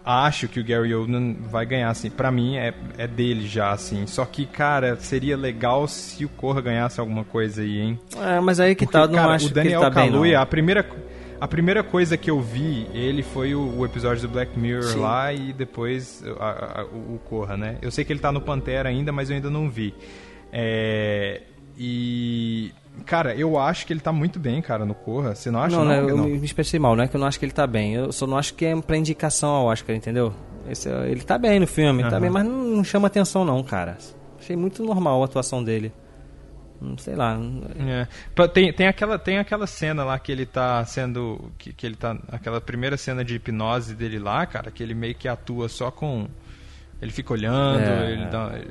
acho 0.04 0.46
que 0.46 0.60
o 0.60 0.64
Gary 0.64 0.94
Oldman 0.94 1.36
vai 1.50 1.66
ganhar, 1.66 1.90
assim. 1.90 2.08
Pra 2.08 2.30
mim, 2.30 2.56
é, 2.56 2.72
é 2.96 3.06
dele 3.08 3.46
já, 3.46 3.72
assim. 3.72 4.06
Só 4.06 4.24
que, 4.24 4.46
cara, 4.46 4.96
seria 5.00 5.36
legal 5.36 5.88
se 5.88 6.24
o 6.24 6.28
Corra 6.28 6.60
ganhasse 6.60 7.00
alguma 7.00 7.24
coisa 7.24 7.62
aí, 7.62 7.80
hein? 7.80 8.00
É, 8.16 8.38
mas 8.40 8.60
aí 8.60 8.74
que 8.76 8.86
Porque, 8.86 8.98
tá, 8.98 9.06
não 9.08 9.14
cara, 9.16 9.34
acho 9.34 9.48
o 9.48 9.50
Daniel 9.50 9.80
que 9.80 9.86
ele 9.86 9.94
tá 9.94 10.00
bem, 10.00 10.10
Kaluuya, 10.10 10.36
não. 10.36 10.42
a 10.42 10.46
primeira 10.46 10.82
a 11.40 11.46
primeira 11.48 11.82
coisa 11.82 12.16
que 12.16 12.30
eu 12.30 12.40
vi 12.40 12.86
ele 12.94 13.22
foi 13.22 13.54
o, 13.54 13.78
o 13.78 13.84
episódio 13.84 14.22
do 14.22 14.28
Black 14.28 14.58
Mirror 14.58 14.84
Sim. 14.84 14.98
lá 15.00 15.32
e 15.32 15.52
depois 15.52 16.22
a- 16.40 16.80
a- 16.80 16.84
o, 16.84 17.18
Corra, 17.28 17.56
né? 17.56 17.76
Eu 17.82 17.90
sei 17.90 18.04
que 18.04 18.12
ele 18.12 18.20
tá 18.20 18.30
no 18.32 18.40
Pantera 18.40 18.88
ainda, 18.88 19.12
mas 19.12 19.28
eu 19.30 19.36
ainda 19.36 19.50
não 19.50 19.68
vi. 19.68 19.94
É, 20.52 21.42
e 21.76 22.72
cara, 23.04 23.34
eu 23.34 23.58
acho 23.58 23.86
que 23.86 23.92
ele 23.92 24.00
tá 24.00 24.10
muito 24.12 24.38
bem, 24.38 24.62
cara, 24.62 24.84
no 24.86 24.94
Corra. 24.94 25.34
Você 25.34 25.50
não 25.50 25.60
acha? 25.60 25.76
Não, 25.76 25.84
Não, 25.84 25.90
né, 26.06 26.10
eu 26.10 26.16
Não. 26.16 26.24
me 26.26 26.44
expressei 26.44 26.80
mal, 26.80 26.96
não 26.96 27.04
é 27.04 27.08
que 27.08 27.14
eu 27.16 27.20
não 27.20 27.26
acho 27.26 27.38
que 27.38 27.44
ele 27.44 27.52
tá 27.52 27.66
bem. 27.66 27.94
Eu 27.94 28.12
só 28.12 28.26
não 28.26 28.38
acho 28.38 28.54
que 28.54 28.64
é 28.64 28.74
pra 28.80 28.96
indicação 28.96 29.50
ao 29.50 29.66
Oscar, 29.66 29.94
entendeu? 29.94 30.32
Esse, 30.68 30.88
ele 30.88 31.20
tá 31.22 31.36
bem 31.38 31.60
no 31.60 31.66
filme, 31.66 32.02
tá 32.02 32.08
Aham. 32.10 32.20
bem, 32.20 32.30
mas 32.30 32.44
não, 32.44 32.52
não 32.64 32.84
chama 32.84 33.06
atenção 33.06 33.44
não, 33.44 33.62
cara. 33.62 33.98
Achei 34.38 34.56
muito 34.56 34.82
normal 34.82 35.22
a 35.22 35.24
atuação 35.26 35.62
dele. 35.62 35.92
Não 36.80 36.98
sei 36.98 37.14
lá. 37.14 37.38
É. 37.78 38.46
Tem, 38.48 38.72
tem, 38.72 38.86
aquela, 38.86 39.18
tem 39.18 39.38
aquela 39.38 39.66
cena 39.66 40.04
lá 40.04 40.18
que 40.18 40.30
ele 40.30 40.44
tá 40.46 40.84
sendo. 40.84 41.50
Que, 41.58 41.72
que 41.72 41.86
ele 41.86 41.96
tá. 41.96 42.16
Aquela 42.30 42.60
primeira 42.60 42.96
cena 42.96 43.24
de 43.24 43.34
hipnose 43.36 43.94
dele 43.94 44.18
lá, 44.18 44.44
cara, 44.46 44.70
que 44.70 44.82
ele 44.82 44.94
meio 44.94 45.14
que 45.14 45.26
atua 45.28 45.68
só 45.68 45.90
com. 45.90 46.28
Ele 47.00 47.12
fica 47.12 47.34
olhando, 47.34 47.78
É. 47.78 48.10
ele, 48.10 48.24
dá- 48.26 48.52
ele, 48.54 48.70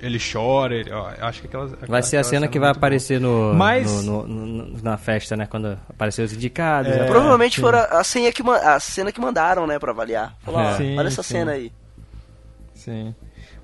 ele 0.00 0.18
chora, 0.32 0.74
ele, 0.76 0.92
ó, 0.92 1.08
acho 1.20 1.40
que 1.40 1.48
aquela. 1.48 1.66
Vai 1.88 2.02
ser 2.04 2.18
a 2.18 2.22
cena 2.22 2.46
que 2.46 2.56
vai 2.58 2.70
aparecer 2.70 3.20
no, 3.20 3.52
Mas- 3.52 4.04
no- 4.04 4.26
no- 4.28 4.46
no- 4.46 4.82
na 4.82 4.96
festa, 4.96 5.36
né? 5.36 5.46
Quando 5.46 5.76
aparecer 5.90 6.22
os 6.22 6.32
indicados. 6.32 6.92
É, 6.92 7.00
né? 7.00 7.06
Provavelmente 7.06 7.56
sim. 7.56 7.62
foi 7.62 7.74
a, 7.74 7.98
a, 8.00 8.04
senha 8.04 8.32
que, 8.32 8.42
a 8.48 8.78
cena 8.78 9.10
que 9.10 9.20
mandaram, 9.20 9.66
né, 9.66 9.76
pra 9.80 9.90
avaliar. 9.90 10.36
Falou, 10.44 10.60
É. 10.60 10.66
ó, 10.72 10.76
Sim, 10.76 10.96
olha 10.98 11.08
essa 11.08 11.22
sim. 11.24 11.34
cena 11.34 11.50
aí. 11.52 11.72
Sim. 12.74 13.12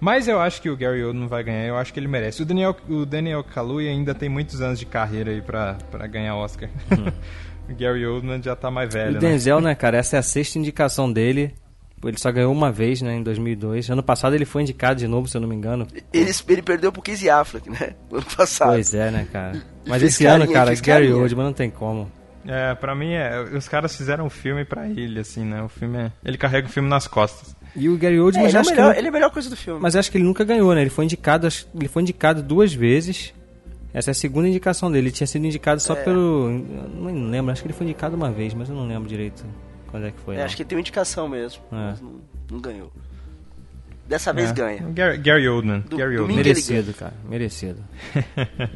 Mas 0.00 0.26
eu 0.26 0.40
acho 0.40 0.62
que 0.62 0.70
o 0.70 0.76
Gary 0.76 1.04
Oldman 1.04 1.28
vai 1.28 1.44
ganhar, 1.44 1.66
eu 1.66 1.76
acho 1.76 1.92
que 1.92 2.00
ele 2.00 2.08
merece. 2.08 2.42
O 2.42 2.46
Daniel, 2.46 2.74
o 2.88 3.04
Daniel 3.04 3.44
Kaluuya 3.44 3.90
ainda 3.90 4.14
tem 4.14 4.28
muitos 4.28 4.62
anos 4.62 4.78
de 4.78 4.86
carreira 4.86 5.30
aí 5.30 5.42
pra, 5.42 5.76
pra 5.90 6.06
ganhar 6.06 6.36
Oscar. 6.36 6.70
o 7.68 7.74
Gary 7.74 8.06
Oldman 8.06 8.42
já 8.42 8.56
tá 8.56 8.70
mais 8.70 8.88
O 8.88 8.92
velho, 8.92 9.12
né? 9.12 9.18
Denzel, 9.18 9.60
né, 9.60 9.74
cara? 9.74 9.98
Essa 9.98 10.16
é 10.16 10.18
a 10.18 10.22
sexta 10.22 10.58
indicação 10.58 11.12
dele. 11.12 11.54
Ele 12.02 12.18
só 12.18 12.32
ganhou 12.32 12.50
uma 12.50 12.72
vez, 12.72 13.02
né, 13.02 13.14
em 13.14 13.22
2002. 13.22 13.90
Ano 13.90 14.02
passado 14.02 14.34
ele 14.34 14.46
foi 14.46 14.62
indicado 14.62 14.98
de 14.98 15.06
novo, 15.06 15.28
se 15.28 15.36
eu 15.36 15.40
não 15.40 15.48
me 15.48 15.54
engano. 15.54 15.86
Ele, 16.12 16.30
ele 16.48 16.62
perdeu 16.62 16.90
pro 16.90 17.02
Casey 17.02 17.28
Affleck, 17.28 17.68
né? 17.68 17.94
No 18.10 18.16
ano 18.24 18.26
passado. 18.36 18.70
Pois 18.70 18.94
é, 18.94 19.10
né, 19.10 19.28
cara? 19.30 19.60
Mas 19.86 20.02
esse 20.02 20.24
ano, 20.24 20.40
carinha, 20.40 20.54
cara, 20.54 20.66
fez 20.68 20.80
Gary 20.80 21.06
carinha. 21.08 21.22
Oldman 21.22 21.44
não 21.44 21.52
tem 21.52 21.68
como. 21.68 22.10
É, 22.46 22.74
pra 22.74 22.94
mim, 22.94 23.12
é, 23.12 23.38
os 23.54 23.68
caras 23.68 23.94
fizeram 23.94 24.24
um 24.24 24.30
filme 24.30 24.64
pra 24.64 24.88
ele, 24.88 25.20
assim, 25.20 25.44
né? 25.44 25.62
O 25.62 25.68
filme 25.68 25.98
é, 25.98 26.12
Ele 26.24 26.38
carrega 26.38 26.66
o 26.66 26.70
filme 26.70 26.88
nas 26.88 27.06
costas. 27.06 27.54
E 27.76 27.88
o 27.88 27.96
Gary 27.96 28.18
Oldman 28.20 28.42
É, 28.42 28.44
ele, 28.46 28.52
já 28.52 28.58
é 28.58 28.60
o 28.60 28.62
acho 28.62 28.70
que 28.70 28.76
melhor, 28.76 28.96
ele 28.96 29.06
é 29.06 29.08
a 29.08 29.12
melhor 29.12 29.30
coisa 29.30 29.48
do 29.50 29.56
filme. 29.56 29.80
Mas 29.80 29.94
eu 29.94 30.00
acho 30.00 30.10
que 30.10 30.18
ele 30.18 30.24
nunca 30.24 30.42
ganhou, 30.44 30.74
né? 30.74 30.80
Ele 30.80 30.90
foi 30.90 31.04
indicado, 31.04 31.46
acho- 31.46 31.66
ele 31.74 31.88
foi 31.88 32.02
indicado 32.02 32.42
duas 32.42 32.72
vezes. 32.74 33.32
Essa 33.92 34.10
é 34.10 34.12
a 34.12 34.14
segunda 34.14 34.48
indicação 34.48 34.90
dele. 34.90 35.08
Ele 35.08 35.14
tinha 35.14 35.26
sido 35.26 35.44
indicado 35.46 35.80
só 35.80 35.94
É. 35.94 35.96
pelo. 36.02 36.50
eu 36.50 36.88
Não 37.12 37.30
lembro, 37.30 37.50
acho 37.52 37.62
que 37.62 37.66
ele 37.68 37.74
foi 37.74 37.86
indicado 37.86 38.14
uma 38.16 38.30
vez, 38.30 38.54
mas 38.54 38.68
eu 38.68 38.74
não 38.74 38.86
lembro 38.86 39.08
direito 39.08 39.44
quando 39.88 40.06
é 40.06 40.10
que 40.10 40.20
foi. 40.20 40.36
É, 40.36 40.42
acho 40.44 40.54
que 40.56 40.62
ele 40.62 40.68
tem 40.68 40.76
uma 40.76 40.80
indicação 40.80 41.28
mesmo. 41.28 41.60
É. 41.72 41.74
Mas 41.76 42.00
não, 42.00 42.20
não 42.50 42.60
ganhou. 42.60 42.92
Dessa 44.08 44.32
vez 44.32 44.50
É. 44.50 44.52
ganha. 44.52 44.82
Gary, 44.92 45.18
Gary 45.18 45.48
Oldman. 45.48 45.80
Do- 45.88 45.96
Gary 45.96 46.18
Oldman. 46.18 46.36
Merecido, 46.36 46.92
cara. 46.94 47.14
Merecido. 47.28 47.78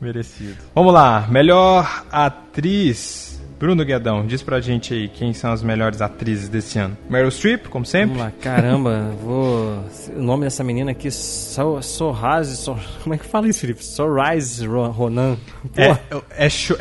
Merecido. 0.00 0.58
Vamos 0.74 0.92
lá, 0.92 1.26
melhor 1.30 2.04
atriz. 2.10 3.33
Bruno 3.64 3.82
Guedão, 3.82 4.26
diz 4.26 4.42
pra 4.42 4.60
gente 4.60 4.92
aí 4.92 5.08
quem 5.08 5.32
são 5.32 5.50
as 5.50 5.62
melhores 5.62 6.02
atrizes 6.02 6.50
desse 6.50 6.78
ano. 6.78 6.94
Meryl 7.08 7.30
Streep, 7.30 7.68
como 7.68 7.86
sempre. 7.86 8.08
Vamos 8.18 8.22
lá, 8.24 8.32
caramba, 8.38 9.10
vou. 9.22 9.82
O 10.14 10.20
nome 10.20 10.44
dessa 10.44 10.62
menina 10.62 10.90
aqui, 10.90 11.10
So- 11.10 11.80
Sorrise. 11.80 12.58
Sor... 12.58 12.78
Como 13.02 13.14
é 13.14 13.18
que 13.18 13.24
fala 13.24 13.48
isso, 13.48 13.60
Felipe? 13.60 13.82
Sorrise 13.82 14.66
Ro- 14.66 14.90
Ronan. 14.90 15.38
É, 15.74 15.86
é, 15.92 15.98
é, 16.44 16.48
Shor- 16.50 16.76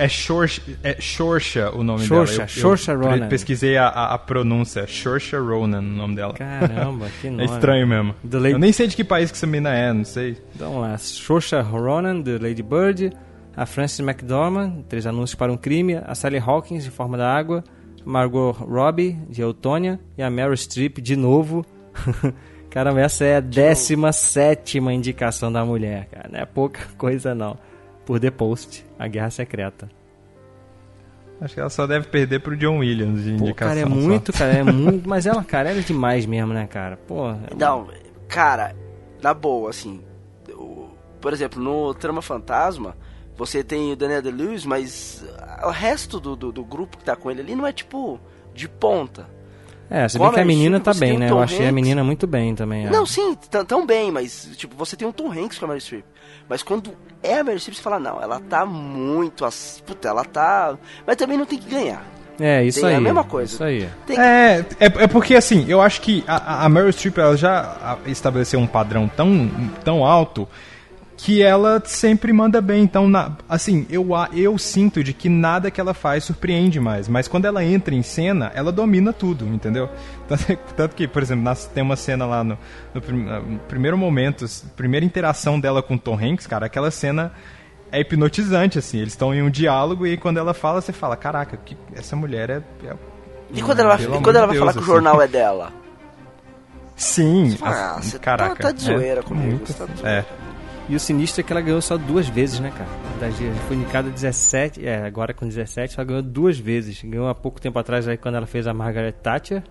é 0.83 0.99
Shorsha 0.99 1.71
o 1.73 1.85
nome 1.85 2.03
Shorsha, 2.03 2.31
dela. 2.33 2.43
Eu- 2.43 2.47
Shorsha 2.49 2.91
eu 2.91 2.99
Ronan. 3.01 3.27
pesquisei 3.29 3.77
a, 3.77 3.87
a, 3.87 4.13
a 4.15 4.17
pronúncia. 4.17 4.85
Shorsha 4.85 5.39
Ronan, 5.39 5.79
o 5.79 5.81
nome 5.83 6.15
dela. 6.17 6.33
Caramba, 6.33 7.07
que 7.21 7.29
nome. 7.31 7.43
É 7.43 7.45
estranho 7.45 7.87
mesmo. 7.87 8.13
The 8.29 8.37
Lady- 8.39 8.51
Eu 8.55 8.59
nem 8.59 8.73
sei 8.73 8.87
de 8.87 8.95
que 8.97 9.05
país 9.05 9.31
que 9.31 9.37
essa 9.37 9.47
menina 9.47 9.73
é, 9.73 9.93
não 9.93 10.03
sei. 10.03 10.37
Então 10.53 10.67
vamos 10.73 10.81
lá, 10.89 10.97
Saoirse 10.97 11.55
Ronan, 11.61 12.19
de 12.21 12.37
Lady 12.37 12.61
Bird, 12.61 13.13
a 13.55 13.65
Frances 13.65 13.99
McDormand, 13.99 14.83
Três 14.89 15.05
Anúncios 15.05 15.35
para 15.35 15.51
um 15.51 15.57
Crime, 15.57 15.95
a 16.03 16.15
Sally 16.15 16.37
Hawkins, 16.39 16.83
de 16.83 16.89
Forma 16.91 17.17
da 17.17 17.31
Água, 17.33 17.63
Margot 18.05 18.51
Robbie, 18.51 19.13
de 19.29 19.41
Eutônia, 19.41 19.99
e 20.17 20.23
a 20.23 20.29
Meryl 20.29 20.55
Streep, 20.57 20.97
de 20.99 21.15
novo. 21.15 21.65
Caramba, 22.69 23.01
essa 23.01 23.23
é 23.23 23.35
a 23.35 23.39
17 23.39 24.79
indicação 24.79 25.51
da 25.51 25.63
mulher, 25.63 26.07
cara. 26.07 26.29
Não 26.31 26.39
é 26.39 26.45
pouca 26.45 26.81
coisa, 26.97 27.35
não. 27.35 27.57
Por 28.05 28.19
The 28.19 28.31
Post, 28.31 28.85
A 28.99 29.07
Guerra 29.07 29.29
Secreta. 29.29 29.87
Acho 31.39 31.53
que 31.55 31.59
ela 31.59 31.69
só 31.69 31.85
deve 31.85 32.07
perder 32.07 32.39
pro 32.39 32.55
John 32.55 32.79
Williams 32.79 33.23
de 33.23 33.31
Pô, 33.37 33.43
indicação. 33.45 33.75
cara, 33.75 33.79
é 33.79 33.83
só. 33.83 33.89
muito, 33.89 34.33
cara, 34.33 34.53
é 34.53 34.63
muito. 34.63 35.07
Mas 35.09 35.25
ela, 35.25 35.43
cara, 35.43 35.69
ela 35.69 35.79
é 35.79 35.83
demais 35.83 36.25
mesmo, 36.25 36.53
né, 36.53 36.67
cara? 36.67 36.97
Pô, 36.97 37.29
é 37.31 37.37
Não, 37.57 37.87
cara, 38.27 38.75
na 39.21 39.33
boa, 39.33 39.69
assim. 39.69 40.01
o- 40.49 40.87
por 41.21 41.31
exemplo, 41.33 41.61
no 41.61 41.93
Trama 41.93 42.21
Fantasma, 42.21 42.95
você 43.37 43.63
tem 43.63 43.91
o 43.91 43.95
Daniel 43.95 44.21
Day-Lewis, 44.21 44.65
mas 44.65 45.23
o 45.63 45.69
resto 45.69 46.19
do, 46.19 46.35
do, 46.35 46.51
do 46.51 46.63
grupo 46.63 46.97
que 46.97 47.03
tá 47.03 47.15
com 47.15 47.29
ele 47.31 47.41
ali 47.41 47.55
não 47.55 47.65
é 47.65 47.71
tipo 47.71 48.19
de 48.53 48.67
ponta. 48.67 49.27
É, 49.89 50.07
se 50.07 50.17
bem 50.17 50.27
a 50.27 50.33
que 50.33 50.39
a 50.39 50.45
menina 50.45 50.77
Streep, 50.79 50.83
tá 50.95 50.99
bem, 50.99 51.17
né? 51.19 51.29
Eu 51.29 51.39
achei 51.39 51.59
a 51.59 51.61
Hanks. 51.63 51.73
menina 51.75 52.03
muito 52.03 52.25
bem 52.25 52.55
também. 52.55 52.87
é. 52.87 52.89
Não, 52.89 53.05
sim, 53.05 53.35
tão 53.67 53.85
bem, 53.85 54.11
mas 54.11 54.49
tipo, 54.55 54.75
você 54.75 54.95
tem 54.95 55.07
o 55.07 55.13
Tom 55.13 55.31
Hanks 55.31 55.59
com 55.59 55.65
a 55.65 55.67
Meryl 55.67 55.81
Streep. 55.81 56.05
Mas 56.49 56.63
quando 56.63 56.91
é 57.21 57.37
a 57.39 57.43
Meryl 57.43 57.59
Streep, 57.59 57.75
você 57.77 57.81
fala, 57.83 57.99
não, 57.99 58.19
ela 58.21 58.39
tá 58.39 58.65
muito. 58.65 59.45
Ass... 59.45 59.83
Puta, 59.85 60.07
ela 60.07 60.23
tá. 60.25 60.77
Mas 61.05 61.15
também 61.15 61.37
não 61.37 61.45
tem 61.45 61.59
que 61.59 61.69
ganhar. 61.69 62.03
É, 62.39 62.63
isso 62.63 62.79
Tem 62.79 62.89
aí. 62.89 62.95
a 62.95 63.01
mesma 63.01 63.23
coisa. 63.23 63.53
Isso 63.53 63.63
aí. 63.63 63.87
Tem- 64.07 64.17
É, 64.19 64.65
é, 64.79 64.85
é 64.85 65.07
porque 65.07 65.35
assim, 65.35 65.65
eu 65.67 65.79
acho 65.79 66.01
que 66.01 66.23
a, 66.27 66.65
a 66.65 66.69
Meryl 66.69 66.91
Streep 66.91 67.17
ela 67.19 67.37
já 67.37 67.97
estabeleceu 68.07 68.59
um 68.59 68.65
padrão 68.65 69.07
tão, 69.07 69.47
tão 69.83 70.03
alto 70.03 70.47
que 71.15 71.41
ela 71.41 71.81
sempre 71.85 72.33
manda 72.33 72.59
bem. 72.59 72.83
Então, 72.83 73.07
na- 73.07 73.37
assim, 73.47 73.85
eu, 73.89 74.07
eu 74.33 74.57
sinto 74.57 75.03
de 75.03 75.13
que 75.13 75.29
nada 75.29 75.69
que 75.71 75.79
ela 75.79 75.93
faz 75.93 76.23
surpreende 76.25 76.79
mais. 76.79 77.07
Mas 77.07 77.27
quando 77.27 77.45
ela 77.45 77.63
entra 77.63 77.93
em 77.95 78.01
cena, 78.01 78.51
ela 78.55 78.71
domina 78.71 79.13
tudo, 79.13 79.45
entendeu? 79.47 79.89
Tanto, 80.27 80.57
tanto 80.75 80.95
que, 80.95 81.07
por 81.07 81.21
exemplo, 81.21 81.43
nas- 81.43 81.65
tem 81.65 81.83
uma 81.83 81.95
cena 81.95 82.25
lá 82.25 82.43
no, 82.43 82.57
no 82.93 83.01
no 83.41 83.59
primeiro 83.59 83.97
momento, 83.97 84.45
primeira 84.75 85.05
interação 85.05 85.59
dela 85.59 85.83
com 85.83 85.95
o 85.95 85.99
Tom 85.99 86.17
Hanks, 86.17 86.47
cara, 86.47 86.65
aquela 86.65 86.89
cena 86.91 87.31
é 87.91 87.99
hipnotizante, 87.99 88.79
assim. 88.79 88.97
Eles 88.99 89.13
estão 89.13 89.33
em 89.33 89.41
um 89.43 89.49
diálogo 89.49 90.07
e 90.07 90.17
quando 90.17 90.37
ela 90.39 90.53
fala, 90.53 90.81
você 90.81 90.91
fala, 90.93 91.15
caraca, 91.15 91.57
que 91.57 91.77
essa 91.93 92.15
mulher 92.15 92.49
é... 92.49 92.55
é- 92.87 92.95
E 93.53 93.61
quando 93.61 93.79
ela, 93.81 93.97
Pelo 93.97 94.15
e 94.15 94.21
quando 94.23 94.35
ela 94.37 94.47
vai 94.47 94.57
falar 94.57 94.73
que 94.73 94.79
o 94.79 94.83
jornal 94.83 95.15
assim. 95.17 95.23
é 95.25 95.27
dela? 95.27 95.71
Sim, 96.95 97.57
Ah, 97.61 97.95
assim, 97.97 98.09
você 98.11 98.19
caraca. 98.19 98.55
tá, 98.55 98.63
tá 98.63 98.71
de 98.71 98.83
zoeira 98.83 99.19
é, 99.19 99.23
comigo. 99.23 99.47
muito- 99.49 99.67
Você 99.71 99.73
tá 99.73 99.85
de 99.93 100.05
é. 100.05 100.25
E 100.89 100.95
o 100.95 100.99
sinistro 100.99 101.41
é 101.41 101.43
que 101.43 101.53
ela 101.53 101.61
ganhou 101.61 101.81
só 101.81 101.97
duas 101.97 102.27
vezes, 102.27 102.59
né, 102.59 102.71
cara? 102.71 102.89
Da 103.19 103.31
Foi 103.67 103.77
indicada 103.77 104.09
17, 104.09 104.85
é, 104.85 105.05
agora 105.05 105.33
com 105.33 105.47
17, 105.47 105.95
ela 105.97 106.05
ganhou 106.05 106.21
duas 106.21 106.59
vezes. 106.59 107.01
Ganhou 107.01 107.27
há 107.29 107.35
pouco 107.35 107.61
tempo 107.61 107.79
atrás 107.79 108.07
aí 108.07 108.17
quando 108.17 108.35
ela 108.35 108.45
fez 108.45 108.67
a 108.67 108.73
Margaret 108.73 109.13
Thatcher. 109.13 109.63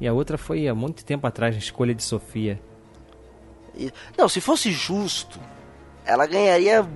E 0.00 0.06
a 0.06 0.12
outra 0.12 0.36
foi 0.36 0.68
há 0.68 0.74
muito 0.74 1.04
tempo 1.04 1.26
atrás, 1.26 1.54
na 1.54 1.58
escolha 1.58 1.94
de 1.94 2.02
Sofia. 2.02 2.60
Não, 4.16 4.28
se 4.28 4.40
fosse 4.40 4.70
justo, 4.70 5.40
ela 6.04 6.26
ganharia 6.26 6.86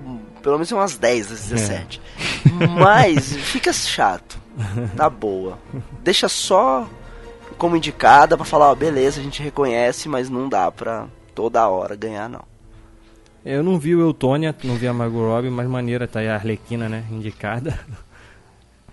pelo 0.41 0.55
menos 0.55 0.71
umas 0.71 0.97
10 0.97 1.27
das 1.27 1.49
17. 1.49 2.01
Mas 2.79 3.35
fica 3.37 3.73
chato. 3.73 4.37
Tá 4.95 5.09
boa. 5.09 5.57
Deixa 6.03 6.29
só 6.29 6.87
como 7.57 7.75
indicada 7.75 8.35
pra 8.35 8.45
falar, 8.45 8.69
ó, 8.71 8.75
beleza, 8.75 9.19
a 9.19 9.23
gente 9.23 9.41
reconhece, 9.41 10.07
mas 10.09 10.29
não 10.29 10.47
dá 10.47 10.71
pra 10.71 11.07
toda 11.33 11.67
hora 11.67 11.95
ganhar, 11.95 12.29
não. 12.29 12.52
Eu 13.45 13.61
não 13.63 13.77
vi 13.77 13.93
o 13.95 13.99
Eutônia, 14.01 14.55
não 14.63 14.75
vi 14.75 14.87
a 14.87 14.93
Margot 14.93 15.19
Robbie, 15.27 15.49
mas 15.49 15.67
maneira 15.67 16.07
tá 16.07 16.19
aí 16.19 16.27
a 16.29 16.35
Arlequina, 16.35 16.87
né, 16.89 17.03
indicada. 17.11 17.77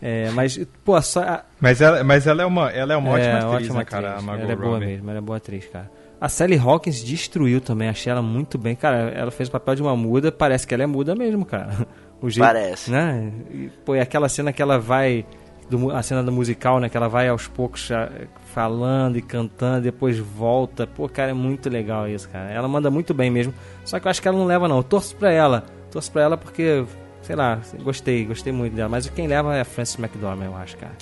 É, 0.03 0.31
mas, 0.31 0.59
pô, 0.83 0.99
só... 1.03 1.21
a- 1.21 1.45
Mas 1.61 1.83
ela, 1.83 2.03
mas 2.03 2.27
ela 2.27 2.43
é 2.43 2.47
uma, 2.47 2.71
ela 2.71 2.95
é 2.95 2.97
uma 2.97 3.11
ótima 3.11 3.29
É, 3.29 3.37
atriz, 3.37 3.53
ótima 3.55 3.79
né, 3.81 3.85
cara? 3.85 4.09
atriz. 4.13 4.23
A 4.23 4.27
Margot 4.27 4.43
ela 4.45 4.53
é 4.53 4.57
boa 4.57 4.73
Robbie. 4.73 4.87
mesmo, 4.87 5.11
ela 5.11 5.19
é 5.19 5.21
boa 5.21 5.37
atriz, 5.37 5.67
cara. 5.67 5.91
A 6.19 6.27
Sally 6.27 6.57
Hawkins 6.59 7.05
destruiu 7.05 7.61
também, 7.61 7.87
achei 7.87 8.11
ela 8.11 8.23
muito 8.23 8.57
bem. 8.57 8.75
Cara, 8.75 9.11
ela 9.11 9.31
fez 9.31 9.51
o 9.51 9.53
papel 9.53 9.75
de 9.75 9.83
uma 9.83 9.95
muda, 9.95 10.33
parece 10.33 10.67
que 10.67 10.73
ela 10.73 10.85
é 10.85 10.87
muda 10.87 11.15
mesmo, 11.15 11.45
cara. 11.45 11.87
O 12.23 12.31
jeito, 12.31 12.47
Parece. 12.47 12.91
Né? 12.91 13.31
E, 13.51 13.71
pô, 13.85 13.95
e 13.95 14.01
aquela 14.01 14.29
cena 14.31 14.53
que 14.55 14.61
ela 14.63 14.79
vai, 14.79 15.25
do 15.69 15.91
a 15.91 16.03
cena 16.03 16.23
do 16.23 16.33
musical, 16.33 16.81
né, 16.81 16.89
que 16.89 16.97
ela 16.97 17.09
vai 17.09 17.29
aos 17.29 17.47
poucos 17.47 17.83
já, 17.87 18.11
falando 18.55 19.17
e 19.17 19.23
cantando, 19.23 19.83
depois 19.83 20.19
volta. 20.19 20.87
Pô, 20.87 21.09
cara, 21.09 21.31
é 21.31 21.35
muito 21.35 21.69
legal 21.69 22.09
isso, 22.09 22.29
cara. 22.29 22.51
Ela 22.51 22.69
manda 22.69 22.91
muito 22.91 23.15
bem 23.15 23.31
mesmo. 23.31 23.55
Só 23.85 23.99
que 23.99 24.07
eu 24.07 24.11
acho 24.11 24.21
que 24.21 24.29
ela 24.29 24.39
não 24.39 24.47
leva, 24.47 24.69
não. 24.69 24.79
Eu 24.79 24.83
torço 24.83 25.17
pra 25.17 25.33
ela. 25.33 25.65
Torço 25.91 26.11
pra 26.11 26.23
ela 26.23 26.37
porque, 26.37 26.85
sei 27.23 27.37
lá, 27.37 27.61
gostei, 27.83 28.25
gostei 28.25 28.53
muito 28.53 28.75
dela. 28.75 28.89
Mas 28.89 29.09
quem 29.09 29.27
leva 29.27 29.57
é 29.57 29.61
a 29.61 29.65
Frances 29.65 29.99
McDormand, 29.99 30.47
eu 30.47 30.57
acho, 30.57 30.77
cara. 30.77 30.93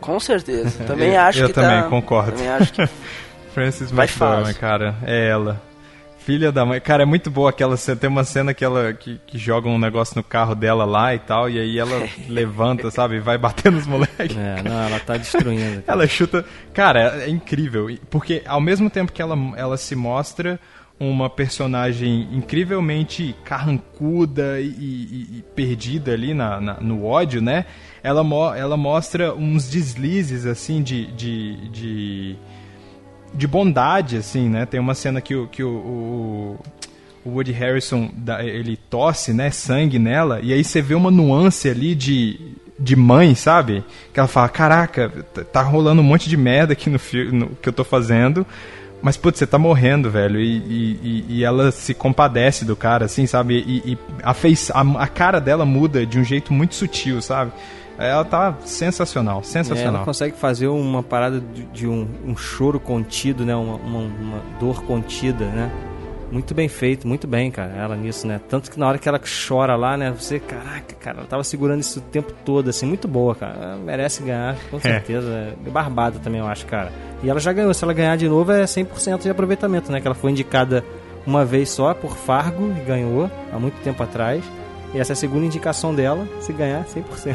Com 0.00 0.18
certeza. 0.20 0.82
Também 0.86 1.14
eu, 1.14 1.20
acho 1.20 1.40
eu 1.40 1.48
que 1.48 1.54
também 1.54 1.82
tá... 1.82 1.88
concordo. 1.88 2.32
Também 2.32 2.48
acho 2.48 2.72
que 2.72 2.88
Francis 3.52 3.90
Vai 3.90 4.06
McDormand, 4.06 4.54
cara, 4.54 4.94
é 5.04 5.28
ela. 5.28 5.67
Filha 6.28 6.52
da 6.52 6.62
mãe. 6.66 6.78
Cara, 6.78 7.04
é 7.04 7.06
muito 7.06 7.30
boa 7.30 7.48
aquela 7.48 7.74
cena. 7.78 7.96
Tem 7.96 8.10
uma 8.10 8.22
cena 8.22 8.52
que 8.52 8.62
ela 8.62 8.92
que, 8.92 9.18
que 9.26 9.38
joga 9.38 9.66
um 9.66 9.78
negócio 9.78 10.14
no 10.14 10.22
carro 10.22 10.54
dela 10.54 10.84
lá 10.84 11.14
e 11.14 11.18
tal, 11.18 11.48
e 11.48 11.58
aí 11.58 11.78
ela 11.78 12.06
levanta, 12.28 12.90
sabe? 12.90 13.16
e 13.16 13.18
Vai 13.18 13.38
bater 13.38 13.72
nos 13.72 13.86
moleques. 13.86 14.36
É, 14.36 14.62
não, 14.62 14.78
ela 14.82 15.00
tá 15.00 15.16
destruindo. 15.16 15.80
cara. 15.80 15.84
Ela 15.88 16.06
chuta. 16.06 16.44
Cara, 16.74 17.22
é 17.24 17.30
incrível. 17.30 17.86
Porque 18.10 18.42
ao 18.46 18.60
mesmo 18.60 18.90
tempo 18.90 19.10
que 19.10 19.22
ela, 19.22 19.34
ela 19.56 19.78
se 19.78 19.96
mostra 19.96 20.60
uma 21.00 21.30
personagem 21.30 22.28
incrivelmente 22.30 23.34
carrancuda 23.42 24.60
e, 24.60 24.66
e- 24.66 25.28
e 25.38 25.44
perdida 25.54 26.12
ali 26.12 26.34
na, 26.34 26.60
na- 26.60 26.78
no 26.78 27.06
ódio, 27.06 27.40
né? 27.40 27.64
Ela, 28.02 28.22
mo 28.22 28.52
ela 28.54 28.76
mostra 28.76 29.34
uns 29.34 29.70
deslizes, 29.70 30.44
assim, 30.44 30.82
de. 30.82 31.06
de, 31.12 31.68
de 31.70 32.36
de 33.34 33.46
bondade, 33.46 34.16
assim, 34.16 34.48
né? 34.48 34.66
Tem 34.66 34.80
uma 34.80 34.94
cena 34.94 35.20
que 35.20 35.34
o, 35.34 35.46
que 35.46 35.62
o, 35.62 35.68
o, 35.68 36.58
o 37.24 37.30
Woody 37.30 37.52
Harrison, 37.52 38.10
ele 38.42 38.76
tosse, 38.76 39.32
né? 39.32 39.50
Sangue 39.50 39.98
nela, 39.98 40.40
e 40.42 40.52
aí 40.52 40.62
você 40.64 40.80
vê 40.82 40.94
uma 40.94 41.10
nuance 41.10 41.68
ali 41.68 41.94
de, 41.94 42.38
de 42.78 42.96
mãe, 42.96 43.34
sabe? 43.34 43.84
Que 44.12 44.18
ela 44.20 44.28
fala, 44.28 44.48
caraca, 44.48 45.08
tá- 45.34 45.44
tá 45.44 45.62
rolando 45.62 46.00
um 46.00 46.04
monte 46.04 46.28
de 46.28 46.36
merda 46.36 46.72
aqui 46.72 46.88
no 46.90 46.98
filme 46.98 47.50
que 47.62 47.68
eu 47.68 47.72
tô 47.72 47.84
fazendo, 47.84 48.46
mas, 49.00 49.16
putz, 49.16 49.38
você 49.38 49.46
tá 49.46 49.58
morrendo, 49.58 50.10
velho. 50.10 50.40
E, 50.40 50.56
e, 50.58 51.24
e- 51.28 51.44
ela 51.44 51.70
se 51.70 51.94
compadece 51.94 52.64
do 52.64 52.74
cara, 52.74 53.04
assim, 53.04 53.26
sabe? 53.26 53.54
E, 53.64 53.92
e 53.92 53.98
a, 54.24 54.34
feiç- 54.34 54.70
a, 54.72 54.80
a 55.02 55.06
cara 55.06 55.40
dela 55.40 55.64
muda 55.64 56.04
de 56.04 56.18
um 56.18 56.24
jeito 56.24 56.52
muito 56.52 56.74
sutil, 56.74 57.22
sabe? 57.22 57.52
Ela 57.98 58.24
tá 58.24 58.54
sensacional, 58.64 59.40
É, 59.40 59.42
sensacional. 59.42 59.94
ela 59.96 60.04
consegue 60.04 60.36
fazer 60.36 60.68
uma 60.68 61.02
parada 61.02 61.40
de, 61.40 61.64
de 61.64 61.86
um, 61.88 62.06
um 62.24 62.36
choro 62.36 62.78
contido, 62.78 63.44
né? 63.44 63.54
Uma, 63.56 63.74
uma, 63.76 63.98
uma 63.98 64.42
dor 64.60 64.82
contida, 64.84 65.44
né? 65.46 65.70
Muito 66.30 66.54
bem 66.54 66.68
feito, 66.68 67.08
muito 67.08 67.26
bem, 67.26 67.50
cara, 67.50 67.72
ela 67.74 67.96
nisso, 67.96 68.26
né? 68.26 68.38
Tanto 68.50 68.70
que 68.70 68.78
na 68.78 68.86
hora 68.86 68.98
que 68.98 69.08
ela 69.08 69.18
chora 69.48 69.74
lá, 69.76 69.96
né? 69.96 70.10
Você, 70.12 70.38
caraca, 70.38 70.94
cara, 71.00 71.18
ela 71.18 71.26
tava 71.26 71.42
segurando 71.42 71.80
isso 71.80 72.00
o 72.00 72.02
tempo 72.02 72.32
todo, 72.44 72.68
assim, 72.68 72.84
muito 72.86 73.08
boa, 73.08 73.34
cara. 73.34 73.54
Ela 73.58 73.76
merece 73.78 74.22
ganhar, 74.22 74.54
com 74.70 74.78
certeza. 74.78 75.56
É 75.66 75.70
barbada 75.70 76.18
também, 76.18 76.38
eu 76.40 76.46
acho, 76.46 76.66
cara. 76.66 76.92
E 77.22 77.30
ela 77.30 77.40
já 77.40 77.50
ganhou, 77.52 77.72
se 77.72 77.82
ela 77.82 77.94
ganhar 77.94 78.14
de 78.16 78.28
novo 78.28 78.52
é 78.52 78.62
100% 78.64 79.22
de 79.22 79.30
aproveitamento, 79.30 79.90
né? 79.90 80.00
Que 80.02 80.06
ela 80.06 80.14
foi 80.14 80.30
indicada 80.30 80.84
uma 81.26 81.44
vez 81.46 81.70
só 81.70 81.94
por 81.94 82.14
Fargo 82.14 82.72
e 82.76 82.80
ganhou, 82.84 83.30
há 83.50 83.58
muito 83.58 83.80
tempo 83.82 84.02
atrás. 84.02 84.44
E 84.94 84.98
essa 85.00 85.12
é 85.12 85.14
a 85.14 85.16
segunda 85.16 85.46
indicação 85.46 85.94
dela, 85.94 86.28
se 86.40 86.52
ganhar, 86.52 86.84
100%. 86.84 87.34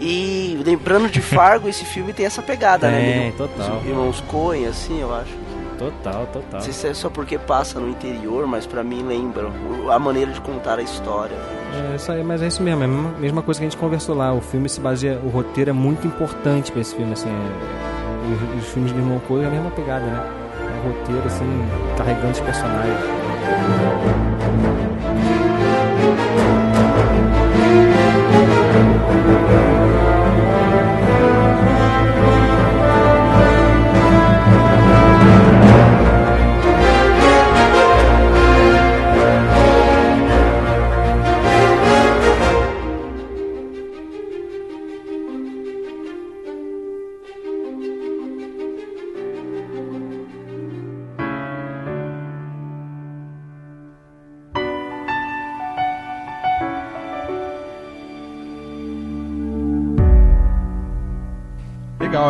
E 0.00 0.60
lembrando 0.64 1.08
de 1.08 1.20
Fargo, 1.22 1.68
esse 1.68 1.84
filme 1.84 2.12
tem 2.12 2.26
essa 2.26 2.42
pegada, 2.42 2.90
né? 2.90 3.00
Tem, 3.00 3.18
Meio- 3.20 3.32
total. 3.34 3.78
Os 3.78 3.86
irmãos 3.86 4.20
Coen, 4.28 4.66
assim, 4.66 5.00
eu 5.00 5.14
acho. 5.14 5.34
Total, 5.78 6.26
total. 6.32 6.42
Não 6.54 6.60
sei 6.60 6.72
se 6.72 6.86
é 6.88 6.94
só 6.94 7.10
porque 7.10 7.38
passa 7.38 7.78
no 7.78 7.88
interior, 7.88 8.46
mas 8.46 8.66
pra 8.66 8.82
mim 8.82 9.02
lembra 9.02 9.48
a 9.90 9.98
maneira 9.98 10.32
de 10.32 10.40
contar 10.40 10.78
a 10.78 10.82
história. 10.82 11.36
É 11.92 11.96
isso 11.96 12.10
aí, 12.12 12.22
mas 12.24 12.40
é 12.40 12.46
isso 12.46 12.62
mesmo, 12.62 12.82
é 12.82 12.86
a 12.86 13.20
mesma, 13.20 13.42
coisa 13.42 13.60
que 13.60 13.66
a 13.66 13.68
gente 13.68 13.78
conversou 13.78 14.14
lá. 14.14 14.32
O 14.32 14.40
filme 14.40 14.68
se 14.70 14.80
baseia, 14.80 15.20
o 15.22 15.28
roteiro 15.28 15.70
é 15.70 15.72
muito 15.74 16.06
importante 16.06 16.72
pra 16.72 16.80
esse 16.80 16.94
filme, 16.94 17.12
assim. 17.12 17.28
é- 17.28 18.56
os, 18.58 18.64
os 18.64 18.68
filmes 18.72 18.92
de 18.92 18.98
Irmão 18.98 19.20
Coen 19.28 19.44
é 19.44 19.46
a 19.46 19.50
mesma 19.50 19.70
pegada, 19.70 20.04
né? 20.04 20.22
É 20.60 20.88
o 20.88 20.92
roteiro, 20.92 21.26
assim, 21.26 21.68
carregando 21.96 22.32
os 22.32 22.40
personagens. 22.40 22.96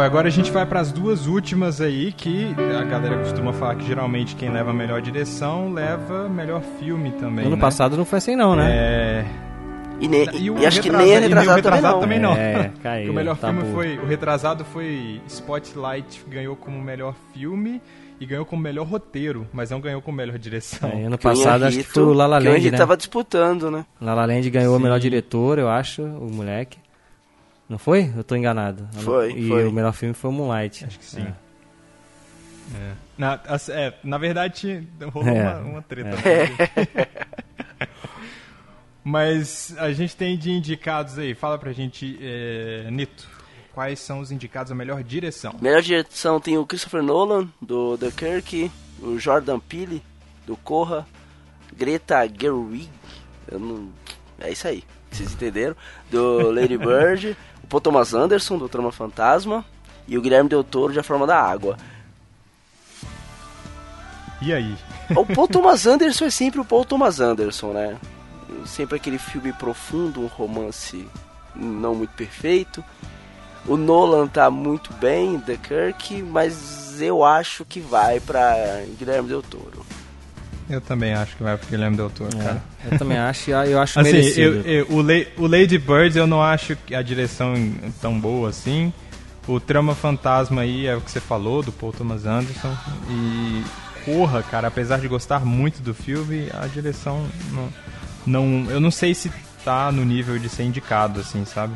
Agora 0.06 0.28
a 0.28 0.30
gente 0.30 0.50
vai 0.50 0.64
para 0.64 0.80
as 0.80 0.92
duas 0.92 1.26
últimas 1.26 1.80
aí, 1.80 2.12
que 2.12 2.54
a 2.78 2.84
galera 2.84 3.18
costuma 3.18 3.52
falar 3.52 3.74
que 3.76 3.86
geralmente 3.86 4.34
quem 4.36 4.50
leva 4.50 4.70
a 4.70 4.74
melhor 4.74 5.02
direção 5.02 5.72
leva 5.72 6.28
melhor 6.28 6.62
filme 6.78 7.10
também. 7.12 7.44
ano 7.46 7.56
né? 7.56 7.60
passado 7.60 7.96
não 7.96 8.04
foi 8.04 8.18
assim, 8.18 8.36
não, 8.36 8.54
né? 8.56 8.70
É. 8.70 9.24
E, 9.98 10.08
ne- 10.08 10.26
E, 10.34 10.50
o 10.50 10.58
e 10.58 10.66
acho 10.66 10.80
que 10.82 10.90
nem 10.90 11.16
a 11.16 11.18
e 11.18 11.20
retrasado, 11.22 11.52
o 11.52 11.54
retrasado 11.56 12.00
também 12.00 12.18
não. 12.20 12.30
também 12.34 12.52
não. 12.52 12.60
É, 12.60 12.70
caiu, 12.82 13.12
o 13.12 13.14
melhor 13.14 13.36
tá 13.36 13.48
filme 13.52 13.72
foi. 13.72 13.98
O 13.98 14.06
retrasado 14.06 14.64
foi 14.64 15.20
Spotlight, 15.26 16.22
ganhou 16.28 16.54
como 16.54 16.80
melhor 16.80 17.14
filme 17.32 17.80
e 18.20 18.26
ganhou 18.26 18.44
como 18.44 18.62
melhor 18.62 18.86
roteiro, 18.86 19.46
mas 19.52 19.70
não 19.70 19.80
ganhou 19.80 20.00
como 20.02 20.16
melhor 20.18 20.38
direção. 20.38 20.88
É, 20.90 21.04
ano 21.04 21.16
Que 21.18 21.26
o 21.26 21.30
passado 21.30 21.64
acho 21.64 21.78
que 21.78 21.84
foi 21.84 22.02
o 22.02 22.12
La 22.12 22.26
La 22.26 22.40
que 22.40 22.48
o 22.48 22.52
Land, 22.52 22.70
né? 22.70 22.76
tava 22.78 22.96
disputando, 22.96 23.70
né? 23.70 23.84
La 24.00 24.14
La 24.14 24.26
Land 24.26 24.48
ganhou 24.50 24.74
o 24.74 24.76
Sim. 24.76 24.82
melhor 24.82 25.00
diretor, 25.00 25.58
eu 25.58 25.68
acho, 25.68 26.02
o 26.02 26.30
moleque. 26.30 26.78
Não 27.68 27.78
foi? 27.78 28.12
Eu 28.16 28.22
tô 28.22 28.36
enganado. 28.36 28.88
Foi, 28.92 29.32
E 29.32 29.48
foi. 29.48 29.66
o 29.66 29.72
melhor 29.72 29.92
filme 29.92 30.14
foi 30.14 30.30
o 30.30 30.32
Moonlight. 30.32 30.84
Acho 30.84 30.98
que 30.98 31.04
sim. 31.04 31.22
É. 31.22 31.34
É. 32.76 32.92
Na, 33.18 33.40
é, 33.70 33.94
na 34.04 34.18
verdade, 34.18 34.86
rolou 35.12 35.28
É. 35.28 35.40
uma, 35.42 35.58
uma 35.60 35.82
treta. 35.82 36.16
É. 36.28 37.26
Mas 39.04 39.74
a 39.78 39.92
gente 39.92 40.16
tem 40.16 40.36
de 40.36 40.50
indicados 40.50 41.18
aí. 41.18 41.34
Fala 41.34 41.58
pra 41.58 41.72
gente, 41.72 42.18
é, 42.20 42.88
Nito, 42.90 43.28
quais 43.72 44.00
são 44.00 44.18
os 44.20 44.32
indicados 44.32 44.72
a 44.72 44.74
melhor 44.74 45.02
direção? 45.02 45.54
Melhor 45.60 45.80
direção 45.80 46.40
tem 46.40 46.58
o 46.58 46.66
Christopher 46.66 47.02
Nolan, 47.02 47.48
do 47.62 47.96
Dunkirk, 47.96 48.70
o 49.00 49.18
Jordan 49.18 49.60
Peele, 49.60 50.02
do 50.44 50.56
Corra, 50.56 51.06
Greta 51.76 52.26
Gerwig, 52.28 52.88
eu 53.48 53.60
não... 53.60 53.88
é 54.40 54.50
isso 54.50 54.66
aí, 54.66 54.82
vocês 55.10 55.32
entenderam, 55.32 55.76
do 56.10 56.50
Lady 56.50 56.76
Bird, 56.78 57.36
o 57.66 57.68
Paul 57.68 57.80
Thomas 57.80 58.14
Anderson, 58.14 58.58
do 58.58 58.68
Trama 58.68 58.92
Fantasma, 58.92 59.64
e 60.06 60.16
o 60.16 60.22
Guilherme 60.22 60.48
Del 60.48 60.62
Toro, 60.62 60.92
de 60.92 61.00
A 61.00 61.02
Forma 61.02 61.26
da 61.26 61.40
Água. 61.40 61.76
E 64.40 64.52
aí? 64.52 64.76
O 65.10 65.26
Paul 65.26 65.48
Thomas 65.48 65.84
Anderson 65.84 66.26
é 66.26 66.30
sempre 66.30 66.60
o 66.60 66.64
Paul 66.64 66.84
Thomas 66.84 67.18
Anderson, 67.18 67.72
né? 67.72 67.96
Sempre 68.64 68.96
aquele 68.96 69.18
filme 69.18 69.52
profundo, 69.52 70.20
um 70.20 70.26
romance 70.26 71.08
não 71.56 71.94
muito 71.94 72.14
perfeito. 72.14 72.84
O 73.66 73.76
Nolan 73.76 74.28
tá 74.28 74.48
muito 74.48 74.92
bem, 74.94 75.40
The 75.40 75.56
Kirk, 75.56 76.22
mas 76.22 77.02
eu 77.02 77.24
acho 77.24 77.64
que 77.64 77.80
vai 77.80 78.20
pra 78.20 78.54
Guilherme 78.96 79.28
Del 79.28 79.42
Toro. 79.42 79.84
Eu 80.68 80.80
também 80.80 81.14
acho 81.14 81.36
que 81.36 81.42
vai 81.42 81.56
pro 81.56 81.68
Guilherme 81.68 81.96
Del 81.96 82.10
Toro, 82.10 82.36
cara. 82.36 82.62
É, 82.84 82.94
eu 82.94 82.98
também 82.98 83.16
acho, 83.18 83.50
e 83.50 83.52
eu 83.52 83.80
acho 83.80 83.98
Assim, 84.00 84.12
merecido. 84.12 84.62
eu- 84.64 84.86
eu- 84.86 84.86
o, 84.90 85.02
La- 85.02 85.26
o 85.38 85.46
Lady 85.46 85.78
Bird 85.78 86.18
eu 86.18 86.26
não 86.26 86.42
acho 86.42 86.74
que 86.76 86.94
a 86.94 87.02
direção 87.02 87.54
é 87.54 87.88
tão 88.00 88.18
boa 88.18 88.48
assim. 88.48 88.92
O 89.46 89.60
Trama 89.60 89.94
Fantasma 89.94 90.62
aí 90.62 90.86
é 90.88 90.96
o 90.96 91.00
que 91.00 91.08
você 91.10 91.20
falou, 91.20 91.62
do 91.62 91.70
Paul 91.70 91.92
Thomas 91.92 92.26
Anderson. 92.26 92.76
E 93.08 93.62
Corra, 94.04 94.42
cara, 94.42 94.68
apesar 94.68 94.98
de 95.00 95.08
gostar 95.08 95.44
muito 95.44 95.80
do 95.82 95.92
filme, 95.94 96.48
a 96.54 96.66
direção 96.66 97.26
não, 97.52 97.68
não. 98.26 98.70
Eu 98.70 98.80
não 98.80 98.90
sei 98.90 99.14
se 99.14 99.30
tá 99.64 99.90
no 99.92 100.04
nível 100.04 100.38
de 100.38 100.48
ser 100.48 100.62
indicado, 100.64 101.20
assim, 101.20 101.44
sabe? 101.44 101.74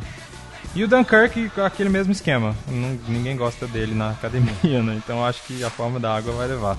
E 0.77 0.85
o 0.85 0.89
Dunkirk, 0.89 1.51
aquele 1.65 1.89
mesmo 1.89 2.12
esquema. 2.12 2.55
Não- 2.69 2.99
ninguém 3.09 3.37
gosta 3.37 3.67
dele 3.67 3.95
na 3.95 4.11
academia, 4.11 4.53
né? 4.83 4.95
Então 4.97 5.25
acho 5.25 5.43
que 5.45 5.62
a 5.65 5.71
forma 5.71 5.99
da 6.01 6.15
água 6.17 6.33
vai 6.33 6.47
levar. 6.49 6.77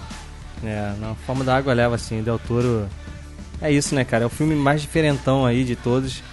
É, 0.63 0.93
não, 0.99 1.15
Forma 1.15 1.43
da 1.43 1.55
Água 1.55 1.73
leva 1.73 1.95
assim, 1.95 2.21
Del 2.21 2.39
Toro. 2.39 2.87
É 3.61 3.71
isso, 3.71 3.93
né, 3.93 4.03
cara? 4.03 4.23
É 4.23 4.27
o 4.27 4.29
filme 4.29 4.55
mais 4.55 4.81
diferentão 4.81 5.45
aí 5.45 5.63
de 5.63 5.75
todos. 5.75 6.23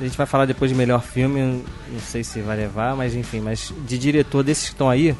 A 0.00 0.02
gente 0.02 0.16
vai 0.16 0.26
falar 0.26 0.44
depois 0.44 0.70
de 0.70 0.76
melhor 0.76 1.02
filme, 1.02 1.40
não 1.40 2.00
sei 2.00 2.24
se 2.24 2.40
vai 2.40 2.56
levar, 2.56 2.96
mas 2.96 3.14
enfim, 3.14 3.40
mas 3.40 3.72
de 3.86 3.96
diretor 3.96 4.42
desses 4.42 4.64
que 4.64 4.72
estão 4.72 4.90
aí, 4.90 5.14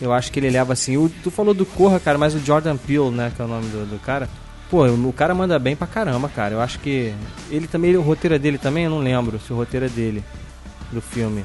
eu 0.00 0.12
acho 0.12 0.32
que 0.32 0.40
ele 0.40 0.48
leva 0.48 0.72
assim. 0.72 0.96
O, 0.96 1.10
tu 1.22 1.30
falou 1.30 1.52
do 1.52 1.66
Corra, 1.66 2.00
cara, 2.00 2.16
mas 2.16 2.34
o 2.34 2.38
Jordan 2.38 2.76
Peele, 2.76 3.10
né, 3.10 3.30
que 3.34 3.42
é 3.42 3.44
o 3.44 3.48
nome 3.48 3.68
do, 3.68 3.84
do 3.84 3.98
cara. 3.98 4.28
Pô, 4.70 4.86
o 4.86 5.12
cara 5.12 5.34
manda 5.34 5.58
bem 5.58 5.74
pra 5.74 5.86
caramba, 5.86 6.28
cara. 6.28 6.54
Eu 6.54 6.60
acho 6.60 6.78
que 6.80 7.14
ele 7.50 7.66
também, 7.66 7.96
o 7.96 8.02
roteiro 8.02 8.34
é 8.34 8.38
dele 8.38 8.58
também, 8.58 8.84
eu 8.84 8.90
não 8.90 8.98
lembro 9.00 9.38
se 9.38 9.52
o 9.52 9.56
roteiro 9.56 9.86
é 9.86 9.88
dele 9.88 10.22
do 10.92 11.00
filme. 11.00 11.44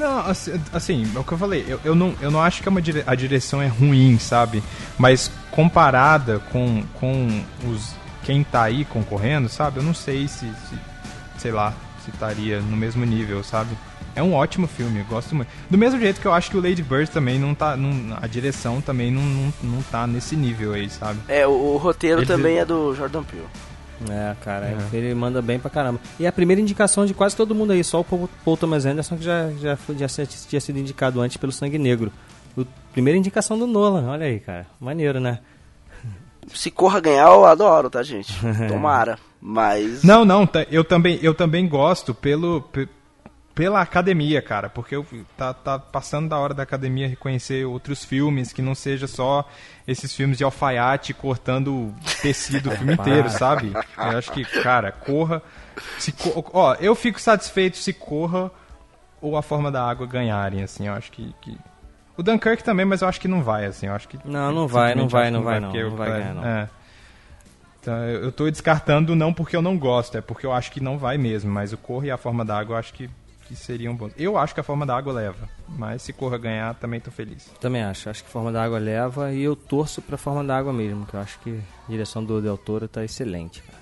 Não, 0.00 0.18
assim, 0.26 0.60
assim, 0.72 1.12
é 1.14 1.18
o 1.18 1.22
que 1.24 1.32
eu 1.32 1.38
falei, 1.38 1.64
eu, 1.68 1.78
eu, 1.84 1.94
não, 1.94 2.14
eu 2.20 2.30
não 2.30 2.40
acho 2.42 2.62
que 2.62 2.68
é 2.68 2.70
uma 2.70 2.80
dire- 2.80 3.04
a 3.06 3.14
direção 3.14 3.60
é 3.60 3.66
ruim, 3.66 4.18
sabe? 4.18 4.62
Mas 4.98 5.30
comparada 5.50 6.38
com, 6.50 6.82
com 6.94 7.44
os 7.68 7.94
quem 8.24 8.42
tá 8.42 8.62
aí 8.62 8.84
concorrendo, 8.84 9.48
sabe? 9.48 9.78
Eu 9.78 9.82
não 9.82 9.94
sei 9.94 10.26
se, 10.26 10.46
se 10.46 10.78
sei 11.38 11.52
lá, 11.52 11.72
se 12.04 12.10
estaria 12.10 12.60
no 12.60 12.76
mesmo 12.76 13.04
nível, 13.04 13.42
sabe? 13.44 13.76
É 14.16 14.22
um 14.22 14.34
ótimo 14.34 14.66
filme, 14.66 15.00
eu 15.00 15.04
gosto 15.04 15.34
muito. 15.34 15.48
Do 15.70 15.78
mesmo 15.78 16.00
jeito 16.00 16.20
que 16.20 16.26
eu 16.26 16.32
acho 16.32 16.50
que 16.50 16.56
o 16.56 16.60
Lady 16.60 16.82
Bird 16.82 17.10
também 17.10 17.38
não 17.38 17.54
tá. 17.54 17.76
Não, 17.76 18.16
a 18.20 18.26
direção 18.26 18.80
também 18.80 19.10
não, 19.10 19.22
não, 19.22 19.52
não 19.62 19.82
tá 19.82 20.06
nesse 20.06 20.34
nível 20.34 20.72
aí, 20.72 20.90
sabe? 20.90 21.20
É, 21.28 21.46
o, 21.46 21.50
o 21.50 21.76
roteiro 21.76 22.20
Ele- 22.20 22.26
também 22.26 22.58
é 22.58 22.64
do 22.64 22.94
Jordan 22.94 23.22
Peele. 23.22 23.46
É, 24.08 24.34
cara, 24.42 24.66
É. 24.92 24.96
ele 24.96 25.14
manda 25.14 25.42
bem 25.42 25.58
pra 25.58 25.68
caramba. 25.70 26.00
E 26.18 26.26
a 26.26 26.32
primeira 26.32 26.60
indicação 26.62 27.04
de 27.04 27.12
quase 27.12 27.36
todo 27.36 27.54
mundo 27.54 27.72
aí, 27.72 27.84
só 27.84 28.00
o 28.00 28.04
Paul, 28.04 28.56
Thomas 28.56 28.86
Anderson 28.86 29.16
que 29.16 29.24
já, 29.24 29.50
já, 29.60 29.76
foi, 29.76 29.96
já 29.98 30.06
tinha 30.08 30.60
sido 30.60 30.78
indicado 30.78 31.20
antes 31.20 31.36
pelo 31.36 31.52
Sangue 31.52 31.78
Negro. 31.78 32.10
O, 32.56 32.64
primeira 32.92 33.18
indicação 33.18 33.58
do 33.58 33.66
Nolan, 33.66 34.08
olha 34.08 34.26
aí, 34.26 34.40
cara. 34.40 34.66
Maneiro, 34.80 35.20
né? 35.20 35.40
Se 36.54 36.70
Corra 36.70 36.98
ganhar, 37.00 37.26
eu 37.28 37.44
adoro, 37.44 37.90
tá, 37.90 38.02
gente? 38.02 38.32
Tomara. 38.68 39.18
Mas. 39.40 40.02
Não, 40.02 40.24
não, 40.24 40.46
tá- 40.46 40.66
eu 40.70 40.82
também, 40.84 41.18
eu 41.22 41.34
também 41.34 41.68
gosto 41.68 42.14
pelo, 42.14 42.62
pe- 42.62 42.88
pela 43.60 43.82
academia, 43.82 44.40
cara, 44.40 44.70
porque 44.70 44.96
eu, 44.96 45.06
tá, 45.36 45.52
tá 45.52 45.78
passando 45.78 46.30
da 46.30 46.38
hora 46.38 46.54
da 46.54 46.62
academia 46.62 47.06
reconhecer 47.06 47.66
outros 47.66 48.02
filmes 48.02 48.54
que 48.54 48.62
não 48.62 48.74
seja 48.74 49.06
só 49.06 49.46
esses 49.86 50.14
filmes 50.16 50.38
de 50.38 50.44
alfaiate 50.44 51.12
cortando 51.12 51.94
tecido 52.22 52.70
o 52.70 52.72
filme 52.72 52.94
inteiro, 52.96 53.28
sabe? 53.28 53.70
Eu 53.98 54.16
acho 54.16 54.32
que, 54.32 54.46
cara, 54.62 54.90
corra. 54.90 55.42
Se, 55.98 56.10
co- 56.10 56.42
ó, 56.54 56.74
eu 56.80 56.94
fico 56.94 57.20
satisfeito 57.20 57.76
se 57.76 57.92
corra 57.92 58.50
ou 59.20 59.36
a 59.36 59.42
forma 59.42 59.70
da 59.70 59.84
água 59.86 60.06
ganharem, 60.06 60.62
assim, 60.62 60.86
eu 60.86 60.94
acho 60.94 61.12
que. 61.12 61.34
que- 61.42 61.58
O 62.16 62.22
Dunkirk 62.22 62.64
também, 62.64 62.86
mas 62.86 63.02
eu 63.02 63.08
acho 63.08 63.20
que 63.20 63.28
não 63.28 63.42
vai, 63.42 63.66
assim, 63.66 63.88
eu 63.88 63.92
acho 63.94 64.08
que. 64.08 64.18
Não, 64.24 64.50
não 64.52 64.66
vai, 64.66 64.94
não 64.94 65.06
vai, 65.06 65.30
não 65.30 65.42
vai, 65.42 65.60
não, 65.60 65.68
porque 65.68 65.82
não 65.84 65.92
o 65.92 65.96
vai 65.96 66.08
ganhar, 66.12 66.34
não. 66.34 66.46
É. 66.46 66.66
Então, 67.82 67.94
eu 68.08 68.24
eu 68.24 68.32
tô 68.32 68.50
descartando 68.50 69.14
não 69.14 69.34
porque 69.34 69.54
eu 69.54 69.60
não 69.62 69.76
gosto, 69.76 70.16
é 70.16 70.22
porque 70.22 70.46
eu 70.46 70.52
acho 70.52 70.72
que 70.72 70.80
não 70.80 70.96
vai 70.96 71.18
mesmo, 71.18 71.50
mas 71.52 71.74
o 71.74 71.76
Corra 71.78 72.06
e 72.06 72.10
a 72.10 72.16
Forma 72.16 72.42
da 72.42 72.58
Água 72.58 72.74
eu 72.74 72.78
acho 72.78 72.92
que, 72.94 73.08
que 73.50 73.56
seriam 73.56 73.94
bons. 73.96 74.12
Eu 74.16 74.38
acho 74.38 74.54
que 74.54 74.60
a 74.60 74.62
Forma 74.62 74.86
da 74.86 74.96
Água 74.96 75.12
leva, 75.12 75.48
mas 75.68 76.02
se 76.02 76.12
Corra 76.12 76.38
ganhar, 76.38 76.72
também 76.76 77.00
tô 77.00 77.10
feliz. 77.10 77.50
Também 77.60 77.82
acho. 77.82 78.08
Acho 78.08 78.22
que 78.22 78.30
Forma 78.30 78.52
da 78.52 78.62
Água 78.62 78.78
leva 78.78 79.32
e 79.32 79.42
eu 79.42 79.56
torço 79.56 80.00
pra 80.00 80.16
Forma 80.16 80.44
da 80.44 80.56
Água 80.56 80.72
mesmo, 80.72 81.04
que 81.04 81.14
eu 81.14 81.20
acho 81.20 81.38
que 81.40 81.50
a 81.86 81.90
direção 81.90 82.22
do 82.24 82.40
Del 82.40 82.56
Toro 82.56 82.86
tá 82.86 83.04
excelente, 83.04 83.60
cara. 83.62 83.80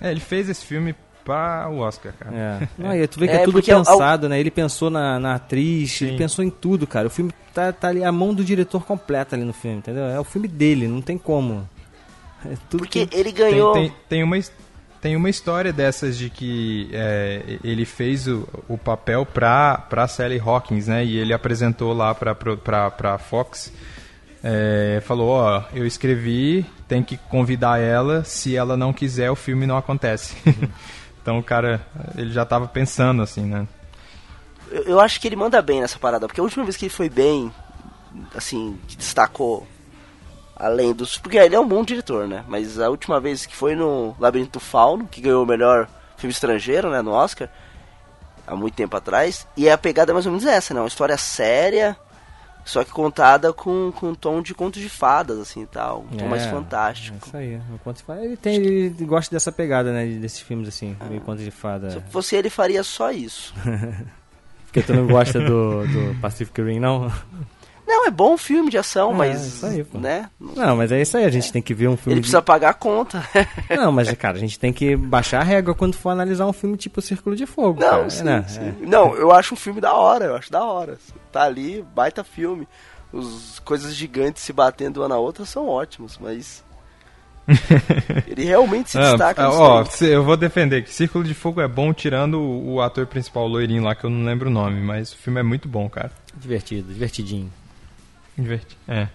É, 0.00 0.10
ele 0.10 0.20
fez 0.20 0.48
esse 0.48 0.64
filme 0.64 0.94
pra 1.24 1.68
o 1.70 1.78
Oscar, 1.78 2.12
cara. 2.18 2.34
É. 2.36 2.68
Não, 2.76 2.94
e 2.94 3.06
tu 3.06 3.20
vê 3.20 3.28
que 3.28 3.32
é, 3.34 3.42
É, 3.42 3.44
tudo 3.44 3.58
ao- 3.58 3.62
pensado, 3.62 4.28
né? 4.28 4.40
Ele 4.40 4.50
pensou 4.50 4.90
na, 4.90 5.18
na 5.20 5.34
atriz, 5.36 6.00
ele 6.02 6.12
Sim. 6.12 6.16
pensou 6.18 6.44
em 6.44 6.50
tudo, 6.50 6.86
cara. 6.86 7.06
O 7.06 7.10
filme 7.10 7.32
tá, 7.54 7.72
tá 7.72 7.88
ali, 7.88 8.02
a 8.02 8.10
mão 8.10 8.34
do 8.34 8.42
diretor 8.44 8.84
completa 8.84 9.36
ali 9.36 9.44
no 9.44 9.52
filme, 9.52 9.78
entendeu? 9.78 10.04
É 10.04 10.18
o 10.18 10.24
filme 10.24 10.48
dele, 10.48 10.88
não 10.88 11.00
tem 11.02 11.16
como. 11.18 11.68
É 12.44 12.54
tudo 12.70 12.80
Porque 12.80 13.06
que... 13.06 13.16
ele 13.16 13.32
Tem, 13.32 13.50
ganhou. 13.50 13.72
tem, 13.74 13.92
tem 14.08 14.22
uma, 14.24 14.38
his- 14.38 14.50
tem 15.00 15.16
uma 15.16 15.30
história 15.30 15.72
dessas 15.72 16.16
de 16.18 16.28
que 16.28 16.90
é, 16.92 17.58
ele 17.64 17.84
fez 17.84 18.28
o, 18.28 18.46
o 18.68 18.76
papel 18.76 19.24
pra, 19.24 19.78
pra 19.78 20.06
Sally 20.06 20.38
Hawkins, 20.38 20.86
né? 20.88 21.04
E 21.04 21.16
ele 21.16 21.32
apresentou 21.32 21.92
lá 21.94 22.14
pra, 22.14 22.34
pra, 22.34 22.90
pra 22.90 23.18
Fox. 23.18 23.72
É, 24.42 25.02
falou, 25.04 25.30
ó, 25.30 25.64
eu 25.72 25.86
escrevi, 25.86 26.64
tem 26.86 27.02
que 27.02 27.16
convidar 27.16 27.78
ela, 27.78 28.24
se 28.24 28.56
ela 28.56 28.76
não 28.76 28.92
quiser, 28.92 29.30
o 29.30 29.36
filme 29.36 29.66
não 29.66 29.76
acontece. 29.76 30.36
então 31.20 31.38
o 31.38 31.42
cara, 31.42 31.86
ele 32.16 32.32
já 32.32 32.44
tava 32.44 32.66
pensando 32.68 33.22
assim, 33.22 33.44
né? 33.44 33.66
Eu, 34.70 34.82
eu 34.84 35.00
acho 35.00 35.20
que 35.20 35.28
ele 35.28 35.36
manda 35.36 35.60
bem 35.60 35.80
nessa 35.80 35.98
parada, 35.98 36.26
porque 36.26 36.40
a 36.40 36.44
última 36.44 36.64
vez 36.64 36.76
que 36.76 36.86
ele 36.86 36.94
foi 36.94 37.08
bem, 37.08 37.52
assim, 38.34 38.78
que 38.86 38.96
destacou 38.96 39.66
além 40.60 40.92
dos. 40.92 41.18
Porque 41.18 41.38
ele 41.38 41.54
é 41.56 41.60
um 41.60 41.66
bom 41.66 41.82
diretor, 41.82 42.28
né? 42.28 42.44
Mas 42.46 42.78
a 42.78 42.88
última 42.90 43.18
vez 43.18 43.46
que 43.46 43.56
foi 43.56 43.74
no 43.74 44.14
Labirinto 44.20 44.60
Fauno, 44.60 45.06
que 45.06 45.20
ganhou 45.20 45.42
o 45.42 45.46
melhor 45.46 45.88
filme 46.16 46.30
estrangeiro, 46.32 46.90
né, 46.90 47.00
no 47.00 47.10
Oscar, 47.12 47.48
há 48.46 48.54
muito 48.54 48.74
tempo 48.74 48.94
atrás, 48.96 49.46
e 49.56 49.68
a 49.70 49.78
pegada 49.78 50.12
é 50.12 50.14
mais 50.14 50.26
ou 50.26 50.32
menos 50.32 50.46
essa, 50.46 50.74
né? 50.74 50.80
Uma 50.80 50.86
história 50.88 51.16
séria, 51.16 51.96
só 52.64 52.84
que 52.84 52.90
contada 52.90 53.52
com, 53.54 53.90
com 53.96 54.10
um 54.10 54.14
tom 54.14 54.42
de 54.42 54.52
conto 54.54 54.78
de 54.78 54.88
fadas, 54.90 55.38
assim 55.38 55.62
e 55.62 55.66
tal. 55.66 56.04
Um 56.12 56.16
tom 56.18 56.28
mais 56.28 56.44
fantástico. 56.44 57.16
É 57.22 57.26
isso 57.26 57.36
aí. 57.36 57.60
Enquanto 57.72 57.96
se 57.98 58.02
fala, 58.04 58.22
ele, 58.22 58.36
tem, 58.36 58.56
ele 58.56 58.90
gosta 59.06 59.34
dessa 59.34 59.50
pegada, 59.50 59.92
né? 59.92 60.04
Desses 60.06 60.40
filmes 60.40 60.68
assim, 60.68 60.94
Ah. 61.00 61.06
meio 61.06 61.22
conto 61.22 61.42
de 61.42 61.50
fada. 61.50 61.90
Se 61.90 62.00
fosse 62.10 62.36
ele, 62.36 62.50
faria 62.50 62.82
só 62.84 63.10
isso. 63.10 63.54
Porque 64.66 64.82
tu 64.82 64.92
não 64.94 65.06
gosta 65.06 65.40
do, 65.40 65.84
do 65.86 66.14
Pacific 66.20 66.60
Rim, 66.62 66.78
não? 66.78 67.10
Não, 67.90 68.06
é 68.06 68.10
bom 68.10 68.36
filme 68.38 68.70
de 68.70 68.78
ação, 68.78 69.10
É, 69.10 69.14
mas. 69.14 69.44
isso 69.46 69.66
aí, 69.66 69.82
pô. 69.84 69.98
né? 69.98 70.30
Não, 70.38 70.76
mas 70.76 70.92
é 70.92 71.02
isso 71.02 71.16
aí, 71.16 71.24
a 71.24 71.30
gente 71.30 71.50
tem 71.52 71.60
que 71.60 71.74
ver 71.74 71.88
um 71.88 71.96
filme. 71.96 72.12
Ele 72.14 72.20
de- 72.20 72.22
precisa 72.22 72.40
pagar 72.40 72.70
a 72.70 72.74
conta. 72.74 73.22
Não, 73.68 73.90
mas 73.90 74.10
cara, 74.12 74.36
a 74.36 74.40
gente 74.40 74.58
tem 74.58 74.72
que 74.72 74.94
baixar 74.96 75.40
a 75.40 75.44
régua 75.44 75.74
quando 75.74 75.96
for 75.96 76.10
analisar 76.10 76.46
um 76.46 76.52
filme 76.52 76.76
tipo 76.76 77.00
Círculo 77.02 77.34
de 77.34 77.46
Fogo. 77.46 77.80
Não, 77.80 77.90
cara, 77.90 78.10
sim, 78.10 78.24
né? 78.24 78.44
sim. 78.46 78.74
Não, 78.86 79.14
eu 79.16 79.32
acho 79.32 79.54
um 79.54 79.56
filme 79.56 79.80
da 79.80 79.92
hora, 79.92 80.26
eu 80.26 80.36
acho 80.36 80.50
da 80.52 80.62
hora. 80.64 80.98
Tá 81.32 81.42
ali, 81.42 81.84
baita 81.94 82.22
filme. 82.22 82.68
Os 83.12 83.58
coisas 83.64 83.94
gigantes 83.94 84.42
se 84.42 84.52
batendo 84.52 85.00
uma 85.00 85.08
na 85.08 85.16
outra 85.18 85.44
são 85.44 85.66
ótimos, 85.68 86.16
mas. 86.20 86.64
Ele 88.28 88.44
realmente 88.44 88.90
se 88.90 88.98
Ah, 88.98 89.10
destaca 89.10 89.42
ah, 89.44 89.50
ó, 89.52 89.84
eu 90.02 90.22
vou 90.22 90.36
defender 90.36 90.82
que 90.84 90.90
Círculo 90.92 91.24
de 91.24 91.34
Fogo 91.34 91.60
é 91.60 91.66
bom 91.66 91.92
tirando 91.92 92.34
o, 92.40 92.74
o 92.74 92.80
ator 92.80 93.06
principal 93.06 93.44
o 93.44 93.48
loirinho 93.48 93.82
lá, 93.82 93.94
que 93.94 94.04
eu 94.04 94.10
não 94.10 94.24
lembro 94.24 94.48
o 94.48 94.52
nome, 94.52 94.80
mas 94.80 95.12
o 95.12 95.16
filme 95.16 95.40
é 95.40 95.42
muito 95.42 95.68
bom, 95.68 95.88
cara. 95.88 96.12
Divertido, 96.36 96.92
divertidinho. 96.92 97.50
Diverti 98.36 98.76
É. 98.88 99.08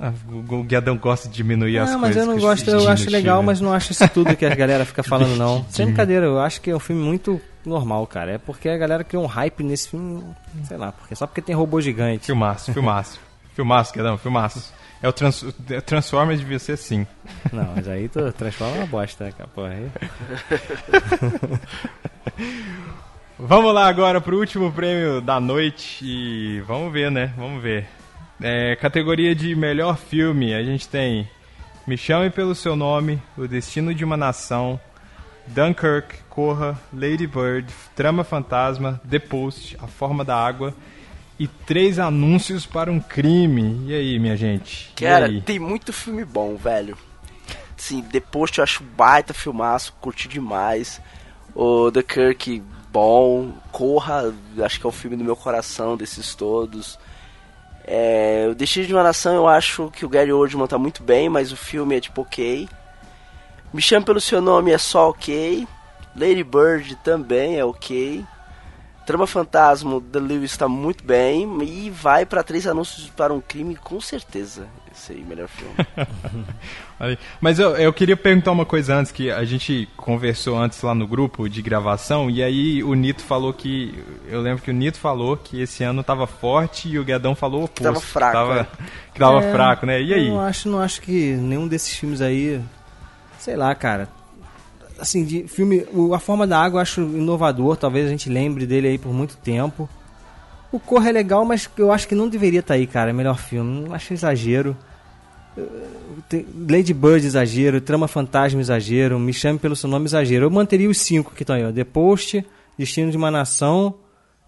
Ah, 0.00 0.12
o, 0.30 0.54
o 0.54 0.62
Guiadão 0.62 0.96
gosta 0.96 1.28
de 1.28 1.34
diminuir 1.34 1.78
as 1.78 1.90
Não, 1.90 1.98
mas 1.98 2.14
coisas. 2.14 2.22
eu 2.28 2.34
não 2.34 2.40
gosto, 2.40 2.70
eu 2.70 2.88
acho 2.88 3.10
legal, 3.10 3.42
mas 3.42 3.60
não 3.60 3.72
acho 3.72 3.90
isso 3.90 4.08
tudo 4.10 4.36
que 4.36 4.46
a 4.46 4.54
galera 4.54 4.84
fica 4.84 5.02
falando, 5.04 5.36
não. 5.36 5.66
Sem 5.68 5.86
brincadeira, 5.86 6.24
eu 6.26 6.38
acho 6.38 6.60
que 6.60 6.70
é 6.70 6.76
um 6.76 6.78
filme 6.78 7.02
muito, 7.02 7.40
normal, 7.66 8.06
cara. 8.06 8.32
É 8.32 8.38
porque 8.38 8.68
a 8.68 8.78
galera 8.78 9.02
criou 9.02 9.24
um 9.24 9.26
hype 9.26 9.64
nesse 9.64 9.88
filme, 9.88 10.22
sei 10.64 10.76
lá, 10.76 10.92
porque 10.92 11.16
só 11.16 11.26
porque 11.26 11.42
tem 11.42 11.54
robô 11.54 11.80
gigante. 11.80 12.26
Filmaço, 12.26 12.72
filmaço. 12.72 13.18
filmaço, 13.56 13.92
Guedão, 13.92 14.16
filmaço. 14.16 14.72
É 15.02 15.08
o 15.08 15.12
trans, 15.12 15.44
é, 15.70 15.80
Transformers 15.80 16.40
devia 16.40 16.58
ser 16.60 16.72
assim. 16.72 17.06
Não, 17.52 17.72
mas 17.74 17.88
aí 17.88 18.08
tu 18.08 18.32
transforma 18.32 18.76
uma 18.76 18.86
bosta, 18.86 19.24
né? 19.24 19.32
Porra, 19.54 19.70
aí... 19.70 19.90
Vamos 23.38 23.72
lá 23.72 23.86
agora 23.86 24.20
pro 24.20 24.36
último 24.36 24.72
prêmio 24.72 25.20
da 25.20 25.38
noite 25.38 26.04
e 26.04 26.60
vamos 26.66 26.92
ver, 26.92 27.08
né? 27.10 27.32
Vamos 27.36 27.62
ver. 27.62 27.86
É, 28.40 28.76
categoria 28.76 29.34
de 29.34 29.54
melhor 29.56 29.96
filme, 29.96 30.54
a 30.54 30.62
gente 30.62 30.88
tem 30.88 31.28
Me 31.86 31.96
Chame 31.96 32.30
Pelo 32.30 32.54
Seu 32.54 32.76
Nome, 32.76 33.20
O 33.36 33.48
Destino 33.48 33.92
de 33.92 34.04
uma 34.04 34.16
Nação, 34.16 34.80
Dunkirk, 35.48 36.18
Corra, 36.28 36.78
Lady 36.92 37.26
Bird, 37.26 37.72
Trama 37.96 38.22
Fantasma, 38.22 39.00
The 39.08 39.18
Post, 39.18 39.76
A 39.82 39.88
Forma 39.88 40.24
da 40.24 40.36
Água 40.36 40.72
e 41.38 41.48
três 41.48 41.98
anúncios 41.98 42.66
para 42.66 42.92
um 42.92 43.00
crime. 43.00 43.84
E 43.86 43.94
aí, 43.94 44.18
minha 44.18 44.36
gente? 44.36 44.92
Cara, 44.94 45.40
tem 45.40 45.58
muito 45.58 45.92
filme 45.92 46.24
bom, 46.24 46.56
velho. 46.56 46.96
Sim, 47.76 48.02
The 48.02 48.20
Post 48.20 48.58
eu 48.58 48.64
acho 48.64 48.82
baita 48.82 49.32
filmaço, 49.32 49.94
curti 50.00 50.28
demais. 50.28 51.00
O 51.54 51.90
The 51.90 52.02
Kirk, 52.02 52.62
bom. 52.92 53.52
Corra, 53.72 54.34
acho 54.60 54.80
que 54.80 54.86
é 54.86 54.88
o 54.88 54.92
filme 54.92 55.16
do 55.16 55.24
meu 55.24 55.36
coração 55.36 55.96
desses 55.96 56.34
todos. 56.34 56.98
É, 57.90 58.46
o 58.50 58.54
Destino 58.54 58.86
de 58.86 58.92
uma 58.92 59.02
Nação 59.02 59.34
eu 59.34 59.48
acho 59.48 59.90
que 59.90 60.04
o 60.04 60.08
Gary 60.10 60.30
Oldman 60.30 60.66
tá 60.66 60.76
muito 60.76 61.02
bem, 61.02 61.30
mas 61.30 61.50
o 61.50 61.56
filme 61.56 61.96
é 61.96 62.00
tipo 62.00 62.20
ok. 62.20 62.68
Me 63.72 63.80
Chame 63.80 64.04
Pelo 64.04 64.20
Seu 64.20 64.42
Nome 64.42 64.72
é 64.72 64.76
só 64.76 65.08
ok. 65.08 65.66
Lady 66.14 66.44
Bird 66.44 66.96
também 66.96 67.58
é 67.58 67.64
ok. 67.64 68.22
Trama 69.08 69.26
Fantasma, 69.26 70.02
The 70.12 70.18
Lewis 70.18 70.50
está 70.50 70.68
muito 70.68 71.02
bem. 71.02 71.48
E 71.62 71.88
vai 71.88 72.26
para 72.26 72.42
três 72.42 72.66
anúncios 72.66 73.08
para 73.08 73.32
um 73.32 73.40
crime, 73.40 73.74
com 73.74 73.98
certeza. 74.02 74.66
Esse 74.92 75.12
aí, 75.12 75.24
melhor 75.24 75.48
filme. 75.48 75.72
Mas 77.40 77.58
eu, 77.58 77.74
eu 77.76 77.90
queria 77.90 78.18
perguntar 78.18 78.52
uma 78.52 78.66
coisa 78.66 78.94
antes, 78.96 79.10
que 79.10 79.30
a 79.30 79.44
gente 79.46 79.88
conversou 79.96 80.58
antes 80.58 80.82
lá 80.82 80.94
no 80.94 81.06
grupo 81.06 81.48
de 81.48 81.62
gravação, 81.62 82.28
e 82.28 82.42
aí 82.42 82.84
o 82.84 82.92
Nito 82.92 83.22
falou 83.22 83.50
que. 83.54 83.98
Eu 84.26 84.42
lembro 84.42 84.62
que 84.62 84.70
o 84.70 84.74
Nito 84.74 84.98
falou 84.98 85.38
que 85.38 85.62
esse 85.62 85.82
ano 85.82 86.02
tava 86.02 86.26
forte 86.26 86.90
e 86.90 86.98
o 86.98 87.04
Guedão 87.04 87.34
falou 87.34 87.62
o 87.62 87.64
oposto. 87.64 87.84
tava 87.84 88.00
fraco, 88.00 88.30
Que 88.32 88.36
tava, 88.36 88.54
né? 88.56 88.66
que 89.14 89.18
tava 89.20 89.42
É, 89.42 89.52
fraco, 89.52 89.86
né? 89.86 90.02
E 90.02 90.12
aí? 90.12 90.28
Eu 90.28 90.34
não 90.34 90.40
acho, 90.42 90.68
não 90.68 90.80
acho 90.80 91.00
que 91.00 91.32
nenhum 91.32 91.66
desses 91.66 91.94
filmes 91.96 92.20
aí. 92.20 92.60
Sei 93.38 93.56
lá, 93.56 93.74
cara. 93.74 94.17
Assim, 94.98 95.24
de 95.24 95.46
filme. 95.48 95.84
A 96.14 96.18
Forma 96.18 96.46
da 96.46 96.58
Água 96.60 96.78
eu 96.78 96.82
acho 96.82 97.00
inovador, 97.02 97.76
talvez 97.76 98.06
a 98.06 98.10
gente 98.10 98.28
lembre 98.28 98.66
dele 98.66 98.88
aí 98.88 98.98
por 98.98 99.12
muito 99.12 99.36
tempo. 99.36 99.88
O 100.70 100.78
Corra 100.78 101.08
é 101.08 101.12
legal, 101.12 101.44
mas 101.44 101.68
eu 101.78 101.90
acho 101.90 102.06
que 102.06 102.14
não 102.14 102.28
deveria 102.28 102.60
estar 102.60 102.74
aí, 102.74 102.86
cara. 102.86 103.12
Melhor 103.12 103.38
filme. 103.38 103.82
Não 103.88 103.94
acho 103.94 104.12
exagero. 104.12 104.76
Tem- 106.28 106.46
Lady 106.68 106.92
Bird 106.92 107.26
exagero, 107.26 107.80
Trama 107.80 108.06
Fantasma 108.06 108.60
exagero, 108.60 109.18
Me 109.18 109.32
Chame 109.32 109.58
Pelo 109.58 109.74
Seu 109.74 109.88
Nome 109.88 110.06
exagero. 110.06 110.46
Eu 110.46 110.50
manteria 110.50 110.88
os 110.88 110.98
cinco 110.98 111.32
que 111.34 111.42
estão 111.42 111.56
aí, 111.56 111.64
ó. 111.64 111.72
The 111.72 111.84
Post, 111.84 112.44
Destino 112.78 113.10
de 113.10 113.16
uma 113.16 113.30
Nação, 113.30 113.94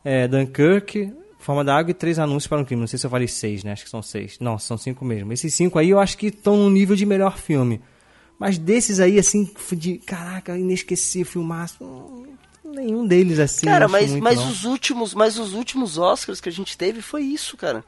é, 0.05 0.29
Dunkirk, 0.29 1.13
Forma 1.39 1.65
da 1.65 1.75
Água 1.75 1.91
e 1.91 1.95
três 1.95 2.19
anúncios 2.19 2.47
para 2.47 2.59
um 2.59 2.65
crime. 2.65 2.81
Não 2.81 2.87
sei 2.87 2.99
se 2.99 3.07
eu 3.07 3.11
falei 3.11 3.27
seis, 3.27 3.65
né? 3.65 3.73
Acho 3.73 3.85
que 3.85 3.91
são 3.91 4.03
seis. 4.03 4.37
Não, 4.41 4.59
são 4.59 4.77
cinco 4.77 5.05
mesmo. 5.05 5.33
Esses 5.33 5.55
cinco 5.55 5.79
aí 5.79 5.89
eu 5.91 5.99
acho 5.99 6.19
que 6.19 6.27
estão 6.27 6.57
no 6.57 6.69
nível 6.69 6.95
de 6.95 7.07
melhor 7.07 7.39
filme. 7.39 7.81
Mas 8.41 8.57
desses 8.57 8.99
aí, 9.01 9.19
assim, 9.19 9.51
de 9.73 9.99
caraca, 9.99 10.57
inesquecível, 10.59 11.31
filmaço. 11.31 11.77
hum, 11.85 12.27
Nenhum 12.65 13.07
deles 13.07 13.39
assim. 13.39 13.67
cara, 13.67 13.87
mas, 13.87 14.11
muito, 14.13 14.23
mas 14.23 14.39
não. 14.39 14.49
os 14.49 14.65
últimos, 14.65 15.13
mas 15.13 15.39
os 15.39 15.53
últimos 15.53 15.99
Oscars 15.99 16.41
que 16.41 16.49
a 16.49 16.53
gente 16.53 16.79
teve 16.79 17.03
foi 17.03 17.23
isso, 17.23 17.55
cara. 17.57 17.85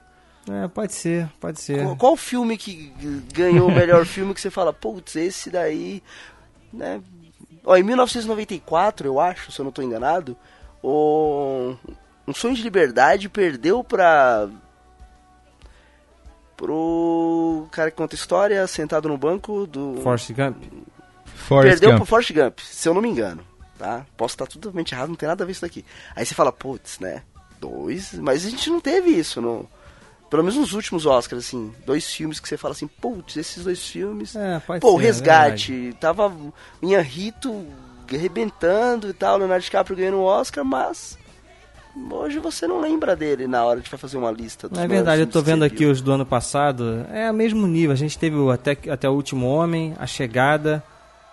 É, 0.51 0.69
pode 0.69 0.93
ser, 0.93 1.27
pode 1.41 1.59
ser. 1.59 1.83
Qual, 1.83 1.97
qual 1.97 2.17
filme 2.17 2.59
que 2.59 2.93
ganhou 3.33 3.69
o 3.69 3.75
melhor 3.75 4.05
filme 4.07 4.35
que 4.35 4.41
você 4.41 4.51
fala, 4.51 4.73
putz, 4.73 5.17
esse 5.17 5.49
daí, 5.49 6.03
né? 6.71 7.01
Ó, 7.65 7.75
em 7.77 7.83
1994, 7.83 9.07
eu 9.07 9.19
acho, 9.21 9.51
se 9.53 9.59
eu 9.59 9.65
não 9.65 9.73
tô 9.73 9.81
enganado, 9.81 10.37
o 10.83 11.77
Um 12.29 12.35
Sonho 12.35 12.55
de 12.57 12.63
Liberdade 12.63 13.29
perdeu 13.29 13.83
pra 13.83 14.49
pro 16.63 17.67
cara 17.73 17.91
que 17.91 17.97
conta 17.97 18.15
história 18.15 18.65
sentado 18.69 19.09
no 19.09 19.19
banco 19.19 19.67
do 19.67 20.01
Forrest 20.01 20.31
Gump. 20.33 20.63
Forrest 21.25 21.71
perdeu 21.73 21.91
Gump. 21.91 21.99
pro 21.99 22.07
Forrest 22.07 22.33
Gump, 22.33 22.61
se 22.61 22.89
eu 22.89 22.95
não 22.95 23.03
me 23.03 23.09
engano, 23.09 23.45
tá? 23.77 24.07
Posso 24.17 24.35
estar 24.35 24.47
totalmente 24.47 24.95
errado, 24.95 25.09
não 25.09 25.17
tem 25.17 25.29
nada 25.29 25.43
a 25.43 25.47
ver 25.47 25.51
isso 25.51 25.63
daqui. 25.63 25.85
Aí 26.15 26.25
você 26.25 26.37
fala, 26.37 26.53
putz, 26.53 27.01
né? 27.01 27.23
Dois, 27.61 28.15
mas 28.15 28.47
a 28.47 28.51
gente 28.51 28.71
não 28.71 28.81
teve 28.81 29.11
isso, 29.11 29.41
não. 29.41 29.67
Pelo 30.31 30.45
menos 30.45 30.57
nos 30.57 30.73
últimos 30.73 31.05
Oscars, 31.05 31.47
assim, 31.47 31.75
dois 31.85 32.07
filmes 32.07 32.39
que 32.39 32.49
você 32.49 32.57
fala 32.57 32.75
assim, 32.75 32.87
putz, 32.87 33.37
esses 33.37 33.65
dois 33.65 33.85
filmes. 33.85 34.37
É, 34.37 34.61
Pô, 34.81 34.95
o 34.95 34.99
ser, 34.99 35.03
é 35.03 35.07
Resgate, 35.07 35.97
tava 36.01 36.33
Minha 36.81 37.03
Rito 37.03 37.67
arrebentando 38.09 39.09
e 39.09 39.13
tal, 39.13 39.39
Leonardo 39.39 39.65
DiCaprio 39.65 39.97
ganhando 39.97 40.19
o 40.19 40.25
Oscar, 40.25 40.65
mas 40.65 41.19
hoje 42.11 42.39
você 42.39 42.67
não 42.67 42.81
lembra 42.81 43.15
dele 43.15 43.47
na 43.47 43.65
hora 43.65 43.81
de 43.81 43.89
fazer 43.89 44.17
uma 44.17 44.31
lista 44.31 44.69
dos 44.69 44.79
É 44.79 44.87
verdade, 44.87 45.23
eu 45.23 45.27
filmes 45.27 45.33
tô 45.33 45.43
vendo 45.43 45.65
aqui 45.65 45.85
os 45.87 46.01
do 46.01 46.13
ano 46.13 46.25
passado. 46.27 47.05
É 47.13 47.31
o 47.31 47.35
mesmo 47.35 47.67
nível. 47.67 47.93
A 47.93 47.97
gente 47.97 48.19
teve 48.19 48.37
o 48.37 48.51
até, 48.51 48.77
até 48.91 49.09
o 49.09 49.13
Último 49.13 49.47
Homem, 49.47 49.95
A 49.99 50.07
Chegada, 50.07 50.83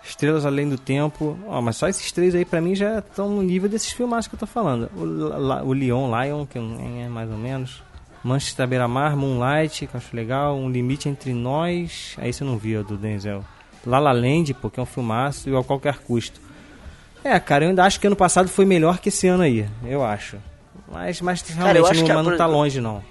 Estrelas 0.04 0.44
Além 0.46 0.68
do 0.68 0.76
Tempo. 0.78 1.38
Ó, 1.46 1.60
mas 1.62 1.76
só 1.76 1.88
esses 1.88 2.10
três 2.12 2.34
aí 2.34 2.44
pra 2.44 2.60
mim 2.60 2.74
já 2.74 2.98
estão 2.98 3.28
no 3.28 3.42
nível 3.42 3.68
desses 3.68 3.92
filmaços 3.92 4.28
que 4.28 4.34
eu 4.34 4.38
tô 4.38 4.46
falando. 4.46 4.90
O, 4.96 5.04
La- 5.04 5.62
o 5.62 5.72
Leon, 5.72 6.10
Lion, 6.22 6.46
que 6.46 6.58
é 6.58 7.08
mais 7.08 7.30
ou 7.30 7.38
menos. 7.38 7.82
Manchester 8.22 8.66
Beira-Mar, 8.68 9.16
Moonlight, 9.16 9.86
que 9.86 9.94
eu 9.94 9.98
acho 9.98 10.14
legal. 10.14 10.54
Um 10.56 10.68
Limite 10.70 11.08
Entre 11.08 11.32
Nós. 11.32 12.14
Aí 12.18 12.32
você 12.32 12.44
não 12.44 12.58
viu, 12.58 12.84
do 12.84 12.96
Denzel. 12.98 13.42
La 13.86 13.98
La 13.98 14.12
Land, 14.12 14.52
pô, 14.54 14.68
que 14.68 14.78
é 14.78 14.82
um 14.82 14.86
filmaço. 14.86 15.48
E 15.48 15.56
A 15.56 15.64
Qualquer 15.64 15.96
Custo. 16.00 16.38
É, 17.24 17.38
cara, 17.40 17.64
eu 17.64 17.70
ainda 17.70 17.84
acho 17.84 17.98
que 18.00 18.06
ano 18.06 18.16
passado 18.16 18.48
foi 18.48 18.64
melhor 18.66 18.98
que 18.98 19.08
esse 19.08 19.26
ano 19.26 19.42
aí. 19.42 19.66
Eu 19.86 20.04
acho. 20.04 20.36
Mas, 20.90 21.20
mas 21.20 21.40
Cara, 21.42 21.78
eu 21.78 21.84
realmente 21.84 21.90
acho 21.90 22.14
não, 22.14 22.24
que 22.24 22.34
a- 22.34 22.36
tá 22.36 22.46
longe, 22.46 22.80
não. 22.80 23.02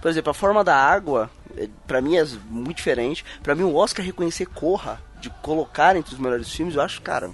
Por 0.00 0.08
exemplo, 0.10 0.30
a 0.30 0.34
forma 0.34 0.62
da 0.64 0.76
água, 0.76 1.30
é, 1.56 1.68
pra 1.86 2.00
mim 2.00 2.16
é 2.16 2.24
muito 2.50 2.76
diferente. 2.78 3.24
Pra 3.42 3.54
mim, 3.54 3.62
o 3.62 3.74
Oscar 3.76 4.04
reconhecer 4.04 4.46
Corra, 4.46 5.00
de 5.20 5.30
colocar 5.42 5.96
entre 5.96 6.14
os 6.14 6.20
melhores 6.20 6.48
filmes, 6.52 6.74
eu 6.74 6.82
acho, 6.82 7.00
cara. 7.02 7.30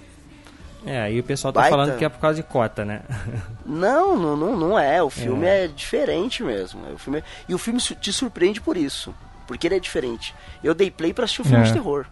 É, 0.85 1.01
aí 1.01 1.19
o 1.19 1.23
pessoal 1.23 1.51
tá 1.51 1.61
Baita. 1.61 1.75
falando 1.75 1.97
que 1.97 2.05
é 2.05 2.09
por 2.09 2.19
causa 2.19 2.35
de 2.35 2.43
cota, 2.47 2.85
né? 2.85 3.01
Não, 3.65 4.15
não, 4.15 4.37
não, 4.37 4.55
não 4.55 4.77
é. 4.79 5.01
O 5.01 5.09
filme 5.09 5.47
É. 5.47 5.65
é, 5.65 5.67
diferente 5.67 6.43
mesmo. 6.43 6.79
O 6.93 6.97
filme 6.99 7.19
é- 7.19 7.23
E 7.49 7.55
o 7.55 7.57
filme 7.57 7.81
te 7.81 8.13
surpreende 8.13 8.61
por 8.61 8.77
isso. 8.77 9.13
Porque 9.47 9.65
ele 9.67 9.75
é 9.75 9.79
diferente. 9.79 10.35
Eu 10.63 10.75
dei 10.75 10.91
play 10.91 11.11
pra 11.13 11.25
assistir 11.25 11.41
um 11.41 11.45
filme 11.45 11.63
É. 11.63 11.67
de 11.67 11.73
terror. 11.73 12.05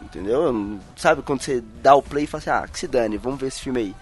Entendeu? 0.00 0.78
Sabe 0.96 1.22
quando 1.22 1.42
você 1.42 1.60
dá 1.82 1.94
o 1.96 2.02
play 2.02 2.24
e 2.24 2.26
fala 2.28 2.40
assim, 2.40 2.50
ah, 2.50 2.68
que 2.68 2.78
se 2.78 2.86
dane, 2.88 3.16
vamos 3.18 3.40
ver 3.40 3.48
esse 3.48 3.60
filme 3.60 3.80
aí. 3.80 3.94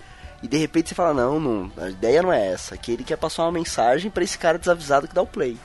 E 0.42 0.46
de 0.48 0.56
repente 0.56 0.88
você 0.88 0.94
fala, 0.94 1.12
não, 1.12 1.40
não, 1.40 1.72
a 1.78 1.88
ideia 1.90 2.22
não 2.22 2.32
é 2.32 2.52
essa. 2.52 2.76
Que 2.76 2.92
ele 2.92 3.02
quer 3.04 3.16
passar 3.16 3.42
uma 3.44 3.52
mensagem 3.52 4.10
pra 4.10 4.22
esse 4.22 4.38
cara 4.38 4.58
desavisado 4.58 5.08
que 5.08 5.14
dá 5.14 5.22
o 5.22 5.26
play. 5.26 5.56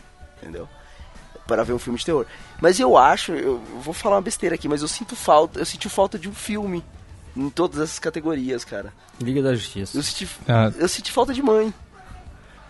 Entendeu? 0.42 0.68
Para 1.48 1.64
ver 1.64 1.74
um 1.74 1.80
filme 1.80 2.00
de 2.00 2.06
terror. 2.06 2.26
Mas 2.62 2.80
eu 2.80 2.98
acho, 2.98 3.34
eu 3.34 3.62
vou 3.82 3.94
falar 3.94 4.16
uma 4.16 4.22
besteira 4.22 4.56
aqui, 4.56 4.68
mas 4.68 4.82
eu 4.82 4.88
sinto 4.88 5.16
falta, 5.16 5.60
eu 5.60 5.66
senti 5.66 5.88
falta 5.90 6.18
de 6.18 6.28
um 6.30 6.34
filme 6.34 6.84
em 7.36 7.50
todas 7.50 7.80
essas 7.80 8.00
categorias, 8.00 8.64
cara. 8.66 8.94
Liga 9.22 9.42
da 9.44 9.54
Justiça. 9.54 9.98
Eu 9.98 10.02
senti, 10.04 10.28
Ah. 10.48 10.72
eu 10.78 10.88
senti 10.88 11.12
falta 11.12 11.34
de 11.34 11.42
mãe. 11.44 11.74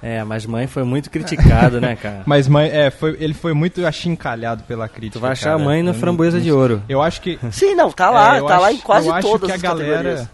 É, 0.01 0.21
mas 0.25 0.45
mãe 0.45 0.67
foi 0.67 0.83
muito 0.83 1.09
criticado, 1.09 1.79
né, 1.79 1.95
cara? 1.95 2.23
Mas 2.27 2.45
mãe, 2.49 2.69
é, 2.69 2.91
foi, 2.91 3.15
ele 3.21 3.33
foi 3.33 3.53
muito 3.53 3.85
achincalhado 3.85 4.61
pela 4.65 4.89
crítica. 4.89 5.17
Tu 5.17 5.21
vai 5.21 5.31
achar 5.31 5.51
a 5.51 5.53
cara. 5.53 5.63
mãe 5.63 5.81
no 5.81 5.93
Framboesa 5.93 6.35
não 6.37 6.43
de. 6.43 6.51
Ouro. 6.51 6.83
Eu 6.89 7.01
acho 7.01 7.21
que. 7.21 7.39
Sim, 7.53 7.73
não, 7.73 7.89
tá 7.89 8.09
lá, 8.09 8.35
É, 8.35 8.41
tá 8.41 8.59
lá 8.59 8.67
acho- 8.67 8.75
em 8.75 8.81
quase 8.81 9.07
eu 9.07 9.13
acho 9.13 9.25
todas 9.29 9.45
que 9.47 9.51
a 9.53 9.55
as 9.55 9.61
galera. 9.61 9.93
categorias. 10.03 10.29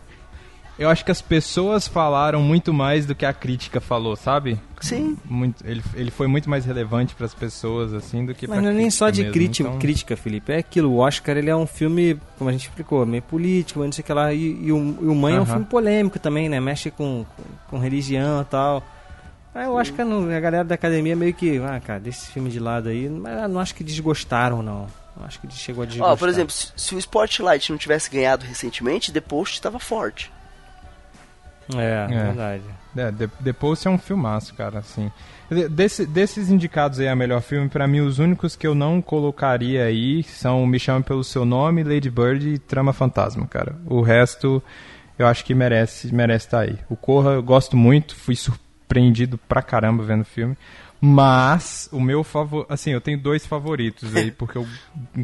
Eu 0.79 0.89
acho 0.89 1.03
que 1.03 1.11
as 1.11 1.21
pessoas 1.21 1.89
falaram 1.89 2.41
muito 2.41 2.73
mais 2.73 3.05
do 3.05 3.13
que 3.13 3.25
a 3.25 3.33
crítica 3.33 3.81
falou, 3.81 4.15
sabe? 4.15 4.57
Sim. 4.79 5.17
Muito, 5.25 5.61
ele, 5.67 5.83
ele 5.93 6.09
foi 6.09 6.25
muito 6.25 6.49
mais 6.49 6.63
relevante 6.63 7.13
para 7.13 7.25
as 7.25 7.33
pessoas, 7.33 7.93
assim, 7.93 8.25
do 8.25 8.33
que 8.33 8.47
Mas 8.47 8.59
pra 8.59 8.61
não 8.63 8.71
é 8.71 8.73
nem 8.73 8.89
só 8.89 9.09
de 9.09 9.23
mesmo, 9.23 9.33
crítica, 9.33 9.67
então- 9.67 9.79
crítica, 9.79 10.15
Felipe. 10.15 10.53
É 10.53 10.57
aquilo, 10.59 10.89
o 10.91 10.99
Oscar 10.99 11.35
ele 11.35 11.49
é 11.49 11.55
um 11.55 11.67
filme, 11.67 12.17
como 12.37 12.49
a 12.49 12.53
gente 12.53 12.69
explicou, 12.69 13.05
meio 13.05 13.21
político, 13.21 13.83
não 13.83 13.91
sei 13.91 14.01
o 14.01 14.05
que 14.05 14.13
lá. 14.13 14.31
E, 14.31 14.39
e 14.39 14.71
o, 14.71 14.77
e 15.01 15.05
o 15.07 15.13
Mãe 15.13 15.35
é 15.35 15.41
um 15.41 15.45
filme 15.45 15.65
polêmico 15.65 16.17
também, 16.17 16.47
né? 16.47 16.61
Mexe 16.61 16.89
com, 16.89 17.25
com, 17.69 17.77
religião 17.77 18.41
e 18.41 18.45
tal. 18.45 18.81
Aí 19.53 19.65
eu 19.65 19.77
acho 19.77 19.91
que 19.91 20.01
não- 20.01 20.31
a 20.33 20.39
galera 20.39 20.63
da 20.63 20.75
academia 20.75 21.13
meio 21.13 21.33
que, 21.33 21.57
ah, 21.57 21.81
cara, 21.85 21.99
deixa 21.99 22.19
esse 22.19 22.31
filme 22.31 22.49
de 22.49 22.59
lado 22.59 22.87
aí. 22.87 23.09
Mas 23.09 23.41
eu 23.41 23.49
não 23.49 23.59
acho 23.59 23.75
que 23.75 23.83
desgostaram, 23.83 24.63
não. 24.63 24.87
Não 25.17 25.25
acho 25.25 25.41
que 25.41 25.53
chegou 25.53 25.83
a 25.83 25.85
desgostar. 25.85 26.13
Ó, 26.13 26.15
por 26.15 26.29
exemplo, 26.29 26.53
se, 26.53 26.71
se 26.77 26.95
o 26.95 26.99
Spotlight 26.99 27.69
não 27.69 27.77
tivesse 27.77 28.09
ganhado 28.09 28.45
recentemente, 28.45 29.11
The 29.11 29.19
Post 29.19 29.61
tava 29.61 29.77
forte. 29.77 30.31
É, 31.77 32.07
verdade. 32.07 32.63
É, 32.97 33.11
The, 33.11 33.27
The 33.43 33.53
Post 33.53 33.87
é 33.87 33.91
um 33.91 33.97
filmaço, 33.97 34.53
cara, 34.55 34.79
assim. 34.79 35.11
De- 35.49 35.69
desse- 35.69 36.05
desses 36.05 36.49
indicados 36.49 36.99
aí 36.99 37.07
a 37.07 37.15
melhor 37.15 37.41
filme, 37.41 37.69
pra 37.69 37.87
mim 37.87 37.99
os 38.01 38.17
únicos 38.19 38.55
que 38.55 38.65
eu 38.65 38.73
não 38.73 39.01
colocaria 39.01 39.83
aí 39.83 40.23
são 40.23 40.65
Me 40.65 40.79
Chame 40.79 41.03
Pelo 41.03 41.23
Seu 41.23 41.45
Nome, 41.45 41.83
Lady 41.83 42.09
Bird 42.09 42.47
e 42.49 42.57
Trama 42.59 42.91
Fantasma, 42.93 43.45
cara. 43.47 43.75
O 43.85 44.01
resto 44.01 44.61
eu 45.17 45.27
acho 45.27 45.43
que 45.45 45.53
merece 45.53 46.13
merece 46.13 46.47
estar 46.47 46.61
aí. 46.61 46.77
O 46.89 46.95
Corra 46.95 47.31
eu 47.31 47.43
gosto 47.43 47.77
muito, 47.77 48.15
fui 48.15 48.35
surpreendido 48.35 49.37
pra 49.37 49.61
caramba 49.61 50.03
vendo 50.03 50.21
o 50.21 50.25
filme. 50.25 50.57
Mas 51.01 51.87
o 51.93 51.99
meu 52.01 52.23
favor, 52.23 52.65
assim, 52.67 52.91
eu 52.91 52.99
tenho 52.99 53.17
dois 53.17 53.45
favoritos 53.45 54.13
aí 54.15 54.31
porque 54.37 54.57
eu 54.57 54.67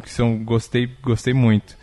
são 0.05 0.37
gostei 0.43 0.89
gostei 1.01 1.33
muito. 1.33 1.75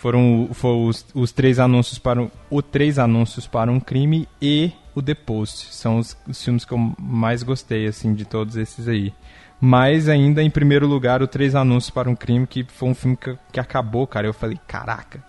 Foram, 0.00 0.48
foram 0.52 0.86
os, 0.86 1.04
os 1.12 1.32
três 1.32 1.58
anúncios 1.58 1.98
para 1.98 2.22
um, 2.22 2.30
o 2.48 2.62
três 2.62 2.98
anúncios 3.00 3.46
para 3.48 3.68
um 3.70 3.80
crime 3.80 4.28
e 4.40 4.70
o 4.94 5.02
The 5.02 5.14
Post. 5.14 5.74
São 5.74 5.98
os, 5.98 6.16
os 6.28 6.42
filmes 6.42 6.64
que 6.64 6.72
eu 6.72 6.92
mais 6.98 7.42
gostei 7.42 7.86
assim 7.86 8.14
de 8.14 8.24
todos 8.24 8.54
esses 8.56 8.86
aí. 8.86 9.12
Mas 9.60 10.08
ainda 10.08 10.40
em 10.40 10.50
primeiro 10.50 10.86
lugar 10.86 11.20
o 11.20 11.26
Três 11.26 11.56
Anúncios 11.56 11.90
para 11.90 12.08
um 12.08 12.14
Crime, 12.14 12.46
que 12.46 12.62
foi 12.62 12.88
um 12.88 12.94
filme 12.94 13.16
que, 13.16 13.36
que 13.52 13.58
acabou, 13.58 14.06
cara. 14.06 14.24
Eu 14.24 14.32
falei, 14.32 14.56
caraca. 14.68 15.20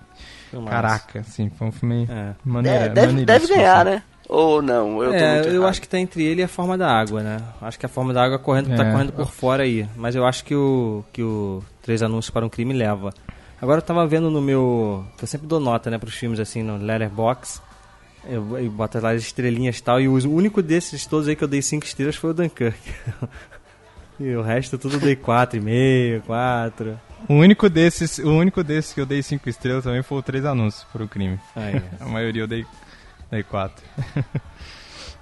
Filmaço. 0.52 0.72
Caraca, 0.72 1.20
assim, 1.22 1.50
foi 1.50 1.68
um 1.68 1.72
filme 1.72 2.08
É. 2.08 2.34
maneira, 2.46 2.86
É, 2.86 2.90
deve, 2.90 3.26
deve 3.26 3.48
ganhar, 3.48 3.88
assim. 3.88 3.96
né? 3.96 4.04
Ou 4.28 4.62
não? 4.62 5.02
Eu, 5.04 5.12
É, 5.12 5.48
eu 5.48 5.66
acho 5.66 5.82
que 5.82 5.90
tá 5.90 5.98
entre 5.98 6.24
ele 6.24 6.42
e 6.42 6.44
a 6.44 6.48
forma 6.48 6.78
da 6.78 6.92
água, 6.92 7.24
né? 7.24 7.38
Acho 7.60 7.80
que 7.80 7.88
a 7.88 7.90
forma 7.90 8.14
da 8.14 8.24
água 8.24 8.38
correndo, 8.38 8.76
tá 8.76 8.86
É. 8.86 8.92
correndo 8.92 9.14
por 9.14 9.32
fora 9.32 9.64
aí. 9.64 9.88
Mas 9.96 10.16
eu 10.16 10.24
acho 10.28 10.44
que 10.46 10.54
o, 10.54 11.04
que 11.12 11.24
o 11.24 11.64
Três 11.82 12.04
Anúncios 12.04 12.30
para 12.30 12.46
um 12.46 12.50
Crime 12.50 12.74
leva. 12.76 13.12
Agora 13.62 13.80
eu 13.80 13.82
tava 13.82 14.06
vendo 14.08 14.30
no 14.30 14.42
meu. 14.42 15.06
que 15.18 15.24
Eu 15.24 15.28
sempre 15.28 15.48
dou 15.48 15.60
nota, 15.60 15.90
né, 15.90 15.98
pros 15.98 16.16
filmes 16.16 16.40
assim, 16.40 16.64
no 16.64 16.78
Letterboxd. 16.78 17.62
Eu, 18.26 18.58
eu 18.58 18.72
boto 18.72 19.00
lá 19.00 19.12
as 19.12 19.22
estrelinhas 19.22 19.78
e 19.78 19.84
tal. 19.84 20.00
E 20.00 20.08
o 20.08 20.14
único 20.14 20.62
desses 20.62 21.06
todos 21.06 21.28
aí 21.28 21.36
que 21.36 21.44
eu 21.44 21.48
dei 21.48 21.62
cinco 21.62 21.86
estrelas 21.86 22.16
foi 22.16 22.32
o 22.32 22.34
Dunkirk. 22.34 22.80
e 24.20 24.36
o 24.36 24.42
resto 24.42 24.78
tudo 24.78 24.96
eu 24.96 25.00
dei 25.00 25.16
4,5, 25.16 26.22
4. 26.22 27.00
O 27.28 27.34
único 27.34 27.70
desses, 27.70 28.18
o 28.20 28.32
único 28.32 28.64
desses 28.64 28.94
que 28.94 29.02
eu 29.02 29.06
dei 29.06 29.22
cinco 29.22 29.50
estrelas 29.50 29.84
também 29.84 30.02
foi 30.04 30.18
o 30.18 30.22
Três 30.22 30.46
Anúncios 30.46 30.86
para 30.92 31.04
o 31.04 31.08
Crime. 31.08 31.40
Aí. 31.56 31.82
A 32.00 32.06
maioria 32.06 32.44
eu 32.44 32.48
dei, 32.48 32.66
dei 33.32 33.44
quatro. 33.44 33.84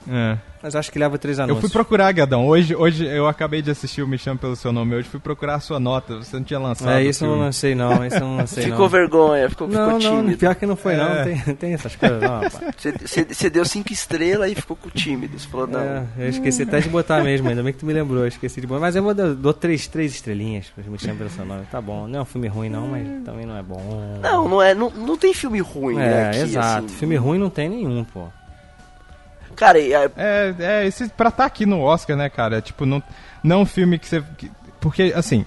É. 0.10 0.38
Mas 0.62 0.76
acho 0.76 0.92
que 0.92 0.98
leva 0.98 1.18
três 1.18 1.38
Eu 1.38 1.44
anúncios. 1.44 1.62
fui 1.62 1.70
procurar, 1.72 2.12
Gadão. 2.12 2.48
Hoje, 2.48 2.76
hoje 2.76 3.06
eu 3.06 3.28
acabei 3.28 3.62
de 3.62 3.70
assistir 3.72 4.02
o 4.02 4.08
Me 4.08 4.18
Chame 4.18 4.40
Pelo 4.40 4.56
Seu 4.56 4.72
Nome. 4.72 4.96
Hoje 4.96 5.08
fui 5.08 5.20
procurar 5.20 5.56
a 5.56 5.60
sua 5.60 5.80
nota. 5.80 6.18
Você 6.18 6.36
não 6.36 6.44
tinha 6.44 6.60
lançado. 6.60 6.92
É, 6.92 7.04
isso 7.04 7.24
eu 7.26 7.30
não 7.30 7.40
lancei 7.40 7.76
não, 7.76 8.06
isso 8.06 8.16
eu 8.16 8.22
não 8.22 8.38
lancei 8.38 8.64
Ficou 8.64 8.80
não. 8.80 8.90
vergonha, 8.90 9.50
ficou, 9.50 9.68
ficou 9.68 9.84
Não, 9.86 9.92
não, 9.92 10.00
tímido. 10.22 10.38
pior 10.38 10.56
que 10.56 10.66
não 10.66 10.76
foi 10.76 10.96
não, 10.96 11.06
É. 11.08 11.24
tem, 11.24 11.56
tem 11.56 11.74
essas 11.74 11.96
coisas 11.96 12.22
não, 12.22 12.30
rapaz. 12.42 12.60
Você- 13.32 13.50
deu 13.50 13.66
cinco 13.66 13.94
estrelas 13.94 14.52
e 14.52 14.56
ficou 14.56 14.76
com 14.76 14.90
tímido. 14.90 15.38
Você 15.40 15.48
falou, 15.48 15.68
não. 15.68 15.80
É, 15.80 16.04
eu 16.18 16.30
esqueci 16.30 16.64
até 16.64 16.80
de 16.80 16.90
botar 16.90 17.24
mesmo, 17.24 17.48
ainda 17.50 17.62
bem 17.64 17.72
que 17.74 17.80
tu 17.80 17.86
me 17.86 17.94
lembrou, 17.94 18.22
eu 18.22 18.28
esqueci 18.28 18.60
de 18.60 18.68
botar. 18.68 18.82
Mas 18.82 18.96
eu 18.96 19.04
vou 19.04 19.14
dar, 19.14 19.34
dou 19.34 19.54
três, 19.54 19.88
três 19.88 20.14
estrelinhas 20.14 20.68
pra 20.74 20.84
me 20.84 20.98
chamar 20.98 21.16
pelo 21.18 21.30
seu 21.30 21.46
nome. 21.46 21.66
Tá 21.72 21.80
bom, 21.80 22.08
não 22.08 22.20
é 22.20 22.22
um 22.22 22.26
filme 22.26 22.48
ruim 22.48 22.70
não, 22.70 22.88
mas 22.88 23.08
também 23.24 23.46
não 23.46 23.58
é 23.58 23.62
bom. 23.64 24.20
Não, 24.22 24.50
não 24.50 24.62
é. 24.62 24.74
Não, 24.74 24.90
não 24.90 25.18
tem 25.18 25.34
filme 25.34 25.60
ruim, 25.60 25.96
né? 25.96 26.24
É, 26.24 26.30
aqui, 26.30 26.40
exato. 26.40 26.86
assim. 26.86 26.96
Filme 26.96 27.16
ruim 27.16 27.38
não 27.38 27.50
tem 27.50 27.70
nenhum, 27.70 28.04
pô. 28.04 28.28
Cara, 29.58 29.80
e 29.80 29.94
a- 29.94 30.10
É, 30.16 30.56
é, 30.60 30.86
esse 30.88 31.10
pra 31.10 31.30
estar 31.30 31.46
aqui 31.46 31.66
no 31.66 31.82
Oscar, 31.82 32.16
né, 32.16 32.30
cara? 32.30 32.62
Tipo, 32.62 32.86
não, 32.86 33.04
não 33.44 33.62
um 33.62 33.66
filme 33.66 33.98
que 34.00 34.08
você. 34.08 34.24
que- 34.38 34.50
porque, 34.80 35.12
assim, 35.16 35.46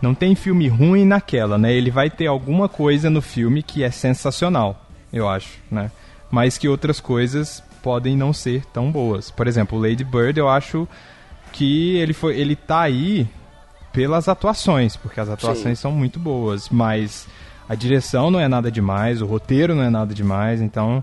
não 0.00 0.14
tem 0.14 0.34
filme 0.34 0.68
ruim 0.68 1.04
naquela, 1.04 1.56
né? 1.58 1.72
Ele 1.72 1.90
vai 1.90 2.08
ter 2.10 2.26
alguma 2.26 2.68
coisa 2.68 3.08
no 3.10 3.20
filme 3.22 3.62
que 3.62 3.82
é 3.82 3.90
sensacional, 3.90 4.86
eu 5.12 5.28
acho, 5.28 5.58
né? 5.70 5.90
Mas 6.30 6.58
que 6.58 6.68
outras 6.68 7.00
coisas 7.00 7.62
podem 7.82 8.16
não 8.16 8.32
ser 8.32 8.64
tão 8.66 8.92
boas. 8.92 9.30
Por 9.30 9.46
exemplo, 9.48 9.78
Lady 9.80 10.04
Bird, 10.04 10.38
eu 10.38 10.48
acho 10.48 10.86
que 11.52 11.96
ele, 11.96 12.12
foi, 12.12 12.38
ele 12.38 12.54
tá 12.54 12.82
aí 12.82 13.26
pelas 13.92 14.28
atuações, 14.28 14.94
porque 14.94 15.18
as 15.18 15.28
atuações 15.30 15.78
Sim. 15.78 15.82
são 15.82 15.92
muito 15.92 16.18
boas, 16.18 16.68
mas 16.68 17.26
a 17.66 17.74
direção 17.74 18.30
não 18.30 18.38
é 18.38 18.46
nada 18.46 18.70
demais, 18.70 19.22
o 19.22 19.26
roteiro 19.26 19.74
não 19.74 19.82
é 19.82 19.88
nada 19.90 20.14
demais, 20.14 20.60
então. 20.60 21.02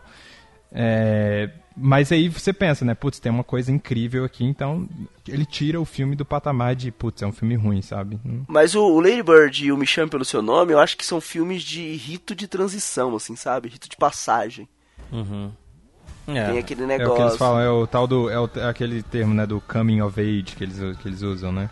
É, 0.71 1.49
mas 1.75 2.11
aí 2.11 2.29
você 2.29 2.53
pensa, 2.53 2.83
né? 2.85 2.93
Putz, 2.95 3.19
tem 3.19 3.31
uma 3.31 3.43
coisa 3.43 3.71
incrível 3.71 4.23
aqui, 4.23 4.43
então 4.45 4.87
ele 5.27 5.45
tira 5.45 5.79
o 5.79 5.85
filme 5.85 6.15
do 6.15 6.23
patamar 6.25 6.75
de, 6.75 6.91
putz, 6.91 7.21
é 7.21 7.27
um 7.27 7.31
filme 7.31 7.55
ruim, 7.55 7.81
sabe? 7.81 8.19
Hum. 8.25 8.43
Mas 8.47 8.75
o, 8.75 8.81
o 8.83 8.99
Lady 8.99 9.21
Bird 9.23 9.65
e 9.65 9.71
o 9.71 9.77
Me 9.77 9.85
Chame 9.85 10.09
Pelo 10.09 10.23
Seu 10.25 10.41
Nome, 10.41 10.71
eu 10.73 10.79
acho 10.79 10.95
que 10.97 11.05
são 11.05 11.19
filmes 11.19 11.63
de 11.63 11.95
rito 11.95 12.33
de 12.35 12.47
transição, 12.47 13.15
assim, 13.15 13.35
sabe? 13.35 13.69
Rito 13.69 13.89
de 13.89 13.97
passagem. 13.97 14.67
Uhum. 15.11 15.51
Tem 16.25 16.37
É. 16.37 16.57
aquele 16.57 16.81
É 16.81 16.85
o 16.85 16.87
que 16.87 16.93
eles 16.93 17.07
negócio. 17.09 17.37
falam, 17.37 17.59
é 17.59 17.69
o 17.69 17.85
tal 17.85 18.07
do. 18.07 18.29
É 18.31 18.39
o- 18.39 18.49
é 18.55 18.63
aquele 18.67 19.03
termo, 19.03 19.33
né? 19.35 19.45
Do 19.45 19.61
coming 19.61 20.01
of 20.01 20.19
age 20.19 20.55
que 20.55 20.63
eles, 20.63 20.97
que 20.97 21.07
eles 21.07 21.21
usam, 21.21 21.51
né? 21.51 21.69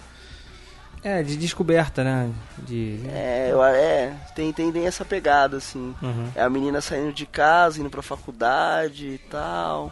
É, 1.03 1.21
de 1.21 1.35
descoberta, 1.35 2.03
né? 2.03 2.29
De. 2.59 2.99
É, 3.09 3.49
eu- 3.51 3.61
é 3.63 4.13
tem, 4.35 4.53
tem, 4.53 4.71
tem 4.71 4.85
essa 4.87 5.03
pegada, 5.03 5.57
assim. 5.57 5.93
Uhum. 6.01 6.31
É 6.33 6.41
a 6.41 6.49
menina 6.49 6.79
saindo 6.79 7.11
de 7.11 7.25
casa, 7.25 7.79
indo 7.81 7.89
pra 7.89 8.01
faculdade 8.01 9.07
e 9.07 9.17
tal. 9.29 9.91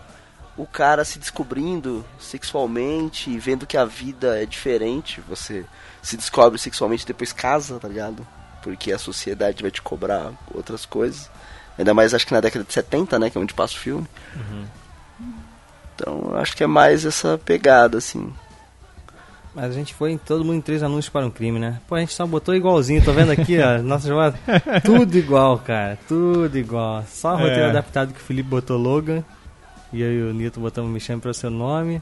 O 0.57 0.65
cara 0.65 1.03
se 1.03 1.19
descobrindo 1.19 2.05
sexualmente 2.19 3.29
e 3.29 3.38
vendo 3.39 3.65
que 3.67 3.75
a 3.77 3.83
vida 3.85 4.41
é 4.41 4.45
diferente. 4.45 5.21
Você 5.27 5.65
se 6.01 6.15
descobre 6.15 6.57
sexualmente 6.59 7.05
depois 7.05 7.33
casa, 7.33 7.77
tá 7.79 7.88
ligado? 7.88 8.25
Porque 8.63 8.91
a 8.91 8.97
sociedade 8.99 9.61
vai 9.61 9.71
te 9.71 9.81
cobrar 9.81 10.31
outras 10.53 10.85
coisas. 10.85 11.29
Ainda 11.77 11.93
mais 11.93 12.13
acho 12.13 12.27
que 12.27 12.33
na 12.33 12.41
década 12.41 12.63
de 12.63 12.71
70, 12.73 13.17
né? 13.17 13.29
Que 13.29 13.38
é 13.38 13.41
onde 13.41 13.53
passa 13.53 13.73
o 13.73 13.79
filme. 13.79 14.07
Então 15.95 16.29
eu 16.31 16.38
acho 16.38 16.55
que 16.55 16.63
é 16.63 16.67
mais 16.67 17.05
essa 17.05 17.38
pegada, 17.38 17.97
assim. 17.97 18.33
Mas 19.53 19.65
a 19.65 19.72
gente 19.73 19.94
foi 19.94 20.11
em 20.11 20.18
todo 20.18 20.45
mundo 20.45 20.56
em 20.57 20.61
três 20.61 20.82
anúncios 20.82 21.10
para 21.10 21.26
um 21.26 21.30
crime, 21.30 21.60
né? 21.60 21.82
Pô, 21.88 21.95
a 21.95 21.99
gente 21.99 22.14
só 22.14 22.26
botou 22.26 22.56
igualzinho, 22.56 23.03
tô 23.03 23.11
vendo 23.11 23.32
aqui, 23.32 23.57
ó. 23.60 23.80
Nossa, 23.84 24.07
chamada. 24.07 24.40
Tudo 24.84 25.18
igual, 25.18 25.57
cara. 25.60 25.98
Tudo 26.07 26.57
igual. 26.57 27.03
Só 27.07 27.34
o 27.34 27.38
roteiro 27.38 27.64
É. 27.64 27.69
adaptado 27.69 28.14
que 28.14 28.19
o 28.19 28.23
Felipe 28.23 28.48
botou 28.49 28.78
Logan. 28.78 29.23
E 29.91 30.02
eu 30.02 30.10
e 30.11 30.22
o 30.23 30.34
Nito 30.34 30.60
botamos 30.61 30.90
Me 30.90 31.02
Chame 31.02 31.19
Pelo 31.22 31.34
Seu 31.34 31.49
Nome. 31.49 32.02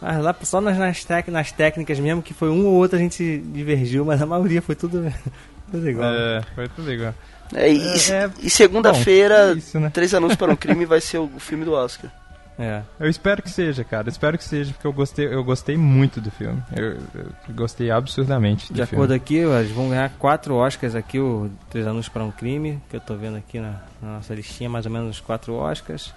Mas 0.00 0.18
lá 0.24 0.34
só 0.42 0.62
nas, 0.62 0.78
nas, 0.78 1.04
tec- 1.04 1.28
nas 1.28 1.52
técnicas 1.52 2.00
mesmo, 2.00 2.22
que 2.22 2.32
foi 2.32 2.48
um 2.48 2.64
ou 2.66 2.72
outro 2.74 2.96
a 2.96 3.00
gente 3.00 3.38
divergiu, 3.52 4.02
mas 4.04 4.20
a 4.22 4.26
maioria 4.26 4.62
foi 4.62 4.74
tudo, 4.74 5.12
tudo 5.70 5.88
igual. 5.90 6.10
É, 6.10 6.40
foi 6.54 6.68
tudo 6.68 6.90
igual. 6.90 7.14
É, 7.54 7.70
e, 7.70 7.78
É, 8.10 8.12
é- 8.24 8.30
e 8.40 8.48
segunda-feira, 8.48 9.54
é 9.74 9.78
né? 9.78 9.90
Três 9.90 10.14
Anúncios 10.14 10.38
para 10.38 10.50
um 10.50 10.56
Crime 10.56 10.86
vai 10.86 11.02
ser 11.02 11.18
o 11.18 11.28
filme 11.38 11.66
do 11.66 11.72
Oscar. 11.74 12.10
É. 12.58 12.82
Eu 13.00 13.08
espero 13.08 13.42
que 13.42 13.50
seja, 13.50 13.82
cara. 13.82 14.08
Espero 14.08 14.36
que 14.36 14.44
seja, 14.44 14.72
porque 14.72 14.86
eu 14.86 14.92
gostei, 14.92 15.26
eu 15.26 15.42
gostei 15.42 15.76
muito 15.76 16.20
do 16.20 16.30
filme. 16.30 16.62
Eu, 16.76 16.98
eu 17.14 17.26
gostei 17.54 17.90
absurdamente 17.90 18.72
do 18.72 18.76
De 18.76 18.86
filme. 18.86 18.94
acordo 19.04 19.14
aqui, 19.14 19.36
eles 19.36 19.70
vão 19.72 19.88
ganhar 19.88 20.10
quatro 20.18 20.54
Oscars 20.54 20.94
aqui, 20.94 21.18
o 21.18 21.50
Três 21.70 21.86
Anúncios 21.86 22.10
para 22.12 22.22
um 22.22 22.30
Crime, 22.30 22.80
que 22.90 22.96
eu 22.96 23.00
tô 23.00 23.14
vendo 23.16 23.36
aqui 23.38 23.58
na, 23.58 23.76
na 24.02 24.14
nossa 24.16 24.34
listinha, 24.34 24.68
mais 24.68 24.84
ou 24.86 24.92
menos 24.92 25.18
quatro 25.18 25.54
Oscars. 25.54 26.12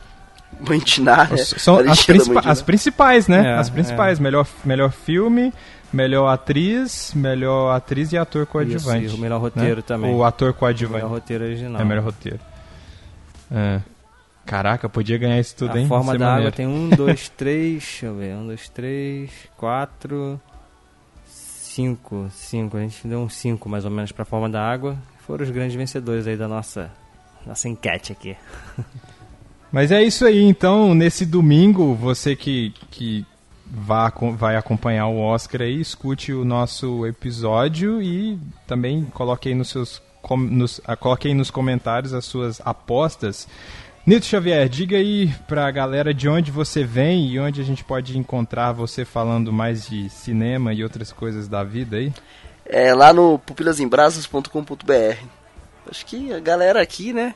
Mantinar, 0.60 1.32
né? 1.32 1.38
São 1.38 1.80
as, 1.80 1.86
Mandinar. 2.08 2.48
as 2.48 2.62
principais, 2.62 3.28
né? 3.28 3.46
É, 3.48 3.54
as 3.56 3.70
principais. 3.70 4.20
é. 4.20 4.22
Melhor, 4.22 4.46
melhor 4.64 4.92
filme, 4.92 5.54
melhor 5.92 6.28
atriz, 6.28 7.14
melhor 7.16 7.72
atriz 7.76 8.12
e 8.12 8.18
ator 8.18 8.46
coadjuvante. 8.46 9.06
Isso, 9.06 9.16
e 9.16 9.18
o 9.18 9.22
melhor 9.22 9.40
roteiro 9.42 9.78
né? 9.78 9.84
também. 9.86 10.14
O 10.14 10.24
ator 10.24 10.52
O 10.52 10.54
coadjuvante. 10.54 11.04
melhor 11.04 11.10
roteiro 11.12 11.44
original. 11.46 11.82
É 11.82 11.86
melhor 11.86 12.04
roteiro. 12.04 12.40
É. 13.52 13.80
Caraca, 14.46 14.88
podia 14.88 15.18
ganhar 15.18 15.40
isso 15.40 15.56
tudo, 15.56 15.76
a 15.76 15.80
hein? 15.80 15.88
forma 15.88 16.12
Ia 16.12 16.12
ser 16.12 16.20
da 16.20 16.28
água 16.28 16.36
maneiro. 16.36 16.56
tem 16.56 16.68
um, 16.68 16.90
dois, 16.90 17.30
três, 17.36 17.84
deixa 17.84 18.06
eu 18.06 18.16
ver, 18.16 18.36
um, 18.36 18.48
dois, 18.48 18.70
três, 18.70 19.32
quatro, 19.58 20.40
cinco, 21.26 22.28
cinco. 22.32 22.78
A 22.78 22.82
gente 22.82 23.08
deu 23.08 23.20
um 23.20 23.30
cinco 23.30 23.68
mais 23.68 23.86
ou 23.86 23.92
menos 23.92 24.12
pra 24.12 24.24
forma 24.24 24.50
da 24.50 24.62
água. 24.62 24.98
Foram 25.26 25.44
os 25.44 25.50
grandes 25.50 25.76
vencedores 25.76 26.28
aí 26.28 26.38
da 26.38 26.48
nossa, 26.48 26.92
nossa 27.46 27.68
enquete 27.68 28.12
aqui. 28.12 28.38
Mas 29.72 29.92
é 29.92 30.02
isso 30.02 30.26
aí, 30.26 30.42
então, 30.42 30.94
nesse 30.94 31.26
domingo, 31.26 31.96
você 31.96 32.36
que, 32.36 32.72
que 32.92 33.26
vá, 33.66 34.14
vai 34.38 34.56
acompanhar 34.56 35.08
o 35.08 35.20
Oscar 35.20 35.64
aí, 35.64 35.82
escute 35.82 36.32
o 36.32 36.46
nosso 36.46 37.06
episódio 37.06 38.02
e 38.02 38.40
também 38.68 39.04
coloque 39.06 39.50
aí 39.50 39.56
nos 39.56 39.70
seus 39.70 40.02
nos, 40.34 40.82
ah, 40.86 40.96
coloque 40.96 41.28
aí 41.28 41.34
nos 41.36 41.52
comentários 41.52 42.14
as 42.14 42.26
suas 42.26 42.60
apostas. 42.66 43.48
Nito 44.06 44.26
Xavier, 44.28 44.70
diga 44.70 44.98
aí 44.98 45.34
pra 45.48 45.70
galera 45.72 46.14
de 46.14 46.30
onde 46.30 46.52
você 46.52 46.84
vem 46.84 47.28
e 47.28 47.40
onde 47.40 47.60
a 47.60 47.64
gente 47.64 47.84
pode 47.84 48.16
encontrar 48.18 48.72
você 48.72 49.04
falando 49.04 49.52
mais 49.52 49.88
de 49.88 50.10
cinema 50.12 50.72
e 50.74 50.84
outras 50.84 51.12
coisas 51.12 51.48
da 51.48 51.64
vida 51.64 51.98
aí. 51.98 52.14
É 52.68 52.94
lá 52.94 53.12
no 53.12 53.40
pupilasembrasas.com.br. 53.40 55.18
Acho 55.90 56.06
que 56.06 56.32
a 56.32 56.40
galera 56.40 56.82
aqui, 56.82 57.14
né? 57.14 57.34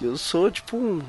Eu 0.00 0.16
sou 0.16 0.50
tipo 0.50 0.76
um, 0.76 1.00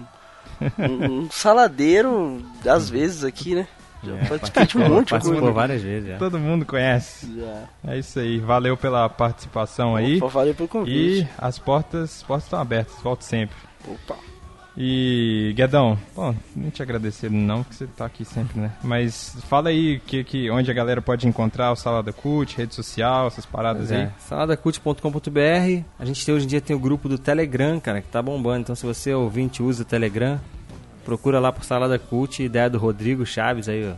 um, 0.77 1.05
um 1.23 1.31
saladeiro 1.31 2.45
às 2.67 2.87
vezes 2.89 3.23
aqui, 3.23 3.55
né? 3.55 3.67
Já 4.03 4.13
É, 4.15 4.25
participei 4.25 4.65
de 4.67 4.77
um 4.77 4.89
monte 4.89 5.05
de 5.05 5.11
Participou 5.11 5.39
coisa. 5.39 5.53
várias 5.55 5.81
vezes, 5.81 6.09
já. 6.09 6.17
Todo 6.17 6.37
mundo 6.37 6.67
conhece. 6.67 7.27
Já. 7.35 7.63
É 7.93 7.97
isso 7.97 8.19
aí, 8.19 8.37
valeu 8.39 8.77
pela 8.77 9.09
participação 9.09 9.95
aí. 9.95 10.17
Opa, 10.17 10.27
valeu 10.27 10.53
pelo 10.53 10.69
convite. 10.69 11.21
E 11.23 11.27
as 11.35 11.57
portas, 11.57 12.17
as 12.17 12.23
portas 12.23 12.43
estão 12.45 12.59
abertas, 12.59 12.93
volte 13.01 13.25
sempre. 13.25 13.55
Opa. 13.87 14.15
E, 14.79 15.53
Guedão, 15.55 15.97
bom, 16.15 16.35
nem 16.55 16.69
te 16.69 16.83
agradecer 16.83 17.31
não, 17.31 17.63
porque 17.63 17.75
você 17.75 17.87
tá 17.87 18.05
aqui 18.05 18.23
sempre, 18.23 18.59
né? 18.59 18.71
Mas 18.83 19.35
fala 19.49 19.69
aí 19.69 19.99
que, 20.05 20.23
que, 20.23 20.51
onde 20.51 20.69
a 20.69 20.73
galera 20.73 21.01
pode 21.01 21.27
encontrar 21.27 21.71
o 21.71 21.75
Salada 21.75 22.13
Cult, 22.13 22.55
rede 22.55 22.75
social, 22.75 23.25
essas 23.25 23.43
paradas 23.43 23.87
Pois 23.87 23.91
aí. 23.91 24.05
é, 24.05 24.11
saladacult.com.br. 24.19 25.83
A 25.97 26.05
gente 26.05 26.23
tem, 26.23 26.35
hoje 26.35 26.45
em 26.45 26.47
dia 26.47 26.61
tem 26.61 26.75
o 26.75 26.79
grupo 26.79 27.09
do 27.09 27.17
Telegram, 27.17 27.79
cara, 27.79 28.01
que 28.01 28.07
tá 28.07 28.21
bombando. 28.21 28.59
Então 28.59 28.75
se 28.75 28.85
você 28.85 29.11
ouvinte 29.11 29.63
usa 29.63 29.81
o 29.81 29.85
Telegram, 29.85 30.39
procura 31.03 31.39
lá 31.39 31.51
por 31.51 31.63
Salada 31.63 31.97
Cult, 31.97 32.43
ideia 32.43 32.69
do 32.69 32.77
Rodrigo 32.77 33.25
Chaves 33.25 33.67
aí, 33.67 33.83
ó, 33.89 33.95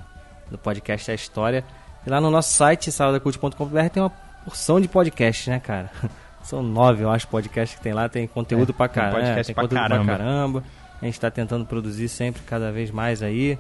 do 0.50 0.58
podcast 0.58 1.12
A 1.12 1.14
História. 1.14 1.66
E 2.08 2.10
lá 2.10 2.22
no 2.22 2.32
nosso 2.32 2.54
site, 2.54 2.90
saladacult.com.br, 2.90 3.90
tem 3.92 4.02
uma 4.02 4.14
porção 4.46 4.80
de 4.80 4.88
podcasts, 4.88 5.48
né, 5.48 5.60
cara? 5.60 5.92
São 6.50 6.64
nove, 6.64 7.04
eu 7.04 7.12
acho, 7.12 7.28
podcasts 7.28 7.78
que 7.78 7.84
tem 7.84 7.94
lá. 7.94 8.10
Tem 8.10 8.26
conteúdo 8.26 8.72
É, 8.72 8.74
pra 8.74 8.88
tem 8.88 8.96
caramba. 9.04 9.20
podcast 9.20 9.46
tem 9.46 9.54
pra 9.54 9.64
conteúdo 9.66 9.82
caramba. 9.82 10.06
pra 10.06 10.18
caramba. 10.18 10.64
A 11.00 11.06
gente 11.06 11.20
tá 11.20 11.30
tentando 11.30 11.64
produzir 11.66 12.10
sempre, 12.10 12.42
cada 12.42 12.72
vez 12.72 12.90
mais 12.90 13.22
aí. 13.22 13.58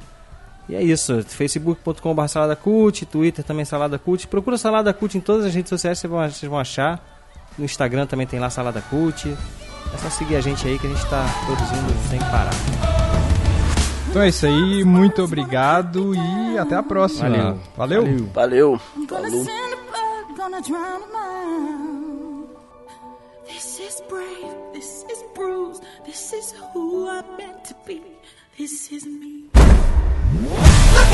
E 0.67 0.75
é 0.75 0.81
isso, 0.81 1.21
facebook.com.br 1.23 2.27
Salada 2.27 2.55
Cult, 2.55 3.05
Twitter 3.05 3.45
também 3.45 3.63
Salada 3.63 3.97
Cult. 3.99 4.25
Procura 4.27 4.57
Salada 4.57 4.91
Cult 4.93 5.15
em 5.17 5.21
todas 5.21 5.45
as 5.45 5.53
redes 5.53 5.69
sociais, 5.69 5.99
vocês 5.99 6.09
vão, 6.11 6.19
vocês 6.29 6.49
vão 6.49 6.59
achar. 6.59 6.99
No 7.57 7.65
Instagram 7.65 8.05
também 8.07 8.25
tem 8.25 8.39
lá 8.39 8.49
Salada 8.49 8.81
Cult. 8.81 9.29
É 9.93 9.97
só 9.97 10.09
seguir 10.09 10.35
a 10.35 10.41
gente 10.41 10.67
aí 10.67 10.77
que 10.79 10.87
a 10.87 10.89
gente 10.89 11.05
tá 11.09 11.23
produzindo 11.45 11.93
sem 12.09 12.19
parar. 12.19 12.51
Então 14.09 14.21
é 14.23 14.29
isso 14.29 14.45
aí, 14.47 14.83
muito 14.83 15.21
obrigado 15.23 16.13
e 16.15 16.57
até 16.57 16.75
a 16.75 16.81
próxima. 16.83 17.29
Valeu. 17.29 17.59
Valeu. 17.77 18.29
Valeu. 18.33 18.81
Falou. 19.07 19.45
This 23.49 23.79
is 23.79 24.01
brave, 24.07 24.53
this 24.73 25.03
is 25.11 25.23
bruised, 25.33 25.83
this 26.05 26.33
is 26.33 26.53
who 26.71 27.09
I'm 27.09 27.35
meant 27.35 27.65
to 27.65 27.75
be, 27.83 27.99
this 28.55 28.91
is 28.91 29.07
me. 29.07 29.45
Look 29.55 30.53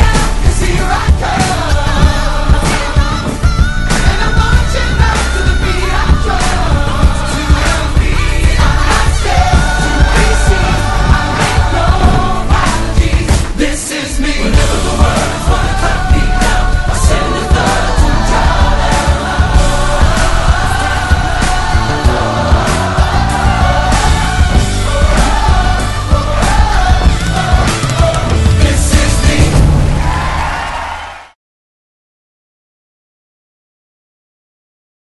out, 0.09 0.43
cause 0.43 0.61
here 0.61 0.83
I 0.83 1.37
come! 1.39 1.44